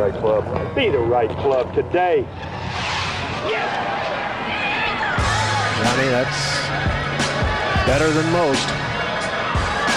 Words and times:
right 0.00 0.14
club. 0.14 0.74
Be 0.74 0.88
the 0.88 0.98
right 0.98 1.28
club 1.28 1.74
today. 1.74 2.24
Johnny, 5.76 6.08
that's 6.08 6.66
better 7.86 8.10
than 8.10 8.32
most. 8.32 8.64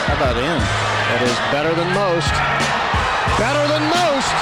How 0.03 0.15
about 0.17 0.35
him? 0.35 0.59
That 1.07 1.21
is 1.23 1.37
better 1.55 1.73
than 1.73 1.87
most. 1.95 2.33
Better 3.39 3.65
than 3.71 3.83
most. 3.95 4.35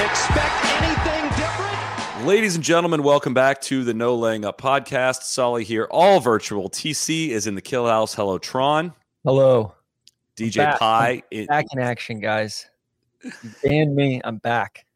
Expect 0.00 0.64
anything 0.80 1.28
different? 1.36 2.26
Ladies 2.26 2.54
and 2.54 2.64
gentlemen, 2.64 3.02
welcome 3.02 3.34
back 3.34 3.60
to 3.62 3.84
the 3.84 3.92
No 3.92 4.14
Laying 4.14 4.46
Up 4.46 4.58
podcast. 4.58 5.24
Soly 5.24 5.64
here, 5.64 5.86
all 5.90 6.20
virtual. 6.20 6.70
TC 6.70 7.28
is 7.28 7.46
in 7.46 7.54
the 7.54 7.62
Kill 7.62 7.86
House. 7.86 8.14
Hello, 8.14 8.38
Tron. 8.38 8.94
Hello. 9.24 9.74
DJ 10.40 10.56
back. 10.56 10.78
Pie. 10.78 11.22
it- 11.30 11.48
Back 11.48 11.66
in 11.72 11.78
action, 11.80 12.20
guys. 12.20 12.66
Ban 13.62 13.94
me. 13.94 14.20
I'm 14.24 14.38
back. 14.38 14.86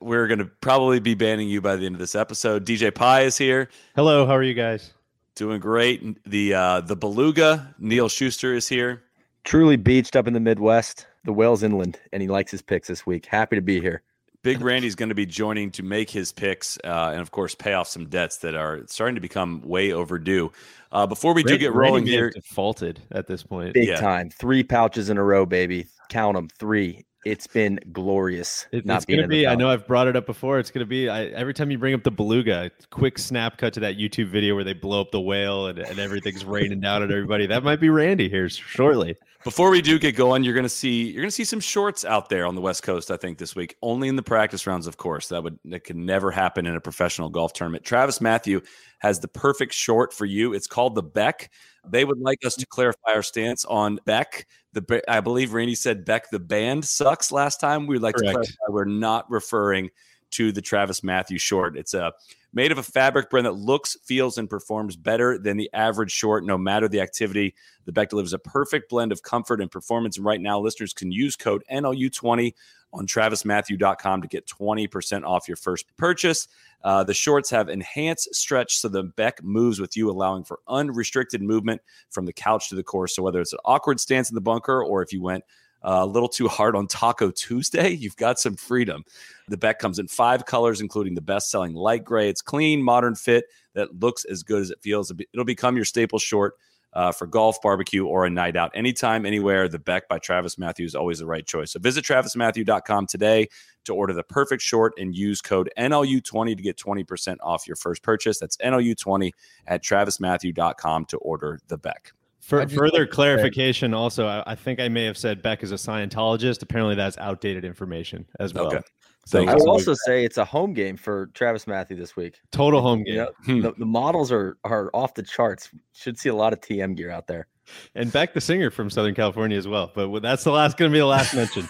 we're 0.00 0.26
going 0.26 0.38
to 0.38 0.44
probably 0.60 1.00
be 1.00 1.14
banning 1.14 1.48
you 1.48 1.60
by 1.60 1.76
the 1.76 1.86
end 1.86 1.94
of 1.94 1.98
this 1.98 2.14
episode. 2.14 2.64
DJ 2.66 2.94
Pie 2.94 3.22
is 3.22 3.36
here, 3.38 3.68
Hello, 3.96 4.26
how 4.26 4.34
are 4.36 4.42
you 4.42 4.54
guys? 4.54 4.92
doing 5.34 5.60
great. 5.60 6.22
The 6.28 6.52
uh, 6.54 6.80
the 6.82 6.96
Beluga, 6.96 7.74
Neil 7.78 8.08
Schuster 8.08 8.54
is 8.54 8.68
here. 8.68 9.02
Truly 9.44 9.76
beached 9.76 10.14
up 10.16 10.26
in 10.26 10.34
the 10.34 10.40
Midwest, 10.40 11.06
the 11.24 11.32
Wales 11.32 11.62
Inland, 11.62 11.98
and 12.12 12.20
he 12.20 12.28
likes 12.28 12.50
his 12.50 12.60
picks 12.60 12.88
this 12.88 13.06
week. 13.06 13.24
Happy 13.26 13.56
to 13.56 13.62
be 13.62 13.80
here. 13.80 14.02
Big 14.42 14.60
Randy's 14.60 14.94
going 14.94 15.08
to 15.08 15.14
be 15.14 15.26
joining 15.26 15.70
to 15.72 15.82
make 15.82 16.10
his 16.10 16.32
picks 16.32 16.78
uh, 16.84 17.10
and, 17.12 17.20
of 17.20 17.30
course, 17.30 17.54
pay 17.54 17.72
off 17.72 17.88
some 17.88 18.06
debts 18.08 18.38
that 18.38 18.54
are 18.54 18.82
starting 18.86 19.16
to 19.16 19.20
become 19.20 19.60
way 19.62 19.92
overdue. 19.92 20.52
Uh, 20.92 21.06
Uh, 21.10 21.32
we 21.34 21.42
do 21.42 21.58
get 21.58 21.74
rolling 21.74 22.04
Randy 22.04 22.10
here, 22.12 22.30
Defaulted 22.30 23.00
at 23.10 23.26
this 23.26 23.42
point. 23.42 23.74
Big 23.74 23.88
Yeah. 23.88 23.96
time. 23.96 24.30
Three 24.30 24.62
pouches 24.62 25.10
in 25.10 25.18
a 25.18 25.24
row, 25.24 25.44
baby. 25.44 25.86
Count 26.08 26.36
them. 26.36 26.48
Three. 26.58 27.04
It's 27.26 27.48
been 27.48 27.80
glorious. 27.92 28.66
It- 28.72 28.86
not 28.86 28.98
it's 28.98 29.04
gonna 29.04 29.26
be. 29.26 29.46
I 29.46 29.54
know 29.56 29.68
I've 29.68 29.86
brought 29.86 30.06
it 30.06 30.14
up 30.16 30.24
before. 30.24 30.60
It's 30.60 30.70
gonna 30.70 30.86
be. 30.86 31.08
I, 31.08 31.24
every 31.26 31.52
time 31.52 31.70
you 31.70 31.76
bring 31.76 31.92
up 31.92 32.04
the 32.04 32.12
beluga, 32.12 32.70
quick 32.90 33.18
snap 33.18 33.58
cut 33.58 33.74
to 33.74 33.80
that 33.80 33.98
YouTube 33.98 34.28
video 34.28 34.54
where 34.54 34.64
they 34.64 34.72
blow 34.72 35.00
up 35.00 35.10
the 35.10 35.20
whale 35.20 35.66
and, 35.66 35.78
and 35.80 35.98
everything's 35.98 36.44
raining 36.44 36.80
down 36.80 37.02
at 37.02 37.10
everybody. 37.10 37.46
That 37.46 37.64
might 37.64 37.80
be 37.80 37.90
Randy 37.90 38.28
here 38.30 38.48
shortly. 38.48 39.16
Before 39.48 39.70
we 39.70 39.80
do 39.80 39.98
get 39.98 40.14
going, 40.14 40.44
you're 40.44 40.52
going 40.52 40.66
to 40.66 40.68
see 40.68 41.04
you're 41.04 41.22
going 41.22 41.30
to 41.30 41.34
see 41.34 41.42
some 41.42 41.58
shorts 41.58 42.04
out 42.04 42.28
there 42.28 42.44
on 42.44 42.54
the 42.54 42.60
West 42.60 42.82
Coast. 42.82 43.10
I 43.10 43.16
think 43.16 43.38
this 43.38 43.56
week, 43.56 43.76
only 43.80 44.08
in 44.08 44.14
the 44.14 44.22
practice 44.22 44.66
rounds, 44.66 44.86
of 44.86 44.98
course. 44.98 45.28
That 45.28 45.42
would 45.42 45.58
that 45.64 45.84
could 45.84 45.96
never 45.96 46.30
happen 46.30 46.66
in 46.66 46.76
a 46.76 46.80
professional 46.82 47.30
golf 47.30 47.54
tournament. 47.54 47.82
Travis 47.82 48.20
Mathew 48.20 48.60
has 48.98 49.20
the 49.20 49.28
perfect 49.28 49.72
short 49.72 50.12
for 50.12 50.26
you. 50.26 50.52
It's 50.52 50.66
called 50.66 50.94
the 50.94 51.02
Beck. 51.02 51.50
They 51.88 52.04
would 52.04 52.18
like 52.18 52.44
us 52.44 52.56
to 52.56 52.66
clarify 52.66 53.14
our 53.14 53.22
stance 53.22 53.64
on 53.64 54.00
Beck. 54.04 54.46
The 54.74 55.02
I 55.08 55.20
believe 55.20 55.54
Randy 55.54 55.76
said 55.76 56.04
Beck 56.04 56.28
the 56.28 56.38
band 56.38 56.84
sucks 56.84 57.32
last 57.32 57.58
time. 57.58 57.86
We'd 57.86 58.02
like 58.02 58.16
to 58.16 58.24
clarify 58.24 58.52
we're 58.68 58.84
not 58.84 59.30
referring 59.30 59.88
to 60.32 60.52
the 60.52 60.62
Travis 60.62 61.02
Mathew 61.02 61.38
short. 61.38 61.76
It's 61.76 61.94
a 61.94 62.12
made 62.52 62.72
of 62.72 62.78
a 62.78 62.82
fabric 62.82 63.30
brand 63.30 63.46
that 63.46 63.52
looks, 63.52 63.96
feels, 64.04 64.38
and 64.38 64.48
performs 64.48 64.96
better 64.96 65.38
than 65.38 65.56
the 65.56 65.70
average 65.72 66.10
short, 66.10 66.44
no 66.44 66.56
matter 66.56 66.88
the 66.88 67.00
activity. 67.00 67.54
The 67.84 67.92
Beck 67.92 68.10
delivers 68.10 68.32
a 68.32 68.38
perfect 68.38 68.88
blend 68.90 69.12
of 69.12 69.22
comfort 69.22 69.60
and 69.60 69.70
performance. 69.70 70.16
And 70.16 70.26
right 70.26 70.40
now, 70.40 70.60
listeners 70.60 70.92
can 70.92 71.12
use 71.12 71.36
code 71.36 71.62
NLU20 71.70 72.54
on 72.92 73.06
travismathew.com 73.06 74.22
to 74.22 74.28
get 74.28 74.46
20% 74.46 75.24
off 75.24 75.46
your 75.46 75.56
first 75.56 75.84
purchase. 75.96 76.48
Uh, 76.82 77.04
the 77.04 77.14
shorts 77.14 77.50
have 77.50 77.68
enhanced 77.68 78.34
stretch 78.34 78.78
so 78.78 78.88
the 78.88 79.02
Beck 79.02 79.42
moves 79.42 79.80
with 79.80 79.96
you, 79.96 80.10
allowing 80.10 80.44
for 80.44 80.60
unrestricted 80.68 81.42
movement 81.42 81.82
from 82.08 82.24
the 82.24 82.32
couch 82.32 82.68
to 82.70 82.74
the 82.74 82.82
course. 82.82 83.14
So 83.14 83.22
whether 83.22 83.40
it's 83.40 83.52
an 83.52 83.58
awkward 83.64 84.00
stance 84.00 84.30
in 84.30 84.34
the 84.34 84.40
bunker 84.40 84.82
or 84.82 85.02
if 85.02 85.12
you 85.12 85.20
went 85.20 85.44
a 85.82 86.06
little 86.06 86.28
too 86.28 86.48
hard 86.48 86.74
on 86.76 86.86
Taco 86.86 87.30
Tuesday, 87.30 87.90
you've 87.90 88.16
got 88.16 88.38
some 88.38 88.56
freedom. 88.56 89.04
The 89.48 89.56
Beck 89.56 89.78
comes 89.78 89.98
in 89.98 90.08
five 90.08 90.44
colors, 90.44 90.80
including 90.80 91.14
the 91.14 91.20
best 91.20 91.50
selling 91.50 91.74
light 91.74 92.04
gray. 92.04 92.28
It's 92.28 92.42
clean, 92.42 92.82
modern 92.82 93.14
fit 93.14 93.46
that 93.74 94.00
looks 94.00 94.24
as 94.24 94.42
good 94.42 94.62
as 94.62 94.70
it 94.70 94.78
feels. 94.82 95.12
It'll 95.32 95.44
become 95.44 95.76
your 95.76 95.84
staple 95.84 96.18
short 96.18 96.54
uh, 96.92 97.12
for 97.12 97.26
golf, 97.26 97.60
barbecue, 97.62 98.06
or 98.06 98.24
a 98.24 98.30
night 98.30 98.56
out. 98.56 98.72
Anytime, 98.74 99.26
anywhere, 99.26 99.68
the 99.68 99.78
Beck 99.78 100.08
by 100.08 100.18
Travis 100.18 100.58
Mathew 100.58 100.86
is 100.86 100.94
always 100.94 101.18
the 101.18 101.26
right 101.26 101.46
choice. 101.46 101.72
So 101.72 101.80
visit 101.80 102.04
travismathew.com 102.04 103.06
today 103.06 103.48
to 103.84 103.94
order 103.94 104.12
the 104.12 104.22
perfect 104.22 104.62
short 104.62 104.94
and 104.98 105.14
use 105.14 105.40
code 105.40 105.70
NLU20 105.78 106.56
to 106.56 106.62
get 106.62 106.76
20% 106.76 107.36
off 107.42 107.66
your 107.66 107.76
first 107.76 108.02
purchase. 108.02 108.38
That's 108.38 108.56
NLU20 108.58 109.30
at 109.66 109.84
travismathew.com 109.84 111.04
to 111.06 111.16
order 111.18 111.60
the 111.68 111.78
Beck. 111.78 112.12
For 112.40 112.66
further 112.68 112.82
like 112.82 112.92
to 112.92 112.98
say- 113.04 113.06
clarification, 113.06 113.92
also, 113.94 114.26
I, 114.26 114.42
I 114.46 114.54
think 114.54 114.80
I 114.80 114.88
may 114.88 115.04
have 115.04 115.18
said 115.18 115.42
Beck 115.42 115.62
is 115.62 115.72
a 115.72 115.76
Scientologist. 115.76 116.62
Apparently, 116.62 116.94
that's 116.94 117.18
outdated 117.18 117.64
information 117.64 118.24
as 118.40 118.54
well. 118.54 118.66
Okay. 118.68 118.80
So, 119.26 119.40
I 119.40 119.42
you. 119.42 119.56
will 119.58 119.70
also 119.70 119.92
say 120.06 120.24
it's 120.24 120.38
a 120.38 120.44
home 120.44 120.72
game 120.72 120.96
for 120.96 121.26
Travis 121.34 121.66
Mathew 121.66 121.96
this 121.98 122.16
week. 122.16 122.38
total 122.50 122.80
home 122.80 123.02
game. 123.04 123.14
You 123.14 123.20
know, 123.20 123.30
Hmm. 123.44 123.60
the, 123.60 123.72
the 123.72 123.84
models 123.84 124.32
are 124.32 124.56
are 124.64 124.90
off 124.94 125.12
the 125.12 125.22
charts. 125.22 125.68
Should 125.92 126.18
see 126.18 126.30
a 126.30 126.34
lot 126.34 126.54
of 126.54 126.60
TM 126.62 126.96
gear 126.96 127.10
out 127.10 127.26
there. 127.26 127.46
And 127.94 128.10
Beck, 128.10 128.32
the 128.32 128.40
singer 128.40 128.70
from 128.70 128.88
Southern 128.88 129.14
California 129.14 129.58
as 129.58 129.68
well. 129.68 129.92
But 129.94 130.22
that's 130.22 130.44
the 130.44 130.52
last 130.52 130.78
going 130.78 130.90
to 130.90 130.94
be 130.94 131.00
the 131.00 131.04
last 131.06 131.34
mention. 131.34 131.68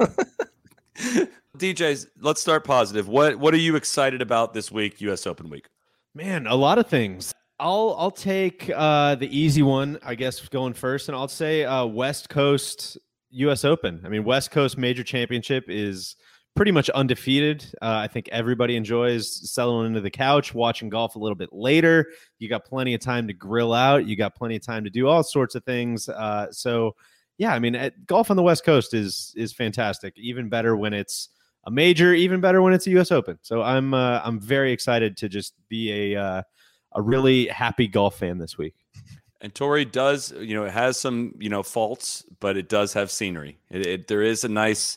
DJs, 1.56 2.06
let's 2.20 2.40
start 2.40 2.64
positive. 2.64 3.08
What 3.08 3.36
what 3.38 3.54
are 3.54 3.58
you 3.58 3.76
excited 3.76 4.20
about 4.20 4.52
this 4.54 4.70
week, 4.72 5.00
US 5.02 5.26
Open 5.26 5.48
week? 5.48 5.68
Man, 6.14 6.46
a 6.46 6.54
lot 6.56 6.78
of 6.78 6.86
things. 6.88 7.32
I'll 7.58 7.94
I'll 7.98 8.10
take 8.10 8.70
uh, 8.74 9.14
the 9.14 9.36
easy 9.36 9.62
one, 9.62 9.98
I 10.02 10.14
guess, 10.14 10.46
going 10.48 10.74
first, 10.74 11.08
and 11.08 11.16
I'll 11.16 11.28
say 11.28 11.64
uh, 11.64 11.86
West 11.86 12.28
Coast 12.28 12.98
U.S. 13.30 13.64
Open. 13.64 14.02
I 14.04 14.08
mean, 14.08 14.24
West 14.24 14.50
Coast 14.50 14.76
Major 14.76 15.02
Championship 15.02 15.64
is 15.68 16.16
pretty 16.54 16.72
much 16.72 16.90
undefeated. 16.90 17.64
Uh, 17.80 18.00
I 18.02 18.08
think 18.08 18.28
everybody 18.32 18.76
enjoys 18.76 19.50
settling 19.50 19.86
into 19.86 20.00
the 20.00 20.10
couch, 20.10 20.54
watching 20.54 20.88
golf 20.88 21.14
a 21.14 21.18
little 21.18 21.36
bit 21.36 21.50
later. 21.52 22.06
You 22.38 22.48
got 22.48 22.64
plenty 22.64 22.94
of 22.94 23.00
time 23.00 23.26
to 23.28 23.34
grill 23.34 23.72
out. 23.72 24.06
You 24.06 24.16
got 24.16 24.34
plenty 24.34 24.56
of 24.56 24.64
time 24.64 24.84
to 24.84 24.90
do 24.90 25.06
all 25.06 25.22
sorts 25.22 25.54
of 25.54 25.64
things. 25.64 26.08
Uh, 26.08 26.50
so, 26.50 26.96
yeah, 27.38 27.54
I 27.54 27.58
mean, 27.58 27.74
at, 27.74 28.06
golf 28.06 28.30
on 28.30 28.36
the 28.36 28.42
West 28.42 28.64
Coast 28.64 28.92
is 28.92 29.32
is 29.36 29.52
fantastic. 29.52 30.14
Even 30.16 30.48
better 30.48 30.76
when 30.76 30.92
it's 30.92 31.28
a 31.64 31.70
major. 31.70 32.12
Even 32.12 32.40
better 32.40 32.60
when 32.60 32.72
it's 32.72 32.86
a 32.86 32.90
U.S. 32.90 33.12
Open. 33.12 33.38
So 33.42 33.62
I'm 33.62 33.94
uh, 33.94 34.20
I'm 34.24 34.40
very 34.40 34.72
excited 34.72 35.16
to 35.18 35.28
just 35.28 35.54
be 35.68 36.14
a 36.14 36.20
uh, 36.20 36.42
a 36.96 37.02
really 37.02 37.46
happy 37.46 37.86
golf 37.86 38.18
fan 38.18 38.38
this 38.38 38.58
week. 38.58 38.74
And 39.40 39.54
Torrey 39.54 39.84
does, 39.84 40.32
you 40.32 40.54
know, 40.54 40.64
it 40.64 40.72
has 40.72 40.98
some, 40.98 41.34
you 41.38 41.50
know, 41.50 41.62
faults, 41.62 42.24
but 42.40 42.56
it 42.56 42.68
does 42.68 42.94
have 42.94 43.10
scenery. 43.10 43.58
It, 43.70 43.86
it, 43.86 44.06
there 44.08 44.22
is 44.22 44.42
a 44.42 44.48
nice 44.48 44.96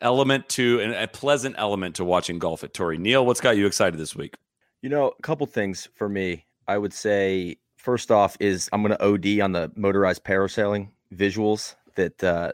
element 0.00 0.48
to, 0.50 0.80
and 0.80 0.92
a 0.94 1.08
pleasant 1.08 1.56
element 1.58 1.96
to 1.96 2.04
watching 2.04 2.38
golf 2.38 2.62
at 2.62 2.72
Torrey. 2.72 2.98
Neil, 2.98 3.26
what's 3.26 3.40
got 3.40 3.56
you 3.56 3.66
excited 3.66 3.98
this 3.98 4.14
week? 4.14 4.36
You 4.80 4.88
know, 4.88 5.12
a 5.18 5.22
couple 5.22 5.46
things 5.46 5.88
for 5.96 6.08
me. 6.08 6.46
I 6.68 6.78
would 6.78 6.94
say 6.94 7.58
first 7.76 8.10
off 8.10 8.36
is 8.40 8.70
I'm 8.72 8.82
going 8.82 8.96
to 8.96 9.04
OD 9.04 9.40
on 9.40 9.52
the 9.52 9.70
motorized 9.76 10.24
parasailing 10.24 10.88
visuals 11.14 11.74
that 11.96 12.24
uh 12.24 12.52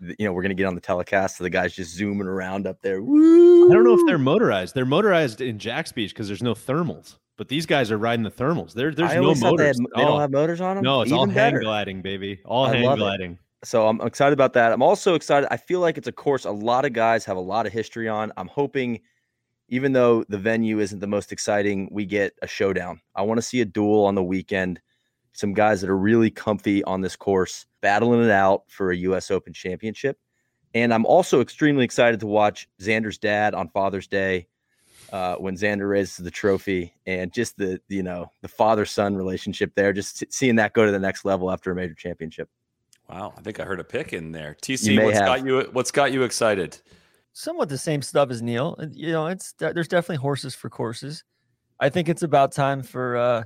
you 0.00 0.26
know 0.26 0.32
we're 0.32 0.42
going 0.42 0.50
to 0.50 0.54
get 0.54 0.66
on 0.66 0.74
the 0.74 0.80
telecast. 0.80 1.36
So 1.36 1.44
the 1.44 1.50
guys 1.50 1.74
just 1.74 1.94
zooming 1.94 2.26
around 2.26 2.66
up 2.66 2.80
there. 2.80 2.96
I 2.96 3.02
don't 3.02 3.84
know 3.84 3.94
if 3.94 4.06
they're 4.06 4.18
motorized. 4.18 4.74
They're 4.74 4.86
motorized 4.86 5.40
in 5.40 5.58
Jax 5.58 5.92
Beach 5.92 6.10
because 6.10 6.26
there's 6.26 6.42
no 6.42 6.54
thermals. 6.54 7.16
But 7.40 7.48
these 7.48 7.64
guys 7.64 7.90
are 7.90 7.96
riding 7.96 8.22
the 8.22 8.30
thermals. 8.30 8.74
There, 8.74 8.92
there's 8.92 9.12
I 9.12 9.14
no 9.14 9.34
thought 9.34 9.56
they, 9.56 9.68
had, 9.68 9.78
motors. 9.78 9.92
they 9.96 10.02
don't 10.04 10.20
have 10.20 10.30
motors 10.30 10.60
on 10.60 10.76
them. 10.76 10.84
no, 10.84 11.00
it's 11.00 11.10
all 11.10 11.22
Even 11.22 11.34
hang 11.34 11.52
better. 11.52 11.60
gliding, 11.60 12.02
baby. 12.02 12.38
All 12.44 12.66
I 12.66 12.74
hang 12.76 12.84
love 12.84 12.98
it. 12.98 13.00
gliding. 13.00 13.38
So 13.64 13.88
I'm 13.88 13.98
excited 14.02 14.34
about 14.34 14.52
that. 14.52 14.72
I'm 14.74 14.82
also 14.82 15.14
excited. 15.14 15.48
I 15.50 15.56
feel 15.56 15.80
like 15.80 15.96
it's 15.96 16.06
a 16.06 16.12
course 16.12 16.44
a 16.44 16.50
lot 16.50 16.84
of 16.84 16.92
guys 16.92 17.24
have 17.24 17.38
a 17.38 17.40
lot 17.40 17.64
of 17.64 17.72
history 17.72 18.10
on. 18.10 18.30
I'm 18.36 18.48
hoping, 18.48 19.00
even 19.70 19.94
though 19.94 20.22
the 20.28 20.36
venue 20.36 20.80
isn't 20.80 20.98
the 20.98 21.06
most 21.06 21.32
exciting, 21.32 21.88
we 21.90 22.04
get 22.04 22.34
a 22.42 22.46
showdown. 22.46 23.00
I 23.14 23.22
want 23.22 23.38
to 23.38 23.42
see 23.42 23.62
a 23.62 23.64
duel 23.64 24.04
on 24.04 24.14
the 24.14 24.22
weekend. 24.22 24.78
Some 25.32 25.54
guys 25.54 25.80
that 25.80 25.88
are 25.88 25.96
really 25.96 26.30
comfy 26.30 26.84
on 26.84 27.00
this 27.00 27.16
course, 27.16 27.64
battling 27.80 28.22
it 28.22 28.30
out 28.30 28.64
for 28.68 28.90
a 28.90 28.96
U.S. 28.98 29.30
Open 29.30 29.54
championship. 29.54 30.18
And 30.74 30.92
I'm 30.92 31.06
also 31.06 31.40
extremely 31.40 31.86
excited 31.86 32.20
to 32.20 32.26
watch 32.26 32.68
Xander's 32.82 33.16
dad 33.16 33.54
on 33.54 33.70
Father's 33.70 34.08
Day 34.08 34.46
uh, 35.12 35.36
when 35.36 35.56
Xander 35.56 35.88
raises 35.88 36.16
the 36.16 36.30
trophy 36.30 36.94
and 37.06 37.32
just 37.32 37.56
the, 37.56 37.80
you 37.88 38.02
know, 38.02 38.30
the 38.42 38.48
father 38.48 38.84
son 38.84 39.16
relationship 39.16 39.72
there, 39.74 39.92
just 39.92 40.24
seeing 40.32 40.56
that 40.56 40.72
go 40.72 40.86
to 40.86 40.92
the 40.92 40.98
next 40.98 41.24
level 41.24 41.50
after 41.50 41.72
a 41.72 41.74
major 41.74 41.94
championship. 41.94 42.48
Wow, 43.08 43.34
I 43.36 43.40
think 43.40 43.58
I 43.58 43.64
heard 43.64 43.80
a 43.80 43.84
pick 43.84 44.12
in 44.12 44.30
there. 44.30 44.56
TC, 44.62 44.94
may 44.94 45.04
what's 45.04 45.18
have. 45.18 45.26
got 45.26 45.44
you? 45.44 45.68
What's 45.72 45.90
got 45.90 46.12
you 46.12 46.22
excited? 46.22 46.80
Somewhat 47.32 47.68
the 47.68 47.78
same 47.78 48.02
stuff 48.02 48.30
as 48.30 48.40
Neil. 48.40 48.76
You 48.92 49.10
know, 49.10 49.26
it's 49.26 49.52
there's 49.58 49.88
definitely 49.88 50.16
horses 50.16 50.54
for 50.54 50.70
courses. 50.70 51.24
I 51.80 51.88
think 51.88 52.08
it's 52.08 52.22
about 52.22 52.52
time 52.52 52.82
for 52.82 53.16
uh 53.16 53.42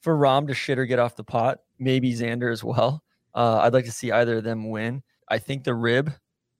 for 0.00 0.16
Rahm 0.16 0.46
to 0.48 0.54
shit 0.54 0.78
or 0.78 0.86
get 0.86 0.98
off 0.98 1.14
the 1.14 1.24
pot. 1.24 1.58
Maybe 1.78 2.14
Xander 2.14 2.50
as 2.50 2.64
well. 2.64 3.02
Uh, 3.34 3.58
I'd 3.58 3.74
like 3.74 3.84
to 3.84 3.92
see 3.92 4.10
either 4.10 4.38
of 4.38 4.44
them 4.44 4.70
win. 4.70 5.02
I 5.28 5.38
think 5.38 5.64
the 5.64 5.74
rib 5.74 6.12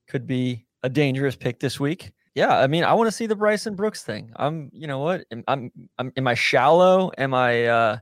could 0.07 0.27
be 0.27 0.67
a 0.83 0.89
dangerous 0.89 1.37
pick 1.37 1.59
this 1.59 1.81
week. 1.81 2.13
Yeah, 2.35 2.57
I 2.57 2.67
mean, 2.69 2.85
I 2.85 2.93
want 2.95 3.09
to 3.09 3.13
see 3.13 3.27
the 3.27 3.37
Bryson 3.37 3.75
Brooks 3.75 4.03
thing. 4.05 4.33
I'm, 4.37 4.71
you 4.73 4.87
know 4.87 5.01
what? 5.01 5.25
Am, 5.33 5.43
I'm, 5.49 5.73
I'm, 5.99 6.13
am 6.17 6.29
I 6.29 6.35
shallow? 6.35 7.11
Am 7.19 7.35
I, 7.35 7.65
uh, 7.65 7.99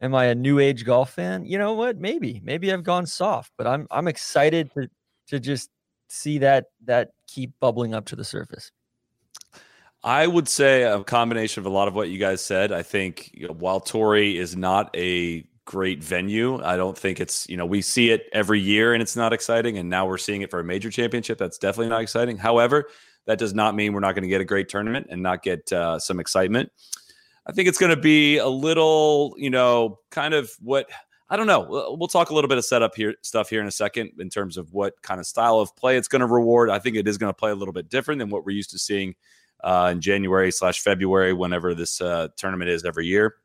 am 0.00 0.14
I 0.14 0.26
a 0.26 0.34
new 0.34 0.58
age 0.58 0.84
golf 0.84 1.12
fan? 1.12 1.44
You 1.44 1.58
know 1.58 1.74
what? 1.74 1.98
Maybe, 1.98 2.40
maybe 2.44 2.72
I've 2.72 2.84
gone 2.84 3.06
soft, 3.06 3.52
but 3.56 3.66
I'm 3.66 3.86
I'm 3.90 4.08
excited 4.08 4.70
to 4.74 4.88
to 5.28 5.40
just 5.40 5.70
see 6.08 6.38
that 6.38 6.66
that 6.84 7.10
keep 7.26 7.52
bubbling 7.60 7.94
up 7.94 8.06
to 8.06 8.16
the 8.16 8.24
surface. 8.24 8.72
I 10.02 10.26
would 10.26 10.48
say 10.48 10.82
a 10.84 11.04
combination 11.04 11.60
of 11.60 11.66
a 11.66 11.74
lot 11.74 11.88
of 11.88 11.94
what 11.94 12.08
you 12.08 12.18
guys 12.18 12.40
said. 12.40 12.72
I 12.72 12.82
think 12.82 13.30
you 13.34 13.48
know, 13.48 13.54
while 13.54 13.80
Torrey 13.80 14.38
is 14.38 14.56
not 14.56 14.94
a 14.96 15.44
great 15.66 16.02
venue, 16.02 16.62
I 16.64 16.76
don't 16.76 16.96
think 16.96 17.20
it's, 17.20 17.48
you 17.48 17.56
know, 17.56 17.66
we 17.66 17.82
see 17.82 18.10
it 18.10 18.26
every 18.32 18.58
year 18.58 18.94
and 18.94 19.02
it's 19.02 19.14
not 19.14 19.32
exciting. 19.32 19.76
And 19.78 19.90
now 19.90 20.06
we're 20.06 20.18
seeing 20.18 20.40
it 20.40 20.50
for 20.50 20.58
a 20.58 20.64
major 20.64 20.90
championship. 20.90 21.38
That's 21.38 21.58
definitely 21.58 21.90
not 21.90 22.00
exciting. 22.00 22.38
However, 22.38 22.86
that 23.26 23.38
does 23.38 23.54
not 23.54 23.74
mean 23.74 23.92
we're 23.92 24.00
not 24.00 24.14
going 24.14 24.22
to 24.22 24.28
get 24.28 24.40
a 24.40 24.44
great 24.44 24.68
tournament 24.68 25.06
and 25.10 25.22
not 25.22 25.42
get 25.42 25.72
uh, 25.72 25.98
some 25.98 26.20
excitement. 26.20 26.70
I 27.46 27.52
think 27.52 27.68
it's 27.68 27.78
going 27.78 27.94
to 27.94 28.00
be 28.00 28.38
a 28.38 28.48
little, 28.48 29.34
you 29.36 29.50
know, 29.50 29.98
kind 30.10 30.34
of 30.34 30.50
what 30.60 30.90
I 31.28 31.36
don't 31.36 31.46
know. 31.46 31.94
We'll 31.96 32.08
talk 32.08 32.30
a 32.30 32.34
little 32.34 32.48
bit 32.48 32.58
of 32.58 32.64
setup 32.64 32.96
here 32.96 33.14
stuff 33.22 33.48
here 33.48 33.60
in 33.60 33.68
a 33.68 33.72
second 33.72 34.12
in 34.18 34.30
terms 34.30 34.56
of 34.56 34.72
what 34.72 35.00
kind 35.02 35.20
of 35.20 35.26
style 35.26 35.60
of 35.60 35.74
play 35.76 35.96
it's 35.96 36.08
going 36.08 36.20
to 36.20 36.26
reward. 36.26 36.70
I 36.70 36.80
think 36.80 36.96
it 36.96 37.06
is 37.06 37.18
going 37.18 37.30
to 37.30 37.36
play 37.36 37.52
a 37.52 37.54
little 37.54 37.72
bit 37.72 37.88
different 37.88 38.18
than 38.18 38.30
what 38.30 38.44
we're 38.44 38.56
used 38.56 38.70
to 38.70 38.78
seeing 38.78 39.14
uh, 39.62 39.90
in 39.92 40.00
January 40.00 40.50
slash 40.50 40.80
February, 40.80 41.32
whenever 41.32 41.72
this 41.72 42.00
uh, 42.00 42.28
tournament 42.36 42.70
is 42.70 42.84
every 42.84 43.06
year. 43.06 43.36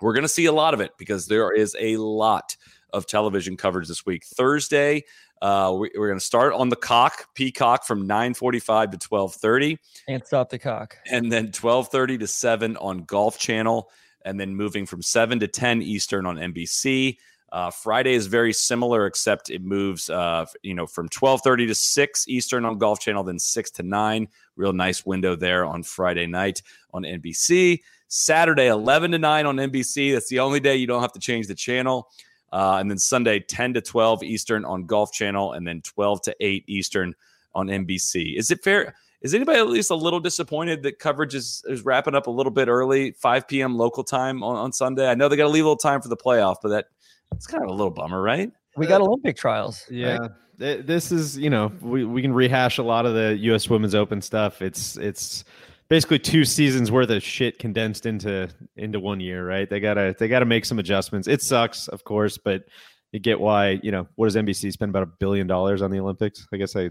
We're 0.00 0.12
going 0.12 0.22
to 0.22 0.28
see 0.28 0.44
a 0.44 0.52
lot 0.52 0.72
of 0.72 0.80
it 0.80 0.92
because 0.98 1.26
there 1.26 1.52
is 1.52 1.74
a 1.80 1.96
lot 1.96 2.56
of 2.92 3.06
television 3.06 3.56
coverage 3.56 3.88
this 3.88 4.06
week. 4.06 4.24
Thursday, 4.24 5.04
uh, 5.42 5.76
we, 5.78 5.88
are 5.90 6.06
going 6.06 6.18
to 6.18 6.24
start 6.24 6.52
on 6.54 6.68
the 6.68 6.76
cock, 6.76 7.28
Peacock, 7.34 7.84
from 7.84 8.08
9:45 8.08 8.92
to 8.92 8.98
12:30. 8.98 9.78
Can't 10.08 10.26
stop 10.26 10.48
the 10.48 10.58
cock. 10.58 10.96
And 11.10 11.30
then 11.30 11.50
12:30 11.50 12.20
to 12.20 12.26
7 12.26 12.76
on 12.78 13.04
Golf 13.04 13.38
Channel, 13.38 13.90
and 14.24 14.40
then 14.40 14.54
moving 14.54 14.86
from 14.86 15.02
7 15.02 15.38
to 15.40 15.48
10 15.48 15.82
Eastern 15.82 16.26
on 16.26 16.36
NBC. 16.36 17.18
Uh, 17.52 17.70
Friday 17.70 18.14
is 18.14 18.26
very 18.26 18.52
similar, 18.52 19.06
except 19.06 19.50
it 19.50 19.62
moves, 19.62 20.10
uh, 20.10 20.46
you 20.62 20.74
know, 20.74 20.86
from 20.86 21.08
12:30 21.10 21.68
to 21.68 21.74
6 21.74 22.28
Eastern 22.28 22.64
on 22.64 22.78
Golf 22.78 23.00
Channel, 23.00 23.24
then 23.24 23.38
6 23.38 23.70
to 23.72 23.82
9. 23.82 24.28
Real 24.56 24.72
nice 24.72 25.04
window 25.04 25.36
there 25.36 25.64
on 25.64 25.82
Friday 25.82 26.26
night 26.26 26.62
on 26.94 27.02
NBC. 27.02 27.82
Saturday 28.08 28.68
11 28.68 29.10
to 29.12 29.18
9 29.18 29.46
on 29.46 29.56
NBC. 29.56 30.12
That's 30.12 30.28
the 30.28 30.40
only 30.40 30.60
day 30.60 30.76
you 30.76 30.86
don't 30.86 31.02
have 31.02 31.12
to 31.12 31.20
change 31.20 31.46
the 31.46 31.54
channel. 31.54 32.08
Uh, 32.56 32.78
and 32.78 32.90
then 32.90 32.96
Sunday 32.96 33.38
10 33.38 33.74
to 33.74 33.82
12 33.82 34.22
Eastern 34.22 34.64
on 34.64 34.86
Golf 34.86 35.12
Channel, 35.12 35.52
and 35.52 35.68
then 35.68 35.82
12 35.82 36.22
to 36.22 36.36
8 36.40 36.64
Eastern 36.66 37.14
on 37.54 37.66
NBC. 37.66 38.38
Is 38.38 38.50
it 38.50 38.64
fair? 38.64 38.94
Is 39.20 39.34
anybody 39.34 39.58
at 39.58 39.68
least 39.68 39.90
a 39.90 39.94
little 39.94 40.20
disappointed 40.20 40.82
that 40.84 40.98
coverage 40.98 41.34
is, 41.34 41.62
is 41.68 41.84
wrapping 41.84 42.14
up 42.14 42.28
a 42.28 42.30
little 42.30 42.50
bit 42.50 42.68
early, 42.68 43.10
5 43.10 43.46
p.m. 43.46 43.76
local 43.76 44.02
time 44.02 44.42
on, 44.42 44.56
on 44.56 44.72
Sunday? 44.72 45.06
I 45.06 45.14
know 45.14 45.28
they 45.28 45.36
got 45.36 45.42
to 45.42 45.50
leave 45.50 45.64
a 45.64 45.68
little 45.68 45.76
time 45.76 46.00
for 46.00 46.08
the 46.08 46.16
playoff, 46.16 46.56
but 46.62 46.70
that 46.70 46.86
it's 47.34 47.46
kind 47.46 47.62
of 47.62 47.68
a 47.68 47.74
little 47.74 47.90
bummer, 47.90 48.22
right? 48.22 48.50
We 48.74 48.86
got 48.86 49.02
Olympic 49.02 49.36
trials. 49.36 49.84
Yeah. 49.90 50.28
Right? 50.58 50.86
This 50.86 51.12
is, 51.12 51.36
you 51.36 51.50
know, 51.50 51.70
we, 51.82 52.06
we 52.06 52.22
can 52.22 52.32
rehash 52.32 52.78
a 52.78 52.82
lot 52.82 53.04
of 53.04 53.12
the 53.12 53.36
U.S. 53.36 53.68
Women's 53.68 53.94
Open 53.94 54.22
stuff. 54.22 54.62
It's 54.62 54.96
it's 54.96 55.44
basically 55.88 56.18
two 56.18 56.44
seasons 56.44 56.90
worth 56.90 57.10
of 57.10 57.22
shit 57.22 57.58
condensed 57.58 58.06
into 58.06 58.48
into 58.76 59.00
one 59.00 59.20
year, 59.20 59.46
right? 59.46 59.68
They 59.68 59.80
gotta 59.80 60.14
they 60.18 60.28
gotta 60.28 60.46
make 60.46 60.64
some 60.64 60.78
adjustments. 60.78 61.28
It 61.28 61.42
sucks, 61.42 61.88
of 61.88 62.04
course, 62.04 62.38
but 62.38 62.64
you 63.12 63.20
get 63.20 63.40
why, 63.40 63.80
you 63.82 63.90
know, 63.90 64.06
what 64.16 64.26
does 64.26 64.36
NBC 64.36 64.72
spend 64.72 64.90
about 64.90 65.02
a 65.02 65.06
billion 65.06 65.46
dollars 65.46 65.82
on 65.82 65.90
the 65.90 66.00
Olympics? 66.00 66.46
I 66.52 66.56
guess 66.56 66.76
I 66.76 66.90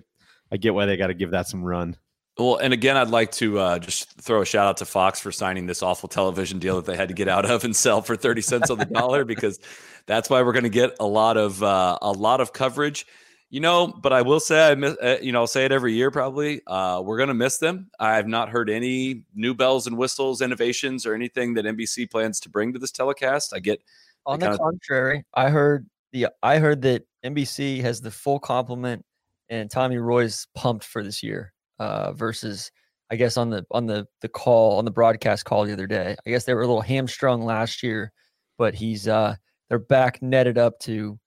I 0.51 0.57
get 0.57 0.73
why 0.73 0.85
they 0.85 0.97
got 0.97 1.07
to 1.07 1.13
give 1.13 1.31
that 1.31 1.47
some 1.47 1.63
run. 1.63 1.97
Well, 2.37 2.57
and 2.57 2.73
again, 2.73 2.97
I'd 2.97 3.09
like 3.09 3.31
to 3.33 3.59
uh, 3.59 3.79
just 3.79 4.21
throw 4.21 4.41
a 4.41 4.45
shout 4.45 4.67
out 4.67 4.77
to 4.77 4.85
Fox 4.85 5.21
for 5.21 5.31
signing 5.31 5.67
this 5.67 5.81
awful 5.81 6.09
television 6.09 6.59
deal 6.59 6.75
that 6.75 6.85
they 6.85 6.97
had 6.97 7.07
to 7.07 7.13
get 7.13 7.29
out 7.29 7.49
of 7.49 7.63
and 7.63 7.73
sell 7.75 8.01
for 8.01 8.15
thirty 8.15 8.41
cents 8.41 8.69
on 8.69 8.77
the 8.77 8.85
dollar 8.85 9.23
because 9.23 9.59
that's 10.05 10.29
why 10.29 10.41
we're 10.41 10.51
going 10.51 10.63
to 10.63 10.69
get 10.69 10.95
a 10.99 11.05
lot 11.05 11.37
of 11.37 11.63
uh, 11.63 11.97
a 12.01 12.11
lot 12.11 12.41
of 12.41 12.51
coverage. 12.51 13.05
You 13.55 13.61
know, 13.61 13.87
but 13.87 14.11
I 14.11 14.21
will 14.21 14.41
say 14.41 14.69
I 14.69 14.75
miss. 14.75 14.97
Uh, 15.01 15.15
you 15.21 15.31
know, 15.31 15.39
I'll 15.39 15.47
say 15.47 15.63
it 15.63 15.71
every 15.71 15.93
year. 15.93 16.11
Probably, 16.11 16.61
uh, 16.67 16.99
we're 17.01 17.15
going 17.15 17.29
to 17.29 17.33
miss 17.33 17.57
them. 17.57 17.89
I 18.01 18.17
have 18.17 18.27
not 18.27 18.49
heard 18.49 18.69
any 18.69 19.23
new 19.33 19.53
bells 19.53 19.87
and 19.87 19.97
whistles, 19.97 20.41
innovations, 20.41 21.05
or 21.05 21.13
anything 21.13 21.53
that 21.53 21.63
NBC 21.63 22.11
plans 22.11 22.41
to 22.41 22.49
bring 22.49 22.73
to 22.73 22.79
this 22.79 22.91
telecast. 22.91 23.53
I 23.55 23.59
get. 23.59 23.81
On 24.25 24.39
the 24.41 24.57
contrary, 24.57 25.23
I 25.35 25.51
heard 25.51 25.89
the 26.11 26.27
I 26.43 26.57
heard 26.59 26.81
that 26.81 27.03
NBC 27.25 27.79
has 27.79 28.01
the 28.01 28.11
full 28.11 28.39
complement, 28.39 29.05
and 29.47 29.71
Tommy 29.71 29.99
Roy's 29.99 30.47
pumped 30.53 30.83
for 30.83 31.01
this 31.01 31.23
year 31.23 31.53
uh, 31.79 32.11
versus 32.11 32.69
I 33.09 33.15
guess 33.15 33.37
on 33.37 33.51
the 33.51 33.65
on 33.71 33.85
the 33.85 34.05
the 34.19 34.27
call 34.27 34.79
on 34.79 34.83
the 34.83 34.91
broadcast 34.91 35.45
call 35.45 35.63
the 35.63 35.71
other 35.71 35.87
day. 35.87 36.17
I 36.27 36.29
guess 36.29 36.43
they 36.43 36.53
were 36.53 36.63
a 36.63 36.67
little 36.67 36.81
hamstrung 36.81 37.45
last 37.45 37.83
year, 37.83 38.11
but 38.57 38.75
he's 38.75 39.07
uh 39.07 39.37
they're 39.69 39.79
back 39.79 40.21
netted 40.21 40.57
up 40.57 40.77
to 40.79 41.17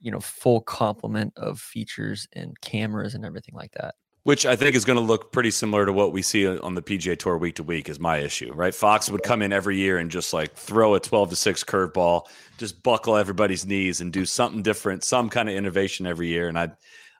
you 0.00 0.10
know 0.10 0.20
full 0.20 0.60
complement 0.60 1.32
of 1.36 1.60
features 1.60 2.26
and 2.32 2.58
cameras 2.60 3.14
and 3.14 3.24
everything 3.24 3.54
like 3.54 3.72
that. 3.72 3.94
Which 4.24 4.44
I 4.44 4.56
think 4.56 4.76
is 4.76 4.84
going 4.84 4.98
to 4.98 5.04
look 5.04 5.32
pretty 5.32 5.50
similar 5.50 5.86
to 5.86 5.92
what 5.92 6.12
we 6.12 6.20
see 6.20 6.46
on 6.46 6.74
the 6.74 6.82
PGA 6.82 7.18
Tour 7.18 7.38
week 7.38 7.54
to 7.54 7.62
week 7.62 7.88
is 7.88 7.98
my 7.98 8.18
issue, 8.18 8.52
right? 8.52 8.74
Fox 8.74 9.08
would 9.08 9.22
come 9.22 9.40
in 9.40 9.54
every 9.54 9.78
year 9.78 9.96
and 9.96 10.10
just 10.10 10.34
like 10.34 10.54
throw 10.54 10.94
a 10.94 11.00
12 11.00 11.30
to 11.30 11.36
6 11.36 11.64
curveball, 11.64 12.26
just 12.58 12.82
buckle 12.82 13.16
everybody's 13.16 13.64
knees 13.64 14.02
and 14.02 14.12
do 14.12 14.26
something 14.26 14.60
different, 14.60 15.02
some 15.02 15.30
kind 15.30 15.48
of 15.48 15.54
innovation 15.54 16.04
every 16.04 16.28
year. 16.28 16.48
And 16.48 16.58
I 16.58 16.72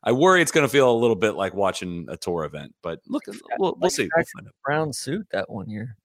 I 0.03 0.13
worry 0.13 0.43
it's 0.43 0.53
going 0.53 0.67
to 0.67 0.71
feel 0.71 0.91
a 0.91 0.99
little 0.99 1.17
bit 1.17 1.33
like 1.33 1.55
watching 1.55 2.07
a 2.09 2.17
tour 2.17 2.45
event, 2.45 2.75
but 2.83 3.01
look, 3.07 3.25
we'll, 3.59 3.77
we'll 3.81 3.91
see. 3.91 4.09
We'll 4.15 4.45
brown 4.65 4.93
suit 4.93 5.27
that 5.33 5.51
one 5.51 5.69
year. 5.69 5.97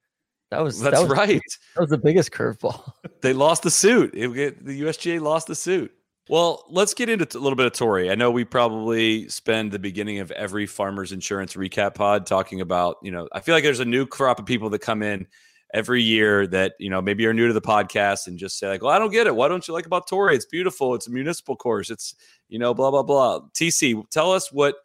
That 0.51 0.61
was 0.61 0.79
that's 0.79 0.99
that 0.99 1.07
was, 1.09 1.17
right. 1.17 1.41
That 1.75 1.81
was 1.81 1.89
the 1.89 1.97
biggest 1.97 2.31
curveball. 2.31 2.91
they 3.21 3.33
lost 3.33 3.63
the 3.63 3.71
suit. 3.71 4.13
It, 4.13 4.63
the 4.65 4.81
USGA 4.81 5.19
lost 5.19 5.47
the 5.47 5.55
suit. 5.55 5.91
Well, 6.29 6.63
let's 6.69 6.93
get 6.93 7.09
into 7.09 7.37
a 7.37 7.39
little 7.39 7.57
bit 7.57 7.65
of 7.65 7.73
Torrey. 7.73 8.09
I 8.09 8.15
know 8.15 8.31
we 8.31 8.45
probably 8.45 9.27
spend 9.27 9.71
the 9.71 9.79
beginning 9.79 10.19
of 10.19 10.31
every 10.31 10.65
farmer's 10.65 11.11
insurance 11.11 11.55
recap 11.55 11.95
pod 11.95 12.25
talking 12.25 12.61
about, 12.61 12.97
you 13.03 13.11
know, 13.11 13.27
I 13.33 13.41
feel 13.41 13.53
like 13.53 13.63
there's 13.63 13.81
a 13.81 13.85
new 13.85 14.05
crop 14.05 14.39
of 14.39 14.45
people 14.45 14.69
that 14.69 14.79
come 14.79 15.03
in 15.03 15.27
every 15.73 16.01
year 16.01 16.47
that, 16.47 16.75
you 16.79 16.89
know, 16.89 17.01
maybe 17.01 17.25
are 17.25 17.33
new 17.33 17.47
to 17.47 17.53
the 17.53 17.61
podcast 17.61 18.27
and 18.27 18.37
just 18.37 18.57
say, 18.57 18.69
like, 18.69 18.81
well, 18.81 18.91
I 18.91 18.99
don't 18.99 19.11
get 19.11 19.27
it. 19.27 19.35
Why 19.35 19.49
don't 19.49 19.67
you 19.67 19.73
like 19.73 19.85
about 19.85 20.07
Torrey? 20.07 20.35
It's 20.35 20.45
beautiful. 20.45 20.95
It's 20.95 21.07
a 21.07 21.11
municipal 21.11 21.57
course. 21.57 21.89
It's 21.89 22.15
you 22.47 22.59
know, 22.59 22.73
blah 22.73 22.91
blah 22.91 23.03
blah. 23.03 23.41
TC, 23.53 24.07
tell 24.09 24.31
us 24.31 24.51
what 24.51 24.75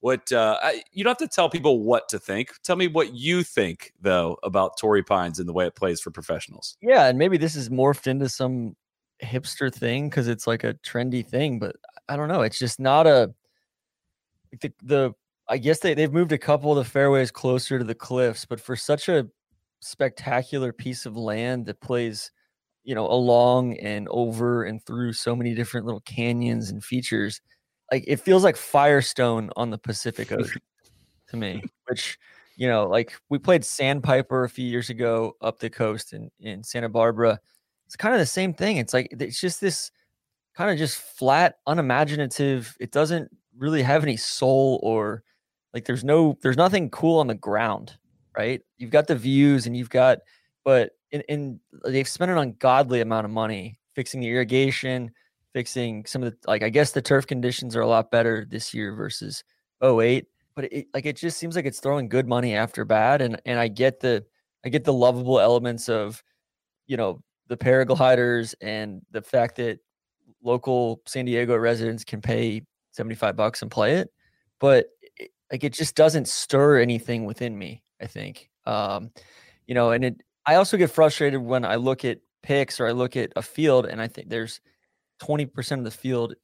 what 0.00 0.30
uh, 0.32 0.58
I, 0.62 0.82
you 0.92 1.02
don't 1.02 1.18
have 1.18 1.28
to 1.28 1.34
tell 1.34 1.48
people 1.48 1.82
what 1.82 2.08
to 2.10 2.18
think. 2.18 2.50
Tell 2.62 2.76
me 2.76 2.86
what 2.86 3.14
you 3.14 3.42
think 3.42 3.94
though 4.00 4.36
about 4.42 4.78
Torrey 4.78 5.02
Pines 5.02 5.38
and 5.38 5.48
the 5.48 5.52
way 5.54 5.66
it 5.66 5.74
plays 5.74 6.00
for 6.00 6.10
professionals. 6.10 6.76
Yeah, 6.82 7.06
and 7.06 7.18
maybe 7.18 7.38
this 7.38 7.56
is 7.56 7.70
morphed 7.70 8.06
into 8.06 8.28
some 8.28 8.76
hipster 9.22 9.72
thing 9.72 10.08
because 10.08 10.28
it's 10.28 10.46
like 10.46 10.64
a 10.64 10.74
trendy 10.74 11.26
thing, 11.26 11.58
but 11.58 11.76
I 12.08 12.16
don't 12.16 12.28
know. 12.28 12.42
It's 12.42 12.58
just 12.58 12.80
not 12.80 13.06
a 13.06 13.34
the, 14.60 14.72
the 14.82 15.12
I 15.48 15.58
guess 15.58 15.80
they, 15.80 15.94
they've 15.94 16.12
moved 16.12 16.32
a 16.32 16.38
couple 16.38 16.70
of 16.70 16.78
the 16.78 16.90
fairways 16.90 17.30
closer 17.30 17.78
to 17.78 17.84
the 17.84 17.94
cliffs, 17.94 18.44
but 18.44 18.60
for 18.60 18.76
such 18.76 19.08
a 19.08 19.26
spectacular 19.80 20.72
piece 20.72 21.04
of 21.04 21.16
land 21.16 21.66
that 21.66 21.80
plays 21.80 22.30
you 22.84 22.94
know, 22.94 23.06
along 23.10 23.78
and 23.78 24.06
over 24.10 24.64
and 24.64 24.84
through 24.84 25.14
so 25.14 25.34
many 25.34 25.54
different 25.54 25.86
little 25.86 26.02
canyons 26.02 26.70
and 26.70 26.84
features. 26.84 27.40
Like 27.90 28.04
it 28.06 28.20
feels 28.20 28.44
like 28.44 28.56
Firestone 28.56 29.50
on 29.56 29.70
the 29.70 29.78
Pacific 29.78 30.30
Ocean 30.30 30.60
to 31.28 31.36
me, 31.36 31.62
which, 31.88 32.18
you 32.56 32.68
know, 32.68 32.86
like 32.86 33.14
we 33.30 33.38
played 33.38 33.64
Sandpiper 33.64 34.44
a 34.44 34.48
few 34.48 34.66
years 34.66 34.90
ago 34.90 35.34
up 35.40 35.58
the 35.58 35.70
coast 35.70 36.12
in, 36.12 36.30
in 36.40 36.62
Santa 36.62 36.88
Barbara. 36.88 37.40
It's 37.94 38.02
kind 38.02 38.12
of 38.12 38.18
the 38.18 38.26
same 38.26 38.52
thing. 38.52 38.78
It's 38.78 38.92
like, 38.92 39.06
it's 39.12 39.40
just 39.40 39.60
this 39.60 39.92
kind 40.56 40.68
of 40.68 40.76
just 40.76 40.96
flat, 40.96 41.58
unimaginative. 41.68 42.76
It 42.80 42.90
doesn't 42.90 43.30
really 43.56 43.82
have 43.82 44.02
any 44.02 44.16
soul 44.16 44.80
or 44.82 45.22
like 45.72 45.84
there's 45.84 46.02
no, 46.02 46.36
there's 46.42 46.56
nothing 46.56 46.90
cool 46.90 47.20
on 47.20 47.28
the 47.28 47.36
ground, 47.36 47.96
right? 48.36 48.60
You've 48.78 48.90
got 48.90 49.06
the 49.06 49.14
views 49.14 49.68
and 49.68 49.76
you've 49.76 49.90
got, 49.90 50.18
but 50.64 50.90
in, 51.12 51.20
in 51.28 51.60
they've 51.86 52.08
spent 52.08 52.32
an 52.32 52.38
ungodly 52.38 53.00
amount 53.00 53.26
of 53.26 53.30
money 53.30 53.78
fixing 53.94 54.20
the 54.20 54.28
irrigation, 54.28 55.12
fixing 55.52 56.04
some 56.04 56.24
of 56.24 56.32
the 56.32 56.36
like 56.48 56.64
I 56.64 56.70
guess 56.70 56.90
the 56.90 57.00
turf 57.00 57.28
conditions 57.28 57.76
are 57.76 57.82
a 57.82 57.86
lot 57.86 58.10
better 58.10 58.44
this 58.50 58.74
year 58.74 58.92
versus 58.96 59.44
08. 59.84 60.26
But 60.56 60.72
it 60.72 60.88
like 60.92 61.06
it 61.06 61.16
just 61.16 61.38
seems 61.38 61.54
like 61.54 61.64
it's 61.64 61.78
throwing 61.78 62.08
good 62.08 62.26
money 62.26 62.56
after 62.56 62.84
bad. 62.84 63.22
And 63.22 63.40
and 63.46 63.60
I 63.60 63.68
get 63.68 64.00
the 64.00 64.24
I 64.64 64.68
get 64.68 64.82
the 64.82 64.92
lovable 64.92 65.38
elements 65.38 65.88
of, 65.88 66.24
you 66.88 66.96
know, 66.96 67.22
the 67.48 67.56
paragliders 67.56 68.54
and 68.60 69.02
the 69.10 69.22
fact 69.22 69.56
that 69.56 69.78
local 70.42 71.02
San 71.06 71.24
Diego 71.24 71.56
residents 71.56 72.04
can 72.04 72.20
pay 72.20 72.62
75 72.92 73.36
bucks 73.36 73.62
and 73.62 73.70
play 73.70 73.94
it. 73.94 74.10
But 74.60 74.86
it, 75.16 75.30
like 75.50 75.64
it 75.64 75.72
just 75.72 75.94
doesn't 75.94 76.28
stir 76.28 76.80
anything 76.80 77.24
within 77.24 77.56
me, 77.58 77.82
I 78.00 78.06
think. 78.06 78.50
Um, 78.66 79.10
you 79.66 79.74
know, 79.74 79.90
and 79.90 80.04
it 80.04 80.22
I 80.46 80.56
also 80.56 80.76
get 80.76 80.90
frustrated 80.90 81.40
when 81.40 81.64
I 81.64 81.76
look 81.76 82.04
at 82.04 82.18
picks 82.42 82.78
or 82.78 82.86
I 82.86 82.92
look 82.92 83.16
at 83.16 83.32
a 83.36 83.42
field 83.42 83.86
and 83.86 84.00
I 84.00 84.08
think 84.08 84.28
there's 84.28 84.60
20% 85.22 85.78
of 85.78 85.84
the 85.84 85.90
field 85.90 86.34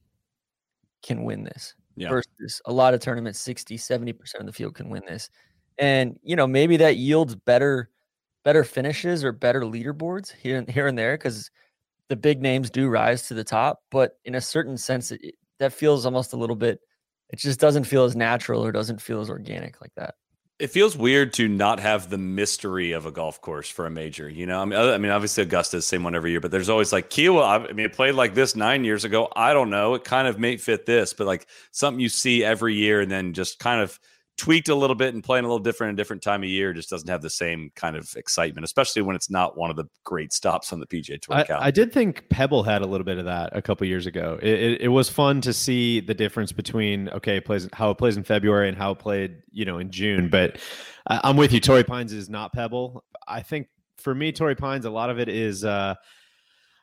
can 1.02 1.24
win 1.24 1.44
this 1.44 1.74
yeah. 1.96 2.08
versus 2.08 2.62
a 2.64 2.72
lot 2.72 2.94
of 2.94 3.00
tournaments 3.00 3.38
60 3.40 3.76
70% 3.76 4.14
of 4.40 4.46
the 4.46 4.52
field 4.52 4.74
can 4.74 4.88
win 4.88 5.02
this 5.06 5.28
and 5.78 6.18
you 6.22 6.36
know 6.36 6.46
maybe 6.46 6.78
that 6.78 6.96
yields 6.96 7.34
better 7.34 7.90
better 8.44 8.64
finishes 8.64 9.24
or 9.24 9.32
better 9.32 9.62
leaderboards 9.62 10.32
here 10.34 10.58
and 10.58 10.68
here 10.68 10.86
and 10.86 10.98
there 10.98 11.16
because 11.16 11.50
the 12.08 12.16
big 12.16 12.42
names 12.42 12.70
do 12.70 12.88
rise 12.88 13.28
to 13.28 13.34
the 13.34 13.44
top, 13.44 13.82
but 13.90 14.18
in 14.24 14.34
a 14.34 14.40
certain 14.40 14.76
sense, 14.76 15.12
it, 15.12 15.34
that 15.58 15.72
feels 15.72 16.04
almost 16.04 16.32
a 16.32 16.36
little 16.36 16.56
bit. 16.56 16.80
It 17.30 17.38
just 17.38 17.60
doesn't 17.60 17.84
feel 17.84 18.04
as 18.04 18.16
natural 18.16 18.64
or 18.64 18.72
doesn't 18.72 19.00
feel 19.00 19.20
as 19.20 19.30
organic 19.30 19.80
like 19.80 19.94
that. 19.96 20.16
It 20.58 20.70
feels 20.70 20.96
weird 20.96 21.32
to 21.34 21.48
not 21.48 21.80
have 21.80 22.10
the 22.10 22.18
mystery 22.18 22.92
of 22.92 23.06
a 23.06 23.12
golf 23.12 23.40
course 23.40 23.70
for 23.70 23.86
a 23.86 23.90
major. 23.90 24.28
You 24.28 24.44
know, 24.44 24.60
I 24.60 24.64
mean, 24.66 24.78
I 24.78 24.98
mean, 24.98 25.10
obviously 25.10 25.44
Augusta's 25.44 25.86
same 25.86 26.02
one 26.02 26.14
every 26.14 26.32
year, 26.32 26.40
but 26.40 26.50
there's 26.50 26.68
always 26.68 26.92
like 26.92 27.08
Kiawah. 27.08 27.70
I 27.70 27.72
mean, 27.72 27.86
it 27.86 27.94
played 27.94 28.14
like 28.14 28.34
this 28.34 28.56
nine 28.56 28.84
years 28.84 29.04
ago. 29.04 29.28
I 29.34 29.54
don't 29.54 29.70
know. 29.70 29.94
It 29.94 30.04
kind 30.04 30.28
of 30.28 30.38
may 30.38 30.58
fit 30.58 30.84
this, 30.84 31.14
but 31.14 31.26
like 31.26 31.46
something 31.70 32.00
you 32.00 32.10
see 32.10 32.44
every 32.44 32.74
year 32.74 33.00
and 33.00 33.10
then 33.10 33.32
just 33.32 33.58
kind 33.58 33.80
of 33.80 33.98
tweaked 34.40 34.70
a 34.70 34.74
little 34.74 34.96
bit 34.96 35.12
and 35.12 35.22
playing 35.22 35.44
a 35.44 35.48
little 35.48 35.62
different 35.62 35.92
a 35.92 35.96
different 35.96 36.22
time 36.22 36.42
of 36.42 36.48
year 36.48 36.72
just 36.72 36.88
doesn't 36.88 37.10
have 37.10 37.20
the 37.20 37.28
same 37.28 37.70
kind 37.76 37.94
of 37.94 38.10
excitement, 38.16 38.64
especially 38.64 39.02
when 39.02 39.14
it's 39.14 39.28
not 39.28 39.58
one 39.58 39.68
of 39.68 39.76
the 39.76 39.84
great 40.02 40.32
stops 40.32 40.72
on 40.72 40.80
the 40.80 40.86
PGA 40.86 41.20
Tour. 41.20 41.36
I, 41.36 41.66
I 41.66 41.70
did 41.70 41.92
think 41.92 42.26
Pebble 42.30 42.62
had 42.62 42.80
a 42.80 42.86
little 42.86 43.04
bit 43.04 43.18
of 43.18 43.26
that 43.26 43.54
a 43.54 43.60
couple 43.60 43.86
years 43.86 44.06
ago. 44.06 44.38
It, 44.40 44.48
it, 44.48 44.80
it, 44.80 44.88
was 44.88 45.10
fun 45.10 45.42
to 45.42 45.52
see 45.52 46.00
the 46.00 46.14
difference 46.14 46.52
between 46.52 47.10
okay, 47.10 47.36
it 47.36 47.44
plays 47.44 47.68
how 47.74 47.90
it 47.90 47.98
plays 47.98 48.16
in 48.16 48.24
February 48.24 48.70
and 48.70 48.78
how 48.78 48.92
it 48.92 48.98
played, 48.98 49.42
you 49.50 49.66
know, 49.66 49.76
in 49.76 49.90
June. 49.90 50.30
But 50.30 50.56
I'm 51.06 51.36
with 51.36 51.52
you. 51.52 51.60
Torrey 51.60 51.84
Pines 51.84 52.14
is 52.14 52.30
not 52.30 52.54
Pebble. 52.54 53.04
I 53.28 53.42
think 53.42 53.68
for 53.98 54.14
me, 54.14 54.32
Torrey 54.32 54.56
Pines, 54.56 54.86
a 54.86 54.90
lot 54.90 55.10
of 55.10 55.18
it 55.18 55.28
is. 55.28 55.64
uh 55.64 55.94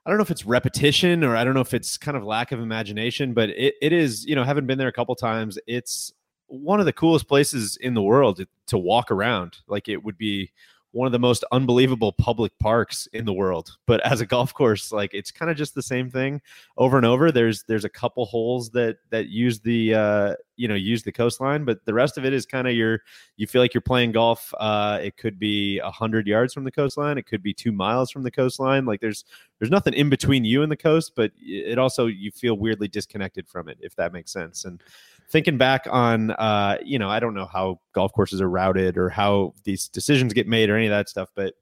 I 0.05 0.09
don't 0.09 0.19
know 0.19 0.23
if 0.23 0.31
it's 0.31 0.45
repetition 0.45 1.25
or 1.25 1.35
I 1.35 1.43
don't 1.43 1.53
know 1.53 1.59
if 1.59 1.73
it's 1.73 1.97
kind 1.97 2.15
of 2.15 2.23
lack 2.23 2.53
of 2.53 2.61
imagination, 2.61 3.33
but 3.33 3.49
it, 3.49 3.73
it 3.81 3.91
is, 3.91 4.25
you 4.25 4.35
know, 4.35 4.45
having 4.45 4.65
been 4.65 4.77
there 4.77 4.87
a 4.87 4.93
couple 4.93 5.13
times, 5.15 5.59
it's 5.67 6.13
one 6.47 6.79
of 6.79 6.85
the 6.85 6.93
coolest 6.93 7.27
places 7.27 7.77
in 7.77 7.93
the 7.93 8.01
world 8.01 8.45
to, 8.67 8.77
walk 8.77 9.11
around. 9.11 9.57
Like 9.67 9.87
it 9.87 10.03
would 10.03 10.17
be 10.17 10.51
one 10.91 11.05
of 11.05 11.11
the 11.11 11.19
most 11.19 11.43
unbelievable 11.51 12.11
public 12.11 12.57
parks 12.59 13.07
in 13.13 13.25
the 13.25 13.33
world. 13.33 13.77
But 13.85 13.99
as 14.01 14.21
a 14.21 14.25
golf 14.25 14.53
course, 14.53 14.91
like 14.91 15.13
it's 15.13 15.31
kind 15.31 15.51
of 15.51 15.57
just 15.57 15.75
the 15.75 15.81
same 15.81 16.09
thing 16.09 16.41
over 16.77 16.97
and 16.97 17.05
over. 17.05 17.31
There's 17.31 17.63
there's 17.63 17.85
a 17.85 17.89
couple 17.89 18.25
holes 18.25 18.69
that 18.71 18.97
that 19.09 19.27
use 19.27 19.59
the 19.59 19.93
uh, 19.93 20.33
you 20.55 20.67
know 20.67 20.75
use 20.75 21.03
the 21.03 21.11
coastline, 21.11 21.65
but 21.65 21.83
the 21.85 21.93
rest 21.93 22.17
of 22.17 22.25
it 22.25 22.33
is 22.33 22.45
kind 22.45 22.67
of 22.67 22.73
your 22.73 23.01
you 23.35 23.47
feel 23.47 23.61
like 23.61 23.73
you're 23.73 23.81
playing 23.81 24.13
golf. 24.13 24.53
Uh, 24.59 24.99
it 25.01 25.17
could 25.17 25.37
be 25.37 25.79
a 25.79 25.91
hundred 25.91 26.25
yards 26.25 26.53
from 26.53 26.63
the 26.63 26.71
coastline. 26.71 27.17
It 27.17 27.27
could 27.27 27.43
be 27.43 27.53
two 27.53 27.71
miles 27.71 28.09
from 28.09 28.23
the 28.23 28.31
coastline. 28.31 28.85
Like 28.85 29.01
there's 29.01 29.25
there's 29.59 29.71
nothing 29.71 29.93
in 29.93 30.09
between 30.09 30.45
you 30.45 30.63
and 30.63 30.71
the 30.71 30.77
coast, 30.77 31.13
but 31.15 31.31
it 31.39 31.77
also 31.77 32.05
you 32.07 32.31
feel 32.31 32.55
weirdly 32.55 32.87
disconnected 32.87 33.47
from 33.47 33.67
it, 33.67 33.77
if 33.81 33.95
that 33.97 34.13
makes 34.13 34.31
sense. 34.31 34.65
And 34.65 34.81
thinking 35.29 35.57
back 35.57 35.87
on 35.89 36.31
uh, 36.31 36.77
you 36.83 36.99
know, 36.99 37.09
I 37.09 37.19
don't 37.19 37.33
know 37.33 37.45
how 37.45 37.79
golf 37.93 38.13
courses 38.13 38.41
are 38.41 38.49
routed 38.49 38.97
or 38.97 39.09
how 39.09 39.53
these 39.63 39.87
decisions 39.87 40.33
get 40.33 40.47
made 40.47 40.69
or 40.69 40.77
any 40.77 40.87
of 40.87 40.91
that 40.91 41.09
stuff, 41.09 41.29
but 41.35 41.53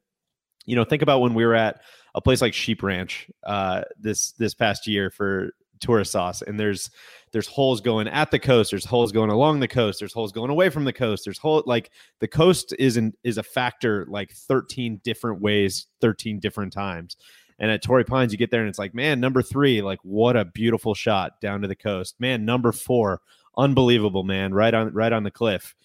you 0.65 0.75
know, 0.75 0.83
think 0.83 1.01
about 1.01 1.21
when 1.21 1.33
we 1.33 1.45
were 1.45 1.55
at 1.55 1.81
a 2.13 2.21
place 2.21 2.41
like 2.41 2.53
Sheep 2.53 2.81
Ranch 2.83 3.29
uh, 3.43 3.83
this 3.99 4.31
this 4.33 4.53
past 4.53 4.87
year 4.87 5.09
for 5.09 5.51
tourist 5.79 6.11
sauce, 6.11 6.41
and 6.41 6.59
there's 6.59 6.89
there's 7.31 7.47
holes 7.47 7.81
going 7.81 8.07
at 8.07 8.31
the 8.31 8.39
coast, 8.39 8.71
there's 8.71 8.85
holes 8.85 9.11
going 9.11 9.29
along 9.29 9.59
the 9.59 9.67
coast, 9.67 9.99
there's 9.99 10.13
holes 10.13 10.31
going 10.31 10.49
away 10.49 10.69
from 10.69 10.85
the 10.85 10.93
coast, 10.93 11.25
there's 11.25 11.37
hole 11.37 11.63
like 11.65 11.91
the 12.19 12.27
coast 12.27 12.73
is 12.79 12.97
an, 12.97 13.13
is 13.23 13.37
a 13.37 13.43
factor 13.43 14.05
like 14.09 14.31
13 14.31 15.01
different 15.03 15.41
ways, 15.41 15.87
13 16.01 16.39
different 16.39 16.73
times. 16.73 17.17
And 17.57 17.71
at 17.71 17.81
Torrey 17.81 18.03
Pines, 18.03 18.33
you 18.33 18.37
get 18.37 18.51
there 18.51 18.61
and 18.61 18.69
it's 18.69 18.79
like, 18.79 18.93
man, 18.93 19.21
number 19.21 19.41
three, 19.41 19.81
like 19.81 19.99
what 20.03 20.35
a 20.35 20.43
beautiful 20.43 20.93
shot 20.93 21.39
down 21.39 21.61
to 21.61 21.69
the 21.69 21.75
coast. 21.75 22.15
Man, 22.19 22.43
number 22.43 22.73
four, 22.73 23.21
unbelievable, 23.57 24.23
man. 24.23 24.53
Right 24.53 24.73
on, 24.73 24.93
right 24.93 25.11
on 25.11 25.23
the 25.23 25.31
cliff. 25.31 25.75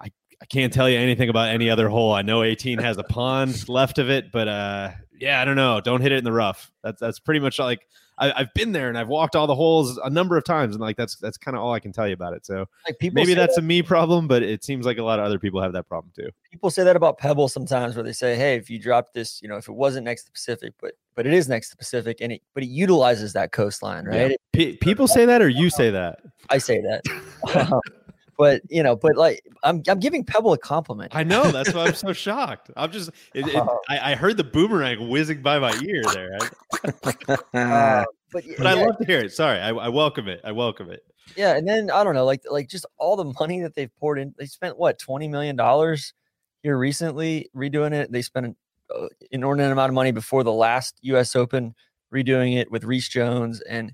I, 0.00 0.10
I 0.40 0.46
can't 0.46 0.72
tell 0.72 0.88
you 0.88 0.98
anything 0.98 1.28
about 1.28 1.48
any 1.48 1.70
other 1.70 1.88
hole. 1.88 2.12
I 2.12 2.22
know 2.22 2.42
18 2.42 2.78
has 2.78 2.98
a 2.98 3.04
pond 3.04 3.68
left 3.68 3.98
of 3.98 4.10
it, 4.10 4.32
but 4.32 4.48
uh, 4.48 4.90
yeah, 5.20 5.40
I 5.40 5.44
don't 5.44 5.56
know. 5.56 5.80
Don't 5.80 6.00
hit 6.00 6.12
it 6.12 6.18
in 6.18 6.24
the 6.24 6.32
rough. 6.32 6.72
That's 6.82 7.00
that's 7.00 7.18
pretty 7.18 7.40
much 7.40 7.58
like 7.58 7.86
I, 8.20 8.38
have 8.38 8.54
been 8.54 8.72
there 8.72 8.88
and 8.88 8.98
I've 8.98 9.08
walked 9.08 9.36
all 9.36 9.46
the 9.46 9.54
holes 9.54 9.98
a 9.98 10.10
number 10.10 10.36
of 10.36 10.44
times, 10.44 10.74
and 10.74 10.80
like 10.80 10.96
that's 10.96 11.16
that's 11.16 11.36
kind 11.36 11.56
of 11.56 11.62
all 11.62 11.72
I 11.72 11.80
can 11.80 11.92
tell 11.92 12.06
you 12.06 12.14
about 12.14 12.34
it. 12.34 12.44
So 12.44 12.66
like 12.86 12.96
maybe 13.12 13.34
that's 13.34 13.56
that, 13.56 13.62
a 13.62 13.64
me 13.64 13.82
problem, 13.82 14.28
but 14.28 14.42
it 14.42 14.64
seems 14.64 14.84
like 14.84 14.98
a 14.98 15.02
lot 15.02 15.18
of 15.18 15.24
other 15.24 15.38
people 15.38 15.60
have 15.62 15.72
that 15.74 15.88
problem 15.88 16.12
too. 16.14 16.28
People 16.50 16.70
say 16.70 16.84
that 16.84 16.96
about 16.96 17.18
Pebble 17.18 17.48
sometimes, 17.48 17.96
where 17.96 18.02
they 18.02 18.12
say, 18.12 18.34
"Hey, 18.36 18.56
if 18.56 18.68
you 18.68 18.78
drop 18.78 19.12
this, 19.12 19.40
you 19.42 19.48
know, 19.48 19.56
if 19.56 19.68
it 19.68 19.72
wasn't 19.72 20.04
next 20.04 20.22
to 20.22 20.26
the 20.28 20.32
Pacific, 20.32 20.74
but 20.80 20.92
but 21.14 21.26
it 21.26 21.32
is 21.32 21.48
next 21.48 21.68
to 21.68 21.74
the 21.74 21.78
Pacific, 21.78 22.18
and 22.20 22.32
it 22.32 22.42
but 22.54 22.62
it 22.62 22.68
utilizes 22.68 23.32
that 23.34 23.52
coastline, 23.52 24.06
right?" 24.06 24.30
Yeah. 24.30 24.36
P- 24.52 24.76
people 24.76 25.06
say 25.06 25.24
that, 25.26 25.40
or 25.40 25.48
you 25.48 25.70
say 25.70 25.90
that? 25.90 26.20
I 26.50 26.58
say 26.58 26.80
that. 26.80 27.80
But 28.40 28.62
you 28.70 28.82
know, 28.82 28.96
but 28.96 29.16
like 29.16 29.44
I'm 29.62 29.82
I'm 29.86 30.00
giving 30.00 30.24
Pebble 30.24 30.54
a 30.54 30.58
compliment. 30.58 31.14
I 31.14 31.24
know 31.24 31.50
that's 31.50 31.74
why 31.74 31.84
I'm 31.84 31.94
so 32.06 32.14
shocked. 32.14 32.70
I'm 32.74 32.90
just 32.90 33.10
it, 33.34 33.46
it, 33.46 33.54
uh, 33.54 33.66
I, 33.86 34.12
I, 34.12 34.14
heard 34.14 34.38
the 34.38 34.44
boomerang 34.44 35.10
whizzing 35.10 35.42
by 35.42 35.58
my 35.58 35.78
ear 35.84 36.02
there. 36.14 36.38
uh, 37.52 38.06
but, 38.32 38.32
but 38.32 38.46
yeah, 38.46 38.66
I 38.66 38.82
love 38.82 38.96
to 38.96 39.04
hear 39.04 39.18
it. 39.18 39.32
Sorry, 39.34 39.58
I, 39.58 39.68
I 39.68 39.90
welcome 39.90 40.26
it. 40.26 40.40
I 40.42 40.52
welcome 40.52 40.90
it. 40.90 41.02
Yeah, 41.36 41.54
and 41.54 41.68
then 41.68 41.90
I 41.90 42.02
don't 42.02 42.14
know, 42.14 42.24
like 42.24 42.40
like 42.50 42.66
just 42.66 42.86
all 42.96 43.14
the 43.14 43.30
money 43.38 43.60
that 43.60 43.74
they've 43.74 43.94
poured 43.98 44.18
in. 44.18 44.34
They 44.38 44.46
spent 44.46 44.78
what 44.78 44.98
twenty 44.98 45.28
million 45.28 45.54
dollars 45.54 46.14
here 46.62 46.78
recently 46.78 47.50
redoing 47.54 47.92
it. 47.92 48.10
They 48.10 48.22
spent 48.22 48.46
an 48.46 48.56
uh, 48.98 49.08
inordinate 49.30 49.70
amount 49.70 49.90
of 49.90 49.94
money 49.94 50.12
before 50.12 50.44
the 50.44 50.52
last 50.52 50.96
U.S. 51.02 51.36
Open 51.36 51.74
redoing 52.10 52.56
it 52.56 52.70
with 52.70 52.84
Rees 52.84 53.06
Jones, 53.06 53.60
and 53.60 53.92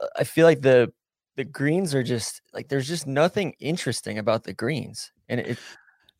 uh, 0.00 0.06
I 0.16 0.24
feel 0.24 0.46
like 0.46 0.62
the 0.62 0.90
the 1.36 1.44
greens 1.44 1.94
are 1.94 2.02
just 2.02 2.42
like 2.52 2.68
there's 2.68 2.88
just 2.88 3.06
nothing 3.06 3.54
interesting 3.60 4.18
about 4.18 4.44
the 4.44 4.54
greens, 4.54 5.12
and 5.28 5.40
it 5.40 5.58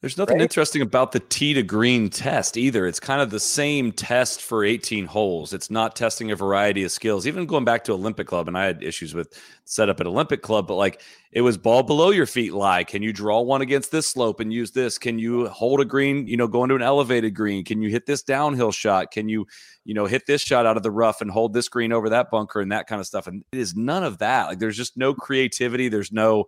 there's 0.05 0.19
nothing 0.19 0.37
right? 0.37 0.43
interesting 0.43 0.83
about 0.83 1.13
the 1.13 1.21
tee 1.21 1.55
to 1.55 1.63
green 1.63 2.11
test 2.11 2.59
either. 2.59 2.87
It's 2.87 3.01
kind 3.01 3.23
of 3.23 3.31
the 3.31 3.41
same 3.41 3.91
test 3.91 4.43
for 4.43 4.63
18 4.63 5.07
holes. 5.07 5.55
It's 5.55 5.71
not 5.71 5.97
testing 5.97 6.31
a 6.31 6.37
variety 6.37 6.85
of 6.85 6.91
skills. 6.91 7.27
Even 7.27 7.47
going 7.47 7.65
back 7.65 7.85
to 7.85 7.93
Olympic 7.93 8.27
Club, 8.27 8.47
and 8.47 8.59
I 8.59 8.67
had 8.67 8.83
issues 8.83 9.15
with 9.15 9.33
setup 9.65 10.01
at 10.01 10.07
Olympic 10.07 10.43
Club, 10.43 10.67
but 10.67 10.75
like 10.75 11.01
it 11.33 11.41
was 11.41 11.57
ball 11.57 11.83
below 11.83 12.11
your 12.11 12.27
feet 12.27 12.53
lie. 12.53 12.85
Can 12.85 13.03
you 13.03 13.15
draw 13.15 13.41
one 13.41 13.63
against 13.63 13.93
this 13.93 14.07
slope 14.07 14.41
and 14.41 14.53
use 14.53 14.73
this? 14.73 14.99
Can 14.99 15.19
you 15.19 15.49
hold 15.49 15.81
a 15.81 15.87
green, 15.87 16.27
you 16.27 16.37
know, 16.37 16.49
go 16.49 16.65
into 16.65 16.75
an 16.75 16.83
elevated 16.83 17.35
green? 17.35 17.65
Can 17.65 17.81
you 17.81 17.89
hit 17.89 18.05
this 18.05 18.23
downhill 18.23 18.73
shot? 18.73 19.11
Can 19.11 19.31
you, 19.31 19.47
you 19.87 19.95
know, 19.95 20.05
hit 20.05 20.27
this 20.27 20.43
shot 20.43 20.67
out 20.67 20.77
of 20.77 20.83
the 20.83 20.91
rough 20.91 21.23
and 21.23 21.31
hold 21.31 21.55
this 21.55 21.71
green 21.71 21.95
over 21.95 22.11
that 22.11 22.31
bunker 22.31 22.61
and 22.61 22.73
that 22.73 22.87
kind 22.89 23.01
of 23.01 23.07
stuff? 23.07 23.27
And 23.27 23.43
it 23.53 23.59
is 23.59 23.75
none 23.75 24.05
of 24.05 24.19
that. 24.19 24.49
Like 24.49 24.59
there's 24.59 24.77
just 24.77 24.99
no 24.99 25.15
creativity. 25.15 25.89
There's 25.89 26.13
no 26.13 26.45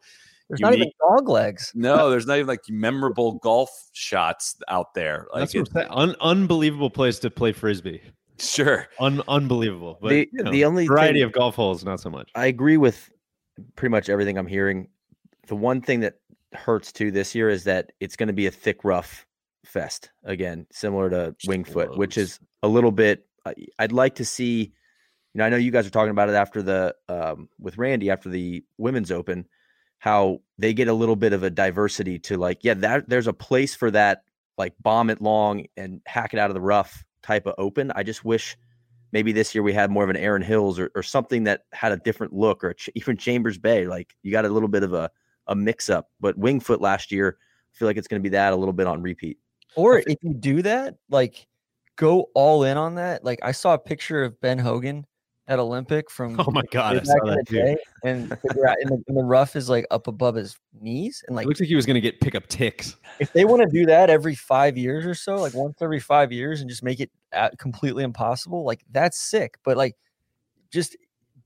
there's 0.49 0.61
unique. 0.61 0.79
not 0.79 0.79
even 0.79 0.93
dog 1.01 1.29
legs. 1.29 1.73
No, 1.75 2.11
there's 2.11 2.27
not 2.27 2.37
even 2.37 2.47
like 2.47 2.61
memorable 2.69 3.35
golf 3.35 3.71
shots 3.93 4.57
out 4.69 4.95
there. 4.95 5.27
Like 5.33 5.51
That's 5.51 5.71
it, 5.75 5.87
Un- 5.91 6.17
unbelievable 6.21 6.91
place 6.91 7.19
to 7.21 7.31
play 7.31 7.53
frisbee. 7.53 8.01
Sure, 8.39 8.87
Un- 9.01 9.23
unbelievable. 9.29 9.99
But 10.01 10.11
the, 10.11 10.29
you 10.33 10.45
know, 10.45 10.51
the 10.51 10.65
only 10.65 10.87
variety 10.87 11.21
thing, 11.21 11.25
of 11.25 11.33
golf 11.33 11.57
holes, 11.57 11.85
not 11.85 12.01
so 12.01 12.11
much. 12.11 12.31
I 12.35 12.47
agree 12.47 12.77
with 12.77 13.11
pretty 13.77 13.91
much 13.91 14.09
everything 14.09 14.39
I'm 14.39 14.47
hearing. 14.47 14.89
The 15.47 15.57
one 15.57 15.81
thing 15.81 16.01
that 16.01 16.17
hurts 16.53 16.93
too 16.93 17.11
this 17.11 17.35
year 17.35 17.49
is 17.49 17.65
that 17.65 17.93
it's 18.01 18.17
going 18.17 18.29
to 18.29 18.33
be 18.33 18.47
a 18.47 18.51
thick 18.51 18.85
rough 18.85 19.27
fest 19.65 20.11
again, 20.25 20.67
similar 20.71 21.11
to 21.11 21.35
Wingfoot, 21.47 21.97
which 21.97 22.19
is 22.19 22.39
a 22.63 22.69
little 22.69 22.93
bit. 22.93 23.27
I'd 23.79 23.93
like 23.93 24.17
to 24.17 24.25
see. 24.25 24.73
You 25.35 25.39
know, 25.41 25.45
I 25.45 25.49
know 25.51 25.57
you 25.57 25.71
guys 25.71 25.87
are 25.87 25.91
talking 25.91 26.11
about 26.11 26.31
it 26.31 26.35
after 26.35 26.63
the 26.63 26.95
um, 27.09 27.49
with 27.59 27.79
Randy 27.79 28.11
after 28.11 28.29
the 28.29 28.65
Women's 28.79 29.11
Open 29.11 29.47
how 29.99 30.41
they 30.59 30.73
get 30.73 30.89
a 30.89 30.93
little 30.93 31.17
bit 31.17 31.33
of 31.33 31.43
a 31.43 31.51
diversity 31.51 32.19
to 32.21 32.37
like, 32.37 32.59
yeah, 32.63 32.75
that 32.75 33.09
there's 33.09 33.27
a 33.27 33.33
place 33.33 33.75
for 33.75 33.91
that, 33.91 34.23
like 34.59 34.75
bomb 34.81 35.11
it 35.11 35.21
long 35.21 35.67
and 35.77 36.01
hack 36.07 36.35
it 36.35 36.39
out 36.39 36.51
of 36.51 36.55
the 36.55 36.61
rough 36.61 37.05
type 37.23 37.47
of 37.47 37.55
open. 37.59 37.93
I 37.95 38.03
just 38.03 38.25
wish 38.25 38.57
maybe 39.13 39.33
this 39.33 39.55
year 39.55 39.63
we 39.63 39.73
had 39.73 39.91
more 39.91 40.05
of 40.05 40.11
an 40.11 40.17
Erin 40.17 40.43
Hills 40.43 40.79
or, 40.79 40.91
or 40.95 41.03
something 41.03 41.45
that 41.45 41.63
had 41.73 41.93
a 41.93 41.97
different 41.97 42.33
look 42.33 42.63
or 42.63 42.75
ch- 42.75 42.91
even 42.95 43.17
Chambers 43.17 43.59
Bay. 43.59 43.87
Like 43.87 44.15
you 44.23 44.31
got 44.31 44.45
a 44.45 44.49
little 44.49 44.69
bit 44.69 44.83
of 44.83 44.93
a, 44.93 45.11
a 45.47 45.55
mix 45.55 45.89
up, 45.89 46.11
but 46.21 46.39
Wingfoot 46.39 46.81
last 46.81 47.13
year, 47.13 47.39
I 47.41 47.79
feel 47.79 47.89
like 47.89 47.97
it's 47.97 48.09
going 48.09 48.21
to 48.21 48.29
be 48.29 48.35
that 48.35 48.53
a 48.53 48.57
little 48.57 48.73
bit 48.73 48.87
on 48.87 49.03
repeat. 49.03 49.39
Or 49.75 49.99
if 49.99 50.17
you 50.23 50.33
do 50.33 50.63
that, 50.63 50.97
like 51.11 51.47
go 51.97 52.31
all 52.35 52.65
in 52.65 52.77
on 52.77 52.95
that. 52.95 53.25
Like 53.25 53.41
I 53.43 53.53
saw 53.53 53.75
a 53.75 53.79
picture 53.79 54.23
of 54.23 54.41
Ben 54.41 54.59
Hogan 54.59 55.07
at 55.49 55.59
Olympic 55.59 56.11
from 56.11 56.39
oh 56.41 56.51
my 56.51 56.63
god, 56.71 56.97
I 56.97 57.03
saw 57.03 57.25
that 57.25 57.45
too. 57.49 57.77
and 58.05 58.29
the, 58.31 58.77
and, 58.81 58.91
the, 58.91 59.05
and 59.07 59.17
the 59.17 59.23
rough 59.23 59.55
is 59.55 59.69
like 59.69 59.87
up 59.91 60.07
above 60.09 60.35
his 60.35 60.57
knees, 60.81 61.23
and 61.27 61.37
like 61.37 61.45
it 61.45 61.49
looks 61.49 61.61
like 61.61 61.69
he 61.69 61.77
was 61.77 61.87
gonna 61.87 62.01
get 62.01 62.21
pick 62.21 62.35
up 62.35 62.47
ticks. 62.49 62.97
If 63.21 63.33
they 63.33 63.45
want 63.45 63.63
to 63.63 63.69
do 63.69 63.87
that 63.87 64.11
every 64.11 64.35
five 64.35 64.77
years 64.77 65.07
or 65.07 65.15
so, 65.15 65.37
like 65.37 65.55
once 65.55 65.79
every 65.81 66.01
five 66.01 66.33
years, 66.33 66.61
and 66.61 66.69
just 66.69 66.83
make 66.83 67.01
it 67.01 67.11
completely 67.59 68.03
impossible, 68.03 68.65
like 68.65 68.85
that's 68.91 69.21
sick. 69.21 69.59
But 69.65 69.77
like 69.77 69.97
just 70.73 70.97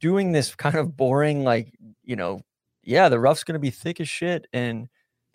doing 0.01 0.33
this 0.33 0.55
kind 0.57 0.77
of 0.77 0.97
boring, 0.97 1.45
like 1.45 1.73
you 2.05 2.17
know, 2.17 2.41
yeah, 2.83 3.09
the 3.09 3.21
rough's 3.21 3.45
gonna 3.45 3.59
be 3.59 3.71
thick 3.71 4.01
as 4.01 4.09
shit, 4.09 4.47
and 4.53 4.89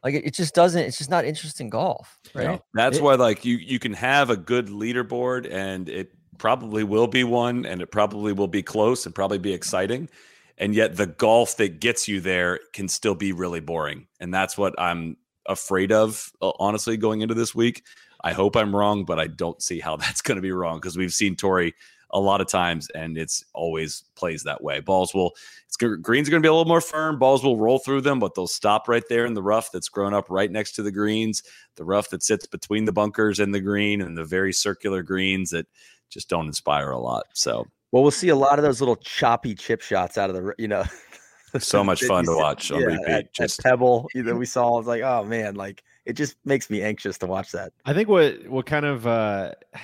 like 0.03 0.15
it, 0.15 0.25
it 0.25 0.33
just 0.33 0.55
doesn't. 0.55 0.81
It's 0.81 0.97
just 0.97 1.11
not 1.11 1.25
interesting 1.25 1.69
golf, 1.69 2.17
right? 2.33 2.61
That's 2.73 2.97
it, 2.97 3.03
why 3.03 3.15
like 3.15 3.45
you 3.45 3.57
you 3.57 3.77
can 3.77 3.93
have 3.93 4.29
a 4.31 4.37
good 4.37 4.67
leaderboard 4.67 5.51
and 5.51 5.87
it 5.87 6.11
probably 6.37 6.83
will 6.83 7.07
be 7.07 7.23
one 7.23 7.65
and 7.65 7.81
it 7.81 7.91
probably 7.91 8.33
will 8.33 8.47
be 8.47 8.63
close 8.63 9.05
and 9.05 9.15
probably 9.15 9.37
be 9.37 9.53
exciting. 9.53 10.09
And 10.57 10.73
yet 10.73 10.95
the 10.95 11.07
golf 11.07 11.57
that 11.57 11.79
gets 11.79 12.07
you 12.07 12.21
there 12.21 12.59
can 12.73 12.87
still 12.87 13.15
be 13.15 13.33
really 13.33 13.59
boring. 13.59 14.07
And 14.19 14.33
that's 14.33 14.57
what 14.57 14.73
I'm 14.79 15.17
afraid 15.45 15.91
of, 15.91 16.31
uh, 16.41 16.51
honestly, 16.59 16.97
going 16.97 17.21
into 17.21 17.33
this 17.33 17.53
week. 17.53 17.83
I 18.23 18.33
hope 18.33 18.55
I'm 18.55 18.75
wrong, 18.75 19.05
but 19.05 19.19
I 19.19 19.27
don't 19.27 19.61
see 19.61 19.79
how 19.79 19.95
that's 19.97 20.21
going 20.21 20.37
to 20.37 20.41
be 20.41 20.51
wrong 20.51 20.77
because 20.77 20.97
we've 20.97 21.13
seen 21.13 21.35
Torrey 21.35 21.73
a 22.11 22.19
lot 22.19 22.39
of 22.39 22.47
times, 22.47 22.87
and 22.95 23.17
it's 23.17 23.43
always 23.53 24.05
plays 24.15 24.43
that 24.43 24.63
way. 24.63 24.79
Balls 24.79 25.13
will, 25.13 25.33
it's 25.67 25.75
greens 25.75 26.27
are 26.27 26.31
going 26.31 26.41
to 26.41 26.45
be 26.45 26.47
a 26.47 26.53
little 26.53 26.65
more 26.65 26.79
firm. 26.79 27.19
Balls 27.19 27.43
will 27.43 27.57
roll 27.57 27.79
through 27.79 28.01
them, 28.01 28.19
but 28.19 28.35
they'll 28.35 28.47
stop 28.47 28.87
right 28.87 29.03
there 29.09 29.25
in 29.25 29.33
the 29.33 29.43
rough 29.43 29.69
that's 29.71 29.89
grown 29.89 30.13
up 30.13 30.29
right 30.29 30.49
next 30.49 30.73
to 30.73 30.83
the 30.83 30.91
greens, 30.91 31.43
the 31.75 31.83
rough 31.83 32.09
that 32.11 32.23
sits 32.23 32.47
between 32.47 32.85
the 32.85 32.93
bunkers 32.93 33.39
and 33.39 33.53
the 33.53 33.59
green, 33.59 34.01
and 34.01 34.17
the 34.17 34.23
very 34.23 34.53
circular 34.53 35.03
greens 35.03 35.49
that 35.49 35.67
just 36.09 36.29
don't 36.29 36.47
inspire 36.47 36.91
a 36.91 36.99
lot. 36.99 37.25
So, 37.33 37.65
well, 37.91 38.03
we'll 38.03 38.11
see 38.11 38.29
a 38.29 38.35
lot 38.35 38.59
of 38.59 38.65
those 38.65 38.81
little 38.81 38.95
choppy 38.97 39.55
chip 39.55 39.81
shots 39.81 40.17
out 40.17 40.29
of 40.29 40.35
the, 40.35 40.53
you 40.57 40.67
know. 40.67 40.83
so 41.59 41.83
much 41.83 42.03
fun 42.03 42.25
to 42.25 42.35
watch 42.35 42.71
on 42.71 42.81
yeah, 42.81 42.87
repeat. 42.87 43.07
At, 43.07 43.33
just 43.33 43.59
at 43.59 43.63
Pebble 43.63 44.09
that 44.13 44.35
we 44.37 44.45
saw, 44.45 44.75
I 44.75 44.77
was 44.77 44.87
like, 44.87 45.01
oh 45.01 45.23
man, 45.23 45.55
like 45.55 45.83
it 46.05 46.13
just 46.13 46.35
makes 46.45 46.69
me 46.69 46.81
anxious 46.81 47.17
to 47.19 47.27
watch 47.27 47.51
that. 47.51 47.73
I 47.85 47.93
think 47.93 48.09
what 48.09 48.47
what 48.47 48.65
kind 48.65 48.85
of 48.85 49.07
uh 49.07 49.51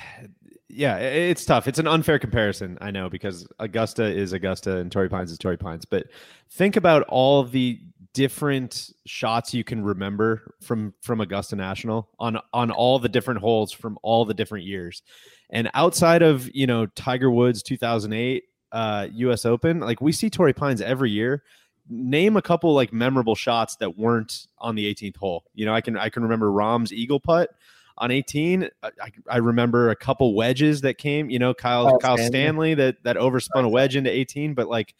yeah, 0.73 0.97
it's 0.97 1.43
tough. 1.43 1.67
It's 1.67 1.79
an 1.79 1.87
unfair 1.87 2.17
comparison, 2.17 2.77
I 2.79 2.91
know, 2.91 3.09
because 3.09 3.45
Augusta 3.59 4.05
is 4.05 4.31
Augusta 4.31 4.77
and 4.77 4.89
Torrey 4.89 5.09
Pines 5.09 5.29
is 5.29 5.37
Torrey 5.37 5.57
Pines. 5.57 5.83
But 5.83 6.07
think 6.49 6.77
about 6.77 7.03
all 7.03 7.43
the 7.43 7.81
different 8.13 8.91
shots 9.05 9.53
you 9.53 9.63
can 9.63 9.83
remember 9.83 10.55
from 10.61 10.93
from 11.01 11.21
Augusta 11.21 11.55
National 11.55 12.09
on 12.19 12.37
on 12.53 12.71
all 12.71 12.99
the 12.99 13.09
different 13.09 13.39
holes 13.39 13.71
from 13.71 13.97
all 14.01 14.25
the 14.25 14.33
different 14.33 14.65
years. 14.65 15.01
And 15.51 15.69
outside 15.73 16.21
of, 16.21 16.49
you 16.55 16.65
know, 16.65 16.85
Tiger 16.87 17.29
Woods 17.29 17.61
2008 17.63 18.43
uh 18.71 19.07
US 19.11 19.45
Open, 19.45 19.81
like 19.81 20.01
we 20.01 20.11
see 20.11 20.29
Torrey 20.29 20.53
Pines 20.53 20.81
every 20.81 21.11
year. 21.11 21.43
Name 21.89 22.37
a 22.37 22.41
couple 22.41 22.73
like 22.73 22.93
memorable 22.93 23.35
shots 23.35 23.75
that 23.77 23.97
weren't 23.97 24.47
on 24.59 24.75
the 24.75 24.93
18th 24.93 25.17
hole. 25.17 25.43
You 25.53 25.65
know, 25.65 25.73
I 25.73 25.81
can 25.81 25.97
I 25.97 26.09
can 26.09 26.23
remember 26.23 26.49
Rahm's 26.51 26.93
eagle 26.93 27.19
putt 27.19 27.49
on 27.97 28.11
18. 28.11 28.69
I, 28.81 28.89
I, 29.29 29.37
remember 29.37 29.89
a 29.89 29.95
couple 29.95 30.33
wedges 30.33 30.81
that 30.81 30.97
came, 30.97 31.29
you 31.29 31.37
know, 31.37 31.53
Kyle 31.53 31.85
Kyle, 31.85 31.99
Kyle 31.99 32.17
Stanley. 32.17 32.29
Stanley 32.29 32.73
that 32.75 33.03
that 33.03 33.17
overspun 33.17 33.65
a 33.65 33.67
wedge 33.69 33.95
into 33.95 34.09
18. 34.09 34.53
But 34.53 34.69
like 34.69 34.95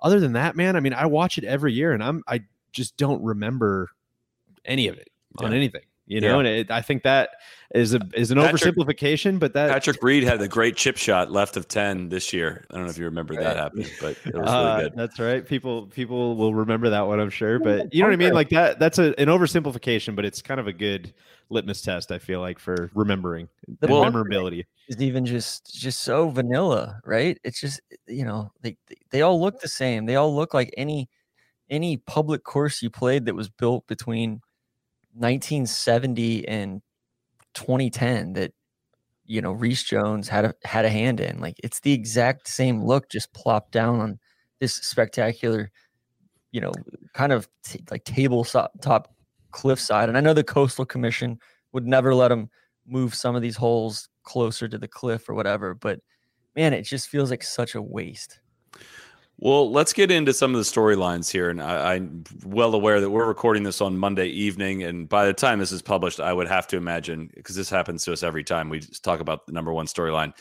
other 0.00 0.18
than 0.18 0.32
that, 0.32 0.56
man, 0.56 0.76
I 0.76 0.80
mean, 0.80 0.94
I 0.94 1.06
watch 1.06 1.36
it 1.36 1.44
every 1.44 1.72
year 1.74 1.92
and 1.92 2.02
I'm 2.02 2.22
I 2.26 2.44
just 2.72 2.96
don't 2.96 3.22
remember 3.22 3.90
any 4.64 4.88
of 4.88 4.96
it 4.96 5.10
yeah. 5.38 5.46
on 5.46 5.52
anything. 5.52 5.82
You 6.10 6.20
know, 6.20 6.40
yeah. 6.40 6.48
and 6.48 6.48
it, 6.48 6.70
I 6.72 6.82
think 6.82 7.04
that 7.04 7.30
is 7.72 7.94
a 7.94 8.00
is 8.14 8.32
an 8.32 8.38
Patrick, 8.38 8.74
oversimplification, 8.74 9.38
but 9.38 9.52
that 9.52 9.70
Patrick 9.70 10.02
Reed 10.02 10.24
had 10.24 10.42
a 10.42 10.48
great 10.48 10.74
chip 10.74 10.96
shot 10.96 11.30
left 11.30 11.56
of 11.56 11.68
ten 11.68 12.08
this 12.08 12.32
year. 12.32 12.66
I 12.68 12.74
don't 12.74 12.86
know 12.86 12.90
if 12.90 12.98
you 12.98 13.04
remember 13.04 13.34
right. 13.34 13.44
that 13.44 13.56
happening, 13.56 13.86
but 14.00 14.16
it 14.26 14.34
was 14.34 14.50
uh, 14.50 14.74
really 14.74 14.90
good. 14.90 14.98
That's 14.98 15.20
right. 15.20 15.46
People 15.46 15.86
people 15.86 16.34
will 16.34 16.52
remember 16.52 16.90
that 16.90 17.06
one, 17.06 17.20
I'm 17.20 17.30
sure. 17.30 17.60
But 17.60 17.94
you 17.94 18.00
know 18.02 18.08
what 18.08 18.14
I 18.14 18.16
mean? 18.16 18.32
Like 18.32 18.48
that 18.48 18.80
that's 18.80 18.98
a, 18.98 19.14
an 19.20 19.28
oversimplification, 19.28 20.16
but 20.16 20.24
it's 20.24 20.42
kind 20.42 20.58
of 20.58 20.66
a 20.66 20.72
good 20.72 21.14
litmus 21.48 21.80
test. 21.80 22.10
I 22.10 22.18
feel 22.18 22.40
like 22.40 22.58
for 22.58 22.90
remembering 22.92 23.48
the 23.78 23.86
memorability 23.86 24.66
is 24.88 25.00
even 25.00 25.24
just 25.24 25.72
just 25.72 26.00
so 26.00 26.28
vanilla, 26.28 27.00
right? 27.04 27.38
It's 27.44 27.60
just 27.60 27.80
you 28.08 28.24
know 28.24 28.50
they 28.62 28.76
they 29.12 29.22
all 29.22 29.40
look 29.40 29.60
the 29.60 29.68
same. 29.68 30.06
They 30.06 30.16
all 30.16 30.34
look 30.34 30.54
like 30.54 30.74
any 30.76 31.08
any 31.70 31.98
public 31.98 32.42
course 32.42 32.82
you 32.82 32.90
played 32.90 33.26
that 33.26 33.36
was 33.36 33.48
built 33.48 33.86
between 33.86 34.40
1970 35.14 36.46
and 36.48 36.82
2010 37.54 38.34
that 38.34 38.52
you 39.26 39.40
know 39.40 39.52
Rees 39.52 39.82
Jones 39.82 40.28
had 40.28 40.44
a 40.44 40.54
had 40.64 40.84
a 40.84 40.90
hand 40.90 41.20
in. 41.20 41.40
Like 41.40 41.56
it's 41.62 41.80
the 41.80 41.92
exact 41.92 42.48
same 42.48 42.84
look, 42.84 43.08
just 43.10 43.32
plopped 43.32 43.72
down 43.72 44.00
on 44.00 44.18
this 44.60 44.74
spectacular, 44.74 45.70
you 46.52 46.60
know, 46.60 46.72
kind 47.14 47.32
of 47.32 47.48
t- 47.64 47.84
like 47.90 48.04
table 48.04 48.44
top 48.44 49.14
cliffside. 49.52 50.08
And 50.08 50.18
I 50.18 50.20
know 50.20 50.34
the 50.34 50.44
Coastal 50.44 50.84
Commission 50.84 51.38
would 51.72 51.86
never 51.86 52.14
let 52.14 52.28
them 52.28 52.50
move 52.86 53.14
some 53.14 53.36
of 53.36 53.42
these 53.42 53.56
holes 53.56 54.08
closer 54.24 54.68
to 54.68 54.78
the 54.78 54.88
cliff 54.88 55.28
or 55.28 55.34
whatever, 55.34 55.74
but 55.74 56.00
man, 56.56 56.74
it 56.74 56.82
just 56.82 57.08
feels 57.08 57.30
like 57.30 57.42
such 57.42 57.74
a 57.74 57.82
waste. 57.82 58.40
Well, 59.42 59.72
let's 59.72 59.94
get 59.94 60.10
into 60.10 60.34
some 60.34 60.54
of 60.54 60.58
the 60.58 60.64
storylines 60.64 61.30
here. 61.30 61.48
And 61.48 61.62
I, 61.62 61.94
am 61.94 62.24
well 62.44 62.74
aware 62.74 63.00
that 63.00 63.08
we're 63.08 63.26
recording 63.26 63.62
this 63.62 63.80
on 63.80 63.96
Monday 63.96 64.26
evening. 64.26 64.82
And 64.82 65.08
by 65.08 65.24
the 65.24 65.32
time 65.32 65.58
this 65.58 65.72
is 65.72 65.80
published, 65.80 66.20
I 66.20 66.30
would 66.30 66.46
have 66.46 66.66
to 66.68 66.76
imagine, 66.76 67.30
because 67.34 67.56
this 67.56 67.70
happens 67.70 68.04
to 68.04 68.12
us 68.12 68.22
every 68.22 68.44
time 68.44 68.68
we 68.68 68.80
talk 68.80 69.18
about 69.18 69.46
the 69.46 69.52
number 69.52 69.72
one 69.72 69.86
storyline, 69.86 70.34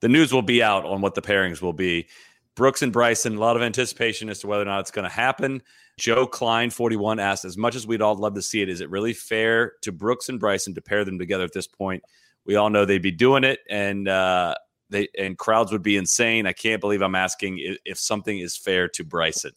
the 0.00 0.08
news 0.08 0.34
will 0.34 0.42
be 0.42 0.62
out 0.62 0.84
on 0.84 1.00
what 1.00 1.14
the 1.14 1.22
pairings 1.22 1.62
will 1.62 1.72
be. 1.72 2.08
Brooks 2.54 2.82
and 2.82 2.92
Bryson, 2.92 3.36
a 3.36 3.40
lot 3.40 3.56
of 3.56 3.62
anticipation 3.62 4.28
as 4.28 4.40
to 4.40 4.48
whether 4.48 4.64
or 4.64 4.66
not 4.66 4.80
it's 4.80 4.90
going 4.90 5.08
to 5.08 5.14
happen. 5.14 5.62
Joe 5.98 6.26
Klein, 6.26 6.68
41, 6.68 7.18
asked, 7.20 7.46
as 7.46 7.56
much 7.56 7.74
as 7.74 7.86
we'd 7.86 8.02
all 8.02 8.16
love 8.16 8.34
to 8.34 8.42
see 8.42 8.60
it, 8.60 8.68
is 8.68 8.82
it 8.82 8.90
really 8.90 9.14
fair 9.14 9.72
to 9.80 9.92
Brooks 9.92 10.28
and 10.28 10.38
Bryson 10.38 10.74
to 10.74 10.82
pair 10.82 11.06
them 11.06 11.18
together 11.18 11.44
at 11.44 11.54
this 11.54 11.66
point? 11.66 12.02
We 12.44 12.56
all 12.56 12.68
know 12.68 12.84
they'd 12.84 13.00
be 13.00 13.12
doing 13.12 13.44
it. 13.44 13.60
And, 13.70 14.08
uh, 14.08 14.56
they 14.92 15.08
and 15.18 15.36
crowds 15.36 15.72
would 15.72 15.82
be 15.82 15.96
insane. 15.96 16.46
I 16.46 16.52
can't 16.52 16.80
believe 16.80 17.02
I'm 17.02 17.14
asking 17.14 17.58
if, 17.58 17.78
if 17.84 17.98
something 17.98 18.38
is 18.38 18.56
fair 18.56 18.88
to 18.88 19.04
Bryson. 19.04 19.52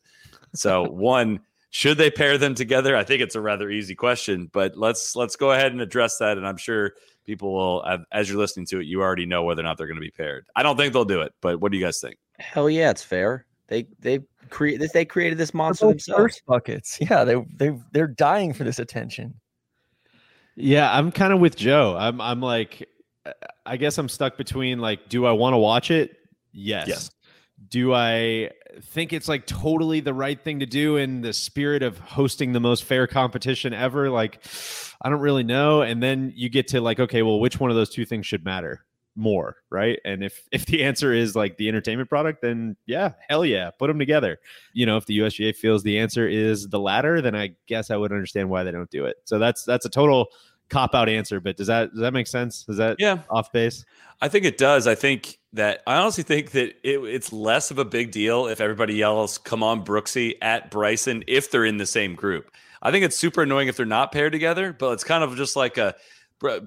So 0.53 0.83
one, 0.89 1.41
should 1.69 1.97
they 1.97 2.09
pair 2.09 2.37
them 2.37 2.55
together? 2.55 2.95
I 2.95 3.03
think 3.03 3.21
it's 3.21 3.35
a 3.35 3.41
rather 3.41 3.69
easy 3.69 3.95
question, 3.95 4.49
but 4.51 4.77
let's 4.77 5.15
let's 5.15 5.35
go 5.35 5.51
ahead 5.51 5.71
and 5.73 5.81
address 5.81 6.17
that. 6.17 6.37
And 6.37 6.47
I'm 6.47 6.57
sure 6.57 6.93
people 7.25 7.53
will, 7.53 8.03
as 8.11 8.29
you're 8.29 8.37
listening 8.37 8.65
to 8.67 8.79
it, 8.79 8.85
you 8.85 9.01
already 9.01 9.25
know 9.25 9.43
whether 9.43 9.61
or 9.61 9.63
not 9.63 9.77
they're 9.77 9.87
going 9.87 9.95
to 9.97 10.01
be 10.01 10.11
paired. 10.11 10.45
I 10.55 10.63
don't 10.63 10.77
think 10.77 10.93
they'll 10.93 11.05
do 11.05 11.21
it, 11.21 11.33
but 11.41 11.59
what 11.59 11.71
do 11.71 11.77
you 11.77 11.83
guys 11.83 11.99
think? 11.99 12.17
Hell 12.39 12.69
yeah, 12.69 12.89
it's 12.89 13.03
fair. 13.03 13.45
They 13.67 13.87
they 13.99 14.19
create 14.49 14.79
this. 14.79 14.91
They 14.91 15.05
created 15.05 15.37
this 15.37 15.53
monster 15.53 15.87
themselves. 15.87 16.21
First 16.21 16.45
buckets. 16.45 16.97
Yeah, 17.01 17.23
they 17.23 17.35
they 17.55 17.77
they're 17.91 18.07
dying 18.07 18.53
for 18.53 18.63
this 18.63 18.79
attention. 18.79 19.33
Yeah, 20.55 20.89
I'm 20.95 21.11
kind 21.11 21.33
of 21.33 21.39
with 21.39 21.55
Joe. 21.55 21.97
I'm 21.97 22.21
I'm 22.21 22.41
like 22.41 22.87
I 23.65 23.77
guess 23.77 23.97
I'm 23.97 24.09
stuck 24.09 24.37
between 24.37 24.79
like, 24.79 25.09
do 25.09 25.25
I 25.25 25.31
want 25.31 25.53
to 25.53 25.57
watch 25.57 25.91
it? 25.91 26.17
Yes. 26.51 26.87
Yes. 26.87 27.11
Do 27.69 27.93
I 27.93 28.51
think 28.81 29.13
it's 29.13 29.27
like 29.27 29.47
totally 29.47 30.01
the 30.01 30.13
right 30.13 30.39
thing 30.39 30.59
to 30.59 30.65
do 30.65 30.97
in 30.97 31.21
the 31.21 31.33
spirit 31.33 31.83
of 31.83 31.97
hosting 31.97 32.51
the 32.51 32.59
most 32.59 32.83
fair 32.83 33.07
competition 33.07 33.73
ever? 33.73 34.09
Like, 34.09 34.43
I 35.01 35.09
don't 35.09 35.21
really 35.21 35.43
know. 35.43 35.81
And 35.81 36.03
then 36.03 36.33
you 36.35 36.49
get 36.49 36.67
to 36.69 36.81
like, 36.81 36.99
okay, 36.99 37.21
well, 37.21 37.39
which 37.39 37.59
one 37.59 37.69
of 37.69 37.75
those 37.75 37.89
two 37.89 38.05
things 38.05 38.25
should 38.25 38.43
matter 38.43 38.85
more, 39.15 39.57
right? 39.69 39.99
And 40.05 40.23
if 40.23 40.47
if 40.51 40.65
the 40.65 40.83
answer 40.83 41.13
is 41.13 41.35
like 41.35 41.57
the 41.57 41.67
entertainment 41.67 42.09
product, 42.09 42.41
then 42.41 42.75
yeah, 42.85 43.13
hell 43.29 43.45
yeah, 43.45 43.71
put 43.71 43.87
them 43.87 43.99
together. 43.99 44.39
You 44.73 44.85
know, 44.85 44.97
if 44.97 45.05
the 45.05 45.19
USGA 45.19 45.55
feels 45.55 45.83
the 45.83 45.99
answer 45.99 46.27
is 46.27 46.67
the 46.67 46.79
latter, 46.79 47.21
then 47.21 47.35
I 47.35 47.55
guess 47.67 47.89
I 47.89 47.97
would 47.97 48.11
understand 48.11 48.49
why 48.49 48.63
they 48.63 48.71
don't 48.71 48.89
do 48.89 49.05
it. 49.05 49.17
So 49.23 49.39
that's 49.39 49.63
that's 49.63 49.85
a 49.85 49.89
total 49.89 50.27
cop 50.69 50.95
out 50.95 51.09
answer, 51.09 51.39
but 51.39 51.57
does 51.57 51.67
that 51.67 51.91
does 51.91 52.01
that 52.01 52.13
make 52.13 52.27
sense? 52.27 52.65
Is 52.67 52.77
that 52.77 52.97
yeah 52.99 53.19
off 53.29 53.51
base? 53.51 53.85
I 54.21 54.27
think 54.27 54.45
it 54.45 54.57
does. 54.57 54.87
I 54.87 54.95
think 54.95 55.39
that 55.53 55.81
I 55.87 55.97
honestly 55.97 56.23
think 56.23 56.51
that 56.51 56.75
it, 56.83 56.99
it's 56.99 57.31
less 57.31 57.71
of 57.71 57.77
a 57.77 57.85
big 57.85 58.11
deal 58.11 58.47
if 58.47 58.61
everybody 58.61 58.95
yells 58.95 59.37
"Come 59.37 59.63
on, 59.63 59.85
Brooksy" 59.85 60.35
at 60.41 60.71
Bryson 60.71 61.23
if 61.27 61.51
they're 61.51 61.65
in 61.65 61.77
the 61.77 61.85
same 61.85 62.15
group. 62.15 62.51
I 62.81 62.91
think 62.91 63.05
it's 63.05 63.17
super 63.17 63.43
annoying 63.43 63.67
if 63.67 63.77
they're 63.77 63.85
not 63.85 64.11
paired 64.11 64.31
together, 64.31 64.73
but 64.73 64.91
it's 64.91 65.03
kind 65.03 65.23
of 65.23 65.35
just 65.35 65.55
like 65.55 65.77
a 65.77 65.95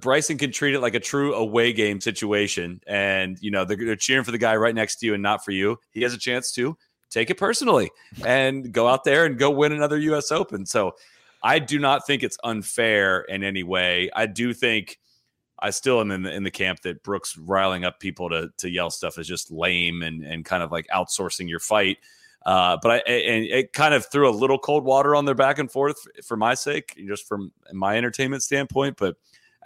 Bryson 0.01 0.39
can 0.39 0.51
treat 0.51 0.75
it 0.75 0.81
like 0.81 0.95
a 0.95 1.01
true 1.01 1.35
away 1.35 1.73
game 1.73 2.01
situation, 2.01 2.81
and 2.87 3.39
you 3.41 3.51
know 3.51 3.65
they're, 3.65 3.77
they're 3.77 3.97
cheering 3.97 4.25
for 4.25 4.31
the 4.31 4.39
guy 4.39 4.57
right 4.57 4.75
next 4.75 4.97
to 4.97 5.07
you 5.07 5.15
and 5.15 5.23
not 5.23 5.45
for 5.45 5.51
you. 5.51 5.79
He 5.91 6.03
has 6.03 6.15
a 6.15 6.19
chance 6.19 6.53
to 6.53 6.77
take 7.11 7.31
it 7.31 7.39
personally 7.39 7.91
and 8.25 8.73
go 8.73 8.87
out 8.87 9.05
there 9.05 9.25
and 9.25 9.39
go 9.39 9.51
win 9.51 9.73
another 9.73 9.99
U.S. 9.99 10.33
Open. 10.33 10.67
So 10.67 10.95
I 11.43 11.59
do 11.59 11.79
not 11.79 12.07
think 12.07 12.23
it's 12.23 12.39
unfair 12.43 13.21
in 13.23 13.45
any 13.45 13.63
way. 13.63 14.11
I 14.15 14.27
do 14.27 14.53
think 14.53 14.99
I 15.59 15.71
still 15.71 16.01
am 16.01 16.11
in 16.11 16.23
the 16.23 16.33
in 16.33 16.43
the 16.45 16.51
camp 16.51 16.81
that 16.83 17.03
Brooks 17.03 17.37
riling 17.37 17.85
up 17.85 18.01
people 18.01 18.29
to 18.31 18.51
to 18.59 18.71
yell 18.71 18.91
stuff 18.91 19.19
is 19.19 19.27
just 19.27 19.51
lame 19.51 20.03
and 20.03 20.25
and 20.25 20.45
kind 20.45 20.63
of 20.63 20.73
like 20.73 20.87
outsourcing 20.95 21.49
your 21.49 21.61
fight. 21.61 21.99
Uh, 22.47 22.79
but 22.81 22.91
I 22.91 22.97
and 23.11 23.45
it 23.45 23.73
kind 23.73 23.95
of 23.95 24.07
threw 24.07 24.29
a 24.29 24.31
little 24.31 24.59
cold 24.59 24.85
water 24.85 25.15
on 25.15 25.25
their 25.25 25.35
back 25.35 25.59
and 25.59 25.71
forth 25.71 25.99
for 26.25 26.37
my 26.37 26.55
sake, 26.55 26.95
just 27.07 27.27
from 27.27 27.53
my 27.73 27.97
entertainment 27.97 28.43
standpoint. 28.43 28.97
But 28.97 29.17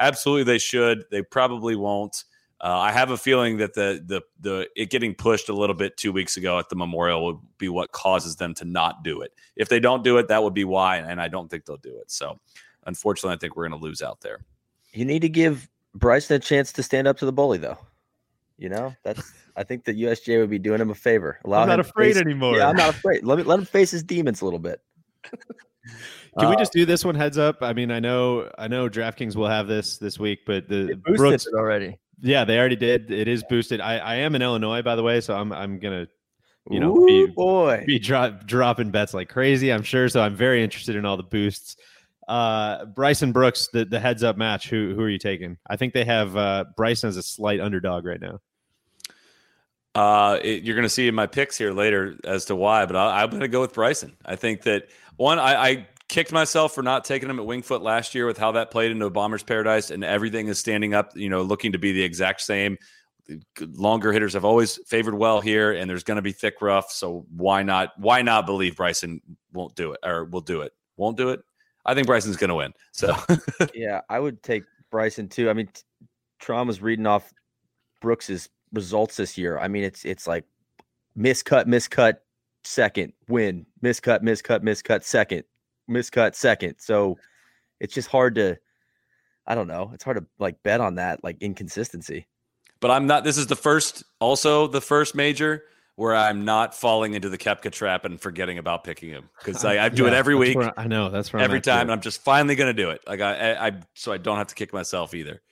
absolutely, 0.01 0.45
they 0.45 0.59
should. 0.59 1.05
They 1.11 1.23
probably 1.23 1.77
won't. 1.77 2.25
Uh, 2.62 2.79
I 2.79 2.92
have 2.92 3.11
a 3.11 3.16
feeling 3.16 3.57
that 3.57 3.75
the 3.75 4.01
the 4.07 4.22
the 4.40 4.68
it 4.77 4.88
getting 4.90 5.14
pushed 5.14 5.48
a 5.48 5.53
little 5.53 5.75
bit 5.75 5.96
two 5.96 6.12
weeks 6.12 6.37
ago 6.37 6.61
at 6.61 6.68
the 6.68 6.77
memorial 6.77 7.25
would 7.27 7.38
be 7.59 7.68
what 7.68 7.90
causes 7.90 8.37
them 8.37 8.55
to 8.55 8.64
not 8.64 9.03
do 9.03 9.20
it. 9.20 9.33
If 9.57 9.68
they 9.68 9.81
don't 9.81 10.05
do 10.05 10.16
it, 10.18 10.29
that 10.29 10.44
would 10.44 10.55
be 10.55 10.64
why, 10.64 10.98
and 10.98 11.20
I 11.20 11.27
don't 11.27 11.51
think 11.51 11.64
they'll 11.64 11.77
do 11.77 11.98
it. 11.98 12.11
So, 12.12 12.38
unfortunately, 12.87 13.35
I 13.35 13.38
think 13.38 13.57
we're 13.57 13.68
going 13.68 13.81
to 13.81 13.85
lose 13.85 14.01
out 14.01 14.20
there. 14.20 14.44
You 14.92 15.05
need 15.05 15.22
to 15.22 15.29
give 15.29 15.68
Bryson 15.96 16.37
a 16.37 16.38
chance 16.38 16.72
to 16.75 16.85
stand 16.85 17.09
up 17.09 17.18
to 17.18 17.27
the 17.27 17.33
bully, 17.33 17.59
though. 17.59 17.79
You 18.59 18.68
know, 18.68 18.94
that's 19.03 19.33
I 19.57 19.64
think 19.64 19.85
the 19.85 19.92
USJ 19.92 20.38
would 20.38 20.51
be 20.51 20.61
doing 20.61 20.81
him 20.81 20.90
a 20.90 20.94
favor. 20.94 21.40
Allow 21.44 21.62
I'm 21.62 21.68
not 21.68 21.81
afraid 21.81 22.14
face, 22.14 22.22
anymore. 22.22 22.59
Yeah, 22.59 22.68
I'm 22.68 22.77
not 22.77 22.90
afraid. 22.90 23.25
Let 23.25 23.38
me 23.38 23.44
let 23.44 23.59
him 23.59 23.64
face 23.64 23.90
his 23.90 24.05
demons 24.05 24.40
a 24.40 24.44
little 24.44 24.61
bit. 24.61 24.81
Can 26.38 26.46
uh, 26.46 26.51
we 26.51 26.57
just 26.57 26.72
do 26.72 26.87
this 26.87 27.05
one 27.05 27.16
heads 27.16 27.38
up? 27.38 27.59
I 27.61 27.72
mean, 27.72 27.90
I 27.90 27.98
know 27.98 28.48
I 28.57 28.68
know 28.68 28.88
DraftKings 28.88 29.35
will 29.35 29.48
have 29.48 29.66
this 29.66 29.98
this 29.98 30.16
week, 30.18 30.40
but 30.46 30.68
the 30.68 30.94
Brooks 30.94 31.48
already. 31.48 31.98
Yeah, 32.23 32.45
they 32.45 32.59
already 32.59 32.77
did. 32.77 33.11
It 33.11 33.27
is 33.27 33.43
boosted. 33.43 33.81
I, 33.81 33.99
I 33.99 34.15
am 34.17 34.35
in 34.35 34.43
Illinois, 34.43 34.81
by 34.83 34.95
the 34.95 35.03
way, 35.03 35.21
so 35.21 35.37
I'm 35.37 35.53
I'm 35.53 35.81
gonna, 35.81 36.07
you 36.71 36.79
know, 36.79 36.97
Ooh, 36.97 37.07
be, 37.07 37.27
boy, 37.27 37.85
be 37.85 37.99
drop, 37.99 38.47
dropping 38.47 38.93
bets 38.93 39.13
like 39.13 39.29
crazy. 39.29 39.73
I'm 39.73 39.83
sure. 39.83 40.09
So 40.09 40.23
I'm 40.23 40.37
very 40.37 40.63
interested 40.63 40.95
in 40.95 41.05
all 41.05 41.17
the 41.17 41.25
boosts. 41.25 41.77
Uh, 42.29 42.85
Bryson 42.85 43.33
Brooks, 43.33 43.69
the, 43.73 43.85
the 43.85 43.99
heads 43.99 44.23
up 44.23 44.37
match. 44.37 44.71
Who 44.71 44.95
who 44.95 45.03
are 45.03 45.09
you 45.09 45.19
taking? 45.19 45.59
I 45.69 45.77
think 45.77 45.95
they 45.95 46.05
have 46.05 46.37
uh, 46.37 46.65
Bryson 46.77 47.09
as 47.09 47.17
a 47.17 47.23
slight 47.23 47.61
underdog 47.61 48.05
right 48.05 48.21
now. 48.21 48.41
Uh, 49.95 50.39
it, 50.43 50.63
you're 50.63 50.77
going 50.77 50.87
to 50.87 50.89
see 50.89 51.07
in 51.07 51.15
my 51.15 51.27
picks 51.27 51.59
here 51.59 51.73
later 51.73 52.17
as 52.25 52.47
to 52.47 52.57
why, 52.57 52.87
but 52.87 52.97
I, 52.97 53.23
I'm 53.23 53.29
going 53.29 53.41
to 53.41 53.49
go 53.49 53.61
with 53.61 53.75
Bryson. 53.75 54.17
I 54.25 54.37
think 54.37 54.63
that 54.63 54.89
one, 55.17 55.39
I, 55.39 55.63
I 55.63 55.89
kicked 56.12 56.31
myself 56.31 56.75
for 56.75 56.83
not 56.83 57.07
taking 57.07 57.31
him 57.31 57.40
at 57.40 57.46
Wingfoot 57.46 57.81
last 57.81 58.14
year 58.14 58.27
with 58.27 58.37
how 58.37 58.53
that 58.53 58.70
played 58.70 58.90
into 58.90 59.09
Bomber's 59.09 59.42
Paradise, 59.42 59.90
and 59.90 60.05
everything 60.05 60.46
is 60.48 60.59
standing 60.59 60.92
up. 60.92 61.16
You 61.16 61.31
know, 61.31 61.40
looking 61.40 61.72
to 61.72 61.79
be 61.79 61.92
the 61.92 62.03
exact 62.03 62.42
same. 62.42 62.77
Longer 63.59 64.12
hitters 64.12 64.35
have 64.35 64.44
always 64.44 64.79
favored 64.87 65.14
well 65.14 65.40
here, 65.40 65.72
and 65.72 65.88
there's 65.88 66.05
going 66.05 66.16
to 66.16 66.22
be 66.22 66.33
thick 66.33 66.61
rough. 66.61 66.92
So 66.92 67.25
why 67.35 67.62
not? 67.62 67.92
Why 67.96 68.20
not 68.20 68.44
believe 68.44 68.77
Bryson 68.77 69.22
won't 69.55 69.75
do 69.75 69.92
it 69.92 70.01
or 70.05 70.27
will 70.27 70.42
do 70.42 70.61
it? 70.61 70.72
Won't 70.98 71.16
do 71.16 71.31
it. 71.31 71.40
I 71.87 71.94
think 71.94 72.07
Bryson's 72.07 72.37
going 72.37 72.51
to 72.51 72.57
win. 72.57 72.72
So 72.92 73.16
yeah, 73.75 74.03
I 74.11 74.20
would 74.20 74.42
take 74.42 74.64
Bryson 74.90 75.29
too. 75.29 75.48
I 75.48 75.55
mean, 75.55 75.70
Tron 76.40 76.66
was 76.66 76.83
reading 76.83 77.07
off 77.07 77.33
Brooks's 78.03 78.51
results 78.75 79.16
this 79.16 79.38
year. 79.38 79.59
I 79.59 79.66
mean, 79.66 79.83
it's 79.83 80.05
it's 80.05 80.27
like 80.27 80.44
miscut, 81.18 81.64
miscut, 81.64 82.16
second, 82.64 83.14
win, 83.29 83.64
miscut, 83.83 84.22
miscut, 84.22 84.61
miscut, 84.61 85.05
second, 85.05 85.44
miscut, 85.90 86.35
second. 86.35 86.77
So 86.79 87.18
it's 87.81 87.95
just 87.95 88.09
hard 88.09 88.35
to, 88.37 88.57
I 89.47 89.55
don't 89.55 89.66
know, 89.68 89.90
it's 89.95 90.05
hard 90.05 90.16
to 90.18 90.27
like 90.38 90.62
bet 90.62 90.81
on 90.81 90.97
that 90.97 91.23
like 91.25 91.37
inconsistency. 91.40 92.27
but 92.81 92.90
I'm 92.90 93.07
not. 93.07 93.25
This 93.25 93.37
is 93.38 93.47
the 93.47 93.57
first, 93.57 94.05
also 94.21 94.66
the 94.66 94.81
first 94.81 95.14
major 95.14 95.64
where 95.97 96.14
I'm 96.16 96.45
not 96.45 96.75
falling 96.75 97.12
into 97.14 97.29
the 97.29 97.37
Koepka 97.37 97.71
trap 97.71 98.05
and 98.07 98.18
forgetting 98.21 98.57
about 98.59 98.83
picking 98.83 99.11
him 99.11 99.29
because 99.38 99.62
I, 99.64 99.85
I 99.85 99.88
do 99.90 100.07
it 100.07 100.14
every 100.14 100.35
week, 100.35 100.57
I 100.77 100.87
know 100.87 101.11
that's 101.11 101.33
where 101.33 101.40
I'm 101.40 101.45
every 101.45 101.61
time, 101.61 101.83
and 101.83 101.92
I'm 101.92 102.01
just 102.01 102.23
finally 102.23 102.55
going 102.55 102.75
to 102.75 102.83
do 102.83 102.90
it. 102.90 103.01
Like 103.07 103.21
I, 103.21 103.53
I, 103.53 103.66
I, 103.66 103.73
so 103.95 104.11
I 104.11 104.16
don't 104.16 104.38
have 104.38 104.47
to 104.49 104.55
kick 104.55 104.73
myself 104.73 105.12
either. 105.14 105.42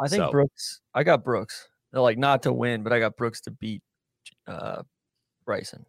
I 0.00 0.08
think 0.08 0.22
So- 0.22 0.30
Brooks. 0.30 0.80
I 0.94 1.02
got 1.04 1.22
Brooks. 1.22 1.68
Like 1.92 2.16
not 2.16 2.42
to 2.44 2.52
win, 2.52 2.82
but 2.82 2.94
I 2.94 2.98
got 2.98 3.16
Brooks 3.18 3.42
to 3.42 3.50
beat 3.50 3.82
uh, 4.46 4.82
Bryson. 5.44 5.84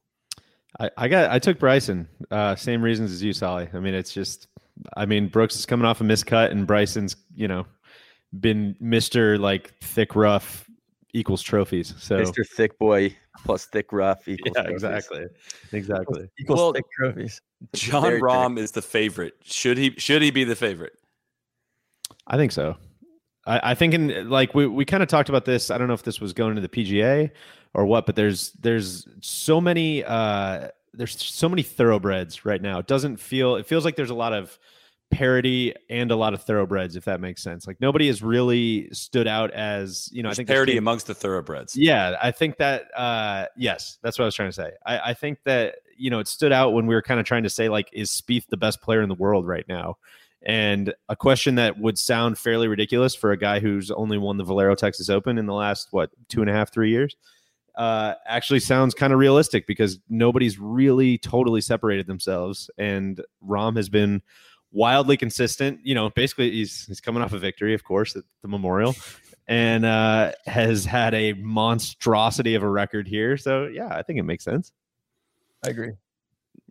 I, 0.80 0.90
I 0.98 1.08
got 1.08 1.32
I 1.32 1.40
took 1.40 1.60
Bryson. 1.60 2.08
Uh, 2.32 2.56
same 2.56 2.82
reasons 2.82 3.12
as 3.12 3.22
you, 3.22 3.34
Soly. 3.34 3.70
I 3.74 3.80
mean, 3.80 3.94
it's 3.94 4.14
just 4.14 4.48
I 4.98 5.06
mean, 5.06 5.28
Brooks 5.28 5.56
is 5.56 5.66
coming 5.66 5.86
off 5.86 6.02
a 6.02 6.04
miscut 6.04 6.52
and 6.52 6.66
Bryson's, 6.66 7.16
you 7.36 7.48
know, 7.48 7.66
been 8.40 8.76
Mr. 8.82 9.40
like 9.40 9.74
thick 9.82 10.16
rough 10.16 10.70
equals 11.14 11.42
trophies. 11.42 11.94
So 12.00 12.18
Mr. 12.18 12.46
Thick 12.48 12.78
Boy 12.80 13.16
plus 13.46 13.66
Thick 13.66 13.92
Rough 13.92 14.28
equals 14.28 14.56
yeah, 14.56 14.64
trophies. 14.64 14.84
exactly. 14.84 15.26
Exactly. 15.72 16.30
Equals 16.40 16.58
Well, 16.60 16.74
thick 16.74 16.86
trophies. 16.98 17.42
John 17.74 18.02
Very 18.02 18.16
thick. 18.16 18.24
Rahm 18.24 18.58
is 18.58 18.72
the 18.72 18.82
favorite. 18.82 19.36
Should 19.44 19.78
he? 19.78 19.94
Should 19.98 20.22
he 20.22 20.32
be 20.32 20.44
the 20.44 20.56
favorite? 20.56 20.94
I 22.28 22.38
think 22.38 22.52
so. 22.52 22.76
I, 23.46 23.72
I 23.72 23.76
think 23.76 23.94
in 23.94 24.30
like 24.30 24.54
we, 24.56 24.68
we 24.68 24.86
kind 24.86 25.04
of 25.04 25.10
talked 25.10 25.30
about 25.30 25.46
this. 25.46 25.72
I 25.72 25.78
don't 25.78 25.88
know 25.88 25.94
if 25.94 26.04
this 26.04 26.22
was 26.22 26.34
going 26.34 26.56
to 26.56 26.62
the 26.62 26.70
PGA 26.70 27.32
or 27.74 27.86
what, 27.86 28.06
but 28.06 28.16
there's 28.16 28.52
there's 28.54 29.08
so 29.22 29.60
many 29.60 30.04
uh 30.04 30.70
there's 30.94 31.20
so 31.22 31.50
many 31.50 31.64
thoroughbreds 31.64 32.46
right 32.46 32.62
now. 32.62 32.80
It 32.80 32.88
doesn't 32.88 33.18
feel 33.18 33.56
it 33.56 33.66
feels 33.66 33.86
like 33.86 33.96
there's 33.96 34.10
a 34.10 34.16
lot 34.16 34.34
of 34.34 34.58
parity 35.12 35.74
and 35.90 36.12
a 36.12 36.16
lot 36.16 36.34
of 36.34 36.44
thoroughbreds, 36.44 36.96
if 36.96 37.06
that 37.06 37.20
makes 37.20 37.42
sense. 37.44 37.68
Like 37.68 37.80
nobody 37.82 38.08
has 38.08 38.22
really 38.22 38.90
stood 38.92 39.28
out 39.28 39.52
as 39.52 40.10
you 40.12 40.24
know. 40.24 40.30
There's 40.30 40.38
I 40.38 40.40
think 40.40 40.50
parity 40.50 40.78
amongst 40.78 41.08
the 41.08 41.14
thoroughbreds. 41.14 41.76
Yeah, 41.76 42.16
I 42.22 42.32
think 42.32 42.58
that 42.58 42.86
uh 42.98 43.48
yes, 43.58 43.98
that's 44.02 44.18
what 44.18 44.24
I 44.24 44.28
was 44.28 44.36
trying 44.36 44.50
to 44.50 44.54
say. 44.54 44.72
I, 44.86 45.00
I 45.00 45.14
think 45.14 45.40
that 45.44 45.76
you 45.98 46.10
know 46.10 46.20
it 46.20 46.28
stood 46.28 46.52
out 46.52 46.74
when 46.74 46.86
we 46.86 46.96
were 46.96 47.02
kind 47.02 47.20
of 47.20 47.26
trying 47.26 47.44
to 47.44 47.50
say 47.50 47.70
like 47.70 47.90
is 47.92 48.10
Spieth 48.10 48.48
the 48.48 48.58
best 48.58 48.82
player 48.82 49.02
in 49.02 49.10
the 49.10 49.16
world 49.16 49.48
right 49.48 49.68
now? 49.68 49.98
And 50.46 50.94
a 51.08 51.16
question 51.16 51.56
that 51.56 51.80
would 51.80 51.98
sound 51.98 52.38
fairly 52.38 52.68
ridiculous 52.68 53.16
for 53.16 53.32
a 53.32 53.38
guy 53.38 53.60
who's 53.60 53.90
only 53.92 54.18
won 54.18 54.38
the 54.38 54.44
Valero 54.44 54.76
Texas 54.76 55.10
Open 55.10 55.38
in 55.38 55.46
the 55.46 55.54
last 55.54 55.90
what 55.92 56.10
two 56.28 56.42
and 56.42 56.50
a 56.50 56.54
half, 56.54 56.72
three 56.72 56.90
years, 56.90 57.16
uh, 57.76 58.16
actually 58.26 58.60
sounds 58.60 58.94
kind 58.94 59.14
of 59.14 59.20
realistic 59.20 59.66
because 59.66 60.00
nobody's 60.10 60.60
really 60.60 61.18
totally 61.18 61.62
separated 61.62 62.08
themselves, 62.08 62.70
and 62.78 63.22
Rahm 63.48 63.78
has 63.78 63.90
been 63.90 64.22
wildly 64.72 65.16
consistent. 65.16 65.80
You 65.84 65.96
know, 65.96 66.10
basically 66.10 66.52
he's 66.52 66.86
he's 66.86 67.00
coming 67.00 67.24
off 67.24 67.34
a 67.34 67.40
victory, 67.40 67.74
of 67.74 67.84
course, 67.84 68.16
at 68.16 68.24
the 68.42 68.48
Memorial, 68.48 68.96
and 69.48 69.86
uh, 69.86 70.34
has 70.46 70.84
had 70.84 71.14
a 71.14 71.34
monstrosity 71.34 72.56
of 72.56 72.64
a 72.64 72.70
record 72.70 73.08
here. 73.08 73.38
So 73.38 73.68
yeah, 73.68 73.88
I 73.88 74.02
think 74.02 74.20
it 74.20 74.24
makes 74.24 74.44
sense. 74.44 74.72
I 75.66 75.70
agree. 75.70 75.94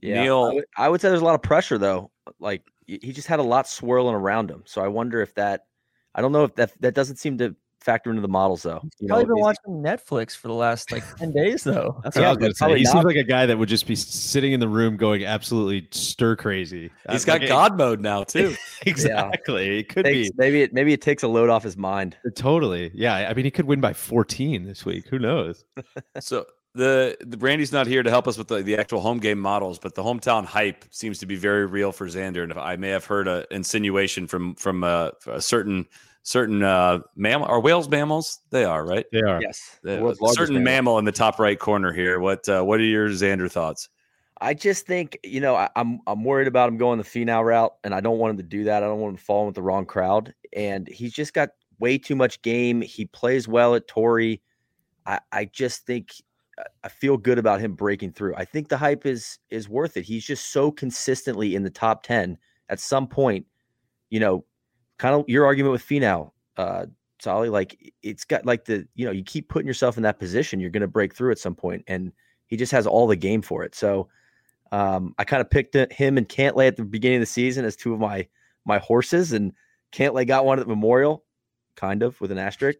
Yeah, 0.00 0.22
Neil- 0.24 0.44
I 0.44 0.54
would, 0.54 0.64
I 0.76 0.88
would 0.88 1.00
say 1.00 1.08
there's 1.08 1.22
a 1.22 1.24
lot 1.24 1.34
of 1.36 1.42
pressure 1.42 1.78
though. 1.78 2.10
Like 2.38 2.62
y- 2.66 2.81
he 3.02 3.12
just 3.12 3.28
had 3.28 3.38
a 3.38 3.42
lot 3.44 3.68
swirling 3.68 4.14
around 4.14 4.50
him. 4.50 4.62
So 4.66 4.82
I 4.82 4.88
wonder 4.88 5.20
if 5.22 5.34
that. 5.36 5.66
I 6.14 6.20
don't 6.20 6.32
know 6.32 6.44
if 6.44 6.54
that 6.56 6.72
that 6.80 6.94
doesn't 6.94 7.16
seem 7.16 7.38
to 7.38 7.56
factor 7.80 8.10
into 8.10 8.22
the 8.22 8.28
models 8.28 8.62
though. 8.62 8.80
You 9.00 9.08
know, 9.08 9.14
Probably 9.14 9.24
been 9.24 9.38
is- 9.38 9.42
watching 9.42 9.82
Netflix 9.82 10.36
for 10.36 10.46
the 10.48 10.54
last 10.54 10.92
like 10.92 11.02
ten 11.16 11.32
days 11.32 11.64
though. 11.64 12.00
That's 12.04 12.16
Yeah, 12.16 12.22
what 12.22 12.26
I 12.26 12.30
was 12.30 12.38
going 12.38 12.50
to 12.52 12.54
say. 12.54 12.58
probably 12.58 12.78
He 12.78 12.84
seems 12.84 13.04
like 13.04 13.16
a 13.16 13.24
guy 13.24 13.46
that 13.46 13.58
would 13.58 13.68
just 13.68 13.86
be 13.88 13.96
sitting 13.96 14.52
in 14.52 14.60
the 14.60 14.68
room 14.68 14.96
going 14.96 15.24
absolutely 15.24 15.88
stir 15.90 16.36
crazy. 16.36 16.90
He's 17.10 17.24
got 17.24 17.40
like, 17.40 17.48
God 17.48 17.76
mode 17.76 18.00
now 18.00 18.22
too. 18.24 18.54
Exactly. 18.86 19.78
It 19.80 19.88
could 19.88 20.04
takes- 20.04 20.30
be 20.30 20.34
maybe 20.36 20.62
it 20.62 20.72
maybe 20.72 20.92
it 20.92 21.00
takes 21.00 21.22
a 21.22 21.28
load 21.28 21.50
off 21.50 21.62
his 21.64 21.76
mind. 21.76 22.16
totally. 22.36 22.90
Yeah. 22.94 23.14
I 23.14 23.34
mean, 23.34 23.44
he 23.44 23.50
could 23.50 23.66
win 23.66 23.80
by 23.80 23.92
14 23.94 24.64
this 24.64 24.84
week. 24.84 25.06
Who 25.08 25.18
knows? 25.18 25.64
so 26.20 26.44
the 26.74 27.16
the 27.20 27.36
Brandy's 27.36 27.72
not 27.72 27.86
here 27.86 28.02
to 28.02 28.10
help 28.10 28.26
us 28.26 28.38
with 28.38 28.48
the, 28.48 28.62
the 28.62 28.76
actual 28.76 29.00
home 29.00 29.18
game 29.18 29.38
models, 29.38 29.78
but 29.78 29.94
the 29.94 30.02
hometown 30.02 30.44
hype 30.44 30.84
seems 30.90 31.18
to 31.18 31.26
be 31.26 31.36
very 31.36 31.66
real 31.66 31.92
for 31.92 32.06
Xander. 32.06 32.42
And 32.42 32.50
if 32.50 32.58
I 32.58 32.76
may 32.76 32.88
have 32.88 33.04
heard 33.04 33.28
a 33.28 33.46
insinuation 33.50 34.26
from 34.26 34.54
from 34.54 34.84
a, 34.84 35.12
a 35.26 35.40
certain 35.40 35.86
certain 36.22 36.62
uh, 36.62 37.00
mammal. 37.16 37.46
Are 37.48 37.60
whales 37.60 37.88
mammals? 37.88 38.40
They 38.50 38.64
are, 38.64 38.84
right? 38.84 39.06
They 39.12 39.22
are. 39.22 39.40
Yes, 39.42 39.78
the 39.82 40.04
a 40.04 40.14
certain 40.32 40.54
mammal. 40.54 40.72
mammal 40.72 40.98
in 40.98 41.04
the 41.04 41.12
top 41.12 41.38
right 41.38 41.58
corner 41.58 41.92
here. 41.92 42.20
What 42.20 42.48
uh, 42.48 42.62
what 42.62 42.80
are 42.80 42.84
your 42.84 43.08
Xander 43.10 43.50
thoughts? 43.50 43.88
I 44.40 44.54
just 44.54 44.86
think 44.86 45.18
you 45.22 45.40
know 45.40 45.54
I, 45.54 45.68
I'm 45.76 46.00
I'm 46.06 46.24
worried 46.24 46.48
about 46.48 46.68
him 46.68 46.76
going 46.76 46.98
the 46.98 47.04
Finau 47.04 47.44
route, 47.44 47.74
and 47.84 47.94
I 47.94 48.00
don't 48.00 48.18
want 48.18 48.32
him 48.32 48.36
to 48.38 48.42
do 48.42 48.64
that. 48.64 48.82
I 48.82 48.86
don't 48.86 49.00
want 49.00 49.12
him 49.12 49.18
to 49.18 49.24
fall 49.24 49.40
in 49.42 49.46
with 49.46 49.54
the 49.54 49.62
wrong 49.62 49.86
crowd, 49.86 50.34
and 50.54 50.88
he's 50.88 51.12
just 51.12 51.34
got 51.34 51.50
way 51.78 51.98
too 51.98 52.16
much 52.16 52.42
game. 52.42 52.80
He 52.80 53.04
plays 53.06 53.46
well 53.46 53.74
at 53.74 53.86
Torrey. 53.86 54.40
I 55.06 55.20
I 55.30 55.44
just 55.44 55.86
think 55.86 56.10
I- 56.84 56.88
feel 56.88 57.16
good 57.16 57.38
about 57.38 57.60
him 57.60 57.74
breaking 57.74 58.12
through. 58.12 58.34
I 58.36 58.44
think 58.44 58.68
the 58.68 58.76
hype 58.76 59.06
is 59.06 59.38
is 59.50 59.68
worth 59.68 59.96
it. 59.96 60.04
He's 60.04 60.24
just 60.24 60.52
so 60.52 60.70
consistently 60.70 61.54
in 61.54 61.62
the 61.62 61.70
top 61.70 62.02
ten. 62.02 62.38
At 62.68 62.80
some 62.80 63.06
point, 63.06 63.46
you 64.10 64.20
know, 64.20 64.44
kind 64.98 65.14
of 65.14 65.24
your 65.28 65.44
argument 65.44 65.72
with 65.72 65.82
Finau, 65.86 66.30
uh, 66.56 66.86
Soly, 67.20 67.48
like 67.48 67.92
it's 68.02 68.24
got 68.24 68.46
like 68.46 68.64
the 68.64 68.86
you 68.94 69.04
know 69.04 69.12
you 69.12 69.24
keep 69.24 69.48
putting 69.48 69.66
yourself 69.66 69.96
in 69.96 70.02
that 70.04 70.18
position, 70.18 70.60
you're 70.60 70.70
going 70.70 70.82
to 70.82 70.88
break 70.88 71.14
through 71.14 71.32
at 71.32 71.38
some 71.38 71.54
point, 71.54 71.84
and 71.86 72.12
he 72.46 72.56
just 72.56 72.72
has 72.72 72.86
all 72.86 73.06
the 73.06 73.16
game 73.16 73.42
for 73.42 73.64
it. 73.64 73.74
So. 73.74 74.08
Um, 74.70 75.14
I 75.18 75.24
kind 75.24 75.42
of 75.42 75.50
picked 75.50 75.74
him 75.92 76.16
and 76.16 76.26
Cantlay 76.26 76.66
at 76.66 76.76
the 76.76 76.84
beginning 76.84 77.18
of 77.18 77.20
the 77.20 77.26
season 77.26 77.66
as 77.66 77.76
two 77.76 77.92
of 77.92 78.00
my 78.00 78.26
my 78.64 78.78
horses, 78.78 79.32
and 79.34 79.52
Cantlay 79.92 80.26
got 80.26 80.46
one 80.46 80.58
at 80.58 80.64
the 80.64 80.74
Memorial, 80.74 81.24
kind 81.76 82.02
of 82.02 82.18
with 82.22 82.32
an 82.32 82.38
asterisk. 82.38 82.78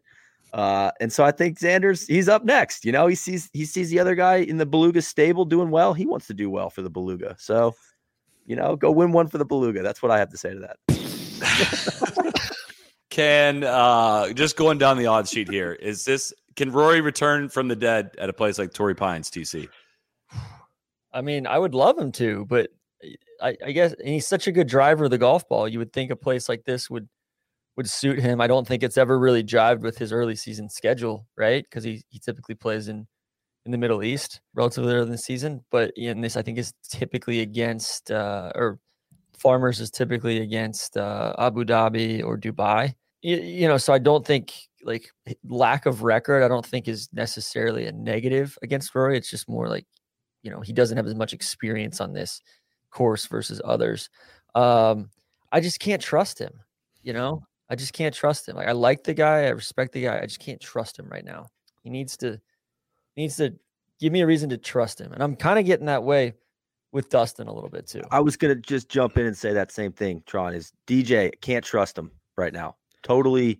Uh, 0.53 0.91
and 0.99 1.11
so 1.11 1.23
I 1.23 1.31
think 1.31 1.59
Xander's 1.59 2.05
he's 2.05 2.29
up 2.29 2.45
next. 2.45 2.85
You 2.85 2.91
know, 2.91 3.07
he 3.07 3.15
sees 3.15 3.49
he 3.53 3.65
sees 3.65 3.89
the 3.89 3.99
other 3.99 4.13
guy 4.13 4.37
in 4.37 4.57
the 4.57 4.65
Beluga 4.65 5.01
stable 5.01 5.45
doing 5.45 5.71
well. 5.71 5.93
He 5.93 6.05
wants 6.05 6.27
to 6.27 6.33
do 6.33 6.49
well 6.49 6.69
for 6.69 6.83
the 6.83 6.91
Beluga. 6.91 7.35
So, 7.39 7.75
you 8.45 8.55
know, 8.55 8.75
go 8.75 8.91
win 8.91 9.11
one 9.11 9.27
for 9.27 9.39
the 9.39 9.45
Beluga. 9.45 9.81
That's 9.81 10.03
what 10.03 10.11
I 10.11 10.19
have 10.19 10.29
to 10.29 10.37
say 10.37 10.53
to 10.53 10.59
that. 10.59 10.77
Can 13.09 13.63
uh, 13.63 14.31
just 14.33 14.55
going 14.55 14.77
down 14.77 14.97
the 14.97 15.07
odds 15.07 15.31
sheet 15.31 15.49
here 15.49 15.73
is 15.73 16.05
this? 16.05 16.31
Can 16.55 16.71
Rory 16.71 17.01
return 17.01 17.49
from 17.49 17.67
the 17.67 17.75
dead 17.75 18.11
at 18.19 18.29
a 18.29 18.33
place 18.33 18.59
like 18.59 18.73
Torrey 18.73 18.95
Pines, 18.95 19.31
TC? 19.31 19.67
I 21.11 21.21
mean, 21.21 21.47
I 21.47 21.57
would 21.57 21.73
love 21.73 21.97
him 21.97 22.11
to, 22.13 22.45
but 22.45 22.69
I, 23.41 23.57
I 23.65 23.71
guess 23.71 23.93
and 23.93 24.07
he's 24.07 24.27
such 24.27 24.47
a 24.47 24.51
good 24.51 24.67
driver 24.67 25.05
of 25.05 25.11
the 25.11 25.17
golf 25.17 25.47
ball. 25.49 25.67
You 25.67 25.79
would 25.79 25.93
think 25.93 26.11
a 26.11 26.15
place 26.15 26.47
like 26.47 26.63
this 26.63 26.91
would 26.91 27.07
would 27.75 27.89
suit 27.89 28.19
him. 28.19 28.39
I 28.39 28.47
don't 28.47 28.67
think 28.67 28.83
it's 28.83 28.97
ever 28.97 29.17
really 29.17 29.43
jived 29.43 29.81
with 29.81 29.97
his 29.97 30.11
early 30.11 30.35
season 30.35 30.69
schedule, 30.69 31.27
right? 31.37 31.63
Because 31.63 31.83
he 31.83 32.03
he 32.09 32.19
typically 32.19 32.55
plays 32.55 32.87
in 32.87 33.07
in 33.65 33.71
the 33.71 33.77
Middle 33.77 34.03
East 34.03 34.41
relatively 34.53 34.93
early 34.93 35.05
in 35.05 35.11
the 35.11 35.17
season. 35.17 35.63
But 35.71 35.91
in 35.95 36.21
this, 36.21 36.35
I 36.35 36.41
think 36.41 36.57
is 36.57 36.73
typically 36.89 37.41
against 37.41 38.11
uh, 38.11 38.51
or 38.55 38.79
Farmers 39.37 39.79
is 39.79 39.91
typically 39.91 40.39
against 40.39 40.95
uh, 40.95 41.33
Abu 41.37 41.65
Dhabi 41.65 42.23
or 42.23 42.37
Dubai. 42.37 42.93
You, 43.21 43.37
you 43.37 43.67
know, 43.67 43.77
so 43.77 43.91
I 43.93 43.99
don't 43.99 44.25
think 44.25 44.53
like 44.83 45.09
lack 45.47 45.85
of 45.85 46.03
record. 46.03 46.43
I 46.43 46.47
don't 46.47 46.65
think 46.65 46.87
is 46.87 47.09
necessarily 47.13 47.85
a 47.85 47.91
negative 47.91 48.57
against 48.61 48.93
Rory. 48.93 49.17
It's 49.17 49.29
just 49.29 49.49
more 49.49 49.67
like 49.67 49.85
you 50.43 50.51
know 50.51 50.61
he 50.61 50.73
doesn't 50.73 50.97
have 50.97 51.07
as 51.07 51.15
much 51.15 51.33
experience 51.33 51.99
on 51.99 52.13
this 52.13 52.41
course 52.91 53.25
versus 53.27 53.61
others. 53.65 54.09
Um, 54.55 55.09
I 55.51 55.59
just 55.59 55.79
can't 55.79 56.01
trust 56.01 56.39
him. 56.39 56.53
You 57.01 57.13
know, 57.13 57.43
I 57.73 57.75
just 57.75 57.93
can't 57.93 58.13
trust 58.13 58.47
him. 58.47 58.55
Like, 58.55 58.67
I 58.67 58.71
like 58.71 59.03
the 59.03 59.15
guy, 59.15 59.45
I 59.45 59.49
respect 59.49 59.93
the 59.93 60.03
guy. 60.03 60.19
I 60.21 60.27
just 60.27 60.39
can't 60.39 60.61
trust 60.61 60.99
him 60.99 61.07
right 61.09 61.25
now. 61.25 61.47
He 61.81 61.89
needs 61.89 62.15
to 62.17 62.39
needs 63.17 63.35
to 63.37 63.55
give 63.99 64.13
me 64.13 64.21
a 64.21 64.27
reason 64.27 64.47
to 64.51 64.57
trust 64.59 65.01
him, 65.01 65.11
and 65.11 65.23
I'm 65.23 65.35
kind 65.35 65.57
of 65.57 65.65
getting 65.65 65.87
that 65.87 66.03
way 66.03 66.35
with 66.91 67.09
Dustin 67.09 67.47
a 67.47 67.51
little 67.53 67.71
bit 67.71 67.87
too. 67.87 68.03
I 68.11 68.19
was 68.19 68.37
gonna 68.37 68.53
just 68.53 68.89
jump 68.89 69.17
in 69.17 69.25
and 69.25 69.35
say 69.35 69.53
that 69.53 69.71
same 69.71 69.91
thing. 69.91 70.21
Tron 70.27 70.53
is 70.53 70.71
DJ. 70.85 71.31
Can't 71.41 71.65
trust 71.65 71.97
him 71.97 72.11
right 72.37 72.53
now. 72.53 72.75
Totally. 73.01 73.59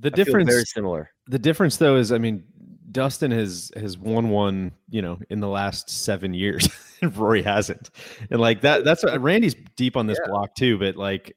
The 0.00 0.08
I 0.08 0.16
feel 0.16 0.24
difference 0.24 0.50
very 0.50 0.64
similar. 0.64 1.10
the 1.28 1.38
difference 1.38 1.76
though 1.76 1.94
is 1.94 2.10
i 2.10 2.18
mean 2.18 2.42
Dustin 2.90 3.30
has 3.30 3.70
has 3.76 3.96
won 3.96 4.30
one, 4.30 4.72
you 4.90 5.02
know, 5.02 5.18
in 5.30 5.38
the 5.40 5.48
last 5.48 5.88
seven 5.88 6.34
years, 6.34 6.68
and 7.02 7.16
Rory 7.16 7.42
hasn't. 7.42 7.90
And 8.30 8.40
like 8.40 8.60
that, 8.62 8.84
that's 8.84 9.02
what 9.04 9.20
Randy's 9.20 9.54
deep 9.76 9.96
on 9.96 10.06
this 10.06 10.18
Yeah. 10.24 10.30
block 10.30 10.54
too. 10.54 10.78
But 10.78 10.96
like, 10.96 11.36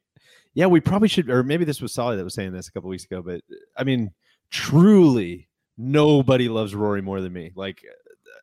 yeah, 0.58 0.66
we 0.66 0.80
probably 0.80 1.08
should, 1.08 1.30
or 1.30 1.44
maybe 1.44 1.66
this 1.66 1.84
was 1.84 1.94
Soly 1.94 2.18
that 2.18 2.24
was 2.24 2.34
saying 2.34 2.52
this 2.52 2.68
a 2.68 2.72
couple 2.72 2.90
weeks 2.90 3.06
ago. 3.06 3.22
But 3.22 3.42
I 3.78 3.84
mean, 3.84 4.10
truly, 4.50 5.50
nobody 5.78 6.50
loves 6.50 6.74
Rory 6.74 7.00
more 7.00 7.22
than 7.22 7.32
me. 7.32 7.52
Like, 7.56 7.84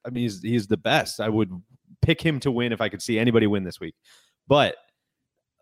I 0.07 0.11
mean, 0.11 0.23
he's 0.23 0.41
he's 0.41 0.69
the 0.69 0.77
best. 0.77 1.19
I 1.19 1.29
would 1.29 1.51
pick 2.03 2.21
him 2.21 2.39
to 2.39 2.53
win 2.53 2.73
if 2.73 2.81
I 2.81 2.89
could 2.89 3.03
see 3.03 3.19
anybody 3.19 3.49
win 3.49 3.65
this 3.65 3.81
week. 3.81 3.97
But 4.47 4.77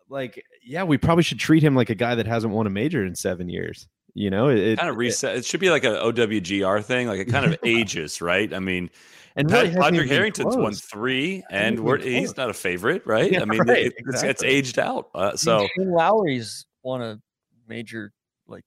like, 0.09 0.43
yeah, 0.63 0.83
we 0.83 0.99
probably 0.99 1.23
should 1.23 1.39
treat 1.39 1.63
him 1.63 1.75
like 1.75 1.89
a 1.89 1.95
guy 1.95 2.13
that 2.13 2.27
hasn't 2.27 2.53
won 2.53 2.67
a 2.67 2.69
major 2.69 3.03
in 3.03 3.15
seven 3.15 3.49
years. 3.49 3.87
You 4.15 4.29
know, 4.29 4.49
it, 4.49 4.59
it 4.59 4.77
kind 4.77 4.89
of 4.89 4.97
reset. 4.97 5.35
It 5.37 5.45
should 5.45 5.59
be 5.59 5.69
like 5.71 5.83
an 5.83 5.93
OWGR 5.93 6.83
thing. 6.85 7.07
Like 7.07 7.19
it 7.19 7.25
kind 7.29 7.45
of 7.45 7.57
ages, 7.63 8.21
right? 8.21 8.53
I 8.53 8.59
mean, 8.59 8.89
and 9.35 9.49
Pat, 9.49 9.63
really 9.63 9.67
hasn't 9.69 9.83
Patrick 9.95 10.09
Harrington's 10.09 10.55
won 10.55 10.73
three, 10.75 11.43
and 11.49 11.79
we're, 11.79 11.97
he's 11.97 12.37
not 12.37 12.49
a 12.51 12.53
favorite, 12.53 13.01
right? 13.07 13.31
Yeah, 13.31 13.41
I 13.41 13.45
mean, 13.45 13.59
right, 13.61 13.87
it- 13.87 13.93
it's, 13.97 14.21
it's 14.21 14.43
aged 14.43 14.77
out. 14.77 15.09
Uh, 15.15 15.35
so 15.35 15.59
mean, 15.59 15.69
Shane 15.77 15.91
Lowry's 15.91 16.65
won 16.83 17.01
a 17.01 17.19
major 17.67 18.11
like 18.47 18.63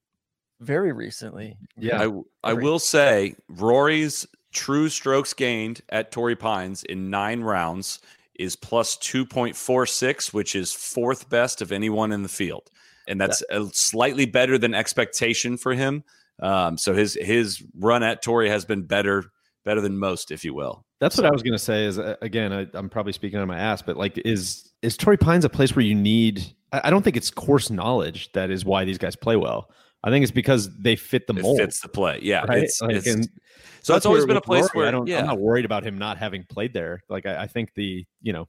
very 0.60 0.90
recently. 0.92 1.56
Yeah. 1.76 2.08
I, 2.42 2.50
I 2.50 2.52
will 2.54 2.80
say 2.80 3.36
Rory's 3.48 4.26
true 4.52 4.88
strokes 4.88 5.32
gained 5.34 5.82
at 5.90 6.10
Torrey 6.10 6.34
Pines 6.34 6.82
in 6.82 7.08
nine 7.10 7.42
rounds 7.42 8.00
is 8.34 8.56
plus 8.56 8.96
2.46, 8.96 10.32
which 10.32 10.56
is 10.56 10.72
fourth 10.72 11.28
best 11.28 11.62
of 11.62 11.72
anyone 11.72 12.10
in 12.12 12.22
the 12.22 12.28
field. 12.28 12.70
And 13.08 13.20
that's 13.20 13.42
a 13.50 13.66
slightly 13.72 14.26
better 14.26 14.58
than 14.58 14.74
expectation 14.74 15.56
for 15.56 15.74
him. 15.74 16.02
Um, 16.40 16.76
so 16.76 16.92
his 16.94 17.16
his 17.20 17.62
run 17.78 18.02
at 18.02 18.22
Torrey 18.22 18.48
has 18.48 18.64
been 18.64 18.82
better 18.82 19.24
better 19.64 19.80
than 19.80 19.98
most, 19.98 20.30
if 20.30 20.44
you 20.44 20.54
will. 20.54 20.84
That's 21.00 21.16
what 21.16 21.26
I 21.26 21.30
was 21.30 21.42
gonna 21.42 21.58
say. 21.58 21.84
Is 21.86 21.98
uh, 21.98 22.16
again, 22.22 22.52
I, 22.52 22.66
I'm 22.74 22.88
probably 22.88 23.12
speaking 23.12 23.38
on 23.38 23.48
my 23.48 23.58
ass, 23.58 23.82
but 23.82 23.96
like, 23.96 24.18
is 24.18 24.70
is 24.82 24.96
Torrey 24.96 25.16
Pines 25.16 25.44
a 25.44 25.48
place 25.48 25.74
where 25.76 25.84
you 25.84 25.94
need? 25.94 26.44
I, 26.72 26.82
I 26.84 26.90
don't 26.90 27.02
think 27.02 27.16
it's 27.16 27.30
course 27.30 27.70
knowledge 27.70 28.30
that 28.32 28.50
is 28.50 28.64
why 28.64 28.84
these 28.84 28.98
guys 28.98 29.16
play 29.16 29.36
well. 29.36 29.70
I 30.04 30.10
think 30.10 30.22
it's 30.22 30.32
because 30.32 30.74
they 30.78 30.94
fit 30.94 31.26
the 31.26 31.34
It 31.34 31.42
mold. 31.42 31.58
fits 31.58 31.80
the 31.80 31.88
play. 31.88 32.20
Yeah. 32.22 32.44
right? 32.44 32.62
It's, 32.64 32.80
Like, 32.80 32.96
it's- 32.96 33.12
and 33.12 33.24
so 33.24 33.30
it's 33.30 33.88
that's 33.88 34.06
always 34.06 34.24
been 34.26 34.36
a 34.36 34.40
place 34.40 34.62
Rory, 34.62 34.70
where 34.74 34.88
I 34.88 34.90
don't. 34.90 35.06
yeah. 35.08 35.20
I'm 35.20 35.26
not 35.26 35.38
worried 35.40 35.64
about 35.64 35.84
him 35.84 35.96
not 35.98 36.18
having 36.18 36.44
played 36.44 36.72
there. 36.72 37.02
Like 37.08 37.24
I, 37.26 37.42
I 37.42 37.46
think 37.46 37.72
the 37.74 38.04
you 38.20 38.32
know 38.32 38.48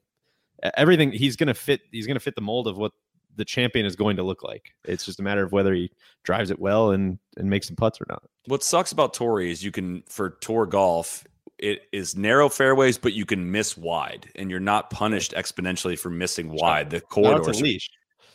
everything 0.76 1.12
he's 1.12 1.36
gonna 1.36 1.54
fit. 1.54 1.82
He's 1.92 2.08
gonna 2.08 2.20
fit 2.20 2.36
the 2.36 2.42
mold 2.42 2.68
of 2.68 2.78
what 2.78 2.92
the 3.38 3.46
champion 3.46 3.86
is 3.86 3.96
going 3.96 4.18
to 4.18 4.24
look 4.24 4.44
like. 4.44 4.74
It's 4.84 5.06
just 5.06 5.20
a 5.20 5.24
matter 5.24 5.44
of 5.44 5.52
whether 5.52 5.74
he 5.74 5.92
drives 6.24 6.52
it 6.52 6.60
well 6.60 6.92
and 6.92 7.20
and 7.38 7.50
makes 7.50 7.68
some 7.68 7.76
putts 7.76 8.02
or 8.02 8.06
not. 8.10 8.24
What 8.48 8.64
sucks 8.64 8.92
about 8.92 9.14
Torrey 9.14 9.52
is 9.52 9.64
you 9.64 9.72
can 9.72 10.04
for 10.10 10.32
tour 10.32 10.66
golf, 10.66 11.26
it 11.60 11.84
is 11.92 12.16
narrow 12.16 12.50
fairways, 12.50 12.98
but 12.98 13.14
you 13.14 13.26
can 13.26 13.52
miss 13.52 13.78
wide, 13.78 14.30
and 14.36 14.52
you're 14.52 14.60
not 14.60 14.90
punished 14.90 15.34
exponentially 15.34 15.98
for 15.98 16.10
missing 16.10 16.50
wide. 16.52 16.90
The 16.90 17.02
corridors, 17.02 17.62
leash. 17.62 17.90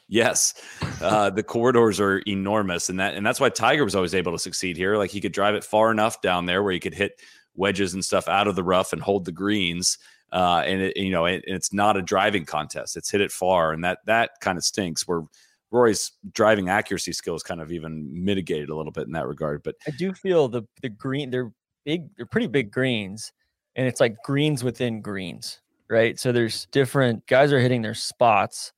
yes, 0.08 0.54
uh, 1.00 1.30
the 1.30 1.42
corridors 1.42 2.00
are 2.00 2.18
enormous, 2.26 2.88
and 2.88 2.98
that 2.98 3.14
and 3.14 3.24
that's 3.24 3.40
why 3.40 3.48
Tiger 3.48 3.84
was 3.84 3.94
always 3.94 4.14
able 4.14 4.32
to 4.32 4.38
succeed 4.38 4.76
here. 4.76 4.96
Like 4.96 5.10
he 5.10 5.20
could 5.20 5.32
drive 5.32 5.54
it 5.54 5.64
far 5.64 5.90
enough 5.90 6.20
down 6.20 6.46
there 6.46 6.62
where 6.62 6.72
he 6.72 6.80
could 6.80 6.94
hit 6.94 7.20
wedges 7.54 7.94
and 7.94 8.04
stuff 8.04 8.28
out 8.28 8.48
of 8.48 8.56
the 8.56 8.64
rough 8.64 8.92
and 8.92 9.02
hold 9.02 9.24
the 9.24 9.32
greens. 9.32 9.98
Uh, 10.32 10.62
and 10.66 10.80
it, 10.80 10.96
you 10.96 11.10
know, 11.10 11.26
it, 11.26 11.44
it's 11.46 11.72
not 11.72 11.96
a 11.96 12.02
driving 12.02 12.44
contest; 12.44 12.96
it's 12.96 13.10
hit 13.10 13.20
it 13.20 13.30
far, 13.30 13.72
and 13.72 13.84
that 13.84 13.98
that 14.06 14.30
kind 14.40 14.56
of 14.56 14.64
stinks. 14.64 15.06
Where 15.06 15.22
Rory's 15.70 16.12
driving 16.32 16.68
accuracy 16.68 17.12
skills 17.12 17.42
kind 17.42 17.60
of 17.60 17.70
even 17.70 18.08
mitigated 18.12 18.70
a 18.70 18.76
little 18.76 18.92
bit 18.92 19.06
in 19.06 19.12
that 19.12 19.26
regard, 19.26 19.62
but 19.62 19.74
I 19.86 19.90
do 19.90 20.12
feel 20.12 20.48
the 20.48 20.62
the 20.80 20.88
green 20.88 21.30
they're 21.30 21.52
big 21.84 22.08
they're 22.16 22.26
pretty 22.26 22.46
big 22.46 22.70
greens 22.70 23.32
and 23.76 23.86
it's 23.86 24.00
like 24.00 24.22
greens 24.22 24.62
within 24.62 25.00
greens, 25.00 25.60
right? 25.88 26.18
So 26.18 26.32
there's 26.32 26.66
different 26.66 27.26
guys 27.26 27.52
are 27.52 27.60
hitting 27.60 27.82
their 27.82 27.94
spots. 27.94 28.72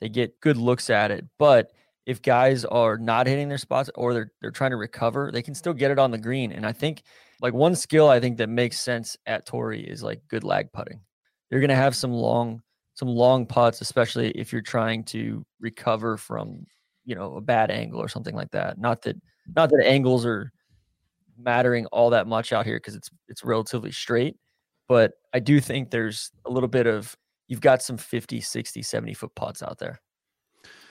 They 0.00 0.08
get 0.08 0.40
good 0.40 0.56
looks 0.56 0.90
at 0.90 1.10
it, 1.10 1.24
but 1.38 1.72
if 2.06 2.22
guys 2.22 2.64
are 2.64 2.98
not 2.98 3.26
hitting 3.26 3.48
their 3.48 3.58
spots 3.58 3.90
or 3.94 4.14
they're 4.14 4.30
they're 4.40 4.50
trying 4.50 4.70
to 4.70 4.76
recover, 4.76 5.30
they 5.32 5.42
can 5.42 5.54
still 5.54 5.74
get 5.74 5.90
it 5.90 5.98
on 5.98 6.10
the 6.10 6.18
green. 6.18 6.52
And 6.52 6.64
I 6.64 6.72
think 6.72 7.02
like 7.40 7.54
one 7.54 7.74
skill 7.74 8.08
I 8.08 8.20
think 8.20 8.38
that 8.38 8.48
makes 8.48 8.80
sense 8.80 9.16
at 9.26 9.46
Torrey 9.46 9.82
is 9.82 10.02
like 10.02 10.20
good 10.28 10.44
lag 10.44 10.72
putting. 10.72 11.00
You're 11.50 11.60
gonna 11.60 11.74
have 11.74 11.94
some 11.94 12.12
long 12.12 12.62
some 12.94 13.08
long 13.08 13.46
putts, 13.46 13.80
especially 13.80 14.30
if 14.30 14.52
you're 14.52 14.62
trying 14.62 15.04
to 15.04 15.44
recover 15.60 16.16
from 16.16 16.64
you 17.04 17.14
know 17.14 17.36
a 17.36 17.40
bad 17.40 17.70
angle 17.70 18.00
or 18.00 18.08
something 18.08 18.34
like 18.34 18.50
that. 18.52 18.78
Not 18.78 19.02
that 19.02 19.16
not 19.54 19.70
that 19.70 19.86
angles 19.86 20.26
are 20.26 20.50
mattering 21.38 21.86
all 21.86 22.10
that 22.10 22.26
much 22.26 22.52
out 22.52 22.66
here 22.66 22.78
because 22.78 22.96
it's 22.96 23.10
it's 23.28 23.44
relatively 23.44 23.92
straight, 23.92 24.36
but 24.88 25.12
I 25.32 25.38
do 25.38 25.60
think 25.60 25.90
there's 25.90 26.30
a 26.46 26.50
little 26.50 26.68
bit 26.68 26.86
of 26.86 27.16
you've 27.48 27.60
got 27.60 27.82
some 27.82 27.96
50, 27.96 28.40
60, 28.40 28.82
70 28.82 29.14
foot 29.14 29.34
putts 29.36 29.62
out 29.62 29.78
there. 29.78 30.00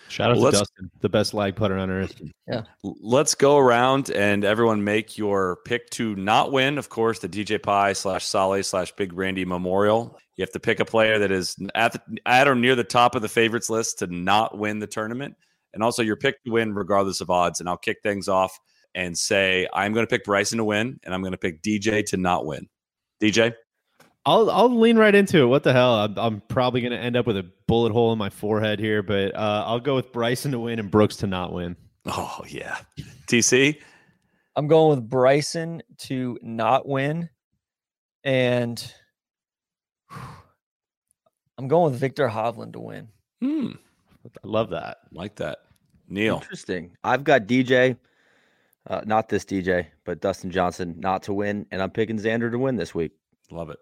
Shout 0.08 0.30
out 0.32 0.38
Well, 0.38 0.52
to 0.52 0.58
let's- 0.58 0.60
Dustin, 0.60 0.92
the 1.02 1.10
best 1.10 1.34
lag 1.34 1.56
putter 1.56 1.78
on 1.78 1.90
earth. 1.90 2.22
Yeah. 2.48 2.64
Let's 2.84 3.36
go 3.36 3.58
around 3.58 4.12
and 4.12 4.46
everyone 4.46 4.84
make 4.84 5.18
your 5.18 5.58
pick 5.66 5.90
to 5.92 6.16
not 6.16 6.52
win. 6.52 6.78
Of 6.78 6.90
course, 6.90 7.20
the 7.20 7.28
DJ 7.30 7.62
Pie 7.62 7.94
slash 7.94 8.26
Soly 8.26 8.64
slash 8.64 8.92
Big 8.94 9.14
Randy 9.14 9.46
Memorial. 9.46 10.18
You 10.38 10.44
have 10.44 10.52
to 10.52 10.60
pick 10.60 10.80
a 10.80 10.86
player 10.86 11.18
that 11.20 11.32
is 11.32 11.56
at 11.74 11.94
the, 11.94 12.02
at 12.26 12.48
or 12.48 12.56
near 12.56 12.76
the 12.76 12.84
top 12.84 13.16
of 13.16 13.22
the 13.22 13.30
favorites 13.30 13.70
list 13.70 14.00
to 14.00 14.08
not 14.08 14.58
win 14.58 14.80
the 14.80 14.88
tournament, 14.88 15.36
and 15.74 15.82
also 15.82 16.04
your 16.04 16.18
pick 16.18 16.44
to 16.44 16.52
win 16.52 16.74
regardless 16.74 17.22
of 17.22 17.30
odds. 17.30 17.60
And 17.60 17.68
I'll 17.68 17.78
kick 17.78 17.98
things 18.04 18.28
off 18.28 18.58
and 18.94 19.18
say 19.18 19.68
I'm 19.74 19.94
going 19.94 20.06
to 20.06 20.10
pick 20.10 20.24
Bryson 20.24 20.58
to 20.60 20.64
win, 20.66 21.00
and 21.04 21.14
I'm 21.14 21.22
going 21.22 21.32
to 21.32 21.38
pick 21.38 21.62
DJ 21.62 22.06
to 22.08 22.18
not 22.18 22.46
win. 22.46 22.68
DJ, 23.22 23.54
I'll 24.26 24.50
I'll 24.50 24.76
lean 24.80 24.98
right 24.98 25.14
into 25.14 25.42
it. 25.44 25.46
What 25.46 25.64
the 25.64 25.74
hell? 25.74 25.96
I'm, 25.96 26.18
I'm 26.18 26.42
probably 26.48 26.82
going 26.82 26.92
to 26.94 27.00
end 27.00 27.16
up 27.16 27.28
with 27.28 27.38
a 27.38 27.46
bullet 27.68 27.92
hole 27.92 28.12
in 28.12 28.18
my 28.18 28.30
forehead 28.30 28.80
here, 28.80 29.04
but 29.04 29.36
uh, 29.36 29.64
I'll 29.68 29.80
go 29.80 29.96
with 29.96 30.12
Bryson 30.12 30.52
to 30.52 30.60
win 30.60 30.80
and 30.80 30.90
Brooks 30.90 31.18
to 31.18 31.28
not 31.28 31.54
win. 31.54 31.76
oh 32.08 32.42
yeah, 32.48 32.78
TC. 33.28 33.80
I'm 34.56 34.68
going 34.68 34.98
with 34.98 35.10
Bryson 35.10 35.84
to 36.00 36.40
not 36.42 36.88
win. 36.88 37.30
And 38.24 38.92
I'm 41.58 41.68
going 41.68 41.92
with 41.92 42.00
Viktor 42.00 42.28
Hovland 42.28 42.74
to 42.74 42.80
win. 42.80 43.08
Hmm, 43.42 43.72
I 44.26 44.48
love 44.48 44.72
that. 44.72 44.98
like 45.12 45.36
that. 45.36 45.60
Neil, 46.08 46.36
Interesting. 46.36 46.96
I've 47.04 47.24
got 47.24 47.48
DJ, 47.48 47.98
uh, 48.88 49.02
not 49.06 49.30
this 49.30 49.46
DJ, 49.46 49.88
but 50.06 50.22
Dustin 50.22 50.52
Johnson 50.52 50.96
not 51.00 51.24
to 51.24 51.34
win, 51.34 51.66
and 51.72 51.82
I'm 51.82 51.90
picking 51.92 52.18
Xander 52.18 52.52
to 52.52 52.58
win 52.60 52.76
this 52.76 52.94
week. 52.96 53.12
Love 53.52 53.70
it. 53.70 53.80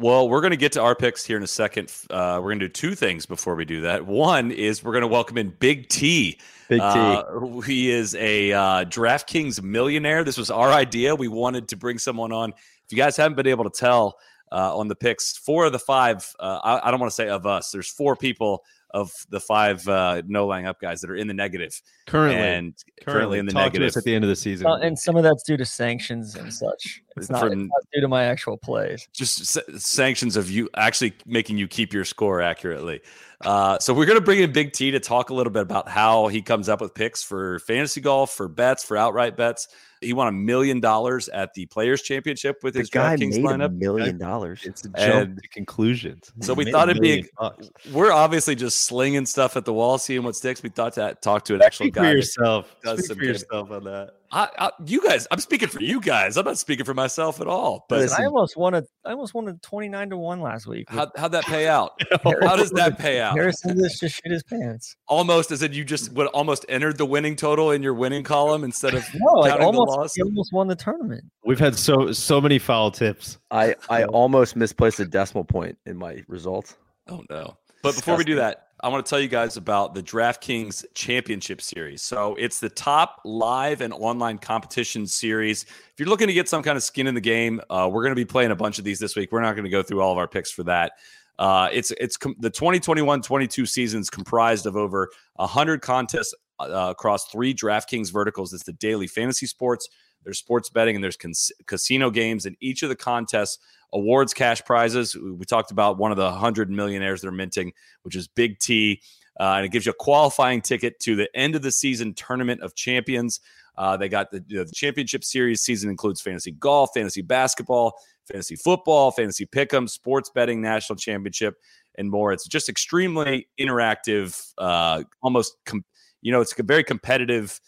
Well, 0.00 0.28
we're 0.28 0.40
going 0.40 0.52
to 0.52 0.56
get 0.56 0.70
to 0.72 0.80
our 0.80 0.94
picks 0.94 1.24
here 1.24 1.36
in 1.36 1.42
a 1.42 1.48
second. 1.48 1.92
Uh, 2.08 2.38
we're 2.40 2.50
going 2.50 2.60
to 2.60 2.68
do 2.68 2.72
two 2.72 2.94
things 2.94 3.26
before 3.26 3.56
we 3.56 3.64
do 3.64 3.80
that. 3.80 4.06
One 4.06 4.52
is 4.52 4.84
we're 4.84 4.92
going 4.92 5.02
to 5.02 5.08
welcome 5.08 5.36
in 5.36 5.50
Big 5.50 5.88
T. 5.88 6.38
Big 6.68 6.78
T. 6.78 6.84
Uh, 6.84 7.60
he 7.62 7.90
is 7.90 8.14
a 8.14 8.52
uh, 8.52 8.84
DraftKings 8.84 9.60
millionaire. 9.60 10.22
This 10.22 10.38
was 10.38 10.52
our 10.52 10.70
idea. 10.70 11.16
We 11.16 11.26
wanted 11.26 11.66
to 11.68 11.76
bring 11.76 11.98
someone 11.98 12.30
on. 12.30 12.50
If 12.50 12.92
you 12.92 12.96
guys 12.96 13.16
haven't 13.16 13.34
been 13.34 13.48
able 13.48 13.64
to 13.64 13.76
tell 13.76 14.20
uh, 14.52 14.78
on 14.78 14.86
the 14.86 14.94
picks, 14.94 15.36
four 15.36 15.64
of 15.64 15.72
the 15.72 15.80
five, 15.80 16.32
uh, 16.38 16.60
I, 16.62 16.86
I 16.86 16.90
don't 16.92 17.00
want 17.00 17.10
to 17.10 17.16
say 17.16 17.28
of 17.28 17.44
us, 17.44 17.72
there's 17.72 17.90
four 17.90 18.14
people 18.14 18.62
of 18.90 19.12
the 19.30 19.40
five 19.40 19.86
uh, 19.88 20.22
no 20.26 20.46
laying 20.46 20.66
up 20.66 20.80
guys 20.80 21.00
that 21.00 21.10
are 21.10 21.16
in 21.16 21.26
the 21.26 21.34
negative 21.34 21.80
Currently, 22.06 22.40
and 22.40 22.74
currently, 23.04 23.38
in 23.38 23.46
the 23.46 23.52
Talk 23.52 23.72
to 23.72 23.78
negative. 23.78 23.88
us 23.88 23.96
at 23.96 24.04
the 24.04 24.14
end 24.14 24.24
of 24.24 24.28
the 24.28 24.36
season. 24.36 24.66
Uh, 24.66 24.76
and 24.76 24.98
some 24.98 25.16
of 25.16 25.22
that's 25.22 25.42
due 25.42 25.56
to 25.56 25.64
sanctions 25.64 26.36
and 26.36 26.52
such. 26.52 27.02
It's 27.16 27.28
not, 27.28 27.46
it's 27.46 27.56
not 27.56 27.70
due 27.92 28.00
to 28.00 28.08
my 28.08 28.24
actual 28.24 28.56
plays. 28.56 29.08
just 29.12 29.44
sa- 29.44 29.60
sanctions 29.76 30.36
of 30.36 30.50
you 30.50 30.68
actually 30.76 31.12
making 31.26 31.58
you 31.58 31.68
keep 31.68 31.92
your 31.92 32.04
score 32.04 32.40
accurately. 32.40 33.00
Uh, 33.42 33.78
so 33.78 33.92
we're 33.92 34.06
going 34.06 34.18
to 34.18 34.24
bring 34.24 34.40
in 34.40 34.52
Big 34.52 34.72
T 34.72 34.90
to 34.90 35.00
talk 35.00 35.30
a 35.30 35.34
little 35.34 35.52
bit 35.52 35.62
about 35.62 35.88
how 35.88 36.28
he 36.28 36.42
comes 36.42 36.68
up 36.68 36.80
with 36.80 36.94
picks 36.94 37.22
for 37.22 37.58
fantasy 37.60 38.00
golf, 38.00 38.32
for 38.32 38.48
bets, 38.48 38.82
for 38.82 38.96
outright 38.96 39.36
bets. 39.36 39.68
He 40.00 40.12
won 40.12 40.28
a 40.28 40.32
million 40.32 40.80
dollars 40.80 41.28
at 41.30 41.54
the 41.54 41.66
Players 41.66 42.02
Championship 42.02 42.62
with 42.62 42.74
The 42.74 42.80
his 42.80 42.90
guy 42.90 43.16
DraftKings 43.16 43.42
made 43.42 43.60
a 43.60 43.68
million 43.68 44.18
dollars. 44.18 44.60
it's 44.64 44.84
a 44.84 44.88
jump 44.90 45.42
to 45.42 45.48
conclusions. 45.48 46.32
So 46.40 46.54
we 46.54 46.70
thought 46.70 46.88
it'd 46.88 47.02
be 47.02 47.20
a- 47.20 47.24
bucks. 47.38 47.70
We're 47.92 48.12
obviously 48.12 48.54
just 48.54 48.80
slinging 48.84 49.26
stuff 49.26 49.56
at 49.56 49.64
the 49.64 49.72
wall, 49.72 49.98
seeing 49.98 50.22
what 50.22 50.36
sticks. 50.36 50.62
We 50.62 50.68
thought 50.68 50.92
to 50.94 51.16
talk 51.20 51.44
to 51.46 51.54
an 51.56 51.62
actual 51.62 51.86
Speak 51.86 51.94
for 51.94 52.00
guy. 52.00 52.06
that 52.10 52.14
yourself. 52.16 52.76
does 52.84 52.98
Speak 53.00 53.06
some 53.08 53.16
for 53.16 53.20
good- 53.22 53.28
yourself 53.28 53.70
on 53.70 53.84
that. 53.84 54.14
I, 54.30 54.48
I, 54.58 54.70
you 54.84 55.02
guys, 55.02 55.26
I'm 55.30 55.40
speaking 55.40 55.68
for 55.68 55.80
you 55.82 56.00
guys. 56.00 56.36
I'm 56.36 56.44
not 56.44 56.58
speaking 56.58 56.84
for 56.84 56.94
myself 56.94 57.40
at 57.40 57.46
all. 57.46 57.86
But 57.88 58.00
Listen, 58.00 58.22
I 58.22 58.26
almost 58.26 58.56
won 58.56 58.74
a 58.74 58.82
I 59.04 59.12
almost 59.12 59.32
won 59.34 59.48
a 59.48 59.54
29 59.54 60.10
to 60.10 60.16
1 60.18 60.40
last 60.42 60.66
week. 60.66 60.86
how, 60.90 61.10
how'd 61.16 61.32
that 61.32 61.44
pay 61.44 61.66
out? 61.68 62.00
How 62.24 62.56
does 62.56 62.70
that 62.72 62.98
pay 62.98 63.20
out? 63.20 63.34
Harrison 63.34 63.78
just, 63.78 64.00
just 64.00 64.16
shit 64.16 64.30
his 64.32 64.42
pants. 64.42 64.96
almost 65.06 65.50
as 65.50 65.62
in 65.62 65.72
you 65.72 65.84
just 65.84 66.12
would 66.12 66.26
almost 66.28 66.66
entered 66.68 66.98
the 66.98 67.06
winning 67.06 67.36
total 67.36 67.70
in 67.70 67.82
your 67.82 67.94
winning 67.94 68.22
column 68.22 68.64
instead 68.64 68.94
of 68.94 69.04
No, 69.14 69.32
like 69.40 69.50
counting 69.52 69.72
the 69.72 69.78
almost, 69.78 69.98
loss. 69.98 70.14
he 70.14 70.22
almost 70.22 70.52
won 70.52 70.66
the 70.68 70.76
tournament. 70.76 71.24
We've 71.44 71.58
had 71.58 71.74
so 71.76 72.12
so 72.12 72.40
many 72.40 72.58
foul 72.58 72.90
tips. 72.90 73.38
I, 73.50 73.74
I 73.88 74.04
almost 74.04 74.56
misplaced 74.56 75.00
a 75.00 75.06
decimal 75.06 75.44
point 75.44 75.78
in 75.86 75.96
my 75.96 76.22
results. 76.28 76.76
oh 77.08 77.24
no 77.30 77.56
but 77.82 77.94
before 77.94 78.16
we 78.16 78.24
do 78.24 78.34
that 78.36 78.67
I 78.80 78.88
want 78.88 79.04
to 79.04 79.10
tell 79.10 79.18
you 79.18 79.26
guys 79.26 79.56
about 79.56 79.92
the 79.94 80.02
DraftKings 80.02 80.84
Championship 80.94 81.60
Series. 81.60 82.00
So 82.00 82.36
it's 82.36 82.60
the 82.60 82.68
top 82.68 83.20
live 83.24 83.80
and 83.80 83.92
online 83.92 84.38
competition 84.38 85.04
series. 85.04 85.64
If 85.64 85.94
you're 85.98 86.08
looking 86.08 86.28
to 86.28 86.32
get 86.32 86.48
some 86.48 86.62
kind 86.62 86.76
of 86.76 86.84
skin 86.84 87.08
in 87.08 87.14
the 87.16 87.20
game, 87.20 87.60
uh, 87.70 87.88
we're 87.90 88.02
going 88.02 88.12
to 88.12 88.16
be 88.16 88.24
playing 88.24 88.52
a 88.52 88.56
bunch 88.56 88.78
of 88.78 88.84
these 88.84 89.00
this 89.00 89.16
week. 89.16 89.32
We're 89.32 89.40
not 89.40 89.54
going 89.54 89.64
to 89.64 89.70
go 89.70 89.82
through 89.82 90.00
all 90.00 90.12
of 90.12 90.18
our 90.18 90.28
picks 90.28 90.52
for 90.52 90.62
that. 90.64 90.92
Uh, 91.40 91.68
it's 91.72 91.90
it's 91.92 92.16
com- 92.16 92.36
the 92.38 92.52
2021-22 92.52 93.66
seasons 93.66 94.10
comprised 94.10 94.64
of 94.64 94.76
over 94.76 95.10
100 95.34 95.82
contests 95.82 96.32
uh, 96.60 96.88
across 96.90 97.26
three 97.26 97.52
DraftKings 97.52 98.12
verticals. 98.12 98.52
It's 98.52 98.64
the 98.64 98.72
daily 98.74 99.08
fantasy 99.08 99.46
sports, 99.46 99.88
there's 100.24 100.38
sports 100.38 100.70
betting, 100.70 100.94
and 100.94 101.04
there's 101.04 101.18
casino 101.66 102.10
games. 102.10 102.46
And 102.46 102.56
each 102.60 102.82
of 102.82 102.88
the 102.88 102.96
contests 102.96 103.58
awards 103.92 104.34
cash 104.34 104.62
prizes. 104.64 105.16
We 105.16 105.44
talked 105.44 105.70
about 105.70 105.98
one 105.98 106.10
of 106.10 106.16
the 106.16 106.24
100 106.24 106.70
millionaires 106.70 107.22
they're 107.22 107.30
minting, 107.30 107.72
which 108.02 108.16
is 108.16 108.28
Big 108.28 108.58
T. 108.58 109.00
Uh, 109.40 109.54
and 109.56 109.64
it 109.64 109.70
gives 109.70 109.86
you 109.86 109.92
a 109.92 109.94
qualifying 109.94 110.60
ticket 110.60 110.98
to 111.00 111.14
the 111.14 111.28
end 111.34 111.54
of 111.54 111.62
the 111.62 111.70
season 111.70 112.12
tournament 112.14 112.60
of 112.60 112.74
champions. 112.74 113.40
Uh, 113.76 113.96
they 113.96 114.08
got 114.08 114.30
the, 114.32 114.40
the 114.48 114.70
championship 114.74 115.22
series 115.22 115.62
season 115.62 115.88
includes 115.88 116.20
fantasy 116.20 116.50
golf, 116.50 116.90
fantasy 116.92 117.22
basketball, 117.22 117.94
fantasy 118.26 118.56
football, 118.56 119.12
fantasy 119.12 119.46
pick'em, 119.46 119.88
sports 119.88 120.30
betting, 120.34 120.60
national 120.60 120.96
championship, 120.96 121.54
and 121.96 122.10
more. 122.10 122.32
It's 122.32 122.48
just 122.48 122.68
extremely 122.68 123.48
interactive, 123.58 124.52
uh, 124.58 125.04
almost, 125.22 125.56
com- 125.64 125.84
you 126.20 126.32
know, 126.32 126.40
it's 126.40 126.58
a 126.58 126.62
very 126.64 126.82
competitive 126.82 127.60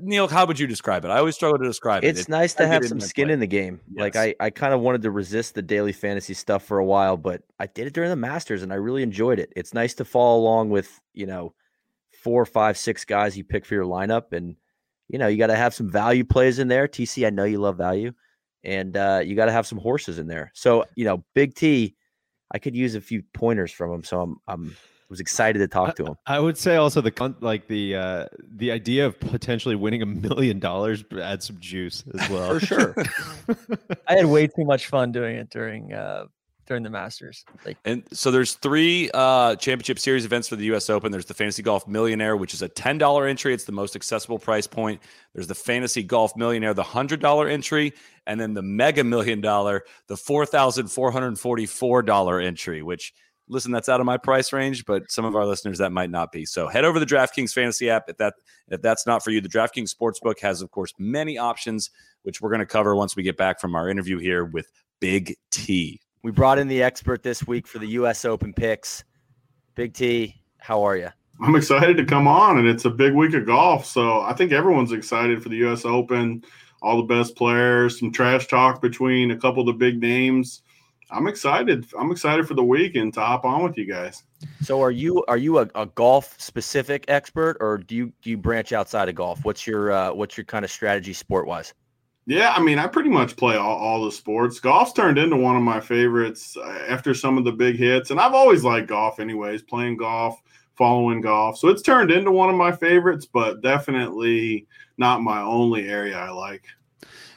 Neil, 0.00 0.28
how 0.28 0.44
would 0.44 0.58
you 0.58 0.66
describe 0.66 1.04
it? 1.04 1.08
I 1.10 1.18
always 1.18 1.34
struggle 1.34 1.58
to 1.58 1.64
describe 1.64 2.04
it's 2.04 2.18
it. 2.18 2.20
It's 2.20 2.28
nice 2.28 2.54
to 2.54 2.66
have 2.66 2.84
some 2.84 3.00
skin 3.00 3.26
play. 3.26 3.34
in 3.34 3.40
the 3.40 3.46
game. 3.46 3.80
Yes. 3.90 4.00
Like 4.00 4.16
I, 4.16 4.34
I 4.38 4.50
kind 4.50 4.74
of 4.74 4.80
wanted 4.80 5.02
to 5.02 5.10
resist 5.10 5.54
the 5.54 5.62
daily 5.62 5.92
fantasy 5.92 6.34
stuff 6.34 6.64
for 6.64 6.78
a 6.78 6.84
while, 6.84 7.16
but 7.16 7.42
I 7.58 7.66
did 7.66 7.86
it 7.86 7.94
during 7.94 8.10
the 8.10 8.16
Masters 8.16 8.62
and 8.62 8.72
I 8.72 8.76
really 8.76 9.02
enjoyed 9.02 9.38
it. 9.38 9.50
It's 9.56 9.72
nice 9.72 9.94
to 9.94 10.04
follow 10.04 10.40
along 10.40 10.70
with, 10.70 11.00
you 11.14 11.26
know, 11.26 11.54
four, 12.22 12.44
five, 12.44 12.76
six 12.76 13.04
guys 13.04 13.36
you 13.36 13.44
pick 13.44 13.64
for 13.64 13.74
your 13.74 13.84
lineup. 13.84 14.32
And, 14.32 14.56
you 15.08 15.18
know, 15.18 15.26
you 15.26 15.38
got 15.38 15.46
to 15.46 15.56
have 15.56 15.72
some 15.72 15.90
value 15.90 16.24
plays 16.24 16.58
in 16.58 16.68
there. 16.68 16.86
TC, 16.86 17.26
I 17.26 17.30
know 17.30 17.44
you 17.44 17.58
love 17.58 17.78
value. 17.78 18.12
And 18.64 18.96
uh, 18.96 19.22
you 19.24 19.36
got 19.36 19.46
to 19.46 19.52
have 19.52 19.66
some 19.66 19.78
horses 19.78 20.18
in 20.18 20.26
there. 20.26 20.50
So, 20.54 20.84
you 20.96 21.04
know, 21.04 21.24
Big 21.34 21.54
T, 21.54 21.94
I 22.50 22.58
could 22.58 22.76
use 22.76 22.94
a 22.94 23.00
few 23.00 23.22
pointers 23.32 23.72
from 23.72 23.92
him. 23.92 24.04
So 24.04 24.20
I'm 24.20 24.36
I'm 24.46 24.76
was 25.08 25.20
excited 25.20 25.58
to 25.60 25.68
talk 25.68 25.96
to 25.96 26.04
him. 26.04 26.14
I, 26.26 26.36
I 26.36 26.40
would 26.40 26.58
say 26.58 26.76
also 26.76 27.00
the 27.00 27.34
like 27.40 27.66
the 27.66 27.96
uh, 27.96 28.26
the 28.56 28.70
idea 28.70 29.06
of 29.06 29.18
potentially 29.20 29.74
winning 29.74 30.02
a 30.02 30.06
million 30.06 30.58
dollars 30.58 31.04
adds 31.20 31.46
some 31.46 31.58
juice 31.60 32.04
as 32.14 32.28
well. 32.30 32.58
For 32.58 32.66
sure. 32.66 32.94
I 34.08 34.16
had 34.16 34.26
way 34.26 34.46
too 34.46 34.64
much 34.64 34.86
fun 34.86 35.12
doing 35.12 35.36
it 35.36 35.50
during 35.50 35.92
uh, 35.92 36.26
during 36.66 36.82
the 36.82 36.90
Masters. 36.90 37.46
Like, 37.64 37.78
and 37.86 38.02
so 38.12 38.30
there's 38.30 38.54
three 38.54 39.10
uh, 39.14 39.56
championship 39.56 39.98
series 39.98 40.26
events 40.26 40.48
for 40.48 40.56
the 40.56 40.66
U.S. 40.66 40.90
Open. 40.90 41.10
There's 41.10 41.24
the 41.24 41.34
Fantasy 41.34 41.62
Golf 41.62 41.88
Millionaire, 41.88 42.36
which 42.36 42.52
is 42.52 42.60
a 42.60 42.68
ten 42.68 42.98
dollar 42.98 43.26
entry. 43.26 43.54
It's 43.54 43.64
the 43.64 43.72
most 43.72 43.96
accessible 43.96 44.38
price 44.38 44.66
point. 44.66 45.00
There's 45.34 45.46
the 45.46 45.54
Fantasy 45.54 46.02
Golf 46.02 46.36
Millionaire, 46.36 46.74
the 46.74 46.82
hundred 46.82 47.20
dollar 47.20 47.48
entry, 47.48 47.94
and 48.26 48.38
then 48.38 48.52
the 48.52 48.62
Mega 48.62 49.02
Million 49.02 49.40
Dollar, 49.40 49.84
the 50.06 50.16
four 50.16 50.44
thousand 50.44 50.88
four 50.88 51.10
hundred 51.10 51.38
forty 51.38 51.64
four 51.64 52.02
dollar 52.02 52.38
entry, 52.38 52.82
which 52.82 53.14
listen, 53.48 53.72
that's 53.72 53.88
out 53.88 54.00
of 54.00 54.06
my 54.06 54.16
price 54.16 54.52
range, 54.52 54.84
but 54.84 55.10
some 55.10 55.24
of 55.24 55.34
our 55.34 55.46
listeners 55.46 55.78
that 55.78 55.92
might 55.92 56.10
not 56.10 56.32
be. 56.32 56.44
So 56.44 56.68
head 56.68 56.84
over 56.84 56.98
to 56.98 57.04
the 57.04 57.14
DraftKings 57.14 57.52
Fantasy 57.52 57.90
app. 57.90 58.04
If 58.08 58.16
that 58.18 58.34
if 58.68 58.82
that's 58.82 59.06
not 59.06 59.24
for 59.24 59.30
you, 59.30 59.40
the 59.40 59.48
DraftKings 59.48 59.94
Sportsbook 59.94 60.40
has, 60.40 60.62
of 60.62 60.70
course, 60.70 60.92
many 60.98 61.38
options, 61.38 61.90
which 62.22 62.40
we're 62.40 62.50
going 62.50 62.60
to 62.60 62.66
cover 62.66 62.94
once 62.94 63.16
we 63.16 63.22
get 63.22 63.36
back 63.36 63.60
from 63.60 63.74
our 63.74 63.88
interview 63.88 64.18
here 64.18 64.44
with 64.44 64.70
Big 65.00 65.36
T. 65.50 66.00
We 66.22 66.30
brought 66.30 66.58
in 66.58 66.68
the 66.68 66.82
expert 66.82 67.22
this 67.22 67.46
week 67.46 67.66
for 67.66 67.78
the 67.78 67.88
U.S. 67.88 68.24
Open 68.24 68.52
picks. 68.52 69.04
Big 69.74 69.94
T, 69.94 70.42
how 70.58 70.82
are 70.82 70.96
you? 70.96 71.08
I'm 71.40 71.54
excited 71.54 71.96
to 71.96 72.04
come 72.04 72.26
on, 72.26 72.58
and 72.58 72.66
it's 72.66 72.84
a 72.84 72.90
big 72.90 73.14
week 73.14 73.34
of 73.34 73.46
golf. 73.46 73.86
So 73.86 74.20
I 74.22 74.32
think 74.32 74.50
everyone's 74.50 74.92
excited 74.92 75.42
for 75.42 75.48
the 75.48 75.56
U.S. 75.58 75.84
Open. 75.84 76.42
All 76.82 76.96
the 76.96 77.14
best 77.14 77.36
players, 77.36 77.98
some 77.98 78.12
trash 78.12 78.46
talk 78.46 78.80
between 78.82 79.30
a 79.30 79.36
couple 79.36 79.60
of 79.60 79.66
the 79.66 79.72
big 79.72 80.00
names. 80.00 80.62
I'm 81.10 81.26
excited. 81.26 81.86
I'm 81.98 82.10
excited 82.10 82.46
for 82.46 82.54
the 82.54 82.64
weekend 82.64 83.14
to 83.14 83.20
hop 83.20 83.44
on 83.44 83.62
with 83.62 83.78
you 83.78 83.86
guys. 83.86 84.24
So 84.60 84.80
are 84.82 84.90
you 84.90 85.24
are 85.26 85.36
you 85.36 85.58
a, 85.58 85.68
a, 85.74 85.86
golf 85.86 86.38
specific 86.38 87.04
expert 87.08 87.56
or 87.60 87.78
do 87.78 87.94
you 87.94 88.12
do 88.22 88.30
you 88.30 88.36
branch 88.36 88.72
outside 88.72 89.08
of 89.08 89.14
golf? 89.14 89.44
What's 89.44 89.66
your 89.66 89.90
uh, 89.90 90.12
what's 90.12 90.36
your 90.36 90.44
kind 90.44 90.64
of 90.64 90.70
strategy 90.70 91.12
sport 91.12 91.46
wise? 91.46 91.72
Yeah, 92.26 92.52
I 92.54 92.60
mean, 92.60 92.78
I 92.78 92.86
pretty 92.86 93.08
much 93.08 93.36
play 93.36 93.56
all, 93.56 93.78
all 93.78 94.04
the 94.04 94.12
sports. 94.12 94.60
Golf's 94.60 94.92
turned 94.92 95.16
into 95.16 95.36
one 95.36 95.56
of 95.56 95.62
my 95.62 95.80
favorites 95.80 96.58
uh, 96.58 96.84
after 96.86 97.14
some 97.14 97.38
of 97.38 97.44
the 97.44 97.52
big 97.52 97.76
hits, 97.76 98.10
and 98.10 98.20
I've 98.20 98.34
always 98.34 98.64
liked 98.64 98.88
golf, 98.88 99.18
anyways. 99.18 99.62
Playing 99.62 99.96
golf, 99.96 100.38
following 100.74 101.22
golf, 101.22 101.56
so 101.56 101.68
it's 101.68 101.80
turned 101.80 102.10
into 102.10 102.30
one 102.30 102.50
of 102.50 102.54
my 102.54 102.70
favorites, 102.70 103.24
but 103.24 103.62
definitely 103.62 104.66
not 104.98 105.22
my 105.22 105.40
only 105.40 105.88
area 105.88 106.18
I 106.18 106.28
like 106.28 106.64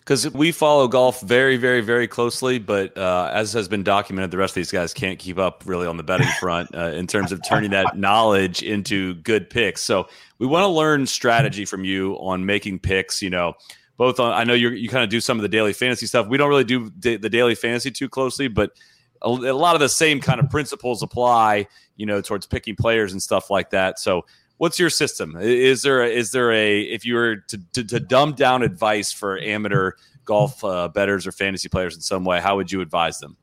because 0.02 0.28
we 0.34 0.52
follow 0.52 0.88
golf 0.88 1.22
very, 1.22 1.58
very, 1.58 1.82
very 1.82 2.08
closely. 2.08 2.58
But 2.58 2.98
uh, 2.98 3.30
as 3.32 3.54
has 3.54 3.68
been 3.68 3.84
documented, 3.84 4.32
the 4.32 4.38
rest 4.38 4.52
of 4.52 4.56
these 4.56 4.72
guys 4.72 4.94
can't 4.94 5.20
keep 5.20 5.38
up 5.38 5.64
really 5.66 5.86
on 5.86 5.98
the 5.98 6.04
betting 6.04 6.28
front 6.40 6.74
uh, 6.76 6.92
in 6.94 7.06
terms 7.06 7.32
of 7.32 7.42
turning 7.48 7.72
that 7.72 7.96
knowledge 7.98 8.64
into 8.64 9.14
good 9.16 9.50
picks. 9.50 9.82
So 9.82 10.08
we 10.40 10.48
want 10.48 10.64
to 10.64 10.70
learn 10.70 11.06
strategy 11.06 11.66
from 11.66 11.86
you 11.86 12.16
on 12.16 12.46
making 12.46 12.80
picks. 12.80 13.22
You 13.22 13.30
know, 13.30 13.54
both 13.98 14.20
on. 14.20 14.34
I 14.34 14.44
know 14.44 14.56
you 14.56 14.70
you 14.70 14.90
kind 14.90 15.04
of 15.04 15.10
do 15.10 15.22
some 15.22 15.38
of 15.38 15.44
the 15.44 15.50
daily 15.50 15.74
fantasy 15.74 16.08
stuff. 16.08 16.28
We 16.28 16.38
don't 16.38 16.50
really 16.50 16.64
do 16.64 16.92
the 17.00 17.18
daily 17.18 17.56
fantasy 17.56 17.92
too 17.92 18.10
closely, 18.10 18.48
but 18.48 18.72
a, 19.22 19.30
a 19.30 19.54
lot 19.54 19.76
of 19.76 19.82
the 19.82 19.90
same 19.90 20.20
kind 20.20 20.40
of 20.40 20.50
principles 20.50 21.04
apply. 21.04 21.68
You 21.96 22.08
know, 22.08 22.22
towards 22.22 22.48
picking 22.48 22.76
players 22.76 23.12
and 23.12 23.22
stuff 23.22 23.52
like 23.52 23.70
that. 23.70 24.00
So 24.00 24.26
what's 24.62 24.78
your 24.78 24.91
system? 24.91 25.36
Is 25.41 25.82
there 25.82 26.04
a, 26.04 26.08
is 26.08 26.30
there 26.30 26.52
a 26.52 26.82
if 26.82 27.04
you 27.04 27.15
were 27.15 27.38
to, 27.38 27.60
to, 27.74 27.84
to 27.84 28.00
dumb 28.00 28.34
down 28.34 28.62
advice 28.62 29.12
for 29.12 29.39
amateur 29.39 29.93
golf 30.24 30.63
uh, 30.63 30.88
betters 30.88 31.26
or 31.26 31.32
fantasy 31.32 31.67
players 31.67 31.95
in 31.95 32.02
some 32.02 32.24
way, 32.24 32.39
how 32.39 32.58
would 32.58 32.71
you 32.71 32.80
advise 32.80 33.17
them? 33.17 33.38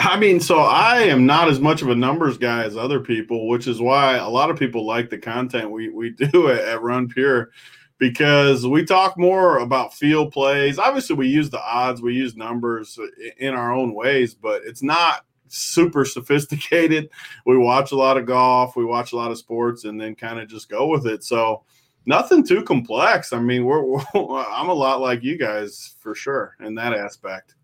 I 0.00 0.18
mean, 0.18 0.40
so 0.40 0.58
I 0.58 1.02
am 1.02 1.26
not 1.26 1.48
as 1.48 1.60
much 1.60 1.80
of 1.80 1.90
a 1.90 1.94
numbers 1.94 2.38
guy 2.38 2.64
as 2.64 2.76
other 2.76 2.98
people, 2.98 3.46
which 3.46 3.68
is 3.68 3.80
why 3.80 4.16
a 4.16 4.28
lot 4.28 4.50
of 4.50 4.58
people 4.58 4.84
like 4.84 5.10
the 5.10 5.18
content 5.18 5.70
we 5.70 5.90
we 5.90 6.10
do 6.32 6.48
at, 6.48 6.58
at 6.58 6.82
Run 6.82 7.06
Pure 7.06 7.50
because 7.98 8.66
we 8.66 8.84
talk 8.84 9.16
more 9.16 9.58
about 9.58 9.94
field 9.94 10.32
plays. 10.32 10.76
Obviously, 10.76 11.14
we 11.14 11.28
use 11.28 11.50
the 11.50 11.62
odds, 11.62 12.02
we 12.02 12.14
use 12.14 12.34
numbers 12.34 12.98
in 13.38 13.54
our 13.54 13.72
own 13.72 13.94
ways, 13.94 14.34
but 14.34 14.62
it's 14.64 14.82
not 14.82 15.24
super 15.48 16.04
sophisticated. 16.04 17.10
We 17.46 17.56
watch 17.58 17.92
a 17.92 17.96
lot 17.96 18.16
of 18.16 18.26
golf, 18.26 18.76
we 18.76 18.84
watch 18.84 19.12
a 19.12 19.16
lot 19.16 19.30
of 19.30 19.38
sports, 19.38 19.84
and 19.84 20.00
then 20.00 20.14
kind 20.14 20.38
of 20.38 20.48
just 20.48 20.68
go 20.68 20.86
with 20.86 21.06
it. 21.06 21.24
So 21.24 21.64
nothing 22.06 22.44
too 22.44 22.62
complex. 22.62 23.32
I 23.32 23.40
mean, 23.40 23.64
we're, 23.64 23.82
we're, 23.82 24.04
I'm 24.14 24.68
a 24.68 24.74
lot 24.74 25.00
like 25.00 25.22
you 25.22 25.38
guys 25.38 25.94
for 26.00 26.14
sure 26.14 26.56
in 26.60 26.74
that 26.76 26.94
aspect. 26.94 27.54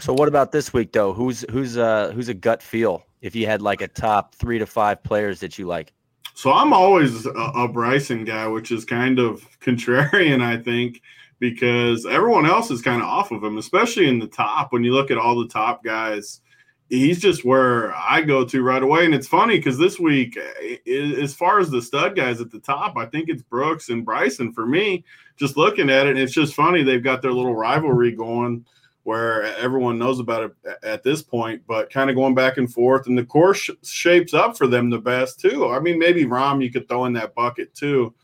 So 0.00 0.12
what 0.12 0.28
about 0.28 0.52
this 0.52 0.72
week 0.72 0.92
though? 0.92 1.12
Who's 1.12 1.44
who's 1.50 1.76
uh 1.76 2.12
who's 2.14 2.28
a 2.28 2.34
gut 2.34 2.62
feel 2.62 3.02
if 3.20 3.34
you 3.34 3.46
had 3.46 3.60
like 3.60 3.80
a 3.80 3.88
top 3.88 4.34
three 4.36 4.58
to 4.58 4.66
five 4.66 5.02
players 5.02 5.40
that 5.40 5.58
you 5.58 5.66
like? 5.66 5.92
So 6.34 6.52
I'm 6.52 6.72
always 6.72 7.26
a, 7.26 7.30
a 7.30 7.66
Bryson 7.66 8.24
guy, 8.24 8.46
which 8.46 8.70
is 8.70 8.84
kind 8.84 9.18
of 9.18 9.44
contrarian, 9.60 10.40
I 10.40 10.56
think, 10.56 11.02
because 11.40 12.06
everyone 12.06 12.46
else 12.46 12.70
is 12.70 12.80
kind 12.80 13.02
of 13.02 13.08
off 13.08 13.32
of 13.32 13.42
him, 13.42 13.58
especially 13.58 14.08
in 14.08 14.20
the 14.20 14.28
top. 14.28 14.72
When 14.72 14.84
you 14.84 14.92
look 14.92 15.10
at 15.10 15.18
all 15.18 15.36
the 15.36 15.48
top 15.48 15.82
guys, 15.82 16.40
he's 16.88 17.20
just 17.20 17.44
where 17.44 17.94
I 17.94 18.22
go 18.22 18.44
to 18.44 18.62
right 18.62 18.82
away. 18.82 19.04
And 19.04 19.14
it's 19.14 19.28
funny 19.28 19.58
because 19.58 19.78
this 19.78 19.98
week, 19.98 20.36
eh, 20.36 20.76
as 21.20 21.34
far 21.34 21.60
as 21.60 21.70
the 21.70 21.82
stud 21.82 22.16
guys 22.16 22.40
at 22.40 22.50
the 22.50 22.60
top, 22.60 22.96
I 22.96 23.06
think 23.06 23.28
it's 23.28 23.42
Brooks 23.42 23.90
and 23.90 24.04
Bryson 24.04 24.52
for 24.52 24.66
me. 24.66 25.04
Just 25.36 25.56
looking 25.56 25.90
at 25.90 26.06
it, 26.06 26.18
it's 26.18 26.32
just 26.32 26.54
funny. 26.54 26.82
They've 26.82 27.02
got 27.02 27.22
their 27.22 27.32
little 27.32 27.54
rivalry 27.54 28.12
going 28.12 28.64
where 29.04 29.44
everyone 29.56 29.98
knows 29.98 30.20
about 30.20 30.42
it 30.42 30.76
at 30.82 31.02
this 31.02 31.22
point, 31.22 31.62
but 31.66 31.90
kind 31.90 32.10
of 32.10 32.16
going 32.16 32.34
back 32.34 32.58
and 32.58 32.70
forth. 32.70 33.06
And 33.06 33.16
the 33.16 33.24
course 33.24 33.70
shapes 33.82 34.34
up 34.34 34.56
for 34.58 34.66
them 34.66 34.90
the 34.90 34.98
best 34.98 35.40
too. 35.40 35.68
I 35.68 35.80
mean, 35.80 35.98
maybe 35.98 36.24
Rahm 36.24 36.62
you 36.62 36.70
could 36.70 36.88
throw 36.88 37.06
in 37.06 37.14
that 37.14 37.34
bucket 37.34 37.74
too. 37.74 38.14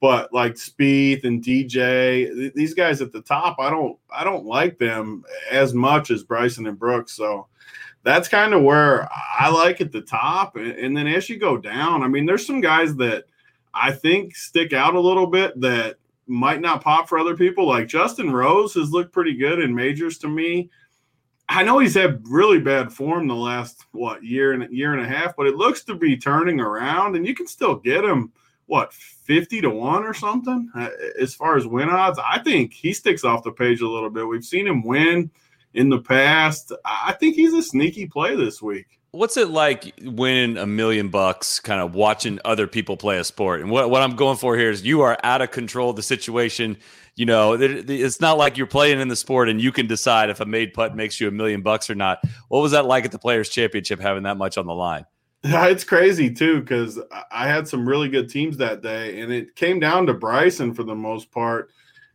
But 0.00 0.34
like 0.34 0.54
Spieth 0.54 1.24
and 1.24 1.42
DJ, 1.42 2.52
these 2.52 2.74
guys 2.74 3.00
at 3.00 3.10
the 3.10 3.22
top, 3.22 3.56
I 3.58 3.70
don't, 3.70 3.96
I 4.14 4.22
don't 4.22 4.44
like 4.44 4.78
them 4.78 5.24
as 5.50 5.72
much 5.72 6.10
as 6.10 6.24
Bryson 6.24 6.66
and 6.66 6.78
Brooks. 6.78 7.12
So 7.12 7.46
that's 8.04 8.28
kind 8.28 8.54
of 8.54 8.62
where 8.62 9.08
I 9.38 9.48
like 9.48 9.80
at 9.80 9.90
the 9.90 10.02
top. 10.02 10.56
And 10.56 10.96
then 10.96 11.06
as 11.06 11.28
you 11.28 11.38
go 11.38 11.56
down, 11.56 12.02
I 12.02 12.08
mean, 12.08 12.26
there's 12.26 12.46
some 12.46 12.60
guys 12.60 12.94
that 12.96 13.24
I 13.72 13.90
think 13.90 14.36
stick 14.36 14.72
out 14.72 14.94
a 14.94 15.00
little 15.00 15.26
bit 15.26 15.60
that 15.60 15.96
might 16.26 16.60
not 16.60 16.82
pop 16.82 17.08
for 17.08 17.18
other 17.18 17.36
people. 17.36 17.66
Like 17.66 17.88
Justin 17.88 18.30
Rose 18.30 18.74
has 18.74 18.92
looked 18.92 19.12
pretty 19.12 19.34
good 19.34 19.58
in 19.58 19.74
majors 19.74 20.18
to 20.18 20.28
me. 20.28 20.70
I 21.48 21.62
know 21.62 21.78
he's 21.78 21.94
had 21.94 22.22
really 22.26 22.60
bad 22.60 22.92
form 22.92 23.26
the 23.26 23.34
last 23.34 23.84
what 23.92 24.24
year 24.24 24.52
and 24.52 24.72
year 24.72 24.94
and 24.94 25.02
a 25.02 25.08
half, 25.08 25.36
but 25.36 25.46
it 25.46 25.56
looks 25.56 25.82
to 25.84 25.94
be 25.94 26.16
turning 26.16 26.60
around, 26.60 27.16
and 27.16 27.26
you 27.26 27.34
can 27.34 27.46
still 27.46 27.74
get 27.74 28.04
him 28.04 28.32
what 28.66 28.94
fifty 28.94 29.60
to 29.60 29.68
one 29.68 30.04
or 30.04 30.14
something 30.14 30.70
uh, 30.74 30.88
as 31.20 31.34
far 31.34 31.58
as 31.58 31.66
win 31.66 31.90
odds. 31.90 32.18
I 32.18 32.38
think 32.38 32.72
he 32.72 32.94
sticks 32.94 33.24
off 33.24 33.44
the 33.44 33.52
page 33.52 33.82
a 33.82 33.88
little 33.88 34.08
bit. 34.08 34.26
We've 34.26 34.44
seen 34.44 34.66
him 34.66 34.82
win 34.82 35.30
in 35.74 35.88
the 35.90 36.00
past. 36.00 36.72
I 36.84 37.12
think 37.12 37.34
he's 37.34 37.52
a 37.52 37.62
sneaky 37.62 38.06
play 38.06 38.36
this 38.36 38.62
week. 38.62 38.86
what's 39.14 39.36
it 39.36 39.50
like 39.50 39.94
winning 40.02 40.56
a 40.56 40.66
million 40.66 41.08
bucks 41.08 41.60
kind 41.60 41.80
of 41.80 41.94
watching 41.94 42.40
other 42.44 42.66
people 42.66 42.96
play 42.96 43.18
a 43.18 43.22
sport 43.22 43.60
and 43.60 43.70
what, 43.70 43.88
what 43.88 44.02
i'm 44.02 44.16
going 44.16 44.36
for 44.36 44.56
here 44.56 44.70
is 44.70 44.82
you 44.82 45.02
are 45.02 45.16
out 45.22 45.40
of 45.40 45.52
control 45.52 45.90
of 45.90 45.96
the 45.96 46.02
situation 46.02 46.76
you 47.14 47.24
know 47.24 47.56
it's 47.60 48.20
not 48.20 48.36
like 48.36 48.56
you're 48.56 48.66
playing 48.66 48.98
in 48.98 49.06
the 49.06 49.14
sport 49.14 49.48
and 49.48 49.60
you 49.60 49.70
can 49.70 49.86
decide 49.86 50.30
if 50.30 50.40
a 50.40 50.44
made 50.44 50.74
putt 50.74 50.96
makes 50.96 51.20
you 51.20 51.28
a 51.28 51.30
million 51.30 51.62
bucks 51.62 51.88
or 51.88 51.94
not 51.94 52.18
what 52.48 52.58
was 52.58 52.72
that 52.72 52.86
like 52.86 53.04
at 53.04 53.12
the 53.12 53.18
players 53.18 53.48
championship 53.48 54.00
having 54.00 54.24
that 54.24 54.36
much 54.36 54.58
on 54.58 54.66
the 54.66 54.74
line 54.74 55.06
it's 55.44 55.84
crazy 55.84 56.28
too 56.28 56.58
because 56.60 56.98
i 57.30 57.46
had 57.46 57.68
some 57.68 57.88
really 57.88 58.08
good 58.08 58.28
teams 58.28 58.56
that 58.56 58.82
day 58.82 59.20
and 59.20 59.32
it 59.32 59.54
came 59.54 59.78
down 59.78 60.06
to 60.06 60.12
bryson 60.12 60.74
for 60.74 60.82
the 60.82 60.94
most 60.94 61.30
part 61.30 61.70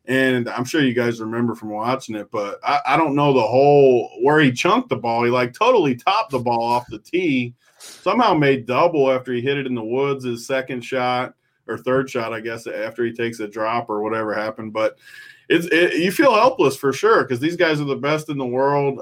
and 0.05 0.49
I'm 0.49 0.65
sure 0.65 0.81
you 0.81 0.93
guys 0.93 1.21
remember 1.21 1.55
from 1.55 1.69
watching 1.69 2.15
it, 2.15 2.31
but 2.31 2.59
I, 2.63 2.81
I, 2.85 2.97
don't 2.97 3.15
know 3.15 3.31
the 3.31 3.41
whole 3.41 4.09
where 4.21 4.39
he 4.39 4.51
chunked 4.51 4.89
the 4.89 4.95
ball. 4.95 5.23
He 5.23 5.29
like 5.29 5.53
totally 5.53 5.95
topped 5.95 6.31
the 6.31 6.39
ball 6.39 6.63
off 6.63 6.87
the 6.89 6.99
tee, 6.99 7.53
somehow 7.77 8.33
made 8.33 8.65
double 8.65 9.11
after 9.11 9.33
he 9.33 9.41
hit 9.41 9.57
it 9.57 9.67
in 9.67 9.75
the 9.75 9.83
woods, 9.83 10.25
his 10.25 10.47
second 10.47 10.81
shot 10.81 11.35
or 11.67 11.77
third 11.77 12.09
shot, 12.09 12.33
I 12.33 12.39
guess, 12.39 12.65
after 12.65 13.05
he 13.05 13.13
takes 13.13 13.39
a 13.39 13.47
drop 13.47 13.89
or 13.89 14.01
whatever 14.01 14.33
happened. 14.33 14.73
But 14.73 14.97
it's 15.47 15.67
it, 15.67 15.99
you 15.99 16.11
feel 16.11 16.33
helpless 16.33 16.75
for 16.75 16.93
sure 16.93 17.23
because 17.23 17.39
these 17.39 17.55
guys 17.55 17.79
are 17.81 17.85
the 17.85 17.95
best 17.95 18.29
in 18.29 18.37
the 18.37 18.45
world. 18.45 18.99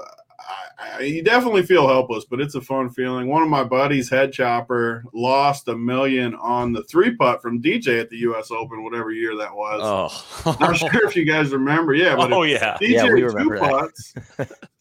I, 0.78 1.00
you 1.00 1.22
definitely 1.22 1.64
feel 1.64 1.88
helpless, 1.88 2.24
but 2.24 2.40
it's 2.40 2.54
a 2.54 2.60
fun 2.60 2.90
feeling. 2.90 3.26
One 3.26 3.42
of 3.42 3.48
my 3.48 3.64
buddies, 3.64 4.08
Head 4.08 4.32
Chopper, 4.32 5.02
lost 5.12 5.66
a 5.68 5.76
million 5.76 6.34
on 6.36 6.72
the 6.72 6.84
three 6.84 7.16
putt 7.16 7.42
from 7.42 7.60
DJ 7.60 8.00
at 8.00 8.10
the 8.10 8.18
U.S. 8.18 8.50
Open, 8.50 8.84
whatever 8.84 9.10
year 9.10 9.36
that 9.36 9.54
was. 9.54 9.80
Oh, 9.82 10.56
not 10.60 10.76
sure 10.76 11.08
if 11.08 11.16
you 11.16 11.24
guys 11.24 11.50
remember. 11.50 11.94
Yeah, 11.94 12.14
but 12.14 12.32
oh 12.32 12.44
yeah, 12.44 12.76
DJ 12.80 12.90
yeah, 12.90 13.12
we 13.12 13.22
remember 13.22 13.58
two 13.58 13.60
putts, 13.60 14.14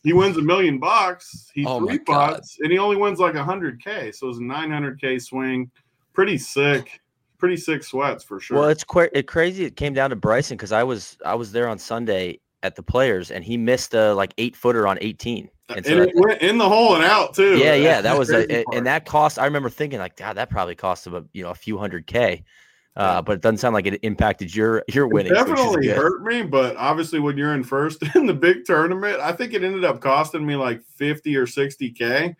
he 0.04 0.14
wins 0.14 0.38
a 0.38 0.42
million 0.42 0.78
bucks. 0.78 1.52
He 1.54 1.66
oh 1.66 1.86
three 1.86 2.00
putts, 2.00 2.60
and 2.62 2.72
he 2.72 2.78
only 2.78 2.96
wins 2.96 3.20
like 3.20 3.36
hundred 3.36 3.84
k. 3.84 4.12
So 4.12 4.30
it's 4.30 4.38
a 4.38 4.44
nine 4.44 4.70
hundred 4.70 5.02
k 5.02 5.18
swing. 5.18 5.72
Pretty 6.14 6.38
sick. 6.38 7.02
Pretty 7.40 7.58
sick 7.58 7.84
sweats 7.84 8.24
for 8.24 8.40
sure. 8.40 8.60
Well, 8.60 8.70
it's 8.70 8.84
quite 8.84 9.10
it 9.14 9.28
crazy. 9.28 9.66
It 9.66 9.76
came 9.76 9.94
down 9.94 10.12
to 10.12 10.16
Bryson 10.16 10.58
because 10.58 10.72
I 10.72 10.84
was 10.84 11.18
I 11.26 11.36
was 11.36 11.52
there 11.52 11.68
on 11.68 11.78
Sunday 11.78 12.40
at 12.64 12.76
the 12.76 12.84
Players, 12.84 13.32
and 13.32 13.44
he 13.44 13.58
missed 13.58 13.94
a 13.94 14.14
like 14.14 14.34
eight 14.38 14.56
footer 14.56 14.88
on 14.88 14.98
eighteen. 15.02 15.50
And, 15.70 15.86
so 15.86 15.92
and 15.92 16.10
it 16.10 16.16
went 16.16 16.42
in 16.42 16.58
the 16.58 16.68
hole 16.68 16.96
and 16.96 17.04
out 17.04 17.34
too. 17.34 17.58
Yeah, 17.58 17.76
yeah, 17.76 18.02
that 18.02 18.18
was 18.18 18.32
a, 18.32 18.64
and 18.74 18.86
that 18.86 19.06
cost. 19.06 19.38
I 19.38 19.46
remember 19.46 19.70
thinking 19.70 20.00
like, 20.00 20.16
God, 20.16 20.38
that 20.38 20.50
probably 20.50 20.76
cost 20.76 21.06
him 21.06 21.16
a 21.16 21.24
you 21.34 21.44
know 21.44 21.52
a 21.52 21.56
few 21.56 21.78
hundred 21.78 22.08
k. 22.08 22.44
Uh, 22.96 23.22
but 23.22 23.34
it 23.34 23.42
doesn't 23.42 23.60
sound 23.60 23.76
like 23.76 23.86
it 23.86 24.00
impacted 24.02 24.56
your 24.56 24.84
your 24.88 25.08
winning. 25.08 25.32
Definitely 25.32 25.88
hurt 25.90 26.24
me, 26.24 26.42
but 26.42 26.76
obviously 26.78 27.20
when 27.20 27.38
you're 27.38 27.54
in 27.54 27.64
first 27.64 28.02
in 28.16 28.26
the 28.26 28.34
big 28.34 28.66
tournament, 28.66 29.20
I 29.20 29.34
think 29.34 29.54
it 29.54 29.64
ended 29.64 29.86
up 29.86 30.02
costing 30.02 30.46
me 30.46 30.56
like 30.56 30.82
fifty 30.84 31.36
or 31.36 31.46
sixty 31.46 31.92
k. 31.92 32.36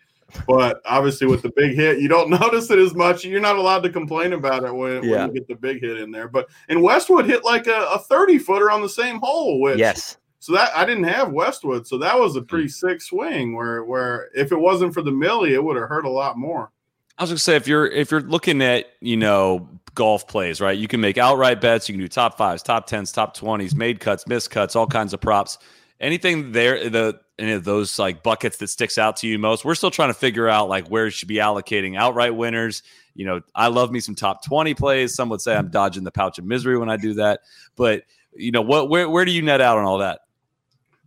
But 0.46 0.82
obviously 0.86 1.28
with 1.28 1.42
the 1.42 1.52
big 1.56 1.76
hit, 1.76 2.00
you 2.00 2.08
don't 2.08 2.30
notice 2.42 2.70
it 2.70 2.80
as 2.80 2.94
much. 2.94 3.24
You're 3.24 3.40
not 3.40 3.56
allowed 3.56 3.84
to 3.84 3.90
complain 3.90 4.34
about 4.34 4.64
it 4.64 4.74
when, 4.74 5.04
yeah. 5.04 5.26
when 5.26 5.28
you 5.28 5.34
get 5.34 5.48
the 5.48 5.56
big 5.56 5.82
hit 5.82 6.00
in 6.00 6.12
there. 6.12 6.28
But 6.28 6.48
and 6.70 6.82
Westwood 6.82 7.26
hit 7.26 7.44
like 7.44 7.68
a, 7.68 7.88
a 7.94 8.00
thirty 8.00 8.38
footer 8.38 8.70
on 8.70 8.82
the 8.82 8.90
same 8.90 9.20
hole, 9.20 9.62
which 9.62 9.80
yes 9.80 10.18
so 10.48 10.54
that 10.54 10.72
I 10.76 10.86
didn't 10.86 11.04
have 11.06 11.34
Westwood, 11.34 11.88
so 11.88 11.98
that 11.98 12.18
was 12.18 12.38
a 12.38 12.42
pretty 12.42 12.68
hmm. 12.68 12.70
sick 12.70 13.02
swing. 13.02 13.56
Where 13.56 13.84
where 13.84 14.30
if 14.34 14.52
it 14.52 14.60
wasn't 14.60 14.94
for 14.94 15.02
the 15.02 15.12
Millie, 15.12 15.54
it 15.54 15.64
would 15.64 15.76
have 15.76 15.90
hurt 15.90 16.06
a 16.06 16.10
lot 16.10 16.38
more. 16.38 16.72
I 17.18 17.24
was 17.24 17.32
gonna 17.32 17.40
say 17.40 17.56
if 17.56 17.68
you're 17.68 17.88
if 17.88 18.12
you're 18.12 18.22
looking 18.22 18.62
at 18.62 18.86
you 19.02 19.18
know 19.18 19.68
golf 19.96 20.28
plays, 20.28 20.62
right? 20.62 20.78
You 20.78 20.88
can 20.88 21.02
make 21.02 21.18
outright 21.18 21.60
bets. 21.60 21.90
You 21.90 21.96
can 21.96 22.02
do 22.02 22.08
top 22.08 22.38
fives, 22.38 22.64
top 22.64 22.88
tens, 22.88 23.12
top 23.12 23.34
twenties, 23.34 23.76
made 23.76 24.00
cuts, 24.00 24.28
missed 24.28 24.52
cuts, 24.52 24.76
all 24.76 24.88
kinds 24.88 25.14
of 25.14 25.20
props. 25.20 25.58
Anything 26.00 26.52
there, 26.52 26.90
the 26.90 27.20
any 27.40 27.52
of 27.52 27.64
those 27.64 27.98
like 27.98 28.24
buckets 28.24 28.58
that 28.58 28.68
sticks 28.68 28.98
out 28.98 29.18
to 29.18 29.28
you 29.28 29.40
most? 29.40 29.66
We're 29.66 29.76
still 29.76 29.92
trying 29.92 30.10
to 30.10 30.14
figure 30.14 30.48
out 30.48 30.70
like 30.70 30.88
where 30.88 31.10
should 31.10 31.28
be 31.28 31.36
allocating 31.36 31.98
outright 31.98 32.36
winners. 32.36 32.84
You 33.16 33.26
know, 33.26 33.42
I 33.56 33.68
love 33.68 33.92
me 33.92 34.00
some 34.00 34.16
top 34.16 34.44
twenty 34.44 34.74
plays. 34.74 35.16
Some 35.16 35.30
would 35.30 35.42
say 35.42 35.56
I'm 35.56 35.70
dodging 35.70 36.04
the 36.04 36.12
pouch 36.12 36.38
of 36.38 36.46
misery 36.46 36.78
when 36.78 36.90
I 36.90 36.98
do 36.98 37.16
that, 37.16 37.42
but 37.76 38.04
you 38.36 38.52
know 38.52 38.62
what? 38.62 38.90
Where 38.90 39.10
where 39.10 39.26
do 39.26 39.32
you 39.32 39.42
net 39.42 39.62
out 39.62 39.78
on 39.78 39.86
all 39.86 39.98
that? 40.00 40.22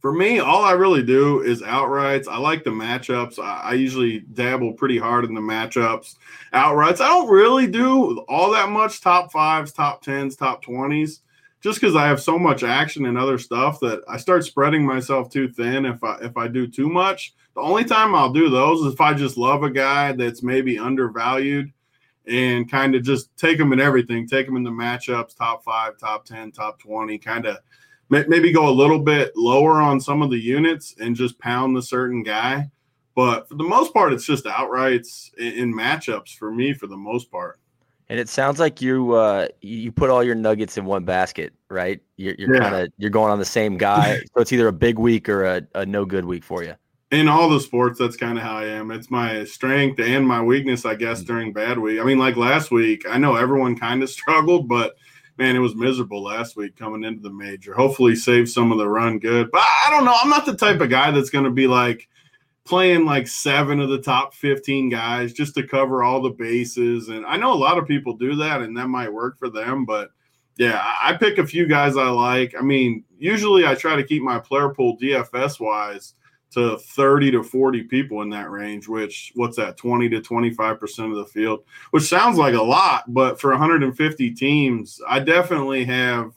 For 0.01 0.13
me, 0.13 0.39
all 0.39 0.65
I 0.65 0.73
really 0.73 1.03
do 1.03 1.43
is 1.43 1.61
outrights. 1.61 2.27
I 2.27 2.39
like 2.39 2.65
the 2.65 2.71
matchups. 2.71 3.39
I, 3.39 3.61
I, 3.61 3.73
usually 3.75 4.21
dabble 4.21 4.73
pretty 4.73 4.97
hard 4.97 5.27
in 5.27 5.35
the 5.35 5.43
matchups. 5.43 6.17
Outrights, 6.55 7.03
I 7.03 7.09
don't 7.09 7.29
really 7.29 7.67
do 7.67 8.21
all 8.21 8.51
that 8.53 8.71
much 8.71 9.03
top 9.03 9.31
fives, 9.31 9.73
top 9.73 10.01
tens, 10.01 10.37
top 10.37 10.63
twenties, 10.63 11.21
just 11.61 11.81
because 11.81 11.97
I 11.97 12.07
have 12.07 12.21
so 12.21 12.39
much 12.39 12.63
action 12.63 13.07
and 13.07 13.19
other 13.19 13.39
stuff 13.39 13.81
that 13.81 14.03
I 14.09 14.17
start 14.17 14.45
spreading 14.45 14.85
myself 14.85 15.31
too 15.31 15.49
thin 15.49 15.85
if 15.85 16.03
I 16.03 16.19
if 16.23 16.37
I 16.37 16.49
do 16.49 16.67
too 16.67 16.89
much. 16.89 17.35
The 17.55 17.61
only 17.61 17.85
time 17.85 18.15
I'll 18.15 18.33
do 18.33 18.49
those 18.49 18.81
is 18.81 18.95
if 18.95 19.01
I 19.01 19.13
just 19.15 19.37
love 19.37 19.63
a 19.63 19.71
guy 19.71 20.13
that's 20.13 20.43
maybe 20.43 20.79
undervalued 20.79 21.73
and 22.27 22.71
kind 22.71 22.95
of 22.95 23.03
just 23.03 23.37
take 23.37 23.59
them 23.59 23.73
in 23.73 23.81
everything, 23.81 24.27
take 24.27 24.47
them 24.47 24.57
in 24.57 24.63
the 24.63 24.71
matchups, 24.71 25.37
top 25.37 25.65
five, 25.65 25.99
top 25.99 26.25
10, 26.25 26.53
top 26.53 26.79
20, 26.79 27.19
kind 27.19 27.47
of 27.47 27.59
maybe 28.09 28.53
go 28.53 28.69
a 28.69 28.71
little 28.71 28.99
bit 28.99 29.33
lower 29.37 29.81
on 29.81 30.01
some 30.01 30.23
of 30.23 30.31
the 30.31 30.39
units 30.39 30.95
and 31.01 31.15
just 31.15 31.39
pound 31.39 31.77
the 31.77 31.83
certain 31.83 32.23
guy. 32.23 32.71
But 33.15 33.49
for 33.49 33.55
the 33.55 33.65
most 33.65 33.93
part, 33.93 34.13
it's 34.13 34.27
just 34.27 34.45
outrights 34.45 35.35
in 35.37 35.75
matchups 35.75 36.37
for 36.37 36.51
me 36.51 36.73
for 36.73 36.87
the 36.87 36.97
most 36.97 37.31
part. 37.31 37.60
And 38.11 38.19
it 38.19 38.29
sounds 38.29 38.59
like 38.59 38.83
you 38.83 39.13
uh, 39.13 39.47
you 39.61 39.93
put 39.93 40.11
all 40.11 40.25
your 40.25 40.35
nuggets 40.35 40.77
in 40.77 40.85
one 40.85 41.05
basket, 41.05 41.53
right? 41.69 42.01
You're, 42.17 42.35
you're 42.39 42.55
yeah. 42.57 42.61
kind 42.61 42.75
of 42.75 42.93
you're 42.99 43.09
going 43.09 43.31
on 43.31 43.39
the 43.39 43.45
same 43.45 43.79
guy, 43.79 44.17
so 44.35 44.41
it's 44.41 44.53
either 44.53 44.67
a 44.67 44.73
big 44.73 44.99
week 44.99 45.29
or 45.29 45.45
a, 45.45 45.63
a 45.77 45.87
no 45.87 46.05
good 46.05 46.25
week 46.25 46.43
for 46.43 46.65
you. 46.65 46.75
In 47.13 47.29
all 47.29 47.49
the 47.49 47.61
sports, 47.61 48.01
that's 48.01 48.17
kind 48.17 48.37
of 48.37 48.43
how 48.43 48.57
I 48.57 48.65
am. 48.65 48.91
It's 48.91 49.13
my 49.13 49.45
strength 49.45 50.01
and 50.01 50.27
my 50.27 50.43
weakness, 50.43 50.85
I 50.85 50.97
guess, 50.97 51.23
mm. 51.23 51.27
during 51.27 51.53
bad 51.53 51.79
week. 51.79 52.01
I 52.01 52.05
mean, 52.05 52.19
like 52.19 52.37
last 52.37 52.73
week, 52.73 53.05
I 53.09 53.17
know 53.17 53.37
everyone 53.37 53.79
kind 53.79 54.03
of 54.03 54.11
struggled, 54.19 54.69
but 54.69 54.97
man, 55.39 55.55
it 55.55 55.61
was 55.61 55.77
miserable 55.77 56.25
last 56.25 56.57
week 56.57 56.77
coming 56.77 57.05
into 57.05 57.23
the 57.23 57.31
major. 57.31 57.75
Hopefully, 57.75 58.17
save 58.17 58.51
some 58.51 58.73
of 58.73 58.79
the 58.79 58.89
run 58.89 59.21
good. 59.21 59.53
But 59.53 59.63
I 59.63 59.89
don't 59.89 60.05
know. 60.05 60.17
I'm 60.21 60.31
not 60.31 60.47
the 60.47 60.57
type 60.57 60.81
of 60.81 60.91
guy 60.91 61.13
that's 61.13 61.31
going 61.31 61.45
to 61.45 61.51
be 61.53 61.69
like 61.69 62.09
playing 62.71 63.05
like 63.05 63.27
seven 63.27 63.81
of 63.81 63.89
the 63.89 64.01
top 64.01 64.33
15 64.33 64.89
guys 64.89 65.33
just 65.33 65.55
to 65.57 65.67
cover 65.67 66.05
all 66.05 66.23
the 66.23 66.31
bases. 66.31 67.09
And 67.09 67.27
I 67.27 67.37
know 67.37 67.53
a 67.53 67.55
lot 67.55 67.79
of 67.79 67.89
people 67.89 68.17
do 68.17 68.37
that, 68.37 68.63
and 68.63 68.77
that 68.77 68.87
might 68.87 69.13
work 69.13 69.37
for 69.39 69.51
them. 69.51 69.85
But 69.85 70.13
yeah, 70.57 70.81
I 71.03 71.15
pick 71.15 71.39
a 71.39 71.47
few 71.47 71.67
guys 71.67 71.97
I 71.97 72.09
like. 72.09 72.55
I 72.57 72.63
mean, 72.63 73.05
usually 73.19 73.67
I 73.67 73.75
try 73.75 73.97
to 73.97 74.05
keep 74.05 74.23
my 74.23 74.39
player 74.39 74.69
pool 74.69 74.97
DFS 74.99 75.59
wise 75.59 76.15
to 76.53 76.79
30 76.79 77.33
to 77.33 77.43
40 77.43 77.83
people 77.85 78.23
in 78.23 78.31
that 78.31 78.51
range, 78.51 78.87
which 78.87 79.33
what's 79.35 79.57
that, 79.57 79.77
20 79.77 80.09
to 80.09 80.21
25% 80.21 81.11
of 81.11 81.17
the 81.17 81.27
field, 81.27 81.65
which 81.91 82.05
sounds 82.05 82.39
like 82.39 82.55
a 82.55 82.63
lot, 82.63 83.13
but 83.13 83.41
for 83.41 83.51
150 83.51 84.31
teams, 84.33 85.01
I 85.09 85.19
definitely 85.19 85.85
have 85.87 86.33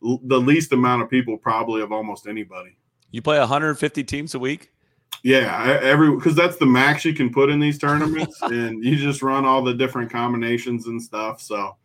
the 0.00 0.40
least 0.40 0.72
amount 0.72 1.02
of 1.02 1.10
people 1.10 1.36
probably 1.36 1.82
of 1.82 1.92
almost 1.92 2.26
anybody. 2.26 2.76
You 3.10 3.22
play 3.22 3.38
150 3.38 4.04
teams 4.04 4.34
a 4.34 4.38
week? 4.38 4.72
Yeah, 5.24 5.78
every 5.82 6.14
because 6.14 6.36
that's 6.36 6.56
the 6.56 6.66
max 6.66 7.04
you 7.04 7.12
can 7.12 7.30
put 7.30 7.50
in 7.50 7.58
these 7.58 7.78
tournaments, 7.78 8.38
and 8.42 8.84
you 8.84 8.96
just 8.96 9.22
run 9.22 9.44
all 9.44 9.62
the 9.62 9.74
different 9.74 10.10
combinations 10.10 10.86
and 10.86 11.02
stuff. 11.02 11.40
So, 11.40 11.76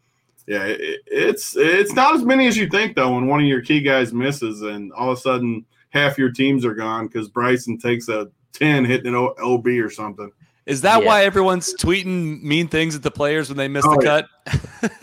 yeah, 0.47 0.63
it, 0.65 1.01
it's 1.07 1.55
it's 1.57 1.93
not 1.93 2.15
as 2.15 2.23
many 2.23 2.47
as 2.47 2.55
you 2.55 2.67
think 2.67 2.95
though. 2.95 3.15
When 3.15 3.27
one 3.27 3.41
of 3.41 3.47
your 3.47 3.61
key 3.61 3.81
guys 3.81 4.13
misses, 4.13 4.61
and 4.61 4.93
all 4.93 5.11
of 5.11 5.17
a 5.17 5.21
sudden 5.21 5.65
half 5.89 6.17
your 6.17 6.31
teams 6.31 6.65
are 6.65 6.75
gone 6.75 7.07
because 7.07 7.29
Bryson 7.29 7.77
takes 7.77 8.09
a 8.09 8.29
10 8.53 8.85
hitting 8.85 9.13
an 9.13 9.29
OB 9.43 9.67
or 9.67 9.89
something. 9.89 10.31
Is 10.65 10.81
that 10.81 11.01
yeah. 11.01 11.07
why 11.07 11.25
everyone's 11.25 11.73
tweeting 11.75 12.41
mean 12.41 12.69
things 12.69 12.95
at 12.95 13.03
the 13.03 13.11
players 13.11 13.49
when 13.49 13.57
they 13.57 13.67
miss 13.67 13.85
oh, 13.85 13.95
the 13.95 14.01
cut? 14.01 14.27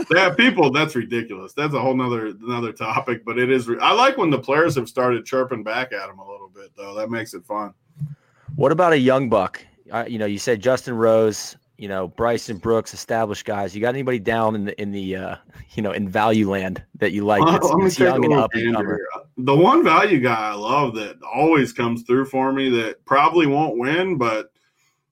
yeah, 0.10 0.30
people, 0.34 0.70
that's 0.70 0.96
ridiculous. 0.96 1.52
That's 1.52 1.74
a 1.74 1.80
whole 1.80 1.94
nother 1.94 2.28
another 2.28 2.72
topic, 2.72 3.24
but 3.26 3.38
it 3.38 3.50
is. 3.50 3.68
Re- 3.68 3.78
I 3.80 3.92
like 3.92 4.16
when 4.16 4.30
the 4.30 4.38
players 4.38 4.74
have 4.76 4.88
started 4.88 5.26
chirping 5.26 5.62
back 5.62 5.92
at 5.92 6.06
them 6.06 6.18
a 6.18 6.26
little 6.26 6.48
bit, 6.48 6.70
though. 6.76 6.94
That 6.94 7.10
makes 7.10 7.34
it 7.34 7.44
fun. 7.44 7.74
What 8.57 8.72
about 8.72 8.92
a 8.92 8.98
young 8.98 9.28
buck? 9.28 9.64
Uh, 9.90 10.05
you 10.07 10.18
know, 10.18 10.26
you 10.26 10.38
said 10.38 10.61
Justin 10.61 10.94
Rose, 10.94 11.57
you 11.78 11.88
know, 11.88 12.09
Bryson 12.09 12.59
Brooks, 12.59 12.92
established 12.92 13.44
guys. 13.44 13.74
You 13.74 13.80
got 13.80 13.94
anybody 13.94 14.18
down 14.18 14.55
in 14.55 14.64
the 14.66 14.80
in 14.80 14.92
the 14.92 15.16
uh, 15.16 15.36
you 15.74 15.82
know 15.82 15.92
in 15.92 16.09
value 16.09 16.51
land 16.51 16.82
that 16.96 17.12
you 17.12 17.24
like? 17.24 17.44
That's, 17.46 17.68
that's 17.80 17.98
young 17.98 18.24
and 18.24 18.34
up 18.34 18.51
The 19.38 19.57
one 19.57 19.82
value 19.82 20.20
guy 20.20 20.51
I 20.51 20.55
love 20.55 20.94
that 20.96 21.16
always 21.22 21.72
comes 21.72 22.03
through 22.03 22.26
for 22.26 22.53
me 22.53 22.68
that 22.70 23.05
probably 23.05 23.46
won't 23.46 23.78
win, 23.78 24.18
but 24.18 24.53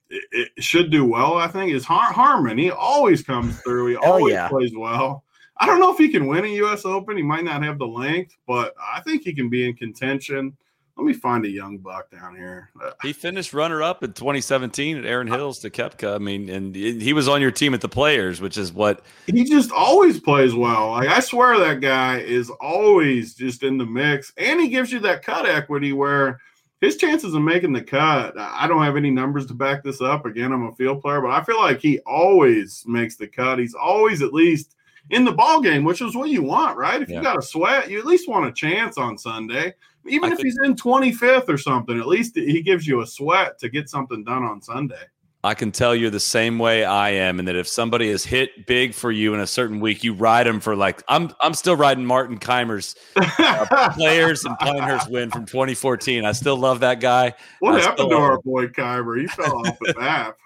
it, 0.09 0.23
it 0.31 0.63
should 0.63 0.91
do 0.91 1.05
well. 1.05 1.35
I 1.35 1.47
think 1.47 1.73
is 1.73 1.85
Har- 1.85 2.13
Harman. 2.13 2.57
He 2.57 2.71
always 2.71 3.23
comes 3.23 3.59
through. 3.61 3.87
He 3.87 3.95
always 3.95 4.33
yeah. 4.33 4.47
plays 4.47 4.71
well. 4.75 5.23
I 5.57 5.65
don't 5.65 5.81
know 5.81 5.91
if 5.91 5.97
he 5.97 6.09
can 6.09 6.27
win 6.27 6.45
a 6.45 6.47
U.S. 6.47 6.85
Open. 6.85 7.17
He 7.17 7.23
might 7.23 7.43
not 7.43 7.63
have 7.63 7.79
the 7.79 7.87
length, 7.87 8.37
but 8.47 8.73
I 8.79 9.01
think 9.01 9.23
he 9.23 9.33
can 9.33 9.49
be 9.49 9.67
in 9.67 9.75
contention 9.75 10.55
let 10.99 11.05
me 11.05 11.13
find 11.13 11.45
a 11.45 11.49
young 11.49 11.77
buck 11.77 12.11
down 12.11 12.35
here. 12.35 12.69
Uh, 12.83 12.91
he 13.01 13.13
finished 13.13 13.53
runner 13.53 13.81
up 13.81 14.03
in 14.03 14.11
2017 14.11 14.97
at 14.97 15.05
Erin 15.05 15.27
Hills 15.27 15.59
to 15.59 15.69
Koepka. 15.69 16.15
I 16.15 16.17
mean, 16.17 16.49
and 16.49 16.75
he 16.75 17.13
was 17.13 17.29
on 17.29 17.39
your 17.41 17.51
team 17.51 17.73
at 17.73 17.79
the 17.79 17.87
Players, 17.87 18.41
which 18.41 18.57
is 18.57 18.73
what 18.73 19.05
he 19.27 19.45
just 19.45 19.71
always 19.71 20.19
plays 20.19 20.53
well. 20.53 20.89
Like 20.91 21.07
I 21.07 21.21
swear 21.21 21.57
that 21.59 21.79
guy 21.79 22.17
is 22.19 22.49
always 22.59 23.33
just 23.33 23.63
in 23.63 23.77
the 23.77 23.85
mix, 23.85 24.33
and 24.35 24.59
he 24.59 24.67
gives 24.67 24.91
you 24.91 24.99
that 24.99 25.23
cut 25.23 25.45
equity 25.45 25.93
where 25.93 26.41
his 26.81 26.97
chances 26.97 27.33
of 27.33 27.41
making 27.41 27.71
the 27.73 27.81
cut, 27.81 28.37
I 28.37 28.67
don't 28.67 28.83
have 28.83 28.97
any 28.97 29.09
numbers 29.09 29.45
to 29.47 29.53
back 29.53 29.83
this 29.83 30.01
up. 30.01 30.25
Again, 30.25 30.51
I'm 30.51 30.63
a 30.67 30.75
field 30.75 31.01
player, 31.01 31.21
but 31.21 31.31
I 31.31 31.41
feel 31.45 31.59
like 31.59 31.79
he 31.79 31.99
always 31.99 32.83
makes 32.85 33.15
the 33.15 33.27
cut. 33.27 33.59
He's 33.59 33.73
always 33.73 34.21
at 34.21 34.33
least 34.33 34.75
in 35.09 35.25
the 35.25 35.31
ball 35.31 35.59
game, 35.61 35.83
which 35.83 36.01
is 36.01 36.15
what 36.15 36.29
you 36.29 36.43
want, 36.43 36.77
right? 36.77 37.01
If 37.01 37.09
Yeah. 37.09 37.17
you 37.17 37.23
got 37.23 37.37
a 37.37 37.41
sweat, 37.41 37.89
you 37.89 37.99
at 37.99 38.05
least 38.05 38.29
want 38.29 38.45
a 38.47 38.51
chance 38.51 38.97
on 38.97 39.17
Sunday. 39.17 39.73
Even 40.09 40.31
I 40.31 40.33
if 40.33 40.39
he's 40.39 40.57
in 40.63 40.75
25th 40.75 41.49
or 41.49 41.57
something, 41.57 41.99
at 41.99 42.07
least 42.07 42.35
he 42.35 42.61
gives 42.61 42.87
you 42.87 43.01
a 43.01 43.07
sweat 43.07 43.59
to 43.59 43.69
get 43.69 43.89
something 43.89 44.23
done 44.23 44.43
on 44.43 44.61
Sunday. 44.61 45.03
I 45.41 45.53
can 45.53 45.71
tell 45.71 45.95
you're 45.95 46.09
the 46.09 46.19
same 46.19 46.59
way 46.59 46.83
I 46.83 47.11
am, 47.11 47.39
and 47.39 47.47
that 47.47 47.55
if 47.55 47.65
somebody 47.65 48.09
is 48.09 48.25
hit 48.25 48.67
big 48.67 48.93
for 48.93 49.09
you 49.09 49.33
in 49.33 49.39
a 49.39 49.47
certain 49.47 49.79
week, 49.79 50.03
you 50.03 50.13
ride 50.13 50.45
them 50.45 50.59
for 50.59 50.75
like 50.75 51.01
I'm. 51.07 51.31
I'm 51.39 51.53
still 51.53 51.77
riding 51.77 52.05
Martin 52.05 52.37
Kaymer's 52.37 52.95
uh, 53.15 53.91
players 53.95 54.43
and 54.43 54.57
Pinehurst 54.59 55.09
win 55.09 55.31
from 55.31 55.45
2014. 55.45 56.25
I 56.25 56.33
still 56.33 56.57
love 56.57 56.81
that 56.81 56.99
guy. 56.99 57.33
what 57.59 57.75
I 57.75 57.79
happened 57.79 58.09
to 58.09 58.17
our 58.17 58.33
him. 58.33 58.41
boy 58.43 58.67
Kaymer? 58.67 59.21
He 59.21 59.27
fell 59.27 59.65
off 59.65 59.77
the 59.79 59.93
map. 59.97 60.37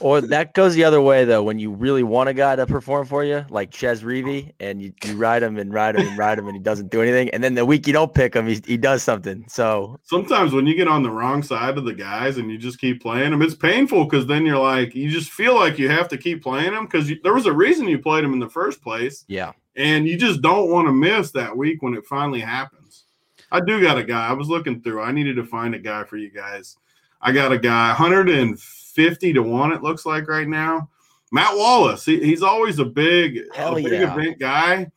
Or 0.00 0.20
that 0.20 0.54
goes 0.54 0.74
the 0.74 0.84
other 0.84 1.00
way 1.00 1.24
though. 1.24 1.42
When 1.42 1.58
you 1.58 1.70
really 1.70 2.02
want 2.02 2.28
a 2.28 2.34
guy 2.34 2.56
to 2.56 2.66
perform 2.66 3.06
for 3.06 3.24
you, 3.24 3.44
like 3.50 3.72
Chez 3.72 4.02
Reavie, 4.02 4.52
and 4.60 4.80
you, 4.80 4.92
you 5.04 5.16
ride 5.16 5.42
him 5.42 5.58
and 5.58 5.72
ride 5.72 5.96
him 5.96 6.06
and 6.06 6.18
ride 6.18 6.38
him, 6.38 6.46
and 6.46 6.56
he 6.56 6.62
doesn't 6.62 6.90
do 6.90 7.02
anything. 7.02 7.28
And 7.30 7.42
then 7.42 7.54
the 7.54 7.64
week 7.64 7.86
you 7.86 7.92
don't 7.92 8.14
pick 8.14 8.34
him, 8.34 8.46
he, 8.46 8.60
he 8.66 8.76
does 8.76 9.02
something. 9.02 9.44
So 9.48 9.98
sometimes 10.02 10.52
when 10.52 10.66
you 10.66 10.74
get 10.74 10.88
on 10.88 11.02
the 11.02 11.10
wrong 11.10 11.42
side 11.42 11.78
of 11.78 11.84
the 11.84 11.94
guys 11.94 12.38
and 12.38 12.50
you 12.50 12.58
just 12.58 12.80
keep 12.80 13.02
playing 13.02 13.30
them, 13.30 13.42
it's 13.42 13.54
painful 13.54 14.04
because 14.04 14.26
then 14.26 14.46
you're 14.46 14.58
like, 14.58 14.94
you 14.94 15.10
just 15.10 15.30
feel 15.30 15.54
like 15.54 15.78
you 15.78 15.88
have 15.88 16.08
to 16.08 16.18
keep 16.18 16.42
playing 16.42 16.72
them 16.72 16.86
because 16.86 17.12
there 17.22 17.34
was 17.34 17.46
a 17.46 17.52
reason 17.52 17.88
you 17.88 17.98
played 17.98 18.24
them 18.24 18.32
in 18.32 18.40
the 18.40 18.48
first 18.48 18.82
place, 18.82 19.24
yeah, 19.28 19.52
and 19.76 20.06
you 20.06 20.16
just 20.16 20.42
don't 20.42 20.70
want 20.70 20.86
to 20.88 20.92
miss 20.92 21.30
that 21.32 21.56
week 21.56 21.82
when 21.82 21.94
it 21.94 22.06
finally 22.06 22.40
happens. 22.40 23.04
I 23.52 23.60
do 23.60 23.80
got 23.80 23.98
a 23.98 24.04
guy. 24.04 24.28
I 24.28 24.32
was 24.32 24.48
looking 24.48 24.80
through. 24.80 25.02
I 25.02 25.12
needed 25.12 25.36
to 25.36 25.44
find 25.44 25.74
a 25.74 25.78
guy 25.78 26.04
for 26.04 26.16
you 26.16 26.30
guys. 26.30 26.76
I 27.20 27.32
got 27.32 27.52
a 27.52 27.58
guy, 27.58 27.88
150 27.88 28.79
to 28.94 29.40
one. 29.40 29.72
It 29.72 29.82
looks 29.82 30.06
like 30.06 30.28
right 30.28 30.48
now. 30.48 30.88
Matt 31.32 31.56
Wallace. 31.56 32.04
He, 32.04 32.20
he's 32.20 32.42
always 32.42 32.78
a 32.78 32.84
big, 32.84 33.40
Hell 33.54 33.76
a 33.76 33.82
big 33.82 33.92
yeah. 33.92 34.12
event 34.12 34.38
guy. 34.38 34.90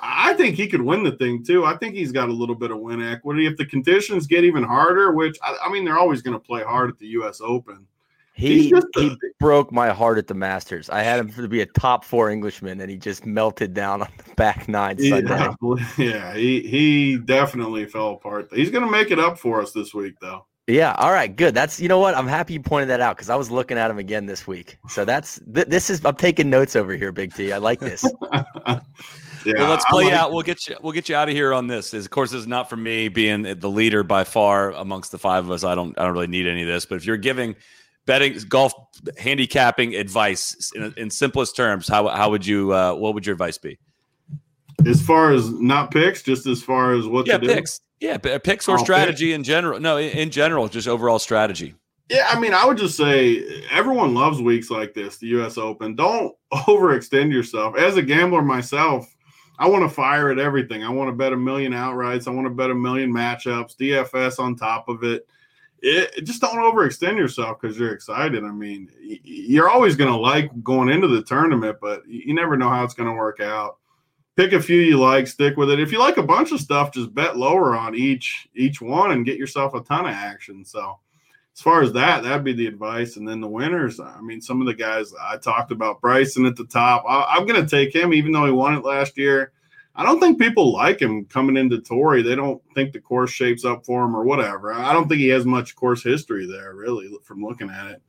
I 0.00 0.34
think 0.34 0.56
he 0.56 0.68
could 0.68 0.82
win 0.82 1.02
the 1.02 1.12
thing 1.12 1.44
too. 1.44 1.64
I 1.64 1.76
think 1.76 1.94
he's 1.94 2.12
got 2.12 2.28
a 2.28 2.32
little 2.32 2.54
bit 2.54 2.70
of 2.70 2.78
win 2.78 3.02
equity. 3.02 3.46
If 3.46 3.56
the 3.56 3.66
conditions 3.66 4.26
get 4.26 4.44
even 4.44 4.62
harder, 4.62 5.12
which 5.12 5.36
I, 5.42 5.56
I 5.64 5.70
mean, 5.70 5.84
they're 5.84 5.98
always 5.98 6.22
going 6.22 6.34
to 6.34 6.44
play 6.44 6.62
hard 6.62 6.90
at 6.90 6.98
the 6.98 7.08
U.S. 7.08 7.40
Open. 7.42 7.86
He 8.38 8.72
a- 8.72 9.00
he 9.00 9.16
broke 9.40 9.72
my 9.72 9.88
heart 9.90 10.16
at 10.16 10.28
the 10.28 10.34
Masters. 10.34 10.88
I 10.88 11.02
had 11.02 11.18
him 11.18 11.32
to 11.32 11.48
be 11.48 11.60
a 11.62 11.66
top 11.66 12.04
four 12.04 12.30
Englishman, 12.30 12.80
and 12.80 12.88
he 12.88 12.96
just 12.96 13.26
melted 13.26 13.74
down 13.74 14.02
on 14.02 14.08
the 14.16 14.34
back 14.36 14.68
nine. 14.68 14.94
Yeah, 15.00 15.54
yeah, 15.98 16.34
he 16.34 16.60
he 16.60 17.18
definitely 17.18 17.86
fell 17.86 18.12
apart. 18.12 18.48
He's 18.54 18.70
going 18.70 18.84
to 18.84 18.90
make 18.90 19.10
it 19.10 19.18
up 19.18 19.40
for 19.40 19.60
us 19.60 19.72
this 19.72 19.92
week, 19.92 20.14
though. 20.20 20.46
Yeah. 20.68 20.94
All 20.98 21.10
right. 21.10 21.34
Good. 21.34 21.54
That's 21.54 21.80
you 21.80 21.88
know 21.88 21.98
what 21.98 22.14
I'm 22.14 22.28
happy 22.28 22.52
you 22.52 22.60
pointed 22.60 22.90
that 22.90 23.00
out 23.00 23.16
because 23.16 23.30
I 23.30 23.36
was 23.36 23.50
looking 23.50 23.78
at 23.78 23.90
him 23.90 23.98
again 23.98 24.26
this 24.26 24.46
week. 24.46 24.78
So 24.88 25.04
that's 25.04 25.40
th- 25.52 25.66
this 25.66 25.90
is 25.90 26.04
I'm 26.04 26.14
taking 26.14 26.50
notes 26.50 26.76
over 26.76 26.94
here, 26.94 27.10
Big 27.10 27.34
T. 27.34 27.52
I 27.52 27.58
like 27.58 27.80
this. 27.80 28.04
Yeah, 29.44 29.54
well, 29.58 29.70
let's 29.70 29.84
play 29.86 30.06
like- 30.06 30.14
out. 30.14 30.32
We'll 30.32 30.42
get 30.42 30.66
you. 30.68 30.76
We'll 30.82 30.92
get 30.92 31.08
you 31.08 31.14
out 31.14 31.28
of 31.28 31.34
here 31.34 31.54
on 31.54 31.68
this. 31.68 31.94
Is 31.94 32.04
of 32.04 32.10
course, 32.10 32.32
this 32.32 32.40
is 32.40 32.46
not 32.48 32.68
for 32.68 32.76
me 32.76 33.08
being 33.08 33.42
the 33.42 33.70
leader 33.70 34.02
by 34.02 34.24
far 34.24 34.72
amongst 34.72 35.12
the 35.12 35.18
five 35.18 35.44
of 35.44 35.50
us. 35.50 35.64
I 35.64 35.74
don't. 35.76 35.98
I 35.98 36.04
don't 36.04 36.12
really 36.12 36.26
need 36.26 36.46
any 36.46 36.62
of 36.62 36.68
this. 36.68 36.84
But 36.84 36.96
if 36.96 37.06
you're 37.06 37.16
giving 37.16 37.54
betting 38.04 38.36
golf 38.48 38.72
handicapping 39.16 39.94
advice 39.94 40.72
in, 40.74 40.92
in 40.96 41.10
simplest 41.10 41.54
terms, 41.56 41.88
how 41.88 42.08
how 42.08 42.30
would 42.30 42.44
you? 42.44 42.72
Uh, 42.74 42.94
what 42.94 43.14
would 43.14 43.26
your 43.26 43.34
advice 43.34 43.58
be? 43.58 43.78
As 44.86 45.02
far 45.02 45.32
as 45.32 45.50
not 45.50 45.90
picks, 45.90 46.22
just 46.22 46.46
as 46.46 46.62
far 46.62 46.92
as 46.94 47.06
what 47.06 47.26
Yeah, 47.26 47.38
to 47.38 47.46
do. 47.46 47.54
picks. 47.54 47.80
Yeah, 48.00 48.16
uh, 48.24 48.38
picks 48.38 48.68
or 48.68 48.78
Oh, 48.78 48.82
strategy 48.82 49.32
in 49.32 49.42
general. 49.42 49.80
No, 49.80 49.96
in, 49.96 50.10
in 50.16 50.30
general, 50.30 50.68
just 50.68 50.86
overall 50.86 51.18
strategy. 51.18 51.74
Yeah, 52.08 52.26
I 52.30 52.38
mean, 52.38 52.54
I 52.54 52.64
would 52.64 52.78
just 52.78 52.96
say 52.96 53.44
everyone 53.70 54.14
loves 54.14 54.40
weeks 54.40 54.70
like 54.70 54.94
this, 54.94 55.18
the 55.18 55.26
U.S. 55.28 55.58
Open. 55.58 55.94
Don't 55.94 56.34
overextend 56.52 57.32
yourself. 57.32 57.76
As 57.76 57.96
a 57.96 58.02
gambler 58.02 58.40
myself, 58.40 59.12
I 59.58 59.68
want 59.68 59.82
to 59.82 59.88
fire 59.94 60.30
at 60.30 60.38
everything. 60.38 60.84
I 60.84 60.90
want 60.90 61.08
to 61.08 61.12
bet 61.12 61.32
a 61.32 61.36
million 61.36 61.72
outrights. 61.72 62.28
I 62.28 62.30
want 62.30 62.46
to 62.46 62.50
bet 62.54 62.70
a 62.70 62.74
million 62.74 63.12
matchups, 63.12 63.76
DFS 63.76 64.38
on 64.38 64.54
top 64.54 64.88
of 64.88 65.02
it. 65.02 65.26
It, 65.80 66.24
just 66.24 66.40
don't 66.40 66.56
overextend 66.56 67.16
yourself 67.16 67.60
because 67.60 67.78
you're 67.78 67.92
excited. 67.92 68.42
I 68.44 68.50
mean, 68.52 68.90
you're 69.00 69.68
always 69.68 69.96
going 69.96 70.10
to 70.10 70.16
like 70.16 70.50
going 70.62 70.88
into 70.88 71.08
the 71.08 71.22
tournament, 71.22 71.78
but 71.80 72.08
you 72.08 72.34
never 72.34 72.56
know 72.56 72.68
how 72.68 72.84
it's 72.84 72.94
going 72.94 73.08
to 73.08 73.14
work 73.14 73.40
out. 73.40 73.78
Pick 74.38 74.52
a 74.52 74.62
few 74.62 74.80
you 74.80 75.00
like, 75.00 75.26
stick 75.26 75.56
with 75.56 75.68
it. 75.68 75.80
If 75.80 75.90
you 75.90 75.98
like 75.98 76.16
a 76.16 76.22
bunch 76.22 76.52
of 76.52 76.60
stuff, 76.60 76.92
just 76.92 77.12
bet 77.12 77.36
lower 77.36 77.74
on 77.74 77.96
each 77.96 78.48
each 78.54 78.80
one 78.80 79.10
and 79.10 79.26
get 79.26 79.36
yourself 79.36 79.74
a 79.74 79.80
ton 79.80 80.06
of 80.06 80.12
action. 80.12 80.64
So 80.64 81.00
as 81.56 81.60
far 81.60 81.82
as 81.82 81.92
that, 81.94 82.22
that'd 82.22 82.44
be 82.44 82.52
the 82.52 82.68
advice. 82.68 83.16
And 83.16 83.26
then 83.26 83.40
the 83.40 83.48
winners, 83.48 83.98
I 83.98 84.20
mean, 84.20 84.40
some 84.40 84.60
of 84.60 84.68
the 84.68 84.74
guys 84.74 85.12
I 85.20 85.38
talked 85.38 85.72
about, 85.72 86.00
Bryson 86.00 86.46
at 86.46 86.54
the 86.54 86.66
top, 86.66 87.04
I, 87.08 87.24
I'm 87.30 87.46
going 87.46 87.60
to 87.60 87.68
take 87.68 87.92
him, 87.92 88.14
even 88.14 88.30
though 88.30 88.46
he 88.46 88.52
won 88.52 88.74
it 88.74 88.84
last 88.84 89.18
year. 89.18 89.50
I 89.96 90.04
don't 90.04 90.20
think 90.20 90.38
people 90.38 90.72
like 90.72 91.02
him 91.02 91.24
coming 91.24 91.56
into 91.56 91.80
Torrey. 91.80 92.22
They 92.22 92.36
don't 92.36 92.62
think 92.76 92.92
the 92.92 93.00
course 93.00 93.32
shapes 93.32 93.64
up 93.64 93.84
for 93.84 94.04
him 94.04 94.14
or 94.14 94.22
whatever. 94.22 94.72
I 94.72 94.92
don't 94.92 95.08
think 95.08 95.18
he 95.18 95.30
has 95.30 95.46
much 95.46 95.74
course 95.74 96.04
history 96.04 96.46
there, 96.46 96.76
really, 96.76 97.10
from 97.24 97.42
looking 97.42 97.70
at 97.70 97.90
it. 97.90 98.02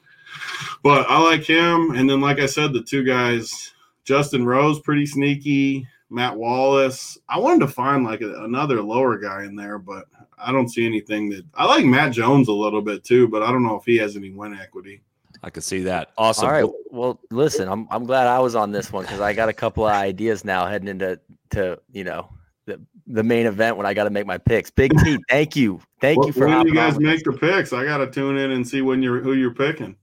But 0.83 1.09
I 1.09 1.19
like 1.19 1.41
him. 1.41 1.95
And 1.95 2.07
then, 2.07 2.21
like 2.21 2.39
I 2.39 2.45
said, 2.45 2.71
the 2.71 2.83
two 2.83 3.03
guys, 3.03 3.73
Justin 4.03 4.45
Rose, 4.45 4.79
pretty 4.79 5.07
sneaky. 5.07 5.87
Matt 6.09 6.35
Wallace. 6.35 7.17
I 7.27 7.39
wanted 7.39 7.59
to 7.61 7.67
find 7.67 8.03
like 8.03 8.21
a, 8.21 8.43
another 8.43 8.81
lower 8.81 9.17
guy 9.17 9.43
in 9.43 9.55
there, 9.55 9.77
but 9.77 10.05
I 10.37 10.51
don't 10.51 10.69
see 10.69 10.85
anything 10.85 11.29
that 11.29 11.45
I 11.53 11.65
like 11.65 11.85
Matt 11.85 12.13
Jones 12.13 12.47
a 12.47 12.53
little 12.53 12.81
bit 12.81 13.03
too, 13.03 13.27
but 13.27 13.43
I 13.43 13.51
don't 13.51 13.63
know 13.63 13.75
if 13.75 13.85
he 13.85 13.97
has 13.97 14.15
any 14.15 14.31
win 14.31 14.53
equity. 14.53 15.01
I 15.43 15.49
could 15.49 15.63
see 15.63 15.83
that. 15.83 16.11
Awesome. 16.17 16.47
All 16.47 16.51
right. 16.51 16.69
Well, 16.91 17.19
listen, 17.31 17.69
I'm 17.69 17.87
I'm 17.91 18.05
glad 18.05 18.27
I 18.27 18.39
was 18.39 18.55
on 18.55 18.71
this 18.71 18.91
one 18.91 19.05
because 19.05 19.21
I 19.21 19.33
got 19.33 19.49
a 19.49 19.53
couple 19.53 19.85
of 19.85 19.93
ideas 19.93 20.43
now 20.43 20.65
heading 20.65 20.87
into 20.87 21.19
to 21.51 21.79
you 21.91 22.03
know 22.03 22.29
the 22.65 22.81
the 23.07 23.23
main 23.23 23.45
event 23.45 23.77
when 23.77 23.85
I 23.85 23.93
got 23.93 24.03
to 24.03 24.09
make 24.09 24.25
my 24.25 24.37
picks. 24.37 24.69
Big 24.69 24.91
T, 25.03 25.17
thank 25.29 25.55
you, 25.55 25.79
thank 26.01 26.25
you 26.25 26.33
for 26.33 26.41
when 26.41 26.49
do 26.49 26.55
hopping 26.55 26.73
you 26.73 26.79
guys 26.79 26.93
with 26.93 27.03
make 27.03 27.23
the 27.23 27.33
picks? 27.33 27.71
I 27.71 27.85
got 27.85 27.97
to 27.97 28.07
tune 28.07 28.37
in 28.37 28.51
and 28.51 28.67
see 28.67 28.81
when 28.81 29.01
you're 29.01 29.21
who 29.21 29.33
you're 29.33 29.53
picking. 29.53 29.95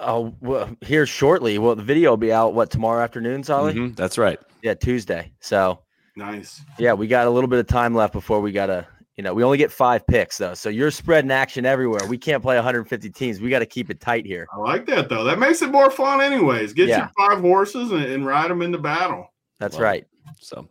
Oh, 0.00 0.34
well, 0.40 0.74
here 0.80 1.06
shortly. 1.06 1.58
Well, 1.58 1.74
the 1.76 1.82
video 1.82 2.10
will 2.10 2.16
be 2.16 2.32
out 2.32 2.54
what 2.54 2.70
tomorrow 2.70 3.02
afternoon, 3.02 3.42
Soly? 3.44 3.74
Mhm, 3.74 3.96
that's 3.96 4.16
right. 4.18 4.38
Yeah, 4.62 4.74
Tuesday. 4.74 5.32
So 5.40 5.80
Nice. 6.16 6.62
yeah, 6.78 6.92
we 6.92 7.06
got 7.06 7.26
a 7.26 7.30
little 7.30 7.48
bit 7.48 7.58
of 7.58 7.66
time 7.66 7.94
left 7.94 8.12
before 8.12 8.40
we 8.40 8.52
gotta. 8.52 8.86
You 9.16 9.24
know, 9.24 9.34
we 9.34 9.42
only 9.44 9.58
get 9.58 9.70
five 9.70 10.06
picks 10.06 10.38
though, 10.38 10.54
so 10.54 10.70
you're 10.70 10.90
spreading 10.90 11.30
action 11.30 11.66
everywhere. 11.66 12.00
We 12.08 12.16
can't 12.16 12.42
play 12.42 12.56
150 12.56 13.10
teams. 13.10 13.38
We 13.38 13.50
got 13.50 13.58
to 13.58 13.66
keep 13.66 13.90
it 13.90 14.00
tight 14.00 14.24
here. 14.24 14.46
I 14.50 14.56
like 14.56 14.86
that 14.86 15.10
though. 15.10 15.24
That 15.24 15.38
makes 15.38 15.60
it 15.60 15.70
more 15.70 15.90
fun, 15.90 16.22
anyways. 16.22 16.72
Get 16.72 16.88
Yeah. 16.88 16.98
your 16.98 17.10
five 17.28 17.40
horses 17.40 17.90
and, 17.90 18.02
and 18.02 18.24
ride 18.24 18.50
them 18.50 18.62
into 18.62 18.78
battle. 18.78 19.26
That's 19.58 19.74
Love 19.74 19.82
it. 19.82 19.84
right. 19.84 20.04
So, 20.38 20.68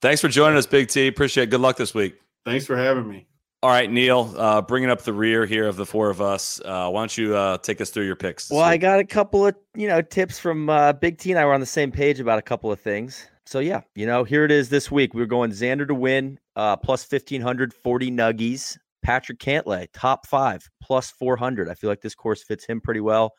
thanks 0.00 0.20
for 0.20 0.26
joining 0.28 0.58
us, 0.58 0.66
Big 0.66 0.88
T. 0.88 1.06
Appreciate 1.06 1.44
it. 1.44 1.50
Good 1.50 1.60
luck 1.60 1.76
this 1.76 1.94
week. 1.94 2.16
Thanks 2.44 2.66
for 2.66 2.76
having 2.76 3.08
me. 3.08 3.28
All 3.62 3.70
right, 3.70 3.88
Neil, 3.88 4.34
uh, 4.36 4.60
bringing 4.60 4.90
up 4.90 5.02
the 5.02 5.12
rear 5.12 5.46
here 5.46 5.68
of 5.68 5.76
the 5.76 5.86
four 5.86 6.10
of 6.10 6.20
us. 6.20 6.60
Uh, 6.64 6.90
why 6.90 7.00
don't 7.00 7.16
you 7.16 7.36
uh, 7.36 7.58
take 7.58 7.80
us 7.80 7.90
through 7.90 8.06
your 8.06 8.16
picks? 8.16 8.50
Well, 8.50 8.60
I 8.60 8.76
got 8.76 8.98
a 8.98 9.04
couple 9.04 9.46
of 9.46 9.54
you 9.76 9.86
know 9.86 10.02
tips 10.02 10.36
from 10.40 10.68
uh, 10.68 10.94
Big 10.94 11.16
T 11.18 11.30
and 11.30 11.38
I 11.38 11.44
were 11.44 11.54
on 11.54 11.60
the 11.60 11.66
same 11.66 11.92
page 11.92 12.18
about 12.18 12.40
a 12.40 12.42
couple 12.42 12.72
of 12.72 12.80
things. 12.80 13.24
So 13.46 13.60
yeah, 13.60 13.82
you 13.94 14.04
know, 14.04 14.24
here 14.24 14.44
it 14.44 14.50
is 14.50 14.68
this 14.68 14.90
week. 14.90 15.14
We're 15.14 15.26
going 15.26 15.52
Xander 15.52 15.86
to 15.86 15.94
win, 15.94 16.40
uh, 16.56 16.76
plus 16.76 17.04
fifteen 17.04 17.40
hundred 17.40 17.72
forty 17.72 18.10
nuggies. 18.10 18.76
Patrick 19.00 19.38
Cantlay, 19.38 19.86
top 19.92 20.26
five, 20.26 20.68
plus 20.82 21.12
four 21.12 21.36
hundred. 21.36 21.68
I 21.68 21.74
feel 21.74 21.88
like 21.88 22.00
this 22.00 22.16
course 22.16 22.42
fits 22.42 22.64
him 22.64 22.80
pretty 22.80 23.00
well. 23.00 23.32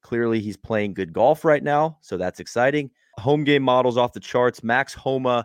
Clearly, 0.00 0.38
he's 0.38 0.56
playing 0.56 0.94
good 0.94 1.12
golf 1.12 1.44
right 1.44 1.62
now, 1.62 1.98
so 2.02 2.16
that's 2.16 2.38
exciting. 2.38 2.88
Home 3.18 3.42
game 3.42 3.64
models 3.64 3.96
off 3.96 4.12
the 4.12 4.20
charts. 4.20 4.62
Max 4.62 4.94
Homa, 4.94 5.44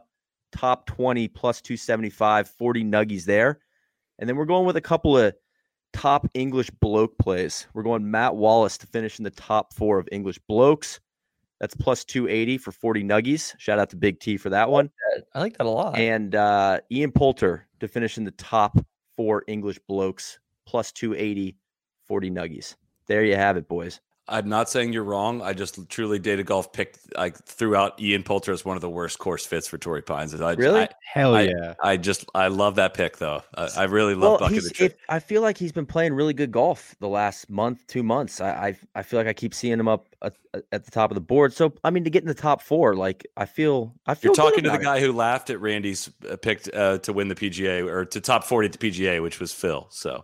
top 0.51 0.85
twenty, 0.85 1.27
plus 1.27 1.59
two 1.59 1.75
seventy 1.75 2.11
five, 2.11 2.47
40 2.47 2.83
nuggies 2.83 3.25
there. 3.25 3.57
And 4.21 4.29
then 4.29 4.37
we're 4.37 4.45
going 4.45 4.65
with 4.67 4.77
a 4.77 4.81
couple 4.81 5.17
of 5.17 5.33
top 5.93 6.27
English 6.35 6.69
bloke 6.69 7.17
plays. 7.17 7.67
We're 7.73 7.83
going 7.83 8.09
Matt 8.09 8.35
Wallace 8.35 8.77
to 8.77 8.87
finish 8.87 9.17
in 9.17 9.23
the 9.23 9.31
top 9.31 9.73
four 9.73 9.97
of 9.97 10.07
English 10.11 10.39
blokes. 10.47 10.99
That's 11.59 11.75
plus 11.75 12.05
280 12.05 12.59
for 12.59 12.71
40 12.71 13.03
nuggies. 13.03 13.53
Shout 13.57 13.79
out 13.79 13.89
to 13.89 13.95
Big 13.95 14.19
T 14.19 14.37
for 14.37 14.49
that 14.51 14.69
one. 14.69 14.91
I 15.33 15.39
like 15.39 15.57
that 15.57 15.65
a 15.65 15.69
lot. 15.69 15.97
And 15.97 16.35
uh, 16.35 16.79
Ian 16.91 17.11
Poulter 17.11 17.67
to 17.79 17.87
finish 17.87 18.17
in 18.17 18.23
the 18.23 18.31
top 18.31 18.77
four 19.17 19.43
English 19.47 19.79
blokes, 19.87 20.39
plus 20.65 20.91
280, 20.91 21.57
40 22.07 22.31
nuggies. 22.31 22.75
There 23.07 23.23
you 23.23 23.35
have 23.35 23.57
it, 23.57 23.67
boys. 23.67 23.99
I'm 24.31 24.47
not 24.49 24.69
saying 24.69 24.93
you're 24.93 25.03
wrong. 25.03 25.41
I 25.41 25.53
just 25.53 25.89
truly 25.89 26.17
data 26.17 26.43
golf 26.43 26.71
picked 26.73 26.99
like 27.17 27.37
throughout 27.45 27.99
Ian 28.01 28.23
Poulter 28.23 28.51
as 28.53 28.63
one 28.65 28.77
of 28.77 28.81
the 28.81 28.89
worst 28.89 29.19
course 29.19 29.45
fits 29.45 29.67
for 29.67 29.77
Torrey 29.77 30.01
Pines. 30.01 30.33
I, 30.41 30.53
Really? 30.53 30.81
I, 30.83 30.89
Hell 31.03 31.35
I- 31.35 31.41
yeah. 31.41 31.73
I 31.83 31.97
just 31.97 32.25
I 32.33 32.47
love 32.47 32.75
that 32.75 32.93
pick 32.93 33.17
though. 33.17 33.43
I, 33.55 33.67
I 33.77 33.83
really 33.83 34.15
love 34.15 34.21
Well, 34.31 34.39
Bucket 34.39 34.53
he's, 34.55 34.69
the 34.69 34.85
if, 34.85 34.93
I 35.09 35.19
feel 35.19 35.41
like 35.41 35.57
he's 35.57 35.71
been 35.73 35.85
playing 35.85 36.13
really 36.13 36.33
good 36.33 36.51
golf 36.51 36.95
the 36.99 37.09
last 37.09 37.49
month, 37.49 37.85
two 37.87 38.01
months. 38.03 38.39
I, 38.41 38.49
I 38.69 38.77
I 38.95 39.03
feel 39.03 39.19
like 39.19 39.27
I 39.27 39.33
keep 39.33 39.53
seeing 39.53 39.79
him 39.79 39.87
up 39.89 40.07
at, 40.21 40.35
at 40.71 40.85
the 40.85 40.91
top 40.91 41.11
of 41.11 41.15
the 41.15 41.21
board. 41.21 41.53
So 41.53 41.73
I 41.83 41.89
mean, 41.89 42.03
to 42.05 42.09
get 42.09 42.23
in 42.23 42.27
the 42.27 42.33
top 42.33 42.61
four, 42.61 42.95
like 42.95 43.27
I 43.35 43.45
feel, 43.45 43.93
I 44.07 44.13
feel. 44.13 44.29
You're 44.29 44.35
good 44.35 44.41
talking 44.41 44.63
to 44.63 44.69
the 44.69 44.75
about 44.77 44.81
it. 44.81 44.85
guy 44.85 44.99
who 45.01 45.11
laughed 45.11 45.49
at 45.49 45.59
Randy's 45.59 46.09
uh, 46.29 46.37
picked 46.37 46.73
uh, 46.73 46.99
to 46.99 47.11
win 47.13 47.27
the 47.27 47.35
PGA 47.35 47.85
or 47.85 48.05
to 48.05 48.21
top 48.21 48.43
40 48.45 48.67
at 48.67 48.71
the 48.79 48.89
PGA, 48.89 49.21
which 49.21 49.39
was 49.39 49.51
Phil. 49.51 49.87
So 49.89 50.23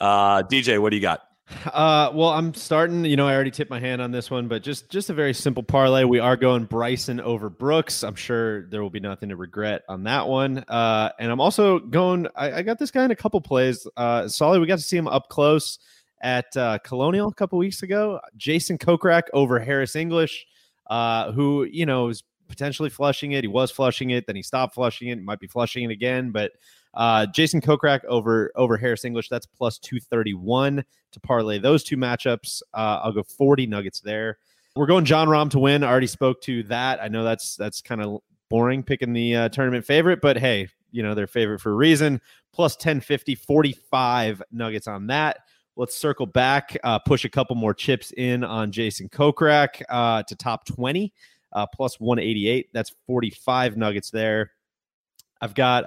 Uh, 0.00 0.42
DJ, 0.42 0.80
what 0.80 0.90
do 0.90 0.96
you 0.96 1.02
got? 1.02 1.22
Uh, 1.66 2.10
well, 2.12 2.30
I'm 2.30 2.54
starting. 2.54 3.04
You 3.04 3.16
know, 3.16 3.28
I 3.28 3.34
already 3.34 3.52
tipped 3.52 3.70
my 3.70 3.78
hand 3.78 4.02
on 4.02 4.10
this 4.10 4.30
one, 4.30 4.48
but 4.48 4.62
just 4.62 4.90
just 4.90 5.10
a 5.10 5.14
very 5.14 5.32
simple 5.32 5.62
parlay. 5.62 6.02
We 6.02 6.18
are 6.18 6.36
going 6.36 6.64
Bryson 6.64 7.20
over 7.20 7.48
Brooks. 7.48 8.02
I'm 8.02 8.16
sure 8.16 8.66
there 8.66 8.82
will 8.82 8.90
be 8.90 9.00
nothing 9.00 9.28
to 9.28 9.36
regret 9.36 9.82
on 9.88 10.02
that 10.04 10.26
one. 10.26 10.58
Uh, 10.66 11.10
and 11.20 11.30
I'm 11.30 11.40
also 11.40 11.78
going. 11.78 12.26
I, 12.34 12.52
I 12.52 12.62
got 12.62 12.78
this 12.78 12.90
guy 12.90 13.04
in 13.04 13.12
a 13.12 13.16
couple 13.16 13.40
plays. 13.40 13.86
Uh, 13.96 14.26
Soly, 14.26 14.58
we 14.58 14.66
got 14.66 14.78
to 14.78 14.84
see 14.84 14.96
him 14.96 15.06
up 15.06 15.28
close 15.28 15.78
at 16.20 16.56
uh, 16.56 16.78
Colonial 16.78 17.28
a 17.28 17.34
couple 17.34 17.58
weeks 17.58 17.82
ago. 17.82 18.20
Jason 18.36 18.76
Kokrak 18.76 19.22
over 19.32 19.60
Harris 19.60 19.94
English, 19.94 20.46
uh, 20.88 21.30
who 21.30 21.64
you 21.64 21.86
know 21.86 22.08
is 22.08 22.24
potentially 22.48 22.90
flushing 22.90 23.32
it. 23.32 23.44
He 23.44 23.48
was 23.48 23.70
flushing 23.70 24.10
it, 24.10 24.26
then 24.26 24.36
he 24.36 24.42
stopped 24.42 24.74
flushing 24.74 25.08
it. 25.08 25.22
Might 25.22 25.40
be 25.40 25.46
flushing 25.46 25.84
it 25.84 25.92
again, 25.92 26.32
but 26.32 26.52
uh, 26.96 27.26
Jason 27.26 27.60
Kokrak 27.60 28.04
over 28.06 28.50
over 28.56 28.76
Harris 28.76 29.04
English. 29.04 29.28
That's 29.28 29.46
plus 29.46 29.78
two 29.78 30.00
thirty 30.00 30.34
one 30.34 30.84
to 31.12 31.20
parlay 31.20 31.58
those 31.58 31.84
two 31.84 31.96
matchups. 31.96 32.62
Uh, 32.74 33.00
I'll 33.04 33.12
go 33.12 33.22
forty 33.22 33.66
Nuggets 33.66 34.00
there. 34.00 34.38
We're 34.74 34.86
going 34.86 35.04
Jon 35.04 35.28
Rahm 35.28 35.50
to 35.50 35.58
win. 35.58 35.84
I 35.84 35.88
already 35.88 36.06
spoke 36.06 36.40
to 36.42 36.62
that. 36.64 37.00
I 37.02 37.08
know 37.08 37.22
that's 37.22 37.56
that's 37.56 37.80
kind 37.82 38.02
of 38.02 38.20
boring 38.48 38.82
picking 38.82 39.12
the 39.12 39.36
uh, 39.36 39.48
tournament 39.50 39.84
favorite, 39.84 40.20
but 40.20 40.38
hey, 40.38 40.68
you 40.90 41.02
know 41.02 41.14
they're 41.14 41.26
favorite 41.26 41.60
for 41.60 41.70
a 41.70 41.76
reason. 41.76 42.20
Plus 42.52 42.74
1050, 42.76 43.34
45 43.34 44.42
Nuggets 44.50 44.86
on 44.86 45.06
that. 45.08 45.40
Let's 45.76 45.94
circle 45.94 46.24
back, 46.24 46.74
uh, 46.84 46.98
push 47.00 47.26
a 47.26 47.28
couple 47.28 47.54
more 47.54 47.74
chips 47.74 48.10
in 48.16 48.42
on 48.42 48.72
Jason 48.72 49.10
Kokrak 49.10 49.82
uh, 49.90 50.22
to 50.22 50.34
top 50.34 50.64
20, 50.64 51.12
uh, 51.52 51.66
plus 51.66 52.00
188. 52.00 52.70
That's 52.72 52.94
45 53.06 53.76
Nuggets 53.76 54.10
there. 54.10 54.52
I've 55.42 55.54
got 55.54 55.84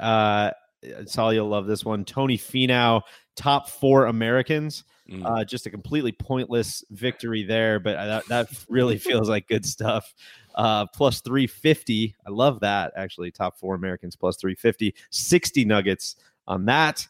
uh, 0.83 1.05
Saul, 1.05 1.33
you'll 1.33 1.49
love 1.49 1.67
this 1.67 1.83
one. 1.83 2.05
Tony 2.05 2.37
Finau, 2.37 3.01
top 3.35 3.69
four 3.69 4.05
Americans. 4.05 4.83
Mm. 5.09 5.25
Uh, 5.25 5.43
just 5.43 5.65
a 5.65 5.71
completely 5.71 6.11
pointless 6.11 6.83
victory 6.91 7.43
there, 7.43 7.79
but 7.79 7.95
that, 7.95 8.27
that 8.27 8.65
really 8.69 8.97
feels 8.97 9.27
like 9.27 9.47
good 9.47 9.65
stuff. 9.65 10.13
Uh, 10.55 10.85
plus 10.87 11.21
350. 11.21 12.15
I 12.25 12.29
love 12.29 12.59
that 12.59 12.93
actually. 12.95 13.31
Top 13.31 13.57
four 13.57 13.75
Americans 13.75 14.15
plus 14.15 14.37
350. 14.37 14.93
60 15.09 15.65
Nuggets 15.65 16.15
on 16.47 16.65
that 16.65 17.07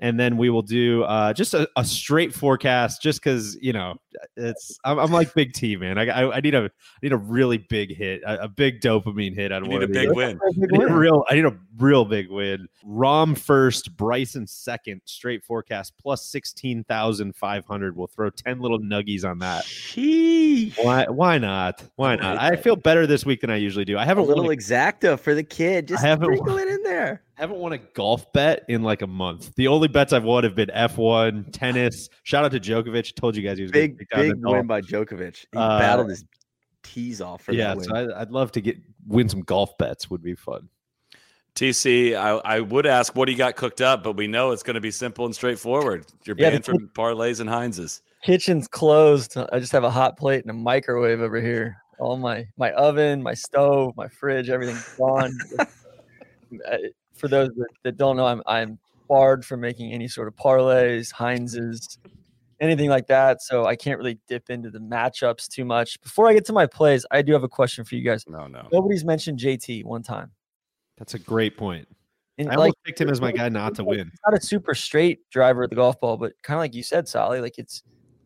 and 0.00 0.18
then 0.18 0.36
we 0.36 0.48
will 0.48 0.62
do 0.62 1.02
uh, 1.04 1.32
just 1.32 1.52
a, 1.52 1.68
a 1.76 1.84
straight 1.84 2.34
forecast. 2.34 3.02
Just 3.02 3.22
because 3.22 3.56
you 3.60 3.72
know, 3.72 3.96
it's 4.36 4.78
I'm, 4.84 4.98
I'm, 4.98 5.12
like 5.12 5.34
Big 5.34 5.52
T, 5.52 5.76
man. 5.76 5.98
I, 5.98 6.06
I, 6.06 6.36
I 6.36 6.40
need 6.40 6.54
a 6.54 6.64
I 6.64 6.98
need 7.02 7.12
a 7.12 7.18
really 7.18 7.58
big 7.58 7.94
hit, 7.94 8.22
a, 8.22 8.44
a 8.44 8.48
big 8.48 8.80
dopamine 8.80 9.34
hit. 9.34 9.52
I 9.52 9.58
need 9.58 9.82
a 9.82 9.88
big 9.88 10.10
win. 10.12 10.40
I 10.42 10.50
need 10.56 10.82
a 10.82 10.94
real 10.94 11.24
I 11.28 11.34
need 11.34 11.44
a 11.44 11.56
real 11.78 12.04
big 12.04 12.30
win. 12.30 12.66
Rahm 12.86 13.36
first, 13.36 13.96
Bryson 13.96 14.46
second. 14.46 15.02
Straight 15.04 15.44
forecast 15.44 15.92
plus 16.00 16.24
sixteen 16.24 16.84
thousand 16.84 17.36
five 17.36 17.66
hundred. 17.66 17.96
We'll 17.96 18.06
throw 18.06 18.30
ten 18.30 18.60
little 18.60 18.78
nuggies 18.78 19.24
on 19.24 19.40
that. 19.40 19.64
Sheesh. 19.64 20.82
Why 20.82 21.04
why 21.08 21.36
not? 21.36 21.82
Why 21.96 22.16
not? 22.16 22.38
I 22.38 22.56
feel 22.56 22.76
better 22.76 23.06
this 23.06 23.26
week 23.26 23.42
than 23.42 23.50
I 23.50 23.56
usually 23.56 23.84
do. 23.84 23.98
I 23.98 24.06
have 24.06 24.16
a 24.16 24.20
a 24.20 24.22
little 24.22 24.50
exacta 24.50 25.18
for 25.18 25.34
the 25.34 25.42
kid. 25.42 25.88
Just 25.88 26.02
haven't 26.02 26.24
sprinkle 26.24 26.58
it 26.58 26.68
in 26.68 26.82
there. 26.82 27.22
I 27.40 27.44
haven't 27.44 27.56
won 27.58 27.72
a 27.72 27.78
golf 27.78 28.30
bet 28.34 28.66
in 28.68 28.82
like 28.82 29.00
a 29.00 29.06
month. 29.06 29.54
The 29.54 29.66
only 29.68 29.88
bets 29.88 30.12
I've 30.12 30.24
won 30.24 30.44
have 30.44 30.54
been 30.54 30.68
F1, 30.68 31.50
tennis. 31.52 32.10
Shout 32.22 32.44
out 32.44 32.52
to 32.52 32.60
Djokovic. 32.60 33.14
Told 33.14 33.34
you 33.34 33.42
guys 33.42 33.56
he 33.56 33.62
was 33.62 33.72
big, 33.72 33.96
big, 33.96 34.08
big 34.14 34.34
win 34.44 34.66
by 34.66 34.82
Djokovic. 34.82 35.46
He 35.50 35.58
Uh, 35.58 35.78
battled 35.78 36.10
his 36.10 36.26
tees 36.82 37.22
off 37.22 37.44
for 37.44 37.52
Yeah, 37.52 37.68
that 37.68 37.76
win. 37.78 37.86
so 37.86 37.94
I, 37.94 38.20
I'd 38.20 38.30
love 38.30 38.52
to 38.52 38.60
get 38.60 38.76
win 39.06 39.26
some 39.30 39.40
golf 39.40 39.78
bets. 39.78 40.10
Would 40.10 40.22
be 40.22 40.34
fun. 40.34 40.68
TC, 41.54 42.14
I, 42.14 42.32
I 42.56 42.60
would 42.60 42.84
ask 42.84 43.16
what 43.16 43.24
do 43.24 43.32
you 43.32 43.38
got 43.38 43.56
cooked 43.56 43.80
up, 43.80 44.04
but 44.04 44.18
we 44.18 44.26
know 44.26 44.50
it's 44.50 44.62
going 44.62 44.74
to 44.74 44.80
be 44.82 44.90
simple 44.90 45.24
and 45.24 45.34
straightforward. 45.34 46.04
You're 46.26 46.36
Yeah, 46.36 46.50
banned 46.50 46.66
from 46.66 46.90
parlays 46.94 47.40
and 47.40 47.48
Heinz's. 47.48 48.02
Kitchen's 48.22 48.68
closed. 48.68 49.38
I 49.50 49.58
just 49.60 49.72
have 49.72 49.84
a 49.84 49.90
hot 49.90 50.18
plate 50.18 50.42
and 50.42 50.50
a 50.50 50.54
microwave 50.54 51.22
over 51.22 51.40
here. 51.40 51.78
All 51.98 52.18
my 52.18 52.46
my 52.58 52.70
oven, 52.72 53.22
my 53.22 53.32
stove, 53.32 53.96
my 53.96 54.08
fridge, 54.08 54.50
everything's 54.50 54.94
gone. 54.98 55.32
For 57.20 57.28
those 57.28 57.50
that, 57.56 57.68
that 57.84 57.96
don't 57.96 58.16
know, 58.16 58.26
I'm 58.26 58.42
I'm 58.46 58.78
barred 59.08 59.44
from 59.44 59.60
making 59.60 59.92
any 59.92 60.08
sort 60.08 60.28
of 60.28 60.36
parlays, 60.36 61.12
Heinz's, 61.12 61.98
anything 62.60 62.88
like 62.88 63.06
that. 63.08 63.42
So 63.42 63.66
I 63.66 63.76
can't 63.76 63.98
really 63.98 64.18
dip 64.28 64.50
into 64.50 64.70
the 64.70 64.78
matchups 64.78 65.48
too 65.48 65.64
much. 65.64 66.00
Before 66.00 66.28
I 66.28 66.32
get 66.32 66.44
to 66.46 66.52
my 66.52 66.66
plays, 66.66 67.04
I 67.10 67.22
do 67.22 67.32
have 67.32 67.42
a 67.42 67.48
question 67.48 67.84
for 67.84 67.94
you 67.94 68.02
guys. 68.02 68.24
No, 68.28 68.46
no. 68.46 68.68
Nobody's 68.72 69.04
mentioned 69.04 69.38
JT 69.38 69.84
one 69.84 70.02
time. 70.02 70.30
That's 70.96 71.14
a 71.14 71.18
great 71.18 71.56
point. 71.56 71.88
And 72.38 72.48
I 72.48 72.52
like 72.52 72.58
almost 72.58 72.84
picked 72.84 73.00
him 73.00 73.10
as 73.10 73.20
my 73.20 73.32
guy 73.32 73.48
not 73.48 73.74
to 73.76 73.84
win. 73.84 74.10
Not 74.26 74.38
a 74.38 74.40
super 74.40 74.74
straight 74.74 75.28
driver 75.30 75.64
of 75.64 75.70
the 75.70 75.76
golf 75.76 76.00
ball, 76.00 76.16
but 76.16 76.32
kind 76.42 76.56
of 76.56 76.60
like 76.60 76.74
you 76.74 76.82
said, 76.82 77.06
Soly, 77.06 77.40
like 77.40 77.58
it's 77.58 77.82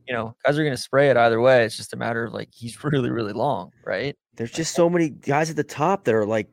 you 0.07 0.15
know, 0.15 0.37
guys 0.45 0.59
are 0.59 0.63
going 0.63 0.77
to 0.77 0.81
spray 0.81 1.09
it 1.09 1.17
either 1.17 1.41
way. 1.41 1.65
It's 1.65 1.77
just 1.77 1.95
a 1.95 1.97
matter 1.97 2.25
of 2.25 2.33
like 2.33 2.51
he's 2.53 2.83
really, 2.85 3.11
really 3.11 3.33
long, 3.33 3.73
right? 3.85 4.17
There's 4.37 4.51
just 4.51 4.75
so 4.75 4.91
many 4.91 5.11
guys 5.11 5.51
at 5.51 5.57
the 5.57 5.65
top 5.65 6.05
that 6.05 6.15
are 6.15 6.27
like 6.27 6.49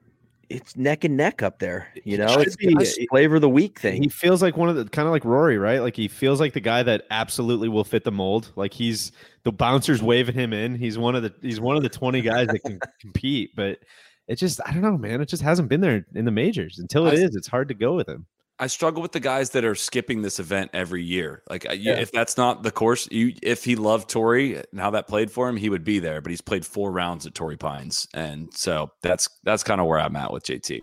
it's 0.51 0.75
neck 0.75 1.03
and 1.03 1.17
neck 1.17 1.41
up 1.41 1.59
there. 1.59 1.87
You 2.03 2.17
know, 2.17 2.27
should 2.27 2.47
it's 2.47 2.55
be. 2.55 2.73
a 2.73 2.81
eh, 2.81 3.05
flavor 3.09 3.35
of 3.35 3.41
the 3.41 3.49
week 3.49 3.79
thing. 3.79 4.01
He 4.01 4.09
feels 4.09 4.41
like 4.41 4.57
one 4.57 4.69
of 4.69 4.75
the 4.75 4.85
kind 4.85 5.07
of 5.07 5.11
like 5.11 5.25
Rory, 5.25 5.57
right? 5.57 5.79
Like 5.79 5.95
he 5.95 6.07
feels 6.07 6.39
like 6.39 6.53
the 6.53 6.59
guy 6.59 6.83
that 6.83 7.05
absolutely 7.09 7.69
will 7.69 7.83
fit 7.83 8.03
the 8.03 8.11
mold. 8.11 8.51
Like 8.55 8.73
he's 8.73 9.11
the 9.43 9.51
bouncers 9.51 10.01
waving 10.03 10.35
him 10.35 10.53
in. 10.53 10.75
He's 10.75 10.97
one 10.97 11.15
of 11.15 11.23
the 11.23 11.33
he's 11.41 11.59
one 11.59 11.77
of 11.77 11.83
the 11.83 11.89
20 11.89 12.21
guys 12.21 12.47
that 12.47 12.59
can 12.59 12.79
compete, 13.01 13.55
but 13.55 13.79
it 14.27 14.35
just 14.35 14.59
I 14.65 14.71
don't 14.71 14.81
know, 14.81 14.97
man. 14.97 15.21
It 15.21 15.27
just 15.27 15.43
hasn't 15.43 15.69
been 15.69 15.81
there 15.81 16.05
in 16.15 16.25
the 16.25 16.31
majors. 16.31 16.79
Until 16.79 17.07
it 17.07 17.15
is, 17.15 17.35
it's 17.35 17.47
hard 17.47 17.67
to 17.69 17.73
go 17.73 17.95
with 17.95 18.07
him. 18.07 18.25
I 18.61 18.67
struggle 18.67 19.01
with 19.01 19.11
the 19.11 19.19
guys 19.19 19.49
that 19.49 19.65
are 19.65 19.73
skipping 19.75 20.21
this 20.21 20.39
event 20.39 20.69
every 20.73 21.03
year. 21.03 21.41
Like, 21.49 21.63
Yeah. 21.63 21.95
if 21.99 22.11
that's 22.11 22.37
not 22.37 22.61
the 22.63 22.71
course, 22.71 23.07
you 23.11 23.33
if 23.41 23.63
he 23.65 23.75
loved 23.75 24.07
Torrey 24.09 24.55
and 24.55 24.79
how 24.79 24.91
that 24.91 25.07
played 25.07 25.31
for 25.31 25.49
him, 25.49 25.57
he 25.57 25.67
would 25.69 25.83
be 25.83 25.97
there. 25.99 26.21
But 26.21 26.29
he's 26.29 26.41
played 26.41 26.65
four 26.65 26.91
rounds 26.91 27.25
at 27.25 27.33
Torrey 27.33 27.57
Pines, 27.57 28.07
and 28.13 28.53
so 28.53 28.91
that's 29.01 29.27
that's 29.43 29.63
kind 29.63 29.81
of 29.81 29.87
where 29.87 29.99
I'm 29.99 30.15
at 30.15 30.31
with 30.31 30.43
JT. 30.45 30.81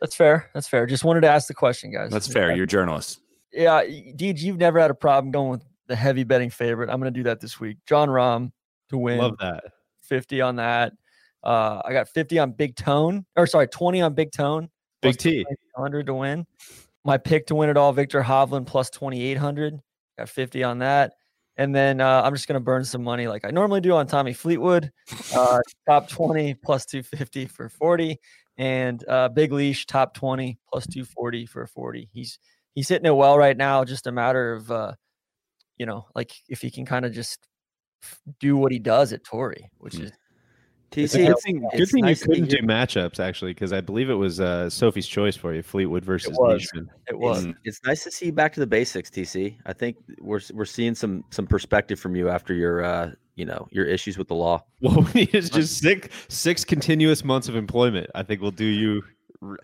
That's 0.00 0.14
fair. 0.14 0.50
That's 0.52 0.68
fair. 0.68 0.84
Just 0.86 1.02
wanted 1.04 1.22
to 1.22 1.28
ask 1.30 1.48
the 1.48 1.54
question, 1.54 1.92
guys. 1.92 2.10
That's 2.10 2.30
fair. 2.30 2.54
You're 2.54 2.64
a 2.64 2.68
journalist. 2.68 3.20
Yeah, 3.52 3.76
y- 3.82 4.12
Deej, 4.16 4.40
you've 4.40 4.58
never 4.58 4.78
had 4.80 4.90
a 4.90 4.94
problem 4.94 5.30
going 5.30 5.50
with 5.50 5.62
the 5.86 5.96
heavy 5.96 6.24
betting 6.24 6.50
favorite. 6.50 6.90
I'm 6.90 7.00
going 7.00 7.12
to 7.12 7.18
do 7.18 7.24
that 7.24 7.40
this 7.40 7.58
week. 7.60 7.78
Jon 7.86 8.08
Rahm 8.08 8.50
to 8.90 8.98
win. 8.98 9.18
Love 9.18 9.36
that. 9.38 9.64
50 10.02 10.40
on 10.40 10.56
that. 10.56 10.92
Uh, 11.44 11.80
I 11.84 11.92
got 11.92 12.08
50 12.08 12.38
on 12.38 12.52
Big 12.52 12.76
Tone, 12.76 13.24
or 13.36 13.46
sorry, 13.46 13.68
20 13.68 14.00
on 14.02 14.14
Big 14.14 14.32
Tone. 14.32 14.68
Big 15.02 15.18
T. 15.18 15.44
100 15.74 16.06
to 16.06 16.14
win. 16.14 16.46
My 17.04 17.18
pick 17.18 17.46
to 17.48 17.54
win 17.54 17.68
it 17.68 17.76
all, 17.76 17.92
Viktor 17.92 18.22
Hovland 18.22 18.66
plus 18.66 18.88
2,800. 18.90 19.80
Got 20.18 20.28
50 20.28 20.62
on 20.62 20.78
that. 20.78 21.14
And 21.56 21.74
then 21.74 22.00
uh, 22.00 22.22
I'm 22.24 22.32
just 22.34 22.48
going 22.48 22.54
to 22.58 22.64
burn 22.64 22.84
some 22.84 23.02
money 23.04 23.26
like 23.26 23.44
I 23.44 23.50
normally 23.50 23.80
do 23.80 23.92
on 23.92 24.06
Tommy 24.06 24.32
Fleetwood. 24.32 24.90
Uh, 25.34 25.60
top 25.86 26.08
20 26.08 26.54
plus 26.54 26.86
250 26.86 27.46
for 27.46 27.68
40. 27.68 28.18
And 28.56 29.04
uh, 29.08 29.28
Big 29.28 29.52
Leash 29.52 29.86
top 29.86 30.14
20 30.14 30.58
plus 30.70 30.86
240 30.86 31.46
for 31.46 31.66
40. 31.66 32.08
He's 32.12 32.38
he's 32.74 32.88
hitting 32.88 33.06
it 33.06 33.14
well 33.14 33.36
right 33.36 33.56
now. 33.56 33.84
Just 33.84 34.06
a 34.06 34.12
matter 34.12 34.52
of, 34.52 34.70
uh, 34.70 34.92
you 35.78 35.84
know, 35.86 36.06
like 36.14 36.32
if 36.48 36.60
he 36.62 36.70
can 36.70 36.86
kind 36.86 37.04
of 37.04 37.12
just 37.12 37.46
f- 38.02 38.20
do 38.40 38.56
what 38.56 38.70
he 38.72 38.78
does 38.78 39.12
at 39.12 39.24
Torrey, 39.24 39.68
which 39.78 39.94
Mm. 39.94 40.04
is 40.04 40.12
It's 40.96 41.14
a 41.14 41.18
TC, 41.18 41.26
good 41.26 41.30
it's, 41.32 41.42
thing, 41.44 41.68
good 41.76 41.88
thing 41.88 42.04
nice 42.04 42.20
you 42.22 42.26
couldn't 42.28 42.48
do 42.50 42.58
matchups 42.58 43.20
actually, 43.20 43.52
because 43.54 43.72
I 43.72 43.80
believe 43.80 44.10
it 44.10 44.14
was 44.14 44.40
uh, 44.40 44.68
Sophie's 44.70 45.06
choice 45.06 45.36
for 45.36 45.54
you, 45.54 45.62
Fleetwood 45.62 46.04
versus 46.04 46.30
it 46.30 46.40
was. 46.40 46.60
Leishman. 46.62 46.90
it 47.08 47.18
was. 47.18 47.46
Mm. 47.46 47.54
It's 47.64 47.80
nice 47.84 48.04
to 48.04 48.10
see 48.10 48.26
you 48.26 48.32
back 48.32 48.52
to 48.54 48.60
the 48.60 48.66
basics, 48.66 49.10
TC. 49.10 49.56
I 49.66 49.72
think 49.72 49.96
we're 50.20 50.40
we're 50.52 50.64
seeing 50.64 50.94
some 50.94 51.24
some 51.30 51.46
perspective 51.46 51.98
from 52.00 52.14
you 52.16 52.28
after 52.28 52.54
your 52.54 52.84
uh 52.84 53.10
you 53.36 53.44
know 53.44 53.66
your 53.70 53.86
issues 53.86 54.18
with 54.18 54.28
the 54.28 54.34
law. 54.34 54.62
Well, 54.80 55.06
we 55.14 55.22
need 55.22 55.34
is 55.34 55.48
just 55.50 55.78
six 55.78 56.08
six 56.28 56.64
continuous 56.64 57.24
months 57.24 57.48
of 57.48 57.56
employment. 57.56 58.10
I 58.14 58.22
think 58.22 58.40
will 58.40 58.50
do 58.50 58.64
you. 58.66 59.02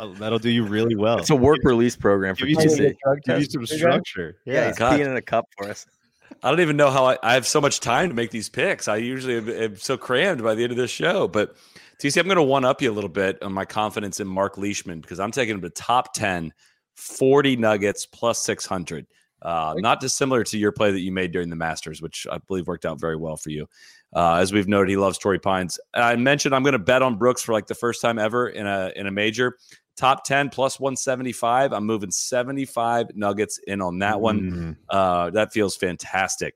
uh, 0.01 0.07
That'll 0.14 0.39
do 0.39 0.51
you 0.51 0.64
really 0.64 0.95
well. 1.05 1.18
It's 1.18 1.31
a 1.31 1.37
work 1.37 1.59
release 1.64 1.97
program 1.97 2.35
for 2.37 2.47
Give 2.47 2.51
you 2.51 2.57
Might 2.57 2.70
some- 2.70 2.79
need 2.79 2.85
a 2.87 2.91
TC. 2.95 2.97
drug 3.05 3.18
Give 3.24 3.39
you 3.39 3.45
some 3.45 3.66
for 3.66 3.74
you 3.74 3.81
guys. 3.83 3.91
structure. 3.93 4.37
Yeah, 4.47 4.55
Yeah. 4.55 4.66
he's 4.68 4.76
peeing 4.79 5.07
in 5.07 5.16
a 5.16 5.22
cup 5.22 5.45
for 5.59 5.68
us. 5.68 5.87
I 6.43 6.51
don't 6.51 6.61
even 6.61 6.76
know 6.76 6.91
how 6.91 7.07
I, 7.07 7.18
I 7.22 7.35
have 7.35 7.47
so 7.47 7.61
much 7.61 7.81
time 7.81 8.09
to 8.09 8.14
make 8.14 8.31
these 8.31 8.49
picks. 8.49 8.89
I 8.89 8.97
usually 8.97 9.37
am, 9.37 9.49
am 9.49 9.76
so 9.76 9.97
crammed 9.97 10.43
by 10.43 10.55
the 10.55 10.62
end 10.62 10.72
of 10.72 10.79
this 10.79 10.91
show. 10.91 11.29
But 11.29 11.57
TC, 12.01 12.18
I'm 12.20 12.26
going 12.26 12.37
to 12.37 12.43
one 12.43 12.64
up 12.64 12.81
you 12.81 12.91
a 12.91 12.93
little 12.93 13.11
bit 13.11 13.43
on 13.43 13.53
my 13.53 13.64
confidence 13.64 14.20
in 14.20 14.26
Mark 14.26 14.57
Leishman 14.57 15.01
because 15.01 15.20
I'm 15.20 15.33
taking 15.33 15.57
him 15.57 15.62
to 15.62 15.70
top 15.70 16.14
10, 16.14 16.53
40 16.97 17.57
nuggets 17.57 18.07
plus 18.07 18.43
600. 18.45 19.07
Uh, 19.41 19.74
not 19.76 20.01
dissimilar 20.01 20.43
to 20.43 20.59
your 20.59 20.72
play 20.72 20.91
that 20.91 21.01
you 21.01 21.12
made 21.12 21.33
during 21.33 21.49
the 21.49 21.57
Masters, 21.57 22.03
which 22.03 22.26
I 22.31 22.39
believe 22.39 22.66
worked 22.66 22.85
out 22.85 23.01
very 23.01 23.16
well 23.16 23.37
for 23.37 23.51
you. 23.51 23.68
Uh, 24.14 24.37
as 24.37 24.53
we've 24.53 24.66
noted, 24.66 24.91
he 24.91 24.97
loves 24.97 25.18
Torrey 25.18 25.39
Pines. 25.39 25.79
I 25.95 26.16
mentioned 26.16 26.55
I'm 26.55 26.62
going 26.62 26.72
to 26.72 26.79
bet 26.79 27.03
on 27.03 27.18
Brooks 27.18 27.43
for 27.43 27.53
like 27.53 27.66
the 27.66 27.74
first 27.74 28.01
time 28.01 28.18
ever 28.18 28.49
in 28.49 28.66
a 28.66 28.93
in 28.97 29.07
a 29.07 29.11
major. 29.11 29.57
Top 29.99 30.23
10 30.23 30.51
plus 30.51 30.79
175. 30.79 31.73
I'm 31.73 31.85
moving 31.85 32.13
75 32.13 33.17
nuggets 33.17 33.59
in 33.67 33.83
on 33.83 33.99
that 33.99 34.21
one. 34.21 34.41
Mm. 34.41 34.77
Uh, 34.89 35.31
that 35.31 35.53
feels 35.53 35.77
fantastic. 35.77 36.55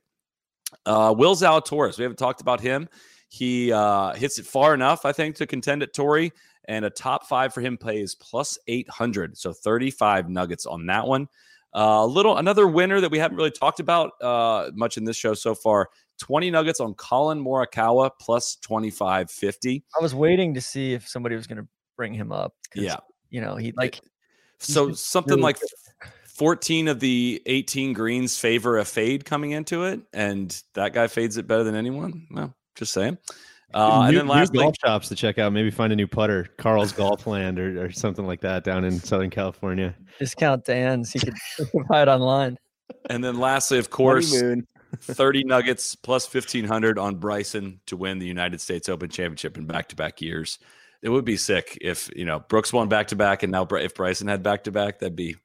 Uh, 0.87 1.13
Will 1.17 1.35
Zalatoris, 1.35 1.99
we 1.99 2.03
haven't 2.05 2.19
talked 2.19 2.41
about 2.41 2.61
him. 2.61 2.89
He 3.29 3.73
uh, 3.73 4.15
hits 4.15 4.39
it 4.39 4.47
far 4.47 4.75
enough, 4.75 5.05
I 5.05 5.11
think, 5.11 5.35
to 5.37 5.47
contend 5.47 5.83
at 5.83 5.93
Torrey. 5.93 6.31
And 6.67 6.85
a 6.85 6.91
top 6.91 7.27
five 7.27 7.53
for 7.53 7.61
him 7.61 7.77
plays 7.77 8.15
plus 8.15 8.59
800. 8.69 9.37
So 9.37 9.53
35 9.53 10.29
nuggets 10.29 10.65
on 10.65 10.87
that 10.87 11.09
one. 11.09 11.27
Uh, 11.75 12.03
a 12.03 12.07
little 12.07 12.37
another 12.37 12.69
winner 12.69 13.01
that 13.01 13.11
we 13.11 13.19
haven't 13.19 13.37
really 13.37 13.51
talked 13.51 13.81
about 13.81 14.13
uh, 14.23 14.71
much 14.75 14.97
in 14.99 15.03
this 15.03 15.17
show 15.17 15.35
so 15.35 15.57
far. 15.57 15.89
20 16.21 16.53
nuggets 16.53 16.79
on 16.79 16.95
Collin 16.95 17.43
Morikawa 17.43 18.11
plus 18.21 18.55
2550. 18.63 19.83
I 19.99 20.03
was 20.03 20.15
waiting 20.15 20.55
to 20.55 20.61
see 20.61 20.93
if 20.93 21.09
somebody 21.09 21.35
was 21.35 21.49
going 21.49 21.59
to 21.59 21.67
bring 21.97 22.15
him 22.15 22.31
up. 22.31 22.55
Yeah. 22.75 22.99
You 23.33 23.41
know, 23.41 23.57
he 23.57 23.73
like 23.77 24.01
So 24.59 24.93
something 24.93 25.33
really 25.33 25.43
like 25.43 25.59
14 26.27 26.89
of 26.89 27.01
the 27.01 27.43
18 27.47 27.95
greens 27.95 28.39
favor 28.39 28.79
a 28.79 28.85
fade 28.85 29.25
coming 29.25 29.51
into 29.51 29.85
it, 29.85 30.01
and 30.13 30.63
that 30.75 30.93
guy 30.93 31.09
fades 31.09 31.39
it 31.39 31.49
better 31.49 31.65
than 31.65 31.75
anyone. 31.75 32.27
Well, 32.31 32.55
just 32.77 32.93
saying. 32.93 33.19
Uh, 33.75 34.03
and 34.07 34.17
then 34.17 34.27
new 34.27 34.33
lastly, 34.33 34.59
golf 34.59 34.75
shops 34.85 35.09
to 35.09 35.15
check 35.15 35.39
out. 35.39 35.53
Maybe 35.53 35.71
find 35.71 35.93
a 35.93 35.97
new 35.97 36.07
putter, 36.07 36.47
Carl's 36.59 36.93
Golf 36.93 37.27
Land, 37.27 37.59
or, 37.59 37.87
or 37.87 37.91
something 37.91 38.27
like 38.27 38.43
that 38.43 38.65
down 38.65 38.85
in 38.85 39.01
Southern 39.01 39.31
California. 39.31 39.95
discount 40.19 40.65
Dan's. 40.67 41.15
You 41.15 41.23
could 41.23 41.35
buy 41.89 42.03
it 42.03 42.09
online. 42.09 42.59
and 43.09 43.25
then 43.25 43.39
lastly, 43.39 43.79
of 43.79 43.89
course, 43.89 44.43
30 45.01 45.45
nuggets 45.45 45.95
plus 45.95 46.33
1500 46.33 46.99
on 46.99 47.17
Bryson 47.17 47.81
to 47.87 47.97
win 47.97 48.19
the 48.19 48.27
United 48.27 48.61
States 48.61 48.91
Open 48.91 49.09
Championship 49.09 49.57
in 49.57 49.65
back 49.65 49.89
to 49.89 49.97
back 49.97 50.21
years. 50.21 50.59
It 51.03 51.09
would 51.09 51.25
be 51.25 51.37
sick 51.37 51.77
if, 51.81 52.11
you 52.15 52.25
know, 52.25 52.41
Brooks 52.41 52.73
won 52.73 52.89
back 52.89 53.09
to 53.09 53.17
back 53.17 53.43
and 53.43 53.51
now 53.51 53.67
if 53.71 53.95
Bryson 53.95 54.29
had 54.29 54.43
back 54.43 54.65
to 54.65 54.73
back, 54.73 55.01
that'd 55.01 55.17
be 55.17 55.37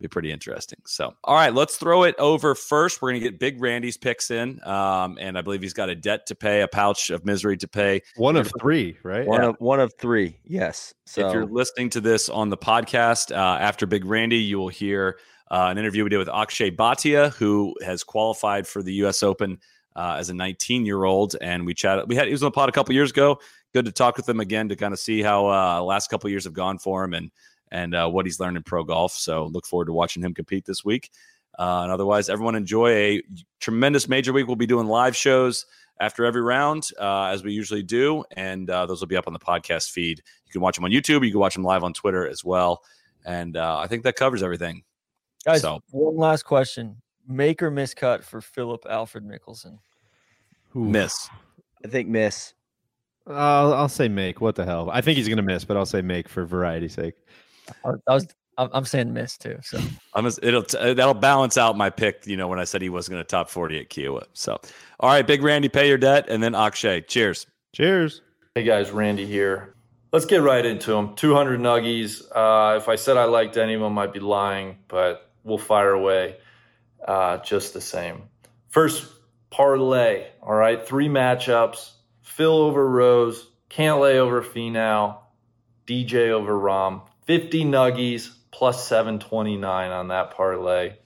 be 0.00 0.08
pretty 0.08 0.30
interesting. 0.30 0.78
So, 0.86 1.14
all 1.24 1.34
right, 1.34 1.52
let's 1.52 1.76
throw 1.76 2.04
it 2.04 2.14
over 2.18 2.54
first. 2.54 3.02
We're 3.02 3.10
going 3.10 3.20
to 3.20 3.30
get 3.30 3.40
Big 3.40 3.60
Randy's 3.60 3.96
picks 3.96 4.30
in. 4.30 4.60
Um, 4.64 5.18
and 5.20 5.36
I 5.36 5.42
believe 5.42 5.60
he's 5.60 5.72
got 5.72 5.88
a 5.88 5.94
debt 5.94 6.26
to 6.26 6.34
pay, 6.34 6.62
a 6.62 6.68
pouch 6.68 7.10
of 7.10 7.24
misery 7.24 7.56
to 7.58 7.68
pay. 7.68 8.02
One 8.16 8.36
of 8.36 8.50
three, 8.60 8.96
right? 9.02 9.26
One 9.26 9.42
of 9.42 9.56
one 9.58 9.80
of 9.80 9.92
three. 9.98 10.38
Yes. 10.44 10.94
So 11.06 11.26
if 11.26 11.32
you're 11.32 11.46
listening 11.46 11.90
to 11.90 12.00
this 12.00 12.28
on 12.28 12.48
the 12.48 12.56
podcast 12.56 13.32
uh, 13.32 13.58
after 13.60 13.86
Big 13.86 14.04
Randy, 14.04 14.38
you 14.38 14.58
will 14.58 14.68
hear 14.68 15.18
uh, 15.50 15.68
an 15.70 15.78
interview 15.78 16.04
we 16.04 16.10
did 16.10 16.18
with 16.18 16.28
Akshay 16.28 16.70
Bhatia, 16.70 17.32
who 17.34 17.74
has 17.84 18.04
qualified 18.04 18.66
for 18.66 18.82
the 18.82 18.92
U.S. 18.94 19.22
Open 19.22 19.58
uh, 19.96 20.16
as 20.18 20.30
a 20.30 20.34
19 20.34 20.86
year 20.86 21.04
old, 21.04 21.34
and 21.40 21.66
we 21.66 21.74
chatted. 21.74 22.08
We 22.08 22.14
had 22.14 22.26
he 22.26 22.32
was 22.32 22.42
on 22.42 22.48
the 22.48 22.52
pod 22.52 22.68
a 22.68 22.72
couple 22.72 22.94
years 22.94 23.10
ago. 23.10 23.40
Good 23.74 23.84
to 23.84 23.92
talk 23.92 24.16
with 24.16 24.28
him 24.28 24.40
again 24.40 24.68
to 24.70 24.76
kind 24.76 24.92
of 24.94 24.98
see 24.98 25.22
how 25.22 25.46
uh, 25.48 25.82
last 25.82 26.08
couple 26.08 26.30
years 26.30 26.44
have 26.44 26.54
gone 26.54 26.78
for 26.78 27.04
him 27.04 27.14
and 27.14 27.30
and 27.70 27.94
uh, 27.94 28.08
what 28.08 28.24
he's 28.24 28.40
learned 28.40 28.56
in 28.56 28.62
pro 28.62 28.82
golf. 28.82 29.12
So 29.12 29.44
look 29.46 29.66
forward 29.66 29.86
to 29.86 29.92
watching 29.92 30.22
him 30.22 30.32
compete 30.32 30.64
this 30.64 30.84
week. 30.84 31.10
Uh, 31.58 31.82
and 31.82 31.92
otherwise, 31.92 32.30
everyone 32.30 32.54
enjoy 32.54 32.90
a 32.90 33.22
tremendous 33.60 34.08
major 34.08 34.32
week. 34.32 34.46
We'll 34.46 34.56
be 34.56 34.66
doing 34.66 34.86
live 34.86 35.14
shows 35.14 35.66
after 36.00 36.24
every 36.24 36.40
round, 36.40 36.84
uh, 36.98 37.24
as 37.24 37.42
we 37.42 37.52
usually 37.52 37.82
do, 37.82 38.24
and 38.36 38.70
uh, 38.70 38.86
those 38.86 39.00
will 39.00 39.08
be 39.08 39.16
up 39.16 39.26
on 39.26 39.32
the 39.32 39.38
podcast 39.40 39.90
feed. 39.90 40.22
You 40.46 40.52
can 40.52 40.60
watch 40.62 40.76
them 40.76 40.84
on 40.84 40.92
YouTube. 40.92 41.24
You 41.26 41.32
can 41.32 41.40
watch 41.40 41.54
them 41.54 41.64
live 41.64 41.82
on 41.84 41.92
Twitter 41.92 42.26
as 42.26 42.44
well. 42.44 42.82
And 43.26 43.56
uh, 43.56 43.78
I 43.78 43.86
think 43.88 44.04
that 44.04 44.16
covers 44.16 44.42
everything. 44.42 44.84
Guys, 45.44 45.60
So- 45.60 45.80
one 45.90 46.16
last 46.16 46.44
question. 46.44 47.02
Make 47.26 47.62
or 47.62 47.70
miss 47.70 47.92
cut 47.92 48.24
for 48.24 48.40
Philip 48.40 48.86
Alfred 48.88 49.24
Mickelson. 49.24 49.78
Ooh. 50.74 50.84
Miss. 50.84 51.28
I 51.84 51.88
think 51.88 52.08
miss. 52.08 52.54
I'll, 53.28 53.74
I'll 53.74 53.88
say 53.88 54.08
make. 54.08 54.40
What 54.40 54.54
the 54.54 54.64
hell? 54.64 54.90
I 54.90 55.00
think 55.00 55.16
he's 55.16 55.28
gonna 55.28 55.42
miss, 55.42 55.64
but 55.64 55.76
I'll 55.76 55.86
say 55.86 56.02
make 56.02 56.28
for 56.28 56.44
variety's 56.44 56.94
sake. 56.94 57.14
I 57.84 57.90
I 58.06 58.14
was 58.14 58.26
I'm 58.58 58.68
I'm 58.72 58.84
saying 58.84 59.12
miss 59.12 59.38
too. 59.38 59.58
So 59.62 59.78
I'm 60.14 60.24
just, 60.24 60.40
it'll 60.42 60.64
uh, 60.78 60.94
that'll 60.94 61.14
balance 61.14 61.56
out 61.56 61.76
my 61.76 61.90
pick. 61.90 62.26
You 62.26 62.36
know 62.36 62.48
when 62.48 62.58
I 62.58 62.64
said 62.64 62.82
he 62.82 62.88
wasn't 62.90 63.14
going 63.14 63.24
to 63.24 63.28
top 63.28 63.48
40 63.48 63.78
at 63.78 63.88
Kiawah. 63.88 64.24
So, 64.32 64.58
all 65.00 65.10
right, 65.10 65.26
Big 65.26 65.42
Randy, 65.42 65.68
pay 65.68 65.88
your 65.88 65.98
debt, 65.98 66.26
and 66.28 66.42
then 66.42 66.54
Akshay. 66.54 67.02
Cheers. 67.02 67.46
Cheers. 67.72 68.20
Hey 68.54 68.64
guys, 68.64 68.90
Randy 68.90 69.24
here. 69.24 69.74
Let's 70.12 70.24
get 70.24 70.42
right 70.42 70.64
into 70.64 70.90
them. 70.90 71.14
200 71.14 71.60
nuggies. 71.60 72.22
Uh, 72.34 72.76
if 72.76 72.88
I 72.88 72.96
said 72.96 73.16
I 73.16 73.24
liked 73.24 73.56
any 73.56 73.74
of 73.74 73.80
them, 73.80 73.98
I'd 73.98 74.12
be 74.12 74.20
lying, 74.20 74.78
but 74.88 75.30
we'll 75.44 75.58
fire 75.58 75.92
away 75.92 76.38
uh, 77.06 77.38
just 77.38 77.74
the 77.74 77.80
same. 77.80 78.22
First, 78.70 79.06
parlay. 79.50 80.28
All 80.42 80.54
right, 80.54 80.84
three 80.84 81.08
matchups. 81.08 81.92
Phil 82.38 82.52
over 82.52 82.88
Rose, 82.88 83.48
Cantlay 83.68 84.14
over 84.14 84.42
Finau, 84.42 85.18
DJ 85.88 86.28
over 86.28 86.52
Rahm. 86.52 87.02
50 87.26 87.64
nuggies 87.64 88.30
plus 88.52 88.86
729 88.86 89.90
on 89.90 90.06
that 90.06 90.30
parlay. 90.30 90.90
A 90.90 90.96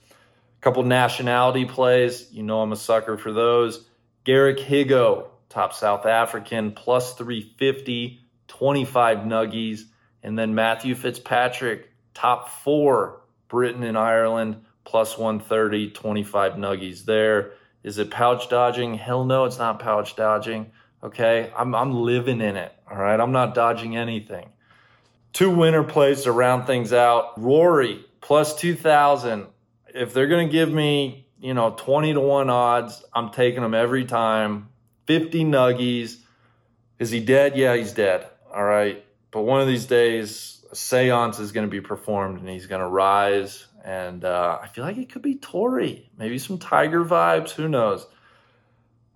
couple 0.61 0.83
nationality 0.83 1.65
plays. 1.65 2.31
You 2.31 2.43
know 2.43 2.61
I'm 2.61 2.71
a 2.71 2.75
sucker 2.75 3.17
for 3.17 3.33
those. 3.33 3.83
Garrick 4.23 4.59
Higgo, 4.59 5.25
top 5.49 5.73
South 5.73 6.05
African, 6.05 6.71
plus 6.71 7.15
350, 7.15 8.21
25 8.47 9.17
nuggies. 9.17 9.85
And 10.21 10.37
then 10.37 10.53
Matthew 10.53 10.93
Fitzpatrick, 10.93 11.89
top 12.13 12.47
four, 12.47 13.21
Britain 13.47 13.81
and 13.81 13.97
Ireland, 13.97 14.65
plus 14.83 15.17
130, 15.17 15.89
25 15.89 16.53
nuggies 16.53 17.05
there. 17.05 17.53
Is 17.81 17.97
it 17.97 18.11
pouch 18.11 18.49
dodging? 18.49 18.93
Hell 18.93 19.25
no, 19.25 19.45
it's 19.45 19.57
not 19.57 19.79
pouch 19.79 20.15
dodging. 20.15 20.71
Okay, 21.03 21.51
I'm, 21.57 21.75
I'm 21.75 21.93
living 21.93 22.39
in 22.39 22.55
it. 22.55 22.73
All 22.89 22.97
right, 22.97 23.19
I'm 23.19 23.33
not 23.33 23.53
dodging 23.53 23.97
anything. 23.97 24.49
Two 25.33 25.49
winner 25.49 25.83
plays 25.83 26.23
to 26.23 26.31
round 26.31 26.65
things 26.65 26.93
out. 26.93 27.41
Rory, 27.41 28.05
plus 28.21 28.55
2,000. 28.55 29.47
If 29.93 30.13
they're 30.13 30.27
going 30.27 30.47
to 30.47 30.51
give 30.51 30.71
me, 30.71 31.27
you 31.41 31.53
know, 31.53 31.73
20 31.75 32.13
to 32.13 32.21
1 32.21 32.49
odds, 32.49 33.03
I'm 33.13 33.31
taking 33.31 33.61
them 33.61 33.73
every 33.73 34.05
time. 34.05 34.69
50 35.07 35.43
nuggies. 35.43 36.19
Is 36.99 37.11
he 37.11 37.19
dead? 37.19 37.57
Yeah, 37.57 37.75
he's 37.75 37.91
dead. 37.91 38.27
All 38.53 38.63
right. 38.63 39.03
But 39.31 39.41
one 39.41 39.59
of 39.59 39.67
these 39.67 39.85
days, 39.85 40.63
a 40.71 40.75
seance 40.75 41.39
is 41.39 41.51
going 41.51 41.67
to 41.67 41.71
be 41.71 41.81
performed 41.81 42.39
and 42.39 42.47
he's 42.47 42.67
going 42.67 42.81
to 42.81 42.87
rise. 42.87 43.65
And 43.83 44.23
uh, 44.23 44.59
I 44.61 44.67
feel 44.67 44.85
like 44.85 44.97
it 44.97 45.11
could 45.11 45.21
be 45.21 45.35
Torrey. 45.35 46.09
Maybe 46.17 46.39
some 46.39 46.59
Tiger 46.59 47.03
vibes. 47.03 47.49
Who 47.51 47.67
knows? 47.67 48.05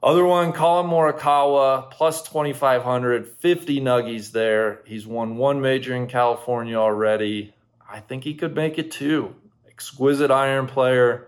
Other 0.08 0.24
one, 0.24 0.54
Collin 0.54 0.90
Morikawa, 0.90 1.92
plus 1.92 2.22
2,500, 2.22 3.28
50 3.28 3.82
nuggies 3.82 4.32
there. 4.32 4.80
He's 4.86 5.06
won 5.06 5.36
one 5.36 5.60
major 5.60 5.94
in 5.94 6.08
California 6.08 6.78
already. 6.78 7.54
I 7.92 8.00
think 8.00 8.24
he 8.24 8.34
could 8.34 8.56
make 8.56 8.80
it 8.80 8.90
two. 8.90 9.36
Exquisite 9.68 10.32
iron 10.32 10.68
player, 10.68 11.28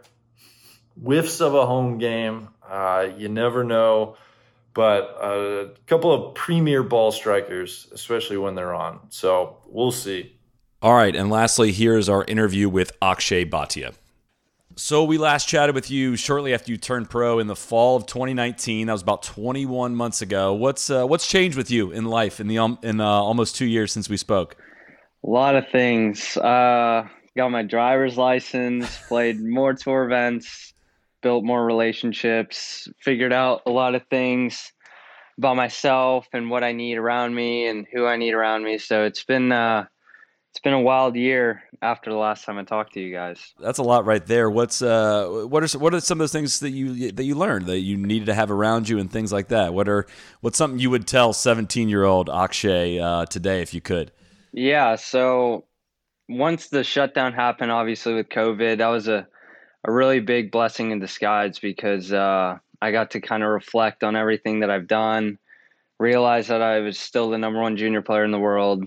whiffs 0.95 1.41
of 1.41 1.55
a 1.55 1.65
home 1.65 1.97
game. 1.97 2.47
Uh, 2.65 3.09
you 3.17 3.27
never 3.27 3.65
know. 3.65 4.15
But 4.73 5.17
a 5.21 5.71
couple 5.85 6.13
of 6.13 6.35
premier 6.35 6.81
ball 6.81 7.11
strikers, 7.11 7.89
especially 7.91 8.37
when 8.37 8.55
they're 8.55 8.73
on. 8.73 9.01
So 9.09 9.57
we'll 9.67 9.91
see. 9.91 10.37
All 10.81 10.95
right, 10.95 11.17
and 11.17 11.29
lastly, 11.29 11.73
here's 11.73 12.07
our 12.07 12.23
interview 12.23 12.69
with 12.69 12.93
Akshay 13.01 13.43
Bhatia. 13.43 13.93
So 14.79 15.03
we 15.03 15.17
last 15.17 15.49
chatted 15.49 15.75
with 15.75 15.91
you 15.91 16.15
shortly 16.15 16.53
after 16.53 16.71
you 16.71 16.77
turned 16.77 17.09
pro 17.09 17.39
in 17.39 17.47
the 17.47 17.55
fall 17.55 17.97
of 17.97 18.05
2019. 18.05 18.87
That 18.87 18.93
was 18.93 19.01
about 19.01 19.23
21 19.23 19.93
months 19.93 20.21
ago. 20.21 20.53
What's 20.53 20.89
uh, 20.89 21.05
what's 21.05 21.27
changed 21.27 21.57
with 21.57 21.69
you 21.69 21.91
in 21.91 22.05
life 22.05 22.39
in 22.39 22.47
the 22.47 22.59
um, 22.59 22.79
in 22.81 23.01
uh, 23.01 23.05
almost 23.05 23.57
two 23.57 23.65
years 23.65 23.91
since 23.91 24.07
we 24.07 24.15
spoke? 24.15 24.55
A 25.25 25.29
lot 25.29 25.57
of 25.57 25.67
things. 25.67 26.37
Uh, 26.37 27.09
got 27.35 27.49
my 27.51 27.61
driver's 27.61 28.17
license, 28.17 28.97
played 29.09 29.41
more 29.43 29.73
tour 29.73 30.05
events, 30.05 30.73
built 31.21 31.43
more 31.43 31.65
relationships, 31.65 32.87
figured 33.01 33.33
out 33.33 33.63
a 33.65 33.71
lot 33.71 33.95
of 33.95 34.07
things 34.07 34.71
about 35.37 35.57
myself 35.57 36.25
and 36.31 36.49
what 36.49 36.63
I 36.63 36.71
need 36.71 36.97
around 36.97 37.35
me 37.35 37.67
and 37.67 37.85
who 37.91 38.05
I 38.05 38.15
need 38.15 38.33
around 38.33 38.63
me. 38.63 38.77
So 38.77 39.03
it's 39.03 39.25
been 39.25 39.51
uh, 39.51 39.87
it's 40.51 40.59
been 40.59 40.73
a 40.73 40.81
wild 40.81 41.15
year 41.15 41.63
after 41.81 42.09
the 42.09 42.17
last 42.17 42.43
time 42.43 42.57
I 42.57 42.63
talked 42.63 42.93
to 42.93 42.99
you 42.99 43.13
guys. 43.13 43.53
That's 43.59 43.77
a 43.77 43.83
lot 43.83 44.05
right 44.05 44.25
there. 44.25 44.49
What's 44.49 44.81
uh 44.81 45.45
what 45.47 45.63
are 45.63 45.79
what 45.79 45.93
are 45.93 45.99
some 45.99 46.19
of 46.19 46.23
those 46.23 46.31
things 46.31 46.59
that 46.61 46.71
you 46.71 47.11
that 47.11 47.23
you 47.23 47.35
learned 47.35 47.67
that 47.67 47.79
you 47.79 47.97
needed 47.97 48.25
to 48.25 48.33
have 48.33 48.49
around 48.49 48.89
you 48.89 48.99
and 48.99 49.11
things 49.11 49.31
like 49.31 49.49
that? 49.49 49.73
What 49.73 49.87
are 49.87 50.07
what's 50.41 50.57
something 50.57 50.79
you 50.79 50.89
would 50.89 51.07
tell 51.07 51.33
17 51.33 51.87
year 51.87 52.03
old 52.03 52.29
Akshay 52.29 52.99
uh, 52.99 53.25
today 53.25 53.61
if 53.61 53.73
you 53.73 53.81
could? 53.81 54.11
Yeah, 54.51 54.95
so 54.95 55.65
once 56.27 56.69
the 56.69 56.83
shutdown 56.83 57.33
happened, 57.33 57.71
obviously 57.71 58.13
with 58.13 58.29
COVID, 58.29 58.77
that 58.77 58.87
was 58.87 59.07
a, 59.07 59.27
a 59.83 59.91
really 59.91 60.19
big 60.19 60.51
blessing 60.51 60.91
in 60.91 60.99
disguise 60.99 61.59
because 61.59 62.11
uh, 62.13 62.57
I 62.81 62.91
got 62.91 63.11
to 63.11 63.21
kind 63.21 63.43
of 63.43 63.49
reflect 63.49 64.03
on 64.03 64.15
everything 64.15 64.61
that 64.61 64.69
I've 64.69 64.87
done, 64.87 65.37
realize 65.99 66.47
that 66.47 66.61
I 66.61 66.79
was 66.79 66.97
still 66.99 67.29
the 67.29 67.37
number 67.37 67.61
one 67.61 67.77
junior 67.77 68.01
player 68.01 68.23
in 68.23 68.31
the 68.31 68.39
world, 68.39 68.85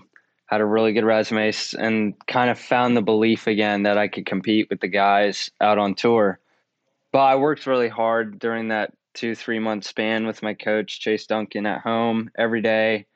had 0.52 0.60
a 0.60 0.66
really 0.66 0.92
good 0.92 1.04
resume, 1.04 1.50
and 1.78 2.14
kind 2.26 2.50
of 2.50 2.58
found 2.58 2.94
the 2.94 3.00
belief 3.00 3.46
again 3.46 3.84
that 3.84 3.96
I 3.96 4.08
could 4.08 4.26
compete 4.26 4.68
with 4.68 4.80
the 4.80 4.88
guys 4.88 5.50
out 5.62 5.78
on 5.78 5.94
tour. 5.94 6.38
But 7.10 7.20
I 7.20 7.36
worked 7.36 7.66
really 7.66 7.88
hard 7.88 8.38
during 8.38 8.68
that 8.68 8.92
two, 9.14 9.34
three 9.34 9.58
month 9.58 9.84
span 9.84 10.26
with 10.26 10.42
my 10.42 10.52
coach, 10.52 11.00
Chase 11.00 11.26
Duncan, 11.26 11.64
at 11.64 11.80
home 11.80 12.30
every 12.36 12.60
day. 12.60 13.06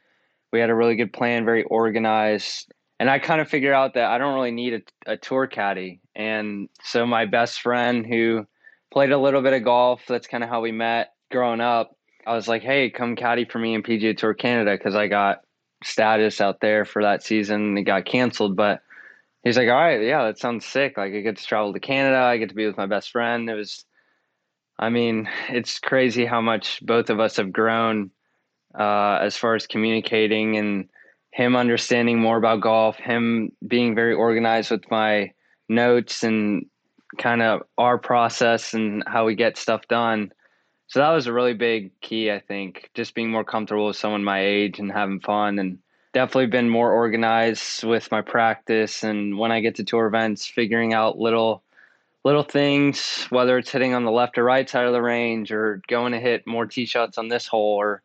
We 0.50 0.60
had 0.60 0.70
a 0.70 0.74
really 0.74 0.96
good 0.96 1.12
plan, 1.12 1.44
very 1.44 1.62
organized. 1.64 2.72
And 2.98 3.10
I 3.10 3.18
kind 3.18 3.42
of 3.42 3.50
figured 3.50 3.74
out 3.74 3.92
that 3.94 4.10
I 4.10 4.16
don't 4.16 4.34
really 4.34 4.50
need 4.50 4.72
a, 5.06 5.12
a 5.12 5.16
tour 5.18 5.46
caddy. 5.46 6.00
And 6.14 6.70
so 6.84 7.04
my 7.04 7.26
best 7.26 7.60
friend 7.60 8.06
who 8.06 8.46
played 8.90 9.12
a 9.12 9.18
little 9.18 9.42
bit 9.42 9.52
of 9.52 9.62
golf, 9.62 10.00
that's 10.08 10.26
kind 10.26 10.42
of 10.42 10.48
how 10.48 10.62
we 10.62 10.72
met 10.72 11.12
growing 11.30 11.60
up. 11.60 11.98
I 12.26 12.34
was 12.34 12.48
like, 12.48 12.62
hey, 12.62 12.88
come 12.88 13.14
caddy 13.14 13.44
for 13.44 13.58
me 13.58 13.74
in 13.74 13.82
PGA 13.82 14.16
Tour 14.16 14.32
Canada 14.32 14.74
because 14.74 14.94
I 14.94 15.06
got 15.06 15.42
status 15.84 16.40
out 16.40 16.60
there 16.60 16.84
for 16.84 17.02
that 17.02 17.22
season. 17.22 17.76
It 17.76 17.82
got 17.82 18.04
canceled, 18.04 18.56
but 18.56 18.80
he's 19.42 19.56
like, 19.56 19.68
all 19.68 19.74
right, 19.74 20.02
yeah, 20.02 20.24
that 20.24 20.38
sounds 20.38 20.66
sick. 20.66 20.96
Like 20.96 21.12
I 21.12 21.20
get 21.20 21.36
to 21.36 21.46
travel 21.46 21.72
to 21.72 21.80
Canada. 21.80 22.18
I 22.18 22.38
get 22.38 22.48
to 22.50 22.54
be 22.54 22.66
with 22.66 22.76
my 22.76 22.86
best 22.86 23.10
friend. 23.10 23.48
It 23.48 23.54
was, 23.54 23.84
I 24.78 24.90
mean, 24.90 25.28
it's 25.48 25.78
crazy 25.78 26.26
how 26.26 26.40
much 26.40 26.80
both 26.84 27.10
of 27.10 27.20
us 27.20 27.36
have 27.36 27.52
grown 27.52 28.10
uh, 28.78 29.18
as 29.22 29.36
far 29.36 29.54
as 29.54 29.66
communicating 29.66 30.56
and 30.56 30.88
him 31.32 31.54
understanding 31.54 32.18
more 32.18 32.38
about 32.38 32.62
golf, 32.62 32.96
him 32.96 33.52
being 33.66 33.94
very 33.94 34.14
organized 34.14 34.70
with 34.70 34.90
my 34.90 35.32
notes 35.68 36.22
and 36.22 36.66
kind 37.18 37.42
of 37.42 37.62
our 37.78 37.98
process 37.98 38.74
and 38.74 39.02
how 39.06 39.26
we 39.26 39.34
get 39.34 39.56
stuff 39.56 39.86
done. 39.88 40.32
So 40.88 41.00
that 41.00 41.10
was 41.10 41.26
a 41.26 41.32
really 41.32 41.54
big 41.54 41.98
key, 42.00 42.30
I 42.30 42.38
think, 42.38 42.90
just 42.94 43.14
being 43.14 43.30
more 43.30 43.44
comfortable 43.44 43.88
with 43.88 43.96
someone 43.96 44.22
my 44.22 44.44
age 44.44 44.78
and 44.78 44.90
having 44.90 45.20
fun 45.20 45.58
and 45.58 45.78
definitely 46.12 46.46
been 46.46 46.70
more 46.70 46.92
organized 46.92 47.84
with 47.84 48.10
my 48.10 48.22
practice 48.22 49.02
and 49.02 49.36
when 49.36 49.52
I 49.52 49.60
get 49.60 49.74
to 49.74 49.84
tour 49.84 50.06
events, 50.06 50.46
figuring 50.46 50.94
out 50.94 51.18
little 51.18 51.62
little 52.24 52.42
things, 52.42 53.26
whether 53.30 53.56
it's 53.56 53.70
hitting 53.70 53.94
on 53.94 54.04
the 54.04 54.10
left 54.10 54.36
or 54.36 54.42
right 54.42 54.68
side 54.68 54.86
of 54.86 54.92
the 54.92 55.02
range 55.02 55.52
or 55.52 55.80
going 55.86 56.12
to 56.12 56.18
hit 56.18 56.44
more 56.44 56.66
tee 56.66 56.86
shots 56.86 57.18
on 57.18 57.28
this 57.28 57.46
hole 57.46 57.76
or 57.76 58.02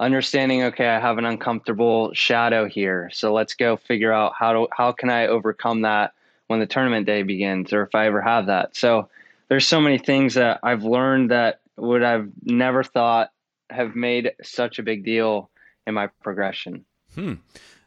understanding 0.00 0.62
okay 0.62 0.86
i 0.86 1.00
have 1.00 1.18
an 1.18 1.24
uncomfortable 1.24 2.12
shadow 2.14 2.68
here. 2.68 3.10
So 3.12 3.32
let's 3.32 3.54
go 3.54 3.76
figure 3.76 4.12
out 4.12 4.32
how 4.38 4.52
to 4.52 4.68
how 4.70 4.92
can 4.92 5.10
i 5.10 5.26
overcome 5.26 5.82
that 5.82 6.12
when 6.46 6.60
the 6.60 6.66
tournament 6.66 7.06
day 7.06 7.22
begins 7.22 7.72
or 7.72 7.82
if 7.82 7.94
i 7.94 8.06
ever 8.06 8.22
have 8.22 8.46
that. 8.46 8.76
So 8.76 9.08
there's 9.48 9.66
so 9.66 9.80
many 9.80 9.98
things 9.98 10.34
that 10.34 10.60
i've 10.62 10.84
learned 10.84 11.30
that 11.30 11.60
would 11.78 12.02
i've 12.02 12.28
never 12.44 12.82
thought 12.82 13.30
have 13.70 13.94
made 13.94 14.32
such 14.42 14.78
a 14.78 14.82
big 14.82 15.04
deal 15.04 15.50
in 15.86 15.94
my 15.94 16.08
progression. 16.22 16.84
Hmm. 17.14 17.34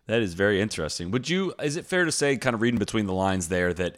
That 0.07 0.21
is 0.21 0.33
very 0.33 0.59
interesting. 0.59 1.11
Would 1.11 1.29
you 1.29 1.53
is 1.61 1.77
it 1.77 1.85
fair 1.85 2.05
to 2.05 2.11
say 2.11 2.35
kind 2.37 2.53
of 2.53 2.61
reading 2.61 2.79
between 2.79 3.05
the 3.05 3.13
lines 3.13 3.47
there 3.47 3.73
that 3.75 3.95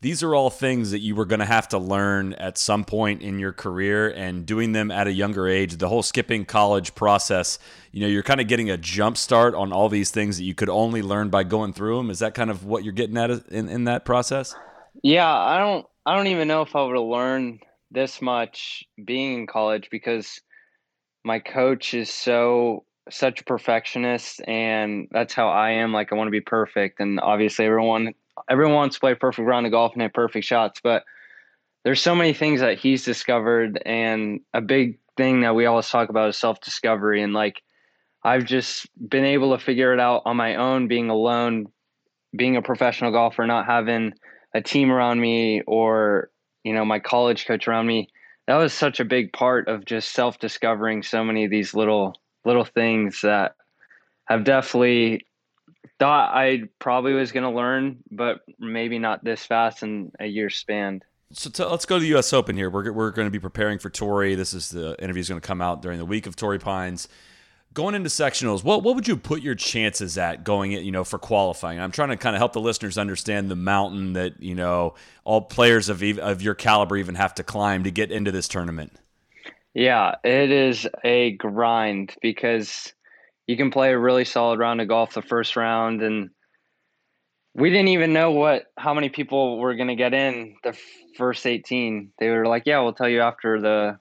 these 0.00 0.20
are 0.24 0.34
all 0.34 0.50
things 0.50 0.90
that 0.90 0.98
you 0.98 1.14
were 1.14 1.26
going 1.26 1.38
to 1.38 1.46
have 1.46 1.68
to 1.68 1.78
learn 1.78 2.32
at 2.32 2.58
some 2.58 2.84
point 2.84 3.22
in 3.22 3.38
your 3.38 3.52
career 3.52 4.10
and 4.10 4.44
doing 4.44 4.72
them 4.72 4.90
at 4.90 5.06
a 5.06 5.12
younger 5.12 5.46
age 5.46 5.76
the 5.76 5.88
whole 5.88 6.02
skipping 6.02 6.44
college 6.44 6.94
process 6.96 7.60
you 7.92 8.00
know 8.00 8.08
you're 8.08 8.24
kind 8.24 8.40
of 8.40 8.48
getting 8.48 8.68
a 8.68 8.76
jump 8.76 9.16
start 9.16 9.54
on 9.54 9.72
all 9.72 9.88
these 9.88 10.10
things 10.10 10.38
that 10.38 10.44
you 10.44 10.54
could 10.54 10.68
only 10.68 11.02
learn 11.02 11.28
by 11.28 11.44
going 11.44 11.72
through 11.72 11.98
them 11.98 12.10
is 12.10 12.18
that 12.18 12.34
kind 12.34 12.50
of 12.50 12.64
what 12.64 12.82
you're 12.82 12.92
getting 12.92 13.16
at 13.16 13.30
in, 13.48 13.68
in 13.68 13.84
that 13.84 14.04
process? 14.04 14.56
Yeah 15.04 15.30
i 15.32 15.58
don't 15.58 15.86
i 16.04 16.16
don't 16.16 16.26
even 16.26 16.48
know 16.48 16.62
if 16.62 16.74
i 16.74 16.82
would 16.82 16.96
have 16.96 17.04
learned 17.04 17.60
this 17.92 18.22
much 18.22 18.84
being 19.04 19.40
in 19.40 19.46
college 19.46 19.88
because 19.90 20.40
my 21.24 21.38
coach 21.38 21.94
is 21.94 22.10
so 22.10 22.84
such 23.10 23.40
a 23.40 23.44
perfectionist 23.44 24.40
and 24.46 25.08
that's 25.10 25.34
how 25.34 25.48
i 25.48 25.70
am 25.70 25.92
like 25.92 26.12
i 26.12 26.14
want 26.14 26.28
to 26.28 26.32
be 26.32 26.40
perfect 26.40 27.00
and 27.00 27.18
obviously 27.20 27.64
everyone 27.64 28.14
everyone 28.48 28.74
wants 28.74 28.96
to 28.96 29.00
play 29.00 29.14
perfect 29.14 29.46
round 29.46 29.66
of 29.66 29.72
golf 29.72 29.92
and 29.92 30.02
hit 30.02 30.14
perfect 30.14 30.46
shots, 30.46 30.80
but 30.82 31.04
there's 31.84 32.00
so 32.00 32.14
many 32.14 32.32
things 32.32 32.60
that 32.60 32.78
he's 32.78 33.04
discovered, 33.04 33.80
and 33.84 34.40
a 34.54 34.60
big 34.60 34.98
thing 35.16 35.40
that 35.40 35.54
we 35.54 35.66
always 35.66 35.88
talk 35.88 36.08
about 36.08 36.28
is 36.28 36.36
self 36.36 36.60
discovery. 36.60 37.22
And 37.22 37.32
like, 37.32 37.60
I've 38.22 38.44
just 38.44 38.88
been 39.08 39.24
able 39.24 39.56
to 39.56 39.62
figure 39.62 39.92
it 39.92 40.00
out 40.00 40.22
on 40.24 40.36
my 40.36 40.56
own, 40.56 40.86
being 40.86 41.10
alone, 41.10 41.66
being 42.36 42.56
a 42.56 42.62
professional 42.62 43.10
golfer, 43.10 43.46
not 43.46 43.66
having 43.66 44.12
a 44.54 44.62
team 44.62 44.92
around 44.92 45.20
me 45.20 45.62
or 45.66 46.30
you 46.64 46.72
know 46.72 46.84
my 46.84 46.98
college 46.98 47.46
coach 47.46 47.68
around 47.68 47.86
me. 47.86 48.08
That 48.46 48.56
was 48.56 48.72
such 48.72 48.98
a 49.00 49.04
big 49.04 49.32
part 49.32 49.68
of 49.68 49.84
just 49.84 50.12
self 50.12 50.38
discovering 50.38 51.02
so 51.02 51.24
many 51.24 51.44
of 51.44 51.50
these 51.50 51.74
little 51.74 52.14
little 52.44 52.64
things 52.64 53.20
that 53.22 53.54
have 54.24 54.44
definitely 54.44 55.26
thought 55.98 56.34
I 56.34 56.64
probably 56.78 57.12
was 57.12 57.32
going 57.32 57.44
to 57.44 57.56
learn, 57.56 57.98
but 58.10 58.40
maybe 58.58 58.98
not 58.98 59.24
this 59.24 59.44
fast 59.44 59.82
in 59.82 60.12
a 60.18 60.26
year 60.26 60.50
span. 60.50 61.00
So 61.32 61.48
t- 61.48 61.64
let's 61.64 61.86
go 61.86 61.96
to 61.96 62.00
the 62.00 62.08
U.S. 62.08 62.32
Open 62.32 62.56
here. 62.56 62.68
We're, 62.68 62.92
we're 62.92 63.10
going 63.10 63.26
to 63.26 63.30
be 63.30 63.38
preparing 63.38 63.78
for 63.78 63.88
Torrey. 63.88 64.34
This 64.34 64.52
is 64.52 64.70
the 64.70 65.00
interview 65.02 65.20
is 65.20 65.28
going 65.28 65.40
to 65.40 65.46
come 65.46 65.62
out 65.62 65.80
during 65.80 65.98
the 65.98 66.04
week 66.04 66.26
of 66.26 66.36
Torrey 66.36 66.58
Pines. 66.58 67.08
Going 67.74 67.94
into 67.94 68.10
sectionals, 68.10 68.62
what 68.62 68.82
what 68.82 68.94
would 68.94 69.08
you 69.08 69.16
put 69.16 69.42
your 69.42 69.54
chances 69.54 70.18
at 70.18 70.44
going 70.44 70.72
it, 70.72 70.82
you 70.82 70.92
know, 70.92 71.04
for 71.04 71.18
qualifying? 71.18 71.80
I'm 71.80 71.90
trying 71.90 72.10
to 72.10 72.16
kind 72.16 72.36
of 72.36 72.40
help 72.40 72.52
the 72.52 72.60
listeners 72.60 72.98
understand 72.98 73.50
the 73.50 73.56
mountain 73.56 74.12
that 74.12 74.42
you 74.42 74.54
know 74.54 74.94
all 75.24 75.40
players 75.40 75.88
of 75.88 76.02
of 76.02 76.42
your 76.42 76.54
caliber 76.54 76.96
even 76.96 77.14
have 77.14 77.34
to 77.36 77.42
climb 77.42 77.84
to 77.84 77.90
get 77.90 78.12
into 78.12 78.30
this 78.30 78.48
tournament. 78.48 78.92
Yeah, 79.74 80.16
it 80.22 80.50
is 80.50 80.86
a 81.02 81.32
grind 81.32 82.14
because 82.20 82.92
you 83.46 83.56
can 83.56 83.70
play 83.70 83.92
a 83.92 83.98
really 83.98 84.24
solid 84.24 84.58
round 84.58 84.80
of 84.80 84.88
golf 84.88 85.14
the 85.14 85.22
first 85.22 85.56
round 85.56 86.02
and 86.02 86.30
we 87.54 87.70
didn't 87.70 87.88
even 87.88 88.12
know 88.12 88.30
what 88.30 88.64
how 88.76 88.94
many 88.94 89.08
people 89.08 89.58
were 89.58 89.74
going 89.74 89.88
to 89.88 89.94
get 89.94 90.14
in 90.14 90.56
the 90.64 90.76
first 91.16 91.46
18 91.46 92.12
they 92.18 92.30
were 92.30 92.46
like 92.46 92.62
yeah 92.66 92.80
we'll 92.80 92.94
tell 92.94 93.08
you 93.08 93.20
after 93.20 93.60
the 93.60 93.98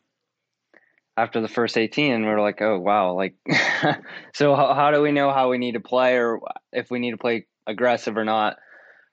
after 1.21 1.41
the 1.41 1.47
first 1.47 1.77
18 1.77 2.13
and 2.13 2.25
we 2.25 2.31
are 2.31 2.41
like 2.41 2.61
oh 2.61 2.79
wow 2.79 3.13
like 3.13 3.35
so 4.33 4.55
how, 4.55 4.73
how 4.73 4.91
do 4.91 5.01
we 5.01 5.11
know 5.11 5.31
how 5.31 5.49
we 5.49 5.57
need 5.57 5.73
to 5.73 5.79
play 5.79 6.17
or 6.17 6.39
if 6.71 6.89
we 6.89 6.99
need 6.99 7.11
to 7.11 7.17
play 7.17 7.45
aggressive 7.67 8.17
or 8.17 8.25
not 8.25 8.57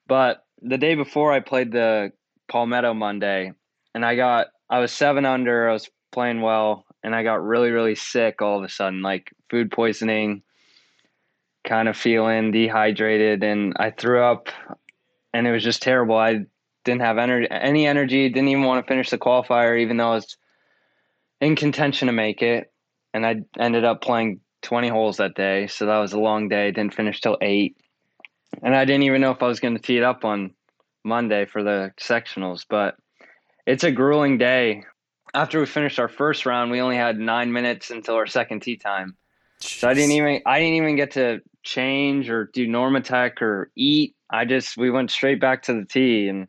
but 0.06 0.44
the 0.62 0.78
day 0.78 0.94
before 0.94 1.32
i 1.32 1.40
played 1.40 1.70
the 1.70 2.10
palmetto 2.48 2.94
monday 2.94 3.52
and 3.94 4.04
i 4.04 4.14
got 4.16 4.46
i 4.70 4.78
was 4.78 4.92
seven 4.92 5.24
under 5.24 5.68
i 5.68 5.72
was 5.72 5.90
playing 6.12 6.40
well 6.40 6.86
and 7.02 7.14
I 7.14 7.22
got 7.22 7.44
really, 7.44 7.70
really 7.70 7.94
sick 7.94 8.42
all 8.42 8.58
of 8.58 8.64
a 8.64 8.68
sudden, 8.68 9.02
like 9.02 9.32
food 9.50 9.70
poisoning, 9.70 10.42
kind 11.66 11.88
of 11.88 11.96
feeling 11.96 12.50
dehydrated, 12.50 13.42
and 13.42 13.74
I 13.78 13.90
threw 13.90 14.22
up, 14.22 14.48
and 15.32 15.46
it 15.46 15.52
was 15.52 15.62
just 15.62 15.82
terrible. 15.82 16.16
I 16.16 16.44
didn't 16.84 17.02
have 17.02 17.18
energy, 17.18 17.48
any 17.50 17.86
energy, 17.86 18.28
didn't 18.28 18.48
even 18.48 18.64
want 18.64 18.84
to 18.84 18.88
finish 18.88 19.10
the 19.10 19.18
qualifier, 19.18 19.80
even 19.80 19.96
though 19.96 20.10
I 20.10 20.14
was 20.14 20.36
in 21.40 21.56
contention 21.56 22.06
to 22.06 22.12
make 22.12 22.42
it, 22.42 22.72
and 23.14 23.26
I 23.26 23.42
ended 23.58 23.84
up 23.84 24.02
playing 24.02 24.40
20 24.62 24.88
holes 24.88 25.18
that 25.18 25.34
day, 25.34 25.66
so 25.66 25.86
that 25.86 25.98
was 25.98 26.12
a 26.12 26.18
long 26.18 26.48
day. 26.48 26.70
Didn't 26.70 26.94
finish 26.94 27.20
till 27.20 27.38
eight, 27.40 27.76
and 28.62 28.74
I 28.74 28.84
didn't 28.84 29.04
even 29.04 29.20
know 29.20 29.30
if 29.30 29.42
I 29.42 29.46
was 29.46 29.60
going 29.60 29.76
to 29.76 29.82
tee 29.82 29.98
it 29.98 30.04
up 30.04 30.24
on 30.24 30.54
Monday 31.04 31.46
for 31.46 31.62
the 31.62 31.92
sectionals, 32.00 32.64
but 32.68 32.96
it's 33.66 33.84
a 33.84 33.90
grueling 33.92 34.38
day 34.38 34.84
after 35.34 35.60
we 35.60 35.66
finished 35.66 35.98
our 35.98 36.08
first 36.08 36.46
round, 36.46 36.70
we 36.70 36.80
only 36.80 36.96
had 36.96 37.18
nine 37.18 37.52
minutes 37.52 37.90
until 37.90 38.14
our 38.14 38.26
second 38.26 38.60
tee 38.60 38.76
time. 38.76 39.16
Jeez. 39.62 39.80
So 39.80 39.88
I 39.88 39.94
didn't 39.94 40.12
even 40.12 40.40
I 40.46 40.58
didn't 40.58 40.74
even 40.74 40.96
get 40.96 41.12
to 41.12 41.40
change 41.62 42.30
or 42.30 42.50
do 42.52 42.66
Normatec 42.66 43.42
or 43.42 43.70
eat. 43.76 44.14
I 44.30 44.44
just 44.44 44.76
we 44.76 44.90
went 44.90 45.10
straight 45.10 45.40
back 45.40 45.64
to 45.64 45.74
the 45.74 45.84
tee 45.84 46.28
and 46.28 46.48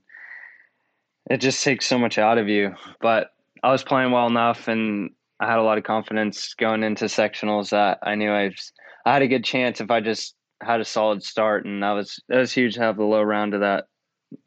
it 1.29 1.37
just 1.37 1.63
takes 1.63 1.85
so 1.85 1.97
much 1.97 2.17
out 2.17 2.37
of 2.37 2.47
you. 2.47 2.75
But 3.01 3.31
I 3.63 3.71
was 3.71 3.83
playing 3.83 4.11
well 4.11 4.27
enough 4.27 4.67
and 4.67 5.11
I 5.39 5.47
had 5.47 5.59
a 5.59 5.63
lot 5.63 5.77
of 5.77 5.83
confidence 5.83 6.53
going 6.53 6.83
into 6.83 7.05
sectionals 7.05 7.69
that 7.69 7.99
I 8.03 8.15
knew 8.15 8.31
I 8.31 8.45
was, 8.45 8.71
I 9.05 9.13
had 9.13 9.21
a 9.21 9.27
good 9.27 9.43
chance 9.43 9.81
if 9.81 9.89
I 9.91 10.01
just 10.01 10.35
had 10.61 10.81
a 10.81 10.85
solid 10.85 11.23
start 11.23 11.65
and 11.65 11.81
that 11.83 11.91
was 11.91 12.21
that 12.27 12.37
was 12.37 12.51
huge 12.51 12.75
to 12.75 12.81
have 12.81 12.97
the 12.97 13.03
low 13.03 13.21
round 13.21 13.53
of 13.53 13.61
that 13.61 13.85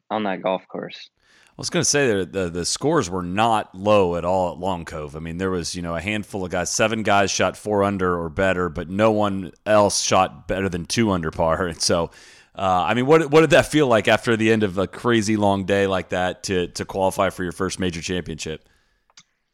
on 0.09 0.23
that 0.23 0.41
golf 0.41 0.67
course. 0.67 1.09
I 1.53 1.61
was 1.61 1.69
going 1.69 1.83
to 1.83 1.89
say 1.89 2.11
that 2.11 2.33
the, 2.33 2.49
the 2.49 2.65
scores 2.65 3.11
were 3.11 3.21
not 3.21 3.75
low 3.75 4.15
at 4.15 4.25
all 4.25 4.53
at 4.53 4.57
Long 4.57 4.85
Cove. 4.85 5.15
I 5.15 5.19
mean, 5.19 5.37
there 5.37 5.51
was 5.51 5.75
you 5.75 5.83
know 5.83 5.95
a 5.95 6.01
handful 6.01 6.43
of 6.43 6.49
guys, 6.49 6.71
seven 6.71 7.03
guys 7.03 7.29
shot 7.29 7.55
four 7.55 7.83
under 7.83 8.19
or 8.19 8.29
better, 8.29 8.69
but 8.69 8.89
no 8.89 9.11
one 9.11 9.51
else 9.63 10.01
shot 10.01 10.47
better 10.47 10.67
than 10.67 10.85
two 10.85 11.11
under 11.11 11.29
par. 11.29 11.67
And 11.67 11.79
so, 11.79 12.09
uh, 12.55 12.85
I 12.87 12.95
mean, 12.95 13.05
what 13.05 13.29
what 13.29 13.41
did 13.41 13.51
that 13.51 13.67
feel 13.67 13.85
like 13.85 14.07
after 14.07 14.35
the 14.35 14.51
end 14.51 14.63
of 14.63 14.79
a 14.79 14.87
crazy 14.87 15.37
long 15.37 15.65
day 15.65 15.85
like 15.85 16.09
that 16.09 16.41
to 16.43 16.69
to 16.69 16.85
qualify 16.85 17.29
for 17.29 17.43
your 17.43 17.51
first 17.51 17.79
major 17.79 18.01
championship? 18.01 18.67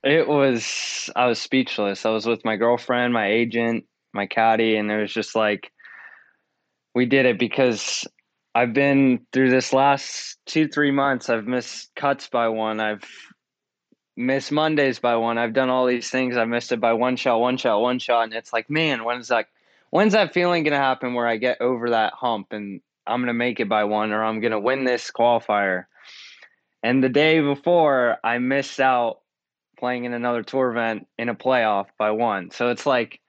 It 0.03 0.27
was 0.27 1.09
I 1.15 1.25
was 1.25 1.39
speechless. 1.39 2.05
I 2.05 2.09
was 2.11 2.25
with 2.25 2.45
my 2.45 2.55
girlfriend, 2.55 3.13
my 3.13 3.27
agent, 3.27 3.85
my 4.13 4.27
caddy, 4.27 4.75
and 4.77 4.89
it 4.89 5.01
was 5.01 5.13
just 5.13 5.35
like 5.35 5.71
we 6.95 7.05
did 7.05 7.25
it 7.25 7.37
because 7.37 8.07
I've 8.55 8.73
been 8.73 9.25
through 9.31 9.49
this 9.51 9.73
last 9.73 10.37
two, 10.45 10.67
three 10.67 10.91
months. 10.91 11.29
I've 11.29 11.45
missed 11.45 11.91
cuts 11.95 12.29
by 12.29 12.47
one. 12.47 12.79
I've 12.79 13.03
missed 14.15 14.51
Mondays 14.51 14.99
by 14.99 15.15
one. 15.17 15.37
I've 15.37 15.53
done 15.53 15.69
all 15.69 15.85
these 15.85 16.09
things. 16.09 16.37
I 16.37 16.45
missed 16.45 16.71
it 16.71 16.79
by 16.79 16.93
one 16.93 17.15
shot, 17.15 17.39
one 17.39 17.57
shot, 17.57 17.79
one 17.79 17.99
shot. 17.99 18.23
And 18.23 18.33
it's 18.33 18.53
like, 18.53 18.69
man, 18.69 19.03
when's 19.03 19.27
that 19.27 19.47
when's 19.89 20.13
that 20.13 20.33
feeling 20.33 20.63
gonna 20.63 20.77
happen 20.77 21.13
where 21.13 21.27
I 21.27 21.37
get 21.37 21.61
over 21.61 21.89
that 21.89 22.13
hump 22.13 22.47
and 22.51 22.81
I'm 23.05 23.21
gonna 23.21 23.33
make 23.33 23.59
it 23.59 23.69
by 23.69 23.83
one 23.83 24.11
or 24.11 24.23
I'm 24.23 24.39
gonna 24.39 24.59
win 24.59 24.85
this 24.85 25.11
qualifier? 25.11 25.85
And 26.83 27.03
the 27.03 27.09
day 27.09 27.41
before 27.41 28.17
I 28.23 28.37
missed 28.37 28.79
out 28.79 29.19
playing 29.79 30.05
in 30.05 30.13
another 30.13 30.43
tour 30.43 30.69
event 30.69 31.07
in 31.17 31.29
a 31.29 31.35
playoff 31.35 31.87
by 31.97 32.11
one. 32.11 32.51
So 32.51 32.69
it's 32.69 32.85
like 32.85 33.19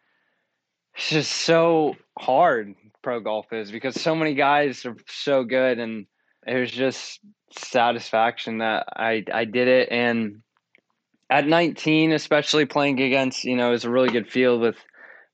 it's 0.95 1.11
just 1.11 1.33
so 1.33 1.97
hard 2.19 2.75
pro 3.03 3.21
golf 3.21 3.53
is 3.53 3.71
because 3.71 3.99
so 4.01 4.15
many 4.15 4.35
guys 4.35 4.85
are 4.85 4.97
so 5.07 5.45
good 5.45 5.79
and 5.79 6.07
it 6.47 6.59
was 6.59 6.71
just 6.71 7.21
satisfaction 7.57 8.59
that 8.59 8.87
I 8.95 9.25
I 9.33 9.45
did 9.45 9.69
it 9.69 9.89
and 9.91 10.43
at 11.31 11.47
19 11.47 12.13
especially 12.13 12.67
playing 12.67 13.01
against 13.01 13.45
you 13.45 13.57
know 13.57 13.69
it 13.69 13.73
was 13.73 13.85
a 13.85 13.91
really 13.91 14.11
good 14.11 14.31
field 14.31 14.61
with 14.61 14.77
a 14.77 14.81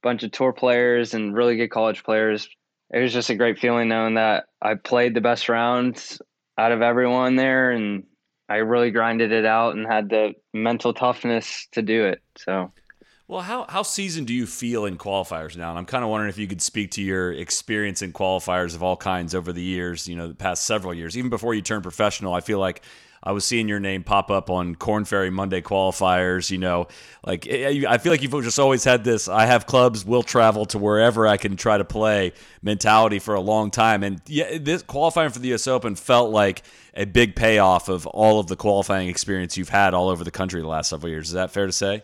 bunch 0.03 0.23
of 0.23 0.31
tour 0.31 0.53
players 0.53 1.13
and 1.13 1.35
really 1.35 1.57
good 1.57 1.71
college 1.71 2.05
players 2.05 2.49
it 2.95 3.01
was 3.01 3.13
just 3.13 3.31
a 3.31 3.35
great 3.35 3.59
feeling 3.59 3.89
knowing 3.89 4.15
that 4.15 4.45
I 4.63 4.75
played 4.75 5.15
the 5.15 5.21
best 5.21 5.49
rounds 5.49 6.23
out 6.57 6.73
of 6.73 6.83
everyone 6.83 7.37
there 7.37 7.73
and 7.73 8.05
I 8.49 8.57
really 8.57 8.91
grinded 8.91 9.33
it 9.33 9.45
out 9.45 9.75
and 9.75 9.87
had 9.87 10.09
the 10.09 10.35
mental 10.55 10.95
toughness 10.95 11.67
to 11.73 11.83
do 11.83 12.05
it. 12.05 12.23
So 12.37 12.73
well, 13.29 13.41
how 13.41 13.67
how 13.69 13.83
seasoned 13.83 14.29
do 14.29 14.35
you 14.35 14.47
feel 14.47 14.85
in 14.85 14.99
qualifiers 14.99 15.57
now? 15.57 15.71
And 15.71 15.79
I'm 15.79 15.87
kind 15.87 16.05
of 16.05 16.11
wondering 16.11 16.31
if 16.31 16.39
you 16.39 16.47
could 16.47 16.63
speak 16.63 16.93
to 16.93 17.03
your 17.03 17.33
experience 17.33 18.01
in 18.01 18.13
qualifiers 18.13 18.77
of 18.77 18.85
all 18.85 18.97
kinds 18.97 19.35
over 19.35 19.53
the 19.53 19.63
years, 19.63 20.07
you 20.07 20.15
know, 20.15 20.29
the 20.29 20.35
past 20.35 20.65
several 20.65 20.95
years, 20.95 21.19
even 21.19 21.29
before 21.29 21.53
you 21.53 21.61
turned 21.61 21.83
professional. 21.83 22.35
I 22.35 22.41
feel 22.41 22.61
like 22.61 22.83
I 23.27 23.33
was 23.33 23.45
seeing 23.45 23.69
your 23.69 23.81
name 23.81 24.05
pop 24.05 24.31
up 24.31 24.49
on 24.51 24.77
Corn 24.77 25.05
Ferry 25.05 25.31
Monday 25.31 25.61
qualifiers. 25.61 26.51
You 26.51 26.59
know, 26.59 26.87
like 27.27 27.47
eh, 27.49 27.83
I 27.89 27.99
feel 27.99 28.13
like 28.13 28.23
you've 28.23 28.31
just 28.45 28.59
always 28.59 28.85
had 28.85 29.03
this. 29.03 29.29
I 29.29 29.47
have 29.47 29.67
clubs, 29.67 30.05
will 30.05 30.23
travel 30.23 30.65
to 30.67 30.79
wherever 30.79 31.27
I 31.27 31.37
can 31.37 31.57
try 31.57 31.77
to 31.77 31.85
play 31.85 32.33
mentality 32.63 33.19
for 33.19 33.35
a 33.35 33.41
long 33.41 33.73
time. 33.73 34.05
And 34.05 34.23
yeah, 34.27 34.59
this 34.59 34.83
qualifying 34.83 35.31
for 35.31 35.41
the 35.41 35.49
U.S. 35.49 35.67
Open 35.67 35.97
felt 35.97 36.31
like 36.31 36.63
a 36.95 37.05
big 37.05 37.35
payoff 37.35 37.89
of 37.89 38.07
all 38.07 38.39
of 38.39 38.47
the 38.47 38.57
qualifying 38.57 39.09
experience 39.09 39.57
you've 39.57 39.69
had 39.69 39.93
all 39.93 40.09
over 40.09 40.23
the 40.23 40.31
country 40.31 40.61
the 40.61 40.69
last 40.69 40.91
several 40.91 41.11
years. 41.11 41.27
Is 41.27 41.35
that 41.35 41.51
fair 41.51 41.67
to 41.67 41.73
say? 41.73 42.03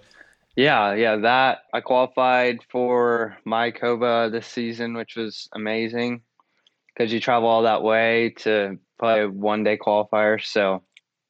Yeah, 0.56 0.94
yeah, 0.94 1.16
that 1.16 1.60
I 1.72 1.80
qualified 1.80 2.58
for 2.68 3.38
Mayakoba 3.46 4.30
this 4.30 4.46
season, 4.46 4.94
which 4.94 5.16
was 5.16 5.48
amazing 5.54 6.22
because 6.88 7.12
you 7.12 7.20
travel 7.20 7.48
all 7.48 7.62
that 7.62 7.82
way 7.82 8.34
to 8.38 8.78
play 8.98 9.22
a 9.22 9.28
one 9.28 9.64
day 9.64 9.78
qualifier. 9.78 10.44
So, 10.44 10.82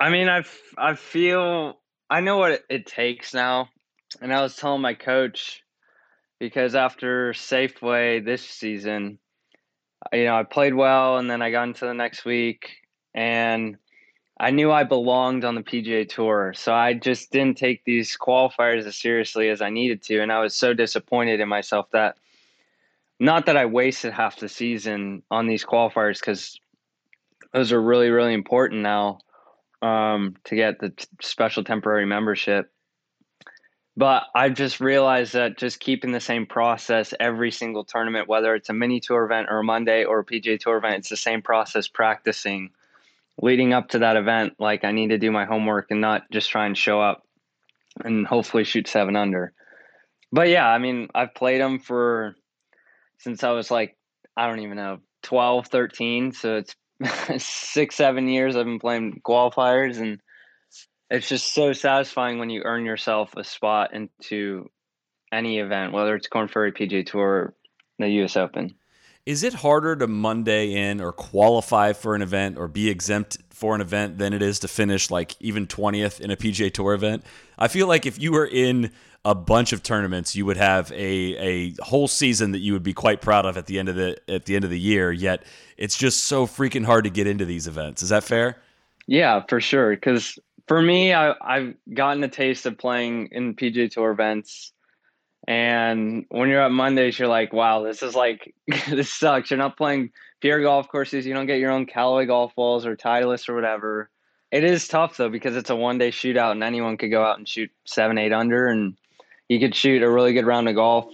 I 0.02 0.10
mean, 0.10 0.28
I 0.28 0.42
I 0.76 0.96
feel 0.96 1.78
I 2.10 2.22
know 2.22 2.36
what 2.36 2.50
it, 2.50 2.64
it 2.68 2.86
takes 2.86 3.32
now, 3.32 3.68
and 4.20 4.34
I 4.34 4.42
was 4.42 4.56
telling 4.56 4.82
my 4.82 4.94
coach 4.94 5.62
because 6.40 6.74
after 6.74 7.32
Safeway 7.34 8.24
this 8.24 8.44
season, 8.44 9.20
you 10.12 10.24
know, 10.24 10.34
I 10.34 10.42
played 10.42 10.74
well, 10.74 11.18
and 11.18 11.30
then 11.30 11.40
I 11.40 11.52
got 11.52 11.68
into 11.68 11.86
the 11.86 11.94
next 11.94 12.24
week, 12.24 12.68
and 13.14 13.76
I 14.40 14.50
knew 14.50 14.72
I 14.72 14.82
belonged 14.82 15.44
on 15.44 15.54
the 15.54 15.62
PGA 15.62 16.08
Tour, 16.08 16.52
so 16.56 16.74
I 16.74 16.94
just 16.94 17.30
didn't 17.30 17.58
take 17.58 17.84
these 17.84 18.16
qualifiers 18.20 18.84
as 18.84 18.96
seriously 18.96 19.50
as 19.50 19.62
I 19.62 19.70
needed 19.70 20.02
to, 20.06 20.20
and 20.20 20.32
I 20.32 20.40
was 20.40 20.56
so 20.56 20.74
disappointed 20.74 21.38
in 21.38 21.48
myself 21.48 21.88
that 21.92 22.16
not 23.20 23.46
that 23.46 23.56
I 23.56 23.66
wasted 23.66 24.12
half 24.12 24.40
the 24.40 24.48
season 24.48 25.22
on 25.30 25.46
these 25.46 25.64
qualifiers 25.64 26.18
because 26.18 26.58
those 27.52 27.70
are 27.70 27.80
really 27.80 28.10
really 28.10 28.34
important 28.34 28.82
now 28.82 29.20
um, 29.82 30.36
to 30.44 30.56
get 30.56 30.78
the 30.78 30.90
t- 30.90 31.06
special 31.20 31.64
temporary 31.64 32.06
membership. 32.06 32.70
But 33.96 34.24
I've 34.34 34.54
just 34.54 34.80
realized 34.80 35.34
that 35.34 35.58
just 35.58 35.80
keeping 35.80 36.12
the 36.12 36.20
same 36.20 36.46
process 36.46 37.12
every 37.20 37.50
single 37.50 37.84
tournament, 37.84 38.28
whether 38.28 38.54
it's 38.54 38.70
a 38.70 38.72
mini 38.72 39.00
tour 39.00 39.24
event 39.24 39.48
or 39.50 39.58
a 39.58 39.64
Monday 39.64 40.04
or 40.04 40.20
a 40.20 40.24
PGA 40.24 40.58
Tour 40.58 40.78
event, 40.78 40.96
it's 40.96 41.10
the 41.10 41.16
same 41.16 41.42
process 41.42 41.88
practicing 41.88 42.70
leading 43.40 43.72
up 43.72 43.90
to 43.90 44.00
that 44.00 44.16
event, 44.16 44.54
like 44.58 44.84
I 44.84 44.92
need 44.92 45.08
to 45.08 45.18
do 45.18 45.30
my 45.30 45.44
homework 45.44 45.90
and 45.90 46.00
not 46.00 46.30
just 46.30 46.50
try 46.50 46.66
and 46.66 46.76
show 46.76 47.00
up 47.00 47.26
and 48.04 48.26
hopefully 48.26 48.64
shoot 48.64 48.88
seven 48.88 49.16
under. 49.16 49.52
But 50.30 50.48
yeah, 50.48 50.66
I 50.66 50.78
mean, 50.78 51.08
I've 51.14 51.34
played 51.34 51.60
them 51.60 51.78
for 51.78 52.34
since 53.18 53.44
I 53.44 53.50
was 53.50 53.70
like, 53.70 53.96
I 54.36 54.46
don't 54.46 54.60
even 54.60 54.76
know, 54.76 54.98
12, 55.22 55.68
13. 55.68 56.32
So 56.32 56.56
it's 56.56 56.74
six, 57.38 57.94
seven 57.94 58.28
years 58.28 58.56
I've 58.56 58.64
been 58.64 58.78
playing 58.78 59.20
qualifiers. 59.24 60.00
And 60.00 60.20
it's 61.10 61.28
just 61.28 61.54
so 61.54 61.72
satisfying 61.72 62.38
when 62.38 62.50
you 62.50 62.62
earn 62.64 62.84
yourself 62.84 63.34
a 63.36 63.44
spot 63.44 63.94
into 63.94 64.70
any 65.32 65.58
event, 65.58 65.92
whether 65.92 66.14
it's 66.14 66.28
Korn 66.28 66.48
Ferry 66.48 66.72
PGA 66.72 67.04
Tour, 67.04 67.54
the 67.98 68.08
US 68.08 68.36
Open. 68.36 68.74
Is 69.24 69.44
it 69.44 69.54
harder 69.54 69.94
to 69.96 70.08
Monday 70.08 70.72
in 70.72 71.00
or 71.00 71.12
qualify 71.12 71.92
for 71.92 72.16
an 72.16 72.22
event 72.22 72.58
or 72.58 72.66
be 72.66 72.90
exempt 72.90 73.38
for 73.50 73.74
an 73.74 73.80
event 73.80 74.18
than 74.18 74.32
it 74.32 74.42
is 74.42 74.58
to 74.60 74.68
finish 74.68 75.10
like 75.10 75.36
even 75.38 75.66
20th 75.68 76.20
in 76.20 76.32
a 76.32 76.36
PGA 76.36 76.72
Tour 76.72 76.92
event? 76.92 77.24
I 77.56 77.68
feel 77.68 77.86
like 77.86 78.04
if 78.04 78.20
you 78.20 78.32
were 78.32 78.46
in 78.46 78.90
a 79.24 79.34
bunch 79.34 79.72
of 79.72 79.82
tournaments, 79.82 80.34
you 80.34 80.44
would 80.46 80.56
have 80.56 80.90
a 80.92 81.74
a 81.74 81.74
whole 81.82 82.08
season 82.08 82.52
that 82.52 82.58
you 82.58 82.72
would 82.72 82.82
be 82.82 82.92
quite 82.92 83.20
proud 83.20 83.46
of 83.46 83.56
at 83.56 83.66
the 83.66 83.78
end 83.78 83.88
of 83.88 83.96
the 83.96 84.18
at 84.28 84.46
the 84.46 84.56
end 84.56 84.64
of 84.64 84.70
the 84.70 84.80
year. 84.80 85.12
Yet 85.12 85.44
it's 85.76 85.96
just 85.96 86.24
so 86.24 86.46
freaking 86.46 86.84
hard 86.84 87.04
to 87.04 87.10
get 87.10 87.26
into 87.26 87.44
these 87.44 87.66
events. 87.66 88.02
Is 88.02 88.08
that 88.08 88.24
fair? 88.24 88.56
Yeah, 89.06 89.42
for 89.48 89.60
sure. 89.60 89.90
Because 89.90 90.38
for 90.68 90.80
me, 90.80 91.12
I, 91.12 91.34
I've 91.40 91.74
gotten 91.92 92.22
a 92.24 92.28
taste 92.28 92.66
of 92.66 92.78
playing 92.78 93.28
in 93.32 93.54
PGA 93.54 93.90
Tour 93.90 94.10
events 94.10 94.72
and 95.48 96.24
when 96.28 96.48
you're 96.48 96.62
at 96.62 96.70
Mondays, 96.70 97.18
you're 97.18 97.28
like, 97.28 97.52
wow, 97.52 97.82
this 97.82 98.02
is 98.02 98.14
like, 98.14 98.54
this 98.88 99.12
sucks. 99.12 99.50
You're 99.50 99.58
not 99.58 99.76
playing 99.76 100.10
pure 100.40 100.62
golf 100.62 100.88
courses. 100.88 101.26
You 101.26 101.34
don't 101.34 101.46
get 101.46 101.58
your 101.58 101.72
own 101.72 101.86
Callaway 101.86 102.26
golf 102.26 102.54
balls 102.54 102.86
or 102.86 102.96
Titleist 102.96 103.48
or 103.48 103.54
whatever. 103.54 104.08
It 104.50 104.64
is 104.64 104.86
tough 104.86 105.16
though, 105.16 105.30
because 105.30 105.56
it's 105.56 105.70
a 105.70 105.76
one 105.76 105.98
day 105.98 106.10
shootout 106.10 106.52
and 106.52 106.62
anyone 106.62 106.96
could 106.96 107.10
go 107.10 107.24
out 107.24 107.38
and 107.38 107.48
shoot 107.48 107.70
seven, 107.84 108.18
eight 108.18 108.32
under 108.32 108.66
and 108.66 108.96
you 109.52 109.60
could 109.60 109.74
shoot 109.74 110.02
a 110.02 110.10
really 110.10 110.32
good 110.32 110.46
round 110.46 110.66
of 110.66 110.76
golf. 110.76 111.12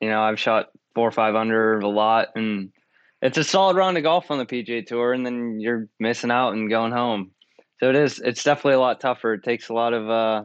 You 0.00 0.08
know, 0.08 0.22
I've 0.22 0.40
shot 0.40 0.70
four 0.94 1.06
or 1.06 1.12
five 1.12 1.34
under 1.34 1.78
a 1.78 1.88
lot 1.88 2.28
and 2.34 2.72
it's 3.20 3.36
a 3.36 3.44
solid 3.44 3.76
round 3.76 3.98
of 3.98 4.04
golf 4.04 4.30
on 4.30 4.38
the 4.38 4.46
PGA 4.46 4.86
tour 4.86 5.12
and 5.12 5.24
then 5.24 5.60
you're 5.60 5.88
missing 6.00 6.30
out 6.30 6.54
and 6.54 6.70
going 6.70 6.92
home. 6.92 7.32
So 7.80 7.90
it 7.90 7.96
is, 7.96 8.20
it's 8.20 8.42
definitely 8.42 8.74
a 8.74 8.80
lot 8.80 9.00
tougher. 9.00 9.34
It 9.34 9.44
takes 9.44 9.68
a 9.68 9.74
lot 9.74 9.92
of, 9.92 10.08
uh, 10.08 10.44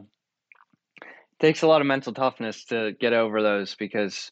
takes 1.40 1.62
a 1.62 1.66
lot 1.66 1.80
of 1.80 1.86
mental 1.86 2.12
toughness 2.12 2.66
to 2.66 2.92
get 3.00 3.14
over 3.14 3.42
those 3.42 3.74
because 3.74 4.30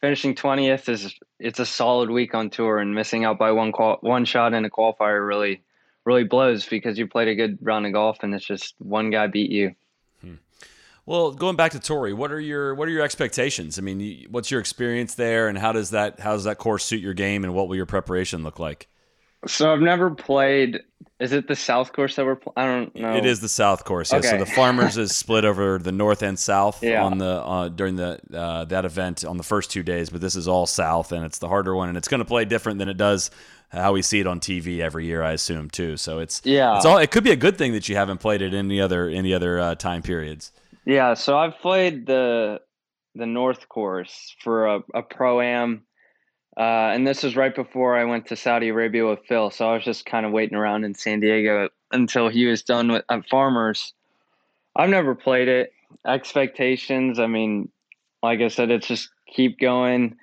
finishing 0.00 0.34
20th 0.34 0.88
is 0.88 1.14
it's 1.38 1.60
a 1.60 1.66
solid 1.66 2.10
week 2.10 2.34
on 2.34 2.50
tour 2.50 2.78
and 2.78 2.96
missing 2.96 3.24
out 3.24 3.38
by 3.38 3.52
one 3.52 3.70
qual- 3.70 3.98
one 4.00 4.24
shot 4.24 4.54
in 4.54 4.64
a 4.64 4.70
qualifier 4.70 5.26
really 5.26 5.62
really 6.04 6.24
blows 6.24 6.66
because 6.66 6.98
you 6.98 7.06
played 7.06 7.28
a 7.28 7.34
good 7.34 7.58
round 7.62 7.86
of 7.86 7.92
golf 7.92 8.18
and 8.22 8.34
it's 8.34 8.44
just 8.44 8.74
one 8.78 9.10
guy 9.10 9.28
beat 9.28 9.50
you. 9.50 9.74
Well, 11.06 11.30
going 11.30 11.54
back 11.54 11.72
to 11.72 11.80
Torrey, 11.80 12.12
what 12.12 12.32
are 12.32 12.40
your 12.40 12.74
what 12.74 12.88
are 12.88 12.90
your 12.90 13.02
expectations? 13.02 13.78
I 13.78 13.82
mean, 13.82 14.26
what's 14.30 14.50
your 14.50 14.58
experience 14.58 15.14
there, 15.14 15.48
and 15.48 15.56
how 15.56 15.72
does 15.72 15.90
that 15.90 16.18
how 16.18 16.32
does 16.32 16.44
that 16.44 16.58
course 16.58 16.84
suit 16.84 17.00
your 17.00 17.14
game, 17.14 17.44
and 17.44 17.54
what 17.54 17.68
will 17.68 17.76
your 17.76 17.86
preparation 17.86 18.42
look 18.42 18.58
like? 18.58 18.88
So 19.46 19.72
I've 19.72 19.80
never 19.80 20.10
played. 20.10 20.82
Is 21.20 21.32
it 21.32 21.46
the 21.46 21.54
South 21.54 21.92
course 21.92 22.16
that 22.16 22.26
we're? 22.26 22.34
Pl- 22.34 22.52
I 22.56 22.64
don't 22.64 22.94
know. 22.96 23.14
It 23.14 23.24
is 23.24 23.40
the 23.40 23.48
South 23.48 23.84
course. 23.84 24.12
Yeah. 24.12 24.18
Okay. 24.18 24.30
So 24.30 24.38
the 24.38 24.46
Farmers 24.46 24.98
is 24.98 25.14
split 25.16 25.44
over 25.44 25.78
the 25.78 25.92
North 25.92 26.22
and 26.22 26.36
South 26.36 26.82
yeah. 26.82 27.04
on 27.04 27.18
the 27.18 27.40
uh, 27.40 27.68
during 27.68 27.94
the 27.94 28.20
uh, 28.34 28.64
that 28.64 28.84
event 28.84 29.24
on 29.24 29.36
the 29.36 29.44
first 29.44 29.70
two 29.70 29.84
days, 29.84 30.10
but 30.10 30.20
this 30.20 30.34
is 30.34 30.48
all 30.48 30.66
South, 30.66 31.12
and 31.12 31.24
it's 31.24 31.38
the 31.38 31.48
harder 31.48 31.74
one, 31.74 31.88
and 31.88 31.96
it's 31.96 32.08
going 32.08 32.18
to 32.18 32.24
play 32.24 32.44
different 32.44 32.80
than 32.80 32.88
it 32.88 32.96
does 32.96 33.30
how 33.68 33.92
we 33.92 34.02
see 34.02 34.20
it 34.20 34.26
on 34.26 34.40
TV 34.40 34.80
every 34.80 35.06
year, 35.06 35.22
I 35.22 35.32
assume 35.32 35.70
too. 35.70 35.96
So 35.96 36.18
it's 36.18 36.40
yeah, 36.44 36.76
it's 36.76 36.84
all. 36.84 36.98
It 36.98 37.10
could 37.10 37.24
be 37.24 37.32
a 37.32 37.36
good 37.36 37.58
thing 37.58 37.72
that 37.72 37.88
you 37.88 37.96
haven't 37.96 38.18
played 38.18 38.42
it 38.42 38.54
any 38.54 38.80
other 38.80 39.08
any 39.08 39.34
other 39.34 39.58
uh, 39.60 39.74
time 39.74 40.02
periods. 40.02 40.52
Yeah. 40.86 41.14
So 41.14 41.36
I've 41.36 41.58
played 41.58 42.06
the 42.06 42.60
the 43.14 43.26
North 43.26 43.68
course 43.68 44.34
for 44.42 44.66
a, 44.66 44.80
a 44.94 45.02
pro 45.02 45.40
am 45.40 45.86
uh, 46.56 46.90
and 46.94 47.06
this 47.06 47.22
was 47.22 47.36
right 47.36 47.54
before 47.54 47.96
I 47.96 48.04
went 48.04 48.26
to 48.26 48.36
Saudi 48.36 48.68
Arabia 48.68 49.06
with 49.06 49.20
Phil. 49.28 49.50
So 49.50 49.68
I 49.68 49.74
was 49.74 49.84
just 49.84 50.06
kind 50.06 50.24
of 50.24 50.32
waiting 50.32 50.56
around 50.56 50.84
in 50.84 50.94
San 50.94 51.20
Diego 51.20 51.68
until 51.92 52.28
he 52.28 52.46
was 52.46 52.62
done 52.62 52.90
with 52.90 53.04
Farmers. 53.30 53.92
I've 54.74 54.88
never 54.88 55.14
played 55.14 55.48
it. 55.48 55.72
Expectations, 56.06 57.18
I 57.18 57.26
mean, 57.26 57.70
like 58.22 58.40
I 58.40 58.48
said, 58.48 58.70
it's 58.70 58.86
just 58.86 59.10
keep 59.26 59.58
going 59.58 60.16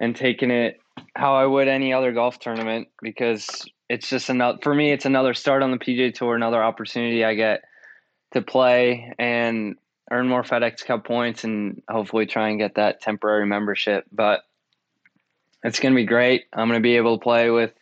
and 0.00 0.16
taking 0.16 0.50
it 0.50 0.80
how 1.14 1.36
I 1.36 1.46
would 1.46 1.68
any 1.68 1.92
other 1.92 2.12
golf 2.12 2.40
tournament 2.40 2.88
because 3.00 3.64
it's 3.88 4.08
just 4.08 4.28
another 4.28 4.58
for 4.62 4.74
me. 4.74 4.90
It's 4.90 5.06
another 5.06 5.32
start 5.32 5.62
on 5.62 5.70
the 5.70 5.78
PGA 5.78 6.12
Tour, 6.12 6.34
another 6.34 6.62
opportunity 6.62 7.24
I 7.24 7.34
get 7.34 7.62
to 8.32 8.42
play 8.42 9.12
and 9.18 9.76
earn 10.12 10.28
more 10.28 10.42
FedEx 10.42 10.84
Cup 10.84 11.04
points, 11.04 11.42
and 11.42 11.82
hopefully 11.88 12.26
try 12.26 12.50
and 12.50 12.58
get 12.58 12.76
that 12.76 13.00
temporary 13.00 13.46
membership. 13.46 14.04
But 14.12 14.42
it's 15.64 15.80
going 15.80 15.94
to 15.94 15.96
be 15.96 16.04
great. 16.04 16.44
I'm 16.52 16.68
going 16.68 16.78
to 16.78 16.82
be 16.82 16.96
able 16.96 17.18
to 17.18 17.22
play 17.22 17.50
with 17.50 17.72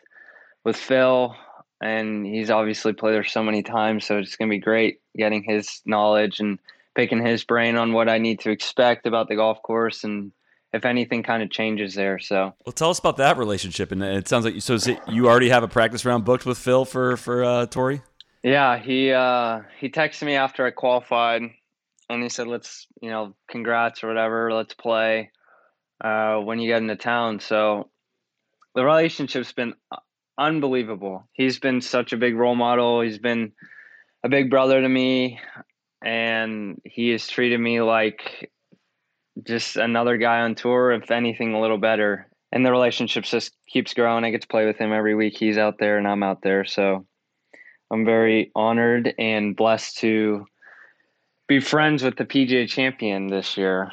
with 0.64 0.76
Phil, 0.76 1.34
and 1.80 2.24
he's 2.24 2.50
obviously 2.50 2.92
played 2.92 3.14
there 3.14 3.24
so 3.24 3.42
many 3.42 3.62
times, 3.62 4.06
so 4.06 4.18
it's 4.18 4.36
going 4.36 4.48
to 4.48 4.54
be 4.54 4.60
great 4.60 5.00
getting 5.16 5.42
his 5.42 5.82
knowledge 5.84 6.40
and 6.40 6.58
picking 6.94 7.24
his 7.24 7.44
brain 7.44 7.76
on 7.76 7.92
what 7.92 8.08
I 8.08 8.18
need 8.18 8.40
to 8.40 8.50
expect 8.50 9.06
about 9.06 9.28
the 9.28 9.36
golf 9.36 9.62
course 9.62 10.04
and 10.04 10.32
if 10.72 10.84
anything 10.84 11.22
kind 11.22 11.42
of 11.42 11.50
changes 11.50 11.94
there. 11.94 12.18
So, 12.18 12.54
well, 12.64 12.72
tell 12.72 12.90
us 12.90 12.98
about 12.98 13.16
that 13.16 13.38
relationship. 13.38 13.90
And 13.90 14.02
it 14.02 14.28
sounds 14.28 14.44
like 14.44 14.60
so. 14.62 14.74
It, 14.74 15.00
you 15.08 15.28
already 15.28 15.48
have 15.48 15.62
a 15.62 15.68
practice 15.68 16.04
round 16.04 16.24
booked 16.24 16.46
with 16.46 16.58
Phil 16.58 16.84
for 16.84 17.16
for 17.16 17.44
uh, 17.44 17.66
Torrey. 17.66 18.02
Yeah, 18.42 18.78
he 18.78 19.12
uh, 19.12 19.62
he 19.78 19.88
texted 19.90 20.24
me 20.24 20.34
after 20.34 20.64
I 20.64 20.70
qualified, 20.70 21.42
and 22.10 22.22
he 22.22 22.28
said, 22.28 22.46
"Let's 22.46 22.86
you 23.00 23.10
know, 23.10 23.34
congrats 23.48 24.04
or 24.04 24.08
whatever. 24.08 24.52
Let's 24.52 24.74
play." 24.74 25.30
uh, 26.02 26.36
when 26.36 26.58
you 26.58 26.68
get 26.68 26.82
into 26.82 26.96
town. 26.96 27.40
So 27.40 27.90
the 28.74 28.84
relationship's 28.84 29.52
been 29.52 29.74
unbelievable. 30.38 31.28
He's 31.32 31.58
been 31.58 31.80
such 31.80 32.12
a 32.12 32.16
big 32.16 32.36
role 32.36 32.54
model. 32.54 33.02
He's 33.02 33.18
been 33.18 33.52
a 34.24 34.28
big 34.28 34.50
brother 34.50 34.80
to 34.80 34.88
me, 34.88 35.40
and 36.04 36.80
he 36.84 37.10
has 37.10 37.28
treated 37.28 37.60
me 37.60 37.80
like 37.82 38.50
just 39.46 39.76
another 39.76 40.16
guy 40.16 40.40
on 40.40 40.54
tour. 40.54 40.92
If 40.92 41.10
anything, 41.10 41.54
a 41.54 41.60
little 41.60 41.78
better. 41.78 42.28
and 42.52 42.66
the 42.66 42.72
relationship 42.72 43.24
just 43.24 43.54
keeps 43.68 43.94
growing. 43.94 44.24
I 44.24 44.30
get 44.30 44.42
to 44.42 44.48
play 44.48 44.66
with 44.66 44.76
him 44.76 44.92
every 44.92 45.14
week. 45.14 45.36
He's 45.38 45.56
out 45.58 45.78
there 45.78 45.98
and 45.98 46.08
I'm 46.08 46.22
out 46.24 46.42
there, 46.42 46.64
so 46.64 47.06
I'm 47.92 48.04
very 48.04 48.50
honored 48.56 49.14
and 49.18 49.54
blessed 49.54 49.98
to 49.98 50.46
be 51.50 51.58
friends 51.58 52.04
with 52.04 52.16
the 52.16 52.24
PGA 52.24 52.68
champion 52.68 53.26
this 53.26 53.56
year. 53.56 53.90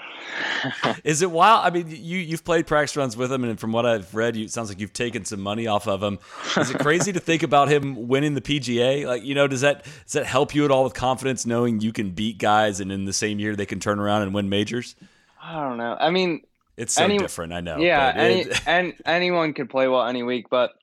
Is 1.03 1.23
it 1.23 1.31
wild? 1.31 1.65
I 1.65 1.71
mean, 1.71 1.87
you 1.89 2.19
you've 2.19 2.43
played 2.43 2.67
practice 2.67 2.95
runs 2.95 3.17
with 3.17 3.31
him, 3.31 3.43
and 3.43 3.59
from 3.59 3.71
what 3.71 3.83
I've 3.83 4.13
read, 4.13 4.35
you, 4.35 4.45
it 4.45 4.51
sounds 4.51 4.69
like 4.69 4.79
you've 4.79 4.93
taken 4.93 5.25
some 5.25 5.41
money 5.41 5.65
off 5.65 5.87
of 5.87 6.03
him. 6.03 6.19
Is 6.55 6.69
it 6.69 6.77
crazy 6.77 7.11
to 7.13 7.19
think 7.19 7.41
about 7.41 7.67
him 7.67 8.07
winning 8.07 8.35
the 8.35 8.41
PGA? 8.41 9.07
Like, 9.07 9.23
you 9.23 9.33
know, 9.33 9.47
does 9.47 9.61
that 9.61 9.85
does 10.03 10.13
that 10.13 10.27
help 10.27 10.53
you 10.53 10.65
at 10.65 10.71
all 10.71 10.83
with 10.83 10.93
confidence, 10.93 11.47
knowing 11.47 11.81
you 11.81 11.91
can 11.91 12.11
beat 12.11 12.37
guys, 12.37 12.79
and 12.79 12.91
in 12.91 13.05
the 13.05 13.13
same 13.13 13.39
year 13.39 13.55
they 13.55 13.65
can 13.65 13.79
turn 13.79 13.97
around 13.97 14.21
and 14.21 14.35
win 14.35 14.49
majors? 14.49 14.95
I 15.41 15.67
don't 15.67 15.77
know. 15.77 15.97
I 15.99 16.11
mean, 16.11 16.43
it's 16.77 16.93
so 16.93 17.05
any, 17.05 17.17
different. 17.17 17.53
I 17.53 17.61
know. 17.61 17.79
Yeah, 17.79 18.13
any, 18.15 18.45
and 18.67 18.93
anyone 19.03 19.53
could 19.53 19.71
play 19.71 19.87
well 19.87 20.05
any 20.05 20.21
week, 20.21 20.51
but 20.51 20.73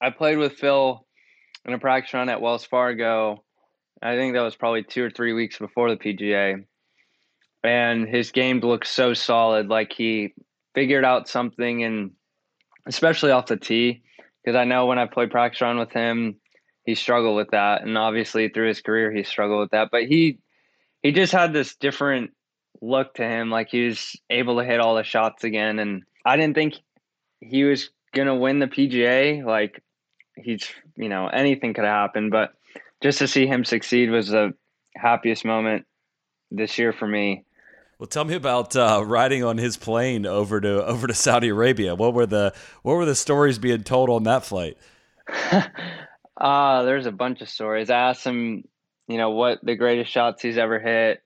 I 0.00 0.10
played 0.10 0.38
with 0.38 0.54
Phil 0.54 1.06
in 1.64 1.72
a 1.74 1.78
practice 1.78 2.12
run 2.12 2.28
at 2.28 2.40
Wells 2.40 2.64
Fargo 2.64 3.44
I 4.02 4.16
think 4.16 4.34
that 4.34 4.42
was 4.42 4.56
probably 4.56 4.82
two 4.82 5.04
or 5.04 5.10
three 5.10 5.32
weeks 5.32 5.58
before 5.58 5.88
the 5.88 5.96
PGA. 5.96 6.64
And 7.62 8.08
his 8.08 8.32
game 8.32 8.58
looked 8.58 8.88
so 8.88 9.14
solid. 9.14 9.68
Like 9.68 9.92
he 9.92 10.34
figured 10.74 11.04
out 11.04 11.28
something, 11.28 11.84
and 11.84 12.10
especially 12.86 13.30
off 13.30 13.46
the 13.46 13.56
tee, 13.56 14.02
because 14.42 14.56
I 14.56 14.64
know 14.64 14.86
when 14.86 14.98
I 14.98 15.06
played 15.06 15.30
practice 15.30 15.60
run 15.60 15.78
with 15.78 15.92
him, 15.92 16.36
he 16.84 16.96
struggled 16.96 17.36
with 17.36 17.50
that. 17.52 17.82
And 17.82 17.96
obviously 17.96 18.48
through 18.48 18.68
his 18.68 18.80
career, 18.80 19.12
he 19.12 19.22
struggled 19.22 19.60
with 19.60 19.70
that. 19.70 19.90
But 19.92 20.04
he, 20.04 20.40
he 21.02 21.12
just 21.12 21.32
had 21.32 21.52
this 21.52 21.76
different 21.76 22.32
look 22.80 23.14
to 23.14 23.22
him. 23.22 23.50
Like 23.50 23.68
he 23.68 23.86
was 23.86 24.16
able 24.28 24.58
to 24.58 24.64
hit 24.64 24.80
all 24.80 24.96
the 24.96 25.04
shots 25.04 25.44
again. 25.44 25.78
And 25.78 26.02
I 26.26 26.36
didn't 26.36 26.56
think 26.56 26.74
he 27.38 27.62
was 27.62 27.90
going 28.12 28.26
to 28.26 28.34
win 28.34 28.58
the 28.58 28.66
PGA. 28.66 29.44
Like 29.44 29.80
he's, 30.36 30.68
you 30.96 31.08
know, 31.08 31.28
anything 31.28 31.72
could 31.72 31.84
happen. 31.84 32.30
But 32.30 32.54
just 33.02 33.18
to 33.18 33.28
see 33.28 33.46
him 33.46 33.64
succeed 33.64 34.10
was 34.10 34.28
the 34.28 34.54
happiest 34.96 35.44
moment 35.44 35.84
this 36.50 36.78
year 36.78 36.92
for 36.92 37.06
me. 37.06 37.44
Well, 37.98 38.06
tell 38.06 38.24
me 38.24 38.34
about 38.34 38.74
uh, 38.74 39.02
riding 39.06 39.44
on 39.44 39.58
his 39.58 39.76
plane 39.76 40.26
over 40.26 40.60
to 40.60 40.84
over 40.84 41.06
to 41.06 41.14
Saudi 41.14 41.48
Arabia. 41.48 41.94
What 41.94 42.14
were 42.14 42.26
the 42.26 42.52
what 42.82 42.94
were 42.94 43.04
the 43.04 43.14
stories 43.14 43.58
being 43.58 43.84
told 43.84 44.10
on 44.10 44.24
that 44.24 44.44
flight? 44.44 44.76
uh, 46.36 46.82
there's 46.82 47.06
a 47.06 47.12
bunch 47.12 47.42
of 47.42 47.48
stories. 47.48 47.90
I 47.90 48.10
asked 48.10 48.24
him, 48.24 48.64
you 49.06 49.18
know, 49.18 49.30
what 49.30 49.60
the 49.62 49.76
greatest 49.76 50.10
shots 50.10 50.42
he's 50.42 50.58
ever 50.58 50.80
hit, 50.80 51.22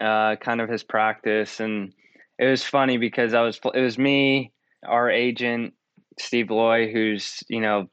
uh, 0.00 0.36
kind 0.36 0.60
of 0.60 0.68
his 0.68 0.82
practice, 0.82 1.58
and 1.58 1.94
it 2.38 2.46
was 2.46 2.62
funny 2.62 2.98
because 2.98 3.32
I 3.32 3.40
was 3.40 3.58
it 3.74 3.80
was 3.80 3.96
me, 3.96 4.52
our 4.86 5.10
agent 5.10 5.72
Steve 6.18 6.50
Loy, 6.50 6.92
who's 6.92 7.42
you 7.48 7.62
know 7.62 7.88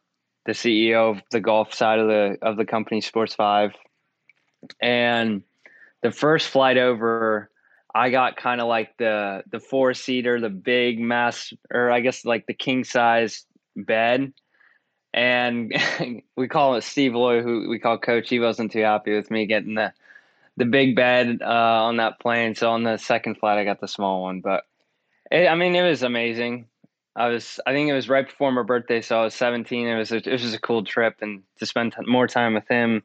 the 0.50 0.56
CEO 0.56 1.12
of 1.12 1.22
the 1.30 1.39
golf 1.39 1.74
side 1.76 2.00
of 2.00 2.08
the 2.08 2.38
of 2.41 2.58
the 2.58 2.66
company 2.66 3.02
Sports 3.02 3.36
Five, 3.36 3.74
and 4.82 5.43
the 6.02 6.12
first 6.12 6.47
flight 6.47 6.78
over, 6.78 7.52
I 7.93 8.10
got 8.10 8.36
kind 8.36 8.60
of 8.60 8.68
like 8.68 8.97
the 8.97 9.43
the 9.52 9.60
four 9.60 9.93
seater, 9.93 10.41
the 10.41 10.50
big 10.50 11.00
mass, 11.00 11.54
or 11.72 11.91
I 11.91 12.00
guess 12.00 12.26
like 12.26 12.47
the 12.47 12.56
king 12.56 12.84
size 12.84 13.45
bed, 13.76 14.34
and 15.14 15.72
we 16.36 16.47
call 16.47 16.76
it 16.76 16.84
Steve 16.84 17.14
Loy, 17.14 17.43
who 17.43 17.70
we 17.70 17.78
call 17.78 18.00
Coach. 18.00 18.28
He 18.30 18.39
wasn't 18.39 18.72
too 18.72 18.82
happy 18.82 19.16
with 19.16 19.30
me 19.30 19.45
getting 19.45 19.76
the 19.76 19.93
the 20.58 20.66
big 20.66 20.95
bed 20.95 21.41
uh, 21.43 21.45
on 21.45 21.97
that 21.97 22.20
plane. 22.20 22.56
So 22.56 22.72
on 22.72 22.82
the 22.82 22.97
second 22.97 23.36
flight, 23.36 23.60
I 23.60 23.66
got 23.66 23.82
the 23.82 23.88
small 23.88 24.24
one, 24.24 24.41
but 24.41 24.64
it, 25.30 25.47
I 25.47 25.54
mean, 25.54 25.76
it 25.76 25.88
was 25.88 26.02
amazing. 26.02 26.66
I 27.16 27.28
was 27.28 27.60
I 27.66 27.74
think 27.74 27.89
it 27.89 27.93
was 27.93 28.10
right 28.10 28.26
before 28.26 28.51
my 28.51 28.64
birthday, 28.64 29.01
so 29.01 29.20
I 29.20 29.24
was 29.24 29.36
17. 29.36 29.88
It 29.88 29.97
was 29.97 30.12
a, 30.12 30.18
it 30.18 30.41
was 30.41 30.53
a 30.53 30.60
cool 30.60 30.84
trip, 30.84 31.18
and 31.22 31.43
to 31.57 31.66
spend 31.66 31.95
more 32.05 32.28
time 32.28 32.53
with 32.53 32.68
him, 32.68 33.03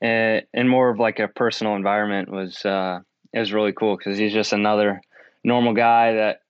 and, 0.00 0.46
and 0.52 0.68
more 0.68 0.90
of 0.90 0.98
like 0.98 1.18
a 1.18 1.28
personal 1.28 1.74
environment 1.74 2.30
was 2.30 2.64
uh, 2.64 3.00
it 3.32 3.38
was 3.38 3.52
really 3.52 3.72
cool 3.72 3.96
because 3.96 4.18
he's 4.18 4.32
just 4.32 4.52
another 4.52 5.00
normal 5.44 5.74
guy 5.74 6.12
that 6.12 6.42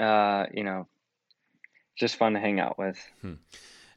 uh, 0.00 0.46
you 0.52 0.64
know, 0.64 0.88
just 1.96 2.16
fun 2.16 2.32
to 2.32 2.40
hang 2.40 2.58
out 2.58 2.78
with. 2.78 2.98
Hmm. 3.20 3.34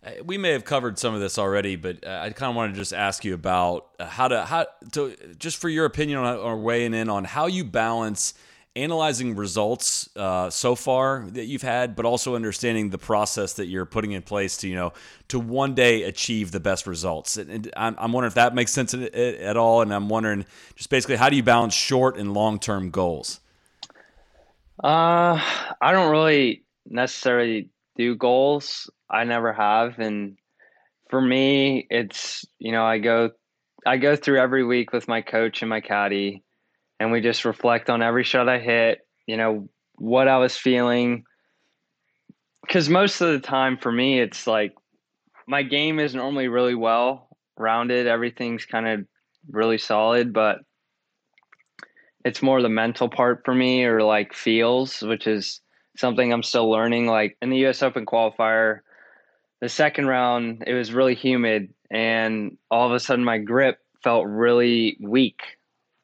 Uh, 0.04 0.12
we 0.26 0.38
may 0.38 0.52
have 0.52 0.66
covered 0.66 1.00
some 1.00 1.14
of 1.14 1.22
this 1.22 1.38
already, 1.40 1.78
but 1.78 2.06
uh, 2.06 2.20
I 2.22 2.30
kind 2.32 2.50
of 2.50 2.56
want 2.56 2.74
to 2.74 2.80
just 2.80 2.94
ask 2.94 3.24
you 3.24 3.34
about 3.34 3.88
how 4.00 4.28
to 4.28 4.44
how 4.44 4.68
to 4.92 5.16
just 5.38 5.58
for 5.58 5.70
your 5.70 5.86
opinion 5.86 6.20
on 6.20 6.38
or 6.38 6.58
weighing 6.58 6.94
in 6.94 7.10
on 7.10 7.24
how 7.24 7.48
you 7.48 7.64
balance 7.64 8.34
analyzing 8.76 9.36
results 9.36 10.10
uh, 10.16 10.50
so 10.50 10.76
far 10.76 11.26
that 11.30 11.46
you've 11.46 11.62
had, 11.62 11.96
but 11.96 12.06
also 12.06 12.36
understanding 12.36 12.90
the 12.90 12.98
process 12.98 13.54
that 13.54 13.68
you're 13.68 13.86
putting 13.86 14.14
in 14.14 14.22
place 14.22 14.58
to 14.58 14.68
you 14.68 14.76
know 14.76 14.94
to 15.28 15.40
one 15.40 15.76
day 15.76 16.04
achieve 16.04 16.52
the 16.52 16.60
best 16.60 16.88
results. 16.88 17.38
And, 17.38 17.72
I'm, 17.78 17.96
I'm, 17.98 18.12
wondering 18.12 18.30
if 18.30 18.36
that 18.36 18.56
makes 18.56 18.72
sense 18.72 18.94
at, 18.94 19.14
at, 19.14 19.58
all. 19.58 19.82
And 19.82 19.94
I'm 19.94 20.10
wondering 20.10 20.46
just 20.76 20.90
basically 20.90 21.16
how 21.16 21.30
do 21.30 21.36
you 21.36 21.44
balance 21.44 21.74
short 21.74 22.18
and 22.18 22.34
long 22.34 22.60
term 22.60 22.90
goals? 22.90 23.40
Uh, 24.84 25.40
I 25.82 25.92
don't 25.92 26.12
really 26.12 26.64
necessarily 26.86 27.70
do 27.96 28.16
goals. 28.16 28.90
I 29.10 29.24
never 29.24 29.54
have, 29.54 30.00
and 30.00 30.38
for 31.10 31.22
me, 31.22 31.86
it's 31.90 32.46
you 32.58 32.72
know 32.72 32.84
I 32.84 32.98
go 32.98 33.32
I 33.86 33.98
go 33.98 34.16
through 34.16 34.40
every 34.40 34.64
week 34.64 34.94
with 34.94 35.08
my 35.08 35.22
coach 35.22 35.62
and 35.62 35.70
my 35.70 35.82
caddy 35.82 36.44
and 37.04 37.12
we 37.12 37.20
just 37.20 37.44
reflect 37.44 37.90
on 37.90 38.02
every 38.02 38.24
shot 38.24 38.48
I 38.48 38.60
hit, 38.60 39.06
you 39.28 39.36
know, 39.36 39.68
what 39.96 40.30
I 40.30 40.38
was 40.38 40.56
feeling. 40.56 41.26
Because 42.62 42.88
most 42.88 43.20
of 43.20 43.28
the 43.28 43.46
time 43.46 43.78
for 43.78 43.92
me, 43.92 44.22
it's 44.22 44.48
like 44.48 44.74
my 45.46 45.64
game 45.64 46.00
is 46.00 46.16
normally 46.16 46.48
really 46.48 46.76
well 46.76 47.28
rounded. 47.58 48.08
Everything's 48.08 48.66
kind 48.66 48.88
of 48.88 49.06
really 49.52 49.78
solid, 49.78 50.32
but 50.32 50.60
it's 52.24 52.42
more 52.42 52.62
the 52.62 52.70
mental 52.70 53.10
part 53.10 53.42
for 53.44 53.54
me 53.54 53.84
or 53.84 54.02
like 54.02 54.34
feels, 54.34 55.02
which 55.02 55.28
is 55.28 55.60
something 55.98 56.32
I'm 56.32 56.42
still 56.42 56.72
learning. 56.72 57.08
Like 57.08 57.36
in 57.42 57.50
the 57.50 57.66
US 57.68 57.84
Open 57.84 58.06
qualifier, 58.06 58.80
the 59.60 59.68
second 59.68 60.08
round, 60.08 60.64
it 60.66 60.74
was 60.74 60.94
really 60.94 61.16
humid, 61.16 61.74
and 61.92 62.58
all 62.72 62.88
of 62.88 62.94
a 62.94 63.00
sudden 63.02 63.26
my 63.26 63.40
grip 63.40 63.80
felt 64.02 64.26
really 64.26 64.96
weak 65.02 65.42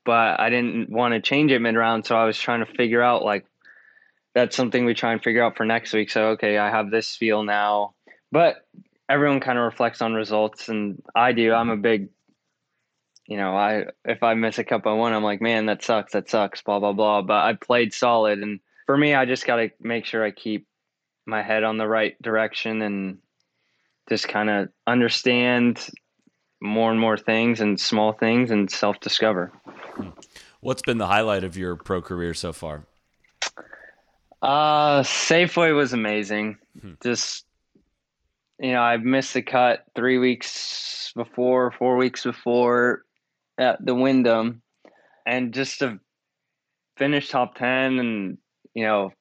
but 0.10 0.40
I 0.40 0.50
didn't 0.50 0.90
want 0.90 1.14
to 1.14 1.22
change 1.22 1.52
it 1.52 1.60
mid 1.60 1.76
round. 1.76 2.04
So 2.04 2.18
I 2.18 2.26
was 2.26 2.36
trying 2.36 2.66
to 2.66 2.74
figure 2.74 3.04
out 3.04 3.24
like 3.24 3.46
that's 4.34 4.56
something 4.56 4.84
we 4.84 4.96
try 4.96 5.12
and 5.12 5.22
figure 5.22 5.44
out 5.44 5.56
for 5.56 5.68
next 5.68 5.94
week. 5.94 6.10
So, 6.10 6.30
okay, 6.30 6.58
I 6.58 6.72
have 6.72 6.90
this 6.90 7.16
feel 7.16 7.44
now. 7.44 7.94
But 8.32 8.56
everyone 9.08 9.40
kind 9.40 9.60
of 9.60 9.66
reflects 9.66 10.02
on 10.02 10.16
results, 10.16 10.68
and 10.68 11.00
I 11.14 11.34
do. 11.34 11.54
I'm 11.54 11.70
a 11.70 11.78
big, 11.78 12.10
you 13.28 13.38
know, 13.38 13.56
I 13.56 13.86
if 14.04 14.24
I 14.24 14.34
miss 14.34 14.58
a 14.58 14.64
cup 14.64 14.88
I 14.88 14.94
won, 14.94 15.14
I'm 15.14 15.24
like, 15.24 15.42
man, 15.42 15.68
that 15.68 15.84
sucks, 15.84 16.14
that 16.14 16.28
sucks, 16.28 16.64
blah 16.64 16.80
blah 16.80 16.94
blah. 16.94 17.22
But 17.22 17.44
I 17.44 17.54
played 17.54 17.94
solid, 17.94 18.40
and 18.40 18.62
for 18.88 18.98
me, 18.98 19.14
I 19.14 19.26
just 19.26 19.46
got 19.46 19.58
to 19.58 19.70
make 19.80 20.06
sure 20.06 20.26
I 20.26 20.32
keep 20.32 20.66
my 21.28 21.44
head 21.44 21.64
on 21.64 21.78
the 21.78 21.88
right 21.88 22.20
direction 22.20 22.82
and 22.82 23.20
just 24.10 24.28
kind 24.28 24.50
of 24.50 24.70
understand 24.88 25.88
more 26.62 26.92
and 26.92 27.00
more 27.00 27.18
things 27.18 27.62
and 27.62 27.80
small 27.80 28.14
things 28.14 28.52
and 28.52 28.70
self 28.70 29.00
discover. 29.00 29.52
What's 30.62 30.82
been 30.82 30.98
the 30.98 31.08
highlight 31.08 31.44
of 31.44 31.58
your 31.58 31.76
pro 31.76 32.02
career 32.02 32.34
so 32.34 32.52
far? 32.52 32.84
Uh, 34.42 35.02
Safeway 35.04 35.76
was 35.76 35.94
amazing. 35.94 36.58
Hmm. 36.82 36.94
Just, 37.02 37.46
you 38.60 38.72
know, 38.72 38.82
I 38.82 38.98
missed 38.98 39.34
the 39.34 39.42
cut 39.42 39.86
three 39.96 40.18
weeks 40.18 41.12
before, 41.16 41.72
four 41.72 41.98
weeks 41.98 42.24
before 42.24 43.04
at 43.58 43.86
the 43.86 43.96
Wyndham. 43.96 44.62
And 45.26 45.54
just 45.54 45.80
to 45.80 46.00
finish 46.98 47.30
top 47.30 47.56
10 47.56 48.00
and, 48.00 48.38
you 48.74 48.86
know, 48.86 49.12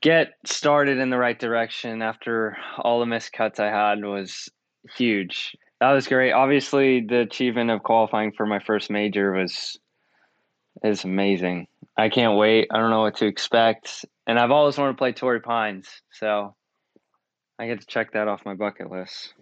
get 0.00 0.34
started 0.44 0.98
in 0.98 1.10
the 1.10 1.18
right 1.18 1.38
direction 1.38 2.02
after 2.02 2.56
all 2.78 3.00
the 3.00 3.06
missed 3.06 3.32
cuts 3.32 3.60
I 3.60 3.66
had 3.66 4.04
was 4.04 4.48
huge. 4.96 5.56
That 5.80 5.92
was 5.92 6.08
great. 6.08 6.32
Obviously, 6.32 7.02
the 7.02 7.20
achievement 7.20 7.70
of 7.70 7.82
qualifying 7.82 8.32
for 8.32 8.46
my 8.46 8.60
first 8.60 8.90
major 8.90 9.32
was 9.32 9.78
is 10.82 11.04
amazing. 11.04 11.66
I 11.96 12.08
can't 12.08 12.36
wait. 12.36 12.68
I 12.70 12.78
don't 12.78 12.90
know 12.90 13.02
what 13.02 13.16
to 13.16 13.26
expect, 13.26 14.04
and 14.26 14.38
I've 14.38 14.50
always 14.50 14.78
wanted 14.78 14.92
to 14.92 14.98
play 14.98 15.12
Torrey 15.12 15.40
Pines, 15.40 15.88
so 16.12 16.54
I 17.58 17.66
get 17.66 17.80
to 17.80 17.86
check 17.86 18.12
that 18.12 18.28
off 18.28 18.44
my 18.44 18.54
bucket 18.54 18.90
list. 18.90 19.34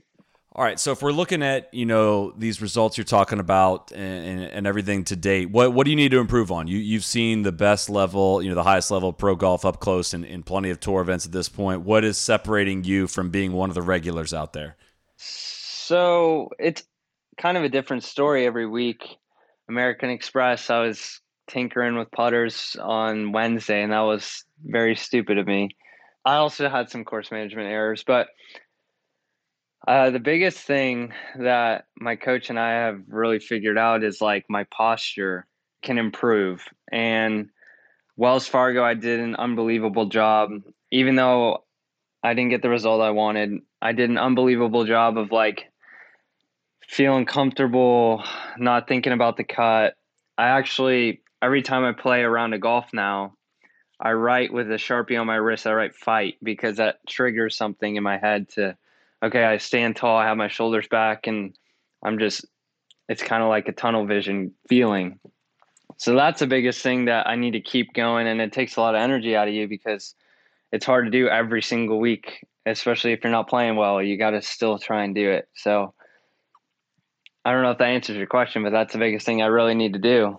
All 0.56 0.62
right, 0.62 0.78
so 0.78 0.92
if 0.92 1.02
we're 1.02 1.10
looking 1.10 1.42
at 1.42 1.72
you 1.74 1.84
know 1.84 2.32
these 2.36 2.62
results 2.62 2.96
you're 2.96 3.04
talking 3.04 3.40
about 3.40 3.90
and, 3.90 4.44
and, 4.44 4.66
everything 4.68 5.02
to 5.04 5.16
date, 5.16 5.50
what 5.50 5.72
what 5.72 5.84
do 5.84 5.90
you 5.90 5.96
need 5.96 6.12
to 6.12 6.20
improve 6.20 6.52
on? 6.52 6.68
You 6.68 6.78
you've 6.78 7.04
seen 7.04 7.42
the 7.42 7.50
best 7.50 7.90
level, 7.90 8.40
you 8.40 8.48
know, 8.48 8.54
the 8.54 8.62
highest 8.62 8.92
level 8.92 9.08
of 9.08 9.18
pro 9.18 9.34
golf 9.34 9.64
up 9.64 9.80
close 9.80 10.14
in, 10.14 10.22
in 10.22 10.44
plenty 10.44 10.70
of 10.70 10.78
tour 10.78 11.00
events 11.00 11.26
at 11.26 11.32
this 11.32 11.48
point. 11.48 11.82
What 11.82 12.04
is 12.04 12.18
separating 12.18 12.84
you 12.84 13.08
from 13.08 13.30
being 13.30 13.52
one 13.52 13.68
of 13.68 13.74
the 13.74 13.82
regulars 13.82 14.32
out 14.32 14.52
there? 14.52 14.76
So 15.86 16.48
it's 16.58 16.82
kind 17.36 17.58
of 17.58 17.62
a 17.62 17.68
different 17.68 18.04
story 18.04 18.46
every 18.46 18.66
week. 18.66 19.04
American 19.68 20.08
Express, 20.08 20.70
I 20.70 20.80
was 20.80 21.20
tinkering 21.46 21.98
with 21.98 22.10
putters 22.10 22.74
on 22.82 23.32
Wednesday, 23.32 23.82
and 23.82 23.92
that 23.92 24.00
was 24.00 24.44
very 24.64 24.96
stupid 24.96 25.36
of 25.36 25.46
me. 25.46 25.76
I 26.24 26.36
also 26.36 26.70
had 26.70 26.88
some 26.88 27.04
course 27.04 27.30
management 27.30 27.68
errors, 27.68 28.02
but 28.02 28.28
uh, 29.86 30.08
the 30.08 30.20
biggest 30.20 30.58
thing 30.60 31.12
that 31.38 31.84
my 31.98 32.16
coach 32.16 32.48
and 32.48 32.58
I 32.58 32.70
have 32.86 33.02
really 33.06 33.38
figured 33.38 33.76
out 33.76 34.02
is 34.02 34.22
like 34.22 34.46
my 34.48 34.64
posture 34.64 35.46
can 35.82 35.98
improve. 35.98 36.64
And 36.90 37.50
Wells 38.16 38.46
Fargo, 38.46 38.82
I 38.82 38.94
did 38.94 39.20
an 39.20 39.36
unbelievable 39.36 40.06
job. 40.06 40.48
Even 40.90 41.16
though 41.16 41.64
I 42.22 42.32
didn't 42.32 42.52
get 42.52 42.62
the 42.62 42.70
result 42.70 43.02
I 43.02 43.10
wanted, 43.10 43.60
I 43.82 43.92
did 43.92 44.08
an 44.08 44.16
unbelievable 44.16 44.86
job 44.86 45.18
of 45.18 45.30
like 45.30 45.70
feeling 46.88 47.26
comfortable, 47.26 48.24
not 48.58 48.88
thinking 48.88 49.12
about 49.12 49.36
the 49.36 49.44
cut. 49.44 49.96
I 50.36 50.48
actually, 50.48 51.22
every 51.42 51.62
time 51.62 51.84
I 51.84 51.92
play 51.92 52.22
around 52.22 52.52
a 52.52 52.58
golf 52.58 52.86
now, 52.92 53.34
I 54.00 54.12
write 54.12 54.52
with 54.52 54.70
a 54.70 54.74
sharpie 54.74 55.20
on 55.20 55.26
my 55.26 55.36
wrist. 55.36 55.66
I 55.66 55.72
write 55.72 55.94
fight 55.94 56.36
because 56.42 56.76
that 56.76 56.98
triggers 57.08 57.56
something 57.56 57.96
in 57.96 58.02
my 58.02 58.18
head 58.18 58.48
to, 58.50 58.76
okay, 59.22 59.44
I 59.44 59.58
stand 59.58 59.96
tall, 59.96 60.16
I 60.16 60.26
have 60.26 60.36
my 60.36 60.48
shoulders 60.48 60.88
back, 60.88 61.26
and 61.26 61.56
I'm 62.04 62.18
just, 62.18 62.44
it's 63.08 63.22
kind 63.22 63.42
of 63.42 63.48
like 63.48 63.68
a 63.68 63.72
tunnel 63.72 64.06
vision 64.06 64.52
feeling. 64.68 65.20
So 65.96 66.14
that's 66.14 66.40
the 66.40 66.46
biggest 66.46 66.82
thing 66.82 67.04
that 67.04 67.28
I 67.28 67.36
need 67.36 67.52
to 67.52 67.60
keep 67.60 67.94
going. 67.94 68.26
And 68.26 68.40
it 68.40 68.52
takes 68.52 68.76
a 68.76 68.80
lot 68.80 68.94
of 68.94 69.00
energy 69.00 69.36
out 69.36 69.48
of 69.48 69.54
you 69.54 69.68
because 69.68 70.14
it's 70.72 70.84
hard 70.84 71.04
to 71.04 71.10
do 71.10 71.28
every 71.28 71.62
single 71.62 72.00
week, 72.00 72.44
especially 72.66 73.12
if 73.12 73.22
you're 73.22 73.30
not 73.30 73.48
playing 73.48 73.76
well. 73.76 74.02
You 74.02 74.18
got 74.18 74.30
to 74.30 74.42
still 74.42 74.78
try 74.78 75.04
and 75.04 75.14
do 75.14 75.30
it. 75.30 75.48
So 75.54 75.94
I 77.44 77.52
don't 77.52 77.62
know 77.62 77.72
if 77.72 77.78
that 77.78 77.88
answers 77.88 78.16
your 78.16 78.26
question, 78.26 78.62
but 78.62 78.70
that's 78.70 78.92
the 78.92 78.98
biggest 78.98 79.26
thing 79.26 79.42
I 79.42 79.46
really 79.46 79.74
need 79.74 79.92
to 79.92 79.98
do. 79.98 80.38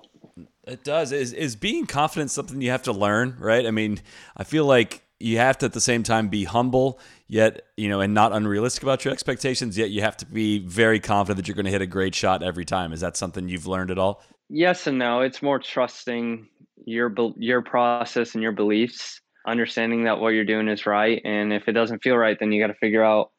It 0.64 0.84
does. 0.84 1.12
Is 1.12 1.32
is 1.34 1.56
being 1.56 1.86
confident 1.86 2.32
something 2.32 2.62
you 2.62 2.72
have 2.72 2.84
to 2.84 2.92
learn, 2.92 3.36
right? 3.40 3.66
I 3.66 3.72
mean, 3.72 4.02
I 4.36 4.44
feel 4.44 4.66
like 4.66 5.04
you 5.20 5.38
have 5.38 5.58
to 5.60 5.66
at 5.68 5.74
the 5.74 5.82
same 5.82 6.02
time 6.02 6.28
be 6.28 6.44
humble, 6.44 7.00
yet 7.28 7.62
you 7.78 7.88
know, 7.88 8.02
and 8.02 8.14
not 8.14 8.34
unrealistic 8.34 8.82
about 8.82 9.06
your 9.06 9.14
expectations. 9.14 9.78
Yet 9.78 9.92
you 9.92 10.02
have 10.02 10.18
to 10.18 10.26
be 10.26 10.60
very 10.60 11.00
confident 11.00 11.38
that 11.38 11.48
you're 11.48 11.56
going 11.56 11.66
to 11.66 11.72
hit 11.72 11.84
a 11.84 11.88
great 11.88 12.16
shot 12.16 12.42
every 12.42 12.66
time. 12.66 12.92
Is 12.94 13.02
that 13.02 13.16
something 13.16 13.48
you've 13.48 13.68
learned 13.68 13.92
at 13.92 14.00
all? 14.00 14.24
Yes 14.50 14.88
and 14.88 14.98
no. 14.98 15.22
It's 15.22 15.44
more 15.44 15.60
trusting 15.60 16.48
your 16.86 17.14
your 17.38 17.62
process 17.62 18.34
and 18.34 18.42
your 18.42 18.52
beliefs, 18.52 19.22
understanding 19.46 20.06
that 20.06 20.20
what 20.20 20.30
you're 20.30 20.46
doing 20.46 20.68
is 20.68 20.88
right, 20.88 21.22
and 21.24 21.54
if 21.54 21.68
it 21.68 21.74
doesn't 21.74 22.02
feel 22.02 22.18
right, 22.18 22.38
then 22.40 22.52
you 22.52 22.62
got 22.62 22.74
to 22.74 22.80
figure 22.80 23.04
out 23.04 23.30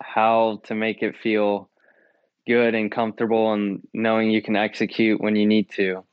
how 0.00 0.60
to 0.64 0.76
make 0.76 1.02
it 1.02 1.16
feel 1.20 1.68
good 2.46 2.74
and 2.74 2.90
comfortable, 2.90 3.52
and 3.52 3.86
knowing 3.92 4.30
you 4.30 4.42
can 4.42 4.56
execute 4.56 5.20
when 5.20 5.36
you 5.36 5.46
need 5.46 5.70
to 5.70 6.04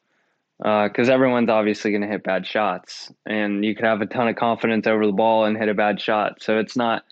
because 0.60 1.08
uh, 1.08 1.14
everyone's 1.14 1.50
obviously 1.50 1.92
going 1.92 2.02
to 2.02 2.08
hit 2.08 2.24
bad 2.24 2.46
shots, 2.46 3.14
and 3.26 3.64
you 3.64 3.74
can 3.74 3.86
have 3.86 4.02
a 4.02 4.06
ton 4.06 4.28
of 4.28 4.36
confidence 4.36 4.88
over 4.88 5.06
the 5.06 5.14
ball 5.14 5.46
and 5.46 5.58
hit 5.58 5.70
a 5.70 5.74
bad 5.74 6.02
shot. 6.02 6.42
So 6.42 6.60
it's 6.60 6.76
not 6.76 7.04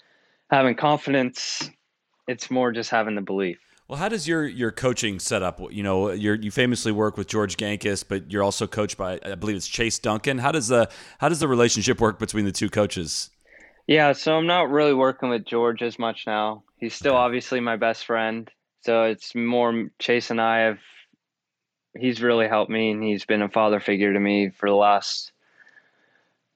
having 0.51 0.75
confidence; 0.75 1.69
it's 2.27 2.51
more 2.51 2.73
just 2.73 2.89
having 2.89 3.15
the 3.15 3.21
belief. 3.21 3.57
Well, 3.87 3.97
how 3.97 4.09
does 4.09 4.27
your 4.27 4.45
your 4.45 4.71
coaching 4.71 5.17
set 5.19 5.43
up? 5.43 5.61
You 5.71 5.81
know, 5.81 6.11
you 6.11 6.33
you 6.33 6.51
famously 6.51 6.91
work 6.91 7.15
with 7.15 7.27
George 7.27 7.55
Gankas, 7.55 8.03
but 8.05 8.29
you're 8.29 8.43
also 8.43 8.67
coached 8.67 8.97
by 8.97 9.17
I 9.23 9.35
believe 9.35 9.55
it's 9.55 9.67
Chase 9.67 9.97
Duncan. 9.97 10.39
How 10.39 10.51
does 10.51 10.67
the 10.67 10.89
how 11.19 11.29
does 11.29 11.39
the 11.39 11.47
relationship 11.47 12.01
work 12.01 12.19
between 12.19 12.43
the 12.43 12.51
two 12.51 12.69
coaches? 12.69 13.29
Yeah, 13.87 14.11
so 14.11 14.35
I'm 14.35 14.47
not 14.47 14.69
really 14.69 14.93
working 14.93 15.29
with 15.29 15.45
George 15.45 15.81
as 15.81 15.97
much 15.97 16.27
now. 16.27 16.63
He's 16.75 16.93
still 16.93 17.13
okay. 17.13 17.19
obviously 17.19 17.61
my 17.61 17.77
best 17.77 18.05
friend, 18.05 18.51
so 18.81 19.03
it's 19.03 19.35
more 19.35 19.89
Chase 19.99 20.29
and 20.29 20.41
I 20.41 20.59
have 20.59 20.79
he's 21.97 22.21
really 22.21 22.47
helped 22.47 22.71
me 22.71 22.91
and 22.91 23.03
he's 23.03 23.25
been 23.25 23.41
a 23.41 23.49
father 23.49 23.79
figure 23.79 24.13
to 24.13 24.19
me 24.19 24.49
for 24.49 24.69
the 24.69 24.75
last 24.75 25.31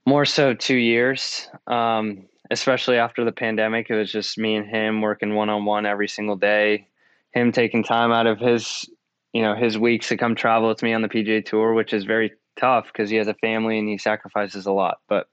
more 0.06 0.26
so 0.26 0.54
two 0.54 0.76
years. 0.76 1.50
Um, 1.68 2.26
especially 2.50 2.98
after 2.98 3.24
the 3.24 3.32
pandemic, 3.32 3.90
it 3.90 3.96
was 3.96 4.12
just 4.12 4.38
me 4.38 4.56
and 4.56 4.68
him 4.68 5.02
working 5.02 5.36
one 5.36 5.50
on 5.50 5.66
one 5.66 5.86
every 5.86 6.08
single 6.08 6.36
day. 6.36 6.88
Him 7.34 7.52
taking 7.52 7.84
time 7.84 8.12
out 8.12 8.28
of 8.28 8.40
his, 8.40 8.90
you 9.34 9.42
know, 9.42 9.56
his 9.56 9.78
weeks 9.78 10.10
to 10.10 10.18
come 10.18 10.36
travel 10.36 10.68
with 10.68 10.84
me 10.84 10.94
on 10.94 11.02
the 11.02 11.08
PGA 11.08 11.46
Tour, 11.46 11.74
which 11.74 11.94
is 11.94 12.04
very 12.04 12.34
tough 12.60 12.88
because 12.92 13.10
he 13.10 13.16
has 13.16 13.28
a 13.28 13.34
family 13.36 13.80
and 13.80 13.88
he 13.88 13.98
sacrifices 13.98 14.66
a 14.66 14.72
lot. 14.72 15.00
But 15.08 15.30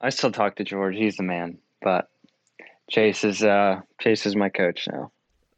I 0.00 0.10
still 0.10 0.32
talk 0.32 0.56
to 0.56 0.64
George; 0.64 0.96
he's 0.96 1.16
the 1.16 1.22
man. 1.22 1.58
But 1.80 2.08
Chase 2.90 3.22
is 3.22 3.44
uh, 3.44 3.82
Chase 4.00 4.26
is 4.26 4.34
my 4.34 4.48
coach 4.48 4.88
now 4.90 5.12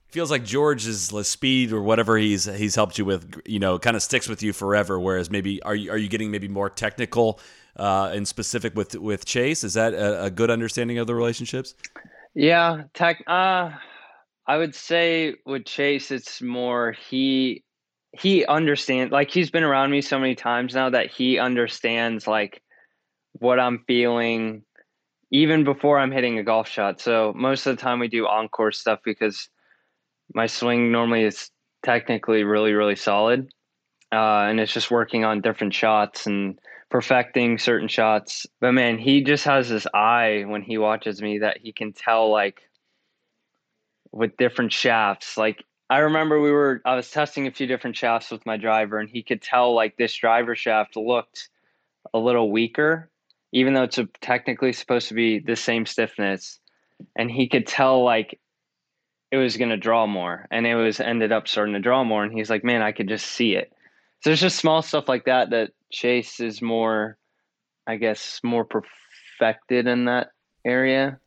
feels 0.08 0.30
like 0.30 0.44
George's 0.44 1.12
speed 1.26 1.72
or 1.72 1.82
whatever 1.82 2.16
he's 2.16 2.44
he's 2.44 2.74
helped 2.74 2.98
you 2.98 3.04
with, 3.04 3.40
you 3.44 3.58
know, 3.58 3.78
kind 3.78 3.96
of 3.96 4.02
sticks 4.02 4.28
with 4.28 4.42
you 4.42 4.52
forever. 4.52 4.98
Whereas 4.98 5.30
maybe 5.30 5.62
are 5.62 5.74
you 5.74 5.90
are 5.90 5.98
you 5.98 6.08
getting 6.08 6.30
maybe 6.30 6.48
more 6.48 6.70
technical 6.70 7.40
uh, 7.76 8.10
and 8.14 8.26
specific 8.26 8.74
with 8.74 8.94
with 8.94 9.24
Chase? 9.24 9.64
Is 9.64 9.74
that 9.74 9.94
a, 9.94 10.24
a 10.24 10.30
good 10.30 10.50
understanding 10.50 10.98
of 10.98 11.06
the 11.06 11.14
relationships? 11.14 11.74
Yeah, 12.34 12.84
tech. 12.94 13.22
Uh, 13.26 13.70
I 14.46 14.56
would 14.56 14.74
say 14.74 15.34
with 15.44 15.64
Chase, 15.64 16.10
it's 16.10 16.40
more 16.40 16.92
he 16.92 17.64
he 18.12 18.46
understands. 18.46 19.12
Like 19.12 19.30
he's 19.30 19.50
been 19.50 19.64
around 19.64 19.90
me 19.90 20.00
so 20.00 20.18
many 20.18 20.34
times 20.34 20.74
now 20.74 20.90
that 20.90 21.10
he 21.10 21.38
understands 21.38 22.26
like 22.26 22.62
what 23.32 23.60
I'm 23.60 23.84
feeling 23.86 24.62
even 25.30 25.64
before 25.64 25.98
I'm 25.98 26.12
hitting 26.12 26.38
a 26.38 26.44
golf 26.44 26.68
shot. 26.68 27.00
So 27.00 27.32
most 27.36 27.66
of 27.66 27.76
the 27.76 27.82
time 27.82 27.98
we 27.98 28.08
do 28.08 28.26
encore 28.26 28.72
stuff 28.72 29.00
because 29.04 29.48
my 30.34 30.46
swing 30.46 30.92
normally 30.92 31.24
is 31.24 31.50
technically 31.84 32.44
really 32.44 32.72
really 32.72 32.96
solid 32.96 33.48
uh, 34.12 34.46
and 34.48 34.60
it's 34.60 34.72
just 34.72 34.90
working 34.90 35.24
on 35.24 35.40
different 35.40 35.74
shots 35.74 36.26
and 36.26 36.58
perfecting 36.88 37.58
certain 37.58 37.88
shots. 37.88 38.46
But 38.60 38.72
man 38.72 38.98
he 38.98 39.22
just 39.22 39.44
has 39.44 39.68
this 39.68 39.86
eye 39.92 40.44
when 40.46 40.62
he 40.62 40.78
watches 40.78 41.20
me 41.20 41.38
that 41.38 41.58
he 41.58 41.72
can 41.72 41.92
tell 41.92 42.30
like 42.30 42.60
with 44.12 44.36
different 44.36 44.72
shafts. 44.72 45.36
Like 45.36 45.62
i 45.88 45.98
remember 45.98 46.40
we 46.40 46.50
were 46.50 46.82
i 46.84 46.96
was 46.96 47.08
testing 47.10 47.46
a 47.46 47.52
few 47.52 47.68
different 47.68 47.96
shafts 47.96 48.32
with 48.32 48.44
my 48.44 48.56
driver 48.56 48.98
and 48.98 49.08
he 49.08 49.22
could 49.22 49.40
tell 49.40 49.72
like 49.72 49.96
this 49.96 50.12
driver 50.16 50.56
shaft 50.56 50.96
looked 50.96 51.48
a 52.12 52.18
little 52.18 52.50
weaker 52.50 53.08
even 53.52 53.72
though 53.72 53.84
it's 53.84 53.96
a, 53.96 54.06
technically 54.20 54.72
supposed 54.72 55.08
to 55.08 55.14
be 55.14 55.38
the 55.38 55.56
same 55.56 55.86
stiffness. 55.86 56.58
And 57.16 57.30
he 57.30 57.48
could 57.48 57.66
tell 57.66 58.04
like 58.04 58.38
it 59.30 59.36
was 59.36 59.56
going 59.56 59.70
to 59.70 59.76
draw 59.76 60.06
more 60.06 60.46
and 60.50 60.66
it 60.66 60.74
was 60.74 61.00
ended 61.00 61.32
up 61.32 61.48
starting 61.48 61.74
to 61.74 61.80
draw 61.80 62.04
more 62.04 62.24
and 62.24 62.32
he's 62.32 62.50
like 62.50 62.64
man 62.64 62.82
i 62.82 62.92
could 62.92 63.08
just 63.08 63.26
see 63.26 63.54
it 63.54 63.72
so 64.22 64.30
there's 64.30 64.40
just 64.40 64.58
small 64.58 64.82
stuff 64.82 65.08
like 65.08 65.24
that 65.24 65.50
that 65.50 65.70
chase 65.90 66.40
is 66.40 66.62
more 66.62 67.16
i 67.86 67.96
guess 67.96 68.40
more 68.42 68.64
perfected 68.64 69.86
in 69.86 70.04
that 70.06 70.28
area 70.64 71.18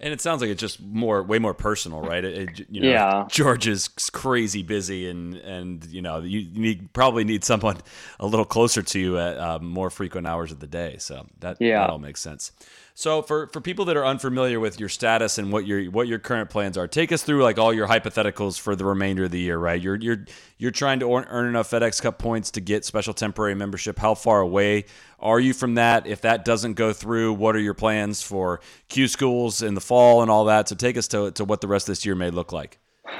and 0.00 0.12
it 0.12 0.20
sounds 0.20 0.40
like 0.40 0.50
it's 0.50 0.60
just 0.60 0.82
more, 0.82 1.22
way 1.22 1.38
more 1.38 1.54
personal, 1.54 2.02
right? 2.02 2.24
It, 2.24 2.60
it, 2.60 2.66
you 2.68 2.82
know, 2.82 2.90
yeah. 2.90 3.24
George 3.28 3.66
is 3.66 3.88
crazy 4.12 4.62
busy, 4.62 5.08
and 5.08 5.34
and 5.36 5.84
you 5.86 6.02
know 6.02 6.20
you, 6.20 6.46
need, 6.52 6.92
probably 6.92 7.24
need 7.24 7.44
someone 7.44 7.78
a 8.20 8.26
little 8.26 8.44
closer 8.44 8.82
to 8.82 8.98
you 8.98 9.18
at 9.18 9.38
uh, 9.38 9.58
more 9.60 9.90
frequent 9.90 10.26
hours 10.26 10.52
of 10.52 10.60
the 10.60 10.66
day. 10.66 10.96
So 10.98 11.26
that 11.40 11.56
yeah. 11.60 11.78
that 11.78 11.90
all 11.90 11.98
makes 11.98 12.20
sense. 12.20 12.52
So 12.96 13.22
for 13.22 13.48
for 13.48 13.60
people 13.60 13.84
that 13.86 13.96
are 13.96 14.06
unfamiliar 14.06 14.60
with 14.60 14.78
your 14.78 14.88
status 14.88 15.36
and 15.36 15.50
what 15.50 15.66
your 15.66 15.90
what 15.90 16.06
your 16.06 16.20
current 16.20 16.48
plans 16.48 16.78
are, 16.78 16.86
take 16.86 17.10
us 17.10 17.24
through 17.24 17.42
like 17.42 17.58
all 17.58 17.74
your 17.74 17.88
hypotheticals 17.88 18.58
for 18.58 18.76
the 18.76 18.84
remainder 18.84 19.24
of 19.24 19.32
the 19.32 19.40
year. 19.40 19.58
Right, 19.58 19.82
you're 19.82 19.96
you're 19.96 20.24
you're 20.58 20.70
trying 20.70 21.00
to 21.00 21.12
earn 21.12 21.48
enough 21.48 21.68
FedEx 21.70 22.00
Cup 22.00 22.18
points 22.18 22.52
to 22.52 22.60
get 22.60 22.84
special 22.84 23.12
temporary 23.12 23.56
membership. 23.56 23.98
How 23.98 24.14
far 24.14 24.40
away 24.40 24.84
are 25.18 25.40
you 25.40 25.52
from 25.52 25.74
that? 25.74 26.06
If 26.06 26.20
that 26.20 26.44
doesn't 26.44 26.74
go 26.74 26.92
through, 26.92 27.32
what 27.32 27.56
are 27.56 27.60
your 27.60 27.74
plans 27.74 28.22
for 28.22 28.60
Q 28.88 29.08
schools 29.08 29.60
in 29.60 29.74
the 29.74 29.80
fall 29.80 30.22
and 30.22 30.30
all 30.30 30.44
that? 30.44 30.68
So 30.68 30.76
take 30.76 30.96
us 30.96 31.08
to 31.08 31.32
to 31.32 31.44
what 31.44 31.62
the 31.62 31.68
rest 31.68 31.88
of 31.88 31.92
this 31.92 32.06
year 32.06 32.14
may 32.14 32.30
look 32.30 32.52
like. 32.52 32.78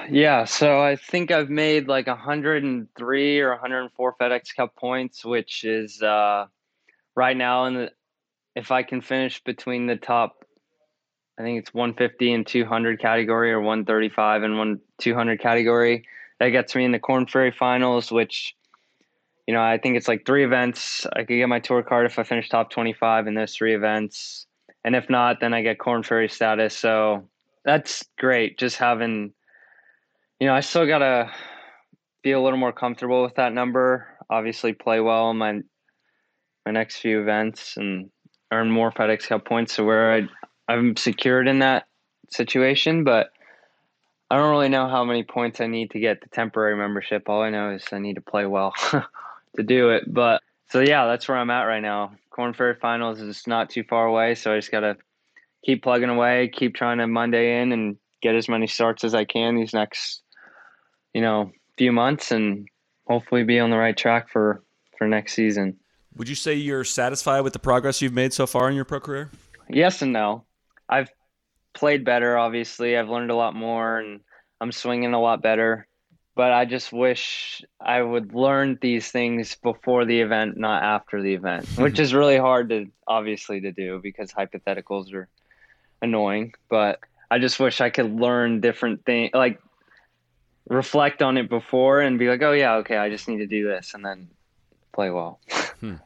Yeah, 0.09 0.45
so 0.45 0.81
I 0.81 0.95
think 0.95 1.33
I've 1.33 1.51
made 1.51 1.89
like 1.89 2.07
103 2.07 3.41
or 3.41 3.51
104 3.51 4.17
FedEx 4.21 4.55
Cup 4.55 4.77
points, 4.77 5.25
which 5.25 5.65
is 5.65 6.01
uh, 6.01 6.47
right 7.17 7.37
now 7.37 7.65
in 7.65 7.75
the 7.75 7.91
if 8.55 8.71
I 8.71 8.83
can 8.83 9.01
finish 9.01 9.43
between 9.43 9.87
the 9.87 9.97
top, 9.97 10.45
I 11.39 11.43
think 11.43 11.59
it's 11.59 11.75
150 11.75 12.33
and 12.33 12.47
200 12.47 13.01
category 13.01 13.53
or 13.53 13.61
135 13.61 14.43
and 14.43 14.59
one 14.59 14.81
200 14.99 15.41
category, 15.41 16.05
that 16.39 16.51
gets 16.51 16.75
me 16.75 16.85
in 16.85 16.93
the 16.93 16.99
Korn 16.99 17.27
Ferry 17.27 17.51
finals, 17.51 18.13
which, 18.13 18.55
you 19.47 19.55
know, 19.55 19.63
I 19.63 19.79
think 19.79 19.97
it's 19.97 20.09
like 20.09 20.25
three 20.25 20.45
events. 20.45 21.07
I 21.13 21.21
could 21.25 21.37
get 21.37 21.49
my 21.49 21.61
tour 21.61 21.83
card 21.83 22.07
if 22.07 22.19
I 22.19 22.23
finish 22.23 22.49
top 22.49 22.71
25 22.71 23.27
in 23.27 23.35
those 23.35 23.55
three 23.55 23.75
events. 23.75 24.47
And 24.85 24.95
if 24.95 25.11
not, 25.11 25.41
then 25.41 25.55
I 25.55 25.63
get 25.63 25.79
Korn 25.79 26.03
Ferry 26.03 26.29
status. 26.29 26.77
So 26.77 27.29
that's 27.65 28.05
great. 28.19 28.59
Just 28.59 28.77
having, 28.77 29.33
you 30.39 30.47
know, 30.47 30.55
I 30.55 30.61
still 30.61 30.87
got 30.87 30.99
to 30.99 31.31
be 32.23 32.33
a 32.33 32.41
little 32.41 32.59
more 32.59 32.73
comfortable 32.73 33.23
with 33.23 33.35
that 33.37 33.53
number. 33.53 34.07
Obviously, 34.31 34.73
play 34.73 35.01
well 35.01 35.31
in 35.31 35.37
my 35.37 35.61
my 36.65 36.73
next 36.73 36.97
few 36.97 37.21
events 37.21 37.77
and 37.77 38.11
earn 38.55 38.71
more 38.71 38.93
FedEx 38.93 39.27
Cup 39.27 39.45
points 39.45 39.77
to 39.77 39.85
where 39.85 40.13
I, 40.13 40.29
I'm 40.73 40.97
secured 40.97 41.49
in 41.49 41.59
that 41.59 41.87
situation. 42.31 43.05
But 43.05 43.31
I 44.31 44.37
don't 44.37 44.51
really 44.51 44.69
know 44.69 44.89
how 44.89 45.05
many 45.05 45.23
points 45.23 45.61
I 45.61 45.67
need 45.67 45.91
to 45.93 46.01
get 46.01 46.21
the 46.21 46.29
temporary 46.29 46.77
membership. 46.77 47.29
All 47.29 47.43
I 47.43 47.51
know 47.51 47.71
is 47.71 47.85
I 47.93 47.99
need 47.99 48.15
to 48.15 48.21
play 48.21 48.47
well 48.47 48.73
to 49.57 49.63
do 49.63 49.91
it. 49.91 50.13
But 50.13 50.43
so 50.71 50.81
yeah, 50.81 51.07
that's 51.07 51.29
where 51.29 51.39
I'm 51.39 51.51
at 51.51 51.65
right 51.65 51.83
now. 51.83 52.13
Korn 52.31 52.53
Ferry 52.53 52.75
Finals 52.75 53.21
is 53.21 53.47
not 53.47 53.71
too 53.71 53.85
far 53.85 54.07
away, 54.07 54.35
so 54.35 54.53
I 54.53 54.59
just 54.59 54.73
gotta 54.73 54.97
keep 55.65 55.83
plugging 55.83 56.09
away, 56.09 56.51
keep 56.53 56.75
trying 56.75 56.99
to 56.99 57.07
Monday 57.07 57.61
in, 57.61 57.71
and 57.71 57.97
get 58.23 58.35
as 58.35 58.49
many 58.49 58.67
starts 58.67 59.05
as 59.05 59.15
I 59.15 59.25
can 59.25 59.55
these 59.55 59.73
next, 59.73 60.23
you 61.13 61.21
know, 61.21 61.53
few 61.79 61.93
months, 61.93 62.33
and 62.33 62.67
hopefully 63.07 63.45
be 63.45 63.61
on 63.61 63.71
the 63.71 63.77
right 63.77 63.97
track 63.97 64.29
for 64.31 64.63
for 64.99 65.07
next 65.07 65.35
season. 65.35 65.79
Would 66.17 66.29
you 66.29 66.35
say 66.35 66.55
you're 66.55 66.85
satisfied 66.85 67.41
with 67.41 67.53
the 67.53 67.59
progress 67.59 68.01
you've 68.01 68.13
made 68.13 68.33
so 68.33 68.47
far 68.47 68.69
in 68.69 68.77
your 68.77 68.85
pro 68.85 69.01
career? 69.01 69.31
Yes 69.69 70.03
and 70.03 70.13
no. 70.13 70.45
I've 70.89 71.11
played 71.73 72.05
better, 72.05 72.37
obviously. 72.39 72.97
I've 72.97 73.09
learned 73.09 73.31
a 73.31 73.35
lot 73.35 73.55
more, 73.55 73.99
and 73.99 74.21
I'm 74.61 74.73
swinging 74.73 75.13
a 75.15 75.21
lot 75.21 75.43
better 75.43 75.89
but 76.35 76.53
I 76.53 76.65
just 76.65 76.93
wish 76.93 77.63
I 77.81 78.03
would 78.03 78.35
learn 78.35 78.79
these 78.81 79.11
things 79.11 79.57
before 79.63 80.05
the 80.05 80.21
event, 80.21 80.57
not 80.57 80.83
after 80.83 81.23
the 81.23 81.35
event, 81.35 81.67
which 81.77 81.99
is 81.99 82.13
really 82.13 82.39
hard 82.39 82.71
to 82.71 82.87
obviously 83.07 83.61
to 83.61 83.73
do 83.73 84.01
because 84.03 84.33
hypotheticals 84.33 85.13
are 85.15 85.29
annoying. 86.03 86.55
But 86.69 87.01
I 87.31 87.39
just 87.39 87.61
wish 87.61 87.81
I 87.81 87.91
could 87.91 88.21
learn 88.21 88.61
different 88.61 89.05
things, 89.05 89.31
like 89.33 89.61
reflect 90.69 91.23
on 91.23 91.37
it 91.37 91.49
before 91.49 92.01
and 92.01 92.19
be 92.19 92.29
like, 92.29 92.43
oh 92.43 92.53
yeah, 92.53 92.77
okay, 92.77 92.97
I 92.97 93.11
just 93.11 93.29
need 93.29 93.39
to 93.39 93.47
do 93.47 93.69
this, 93.69 93.95
and 93.95 94.05
then 94.05 94.29
play 94.93 95.11
well. 95.11 95.41
hmm. 95.81 95.97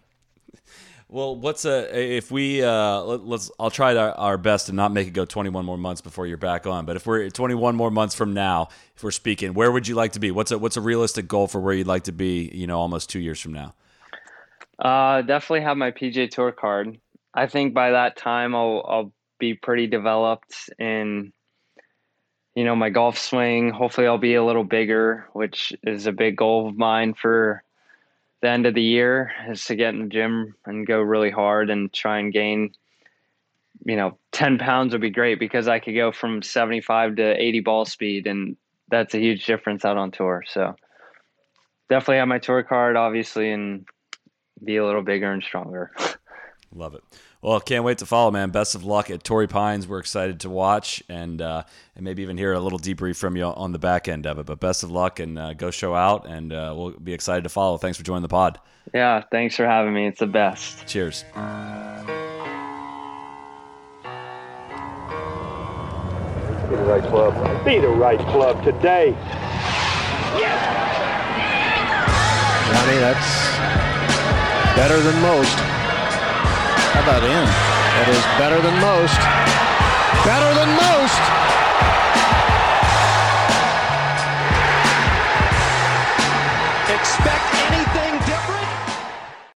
Well, 1.10 1.36
what's 1.36 1.64
a 1.64 2.16
if 2.16 2.30
we 2.30 2.62
uh, 2.62 3.00
let, 3.00 3.40
us 3.40 3.50
I'll 3.58 3.70
try 3.70 3.96
our, 3.96 4.12
our, 4.12 4.36
best 4.36 4.66
to 4.66 4.74
not 4.74 4.92
make 4.92 5.08
it 5.08 5.12
go 5.12 5.24
21 5.24 5.64
more 5.64 5.78
months 5.78 6.02
before 6.02 6.26
you're 6.26 6.36
back 6.36 6.66
on. 6.66 6.84
But 6.84 6.96
if 6.96 7.06
we're 7.06 7.30
21 7.30 7.74
more 7.74 7.90
months 7.90 8.14
from 8.14 8.34
now, 8.34 8.68
if 8.94 9.02
we're 9.02 9.10
speaking, 9.10 9.54
where 9.54 9.72
would 9.72 9.88
you 9.88 9.94
like 9.94 10.12
to 10.12 10.20
be? 10.20 10.30
What's 10.30 10.50
a 10.50 10.58
what's 10.58 10.76
a 10.76 10.82
realistic 10.82 11.26
goal 11.26 11.46
for 11.46 11.60
where 11.60 11.72
you'd 11.72 11.86
like 11.86 12.04
to 12.04 12.12
be? 12.12 12.50
You 12.52 12.66
know, 12.66 12.78
almost 12.78 13.08
two 13.08 13.20
years 13.20 13.40
from 13.40 13.54
now. 13.54 13.74
Uh, 14.78 15.22
definitely 15.22 15.62
have 15.62 15.78
my 15.78 15.92
PGA 15.92 16.30
Tour 16.30 16.52
card. 16.52 17.00
I 17.32 17.46
think 17.46 17.72
by 17.72 17.92
that 17.92 18.18
time 18.18 18.54
I'll 18.54 18.84
I'll 18.86 19.12
be 19.38 19.54
pretty 19.54 19.86
developed 19.86 20.68
in 20.78 21.32
you 22.54 22.64
know 22.64 22.76
my 22.76 22.90
golf 22.90 23.16
swing. 23.16 23.70
Hopefully, 23.70 24.06
I'll 24.06 24.18
be 24.18 24.34
a 24.34 24.44
little 24.44 24.64
bigger, 24.64 25.26
which 25.32 25.72
is 25.82 26.06
a 26.06 26.12
big 26.12 26.36
goal 26.36 26.68
of 26.68 26.76
mine 26.76 27.14
for 27.14 27.62
the 28.40 28.48
end 28.48 28.66
of 28.66 28.74
the 28.74 28.82
year 28.82 29.32
is 29.48 29.64
to 29.66 29.74
get 29.74 29.94
in 29.94 30.02
the 30.02 30.08
gym 30.08 30.54
and 30.64 30.86
go 30.86 31.00
really 31.00 31.30
hard 31.30 31.70
and 31.70 31.92
try 31.92 32.18
and 32.18 32.32
gain 32.32 32.72
you 33.84 33.96
know 33.96 34.18
10 34.32 34.58
pounds 34.58 34.92
would 34.92 35.00
be 35.00 35.10
great 35.10 35.38
because 35.38 35.68
i 35.68 35.78
could 35.78 35.94
go 35.94 36.10
from 36.10 36.42
75 36.42 37.16
to 37.16 37.42
80 37.42 37.60
ball 37.60 37.84
speed 37.84 38.26
and 38.26 38.56
that's 38.90 39.14
a 39.14 39.18
huge 39.18 39.46
difference 39.46 39.84
out 39.84 39.96
on 39.96 40.10
tour. 40.10 40.44
So 40.46 40.74
definitely 41.88 42.18
have 42.18 42.28
my 42.28 42.38
tour 42.38 42.62
card 42.62 42.96
obviously 42.96 43.50
and 43.50 43.86
be 44.62 44.76
a 44.76 44.84
little 44.84 45.02
bigger 45.02 45.30
and 45.30 45.42
stronger. 45.42 45.92
Love 46.74 46.94
it 46.94 47.02
well, 47.40 47.60
can't 47.60 47.84
wait 47.84 47.98
to 47.98 48.06
follow, 48.06 48.32
man. 48.32 48.50
Best 48.50 48.74
of 48.74 48.84
luck 48.84 49.10
at 49.10 49.22
Torrey 49.22 49.46
Pines. 49.46 49.86
We're 49.86 50.00
excited 50.00 50.40
to 50.40 50.50
watch 50.50 51.02
and 51.08 51.40
uh, 51.40 51.62
and 51.94 52.04
maybe 52.04 52.22
even 52.22 52.36
hear 52.36 52.52
a 52.52 52.60
little 52.60 52.80
debrief 52.80 53.16
from 53.16 53.36
you 53.36 53.44
on 53.44 53.70
the 53.72 53.78
back 53.78 54.08
end 54.08 54.26
of 54.26 54.38
it. 54.38 54.46
But 54.46 54.58
best 54.58 54.82
of 54.82 54.90
luck 54.90 55.20
and 55.20 55.38
uh, 55.38 55.54
go 55.54 55.70
show 55.70 55.94
out, 55.94 56.26
and 56.26 56.52
uh, 56.52 56.74
we'll 56.76 56.90
be 56.90 57.12
excited 57.12 57.44
to 57.44 57.48
follow. 57.48 57.78
Thanks 57.78 57.96
for 57.96 58.04
joining 58.04 58.22
the 58.22 58.28
pod. 58.28 58.58
Yeah, 58.92 59.22
thanks 59.30 59.54
for 59.54 59.66
having 59.66 59.94
me. 59.94 60.06
It's 60.06 60.18
the 60.18 60.26
best. 60.26 60.86
Cheers. 60.86 61.22
Be 66.68 66.76
the 66.76 66.82
right 66.82 67.04
club. 67.04 67.64
Be 67.64 67.78
the 67.78 67.88
right 67.88 68.18
club 68.18 68.64
today. 68.64 69.12
Johnny, 72.68 72.98
that's 72.98 73.56
better 74.76 75.00
than 75.00 75.22
most. 75.22 75.77
How 76.98 77.04
about 77.04 77.22
in? 77.22 77.30
That 77.30 78.08
is 78.10 78.24
better 78.42 78.58
than 78.58 78.74
most. 78.82 79.22
Better 80.26 80.50
than 80.58 80.66
most. 80.74 81.37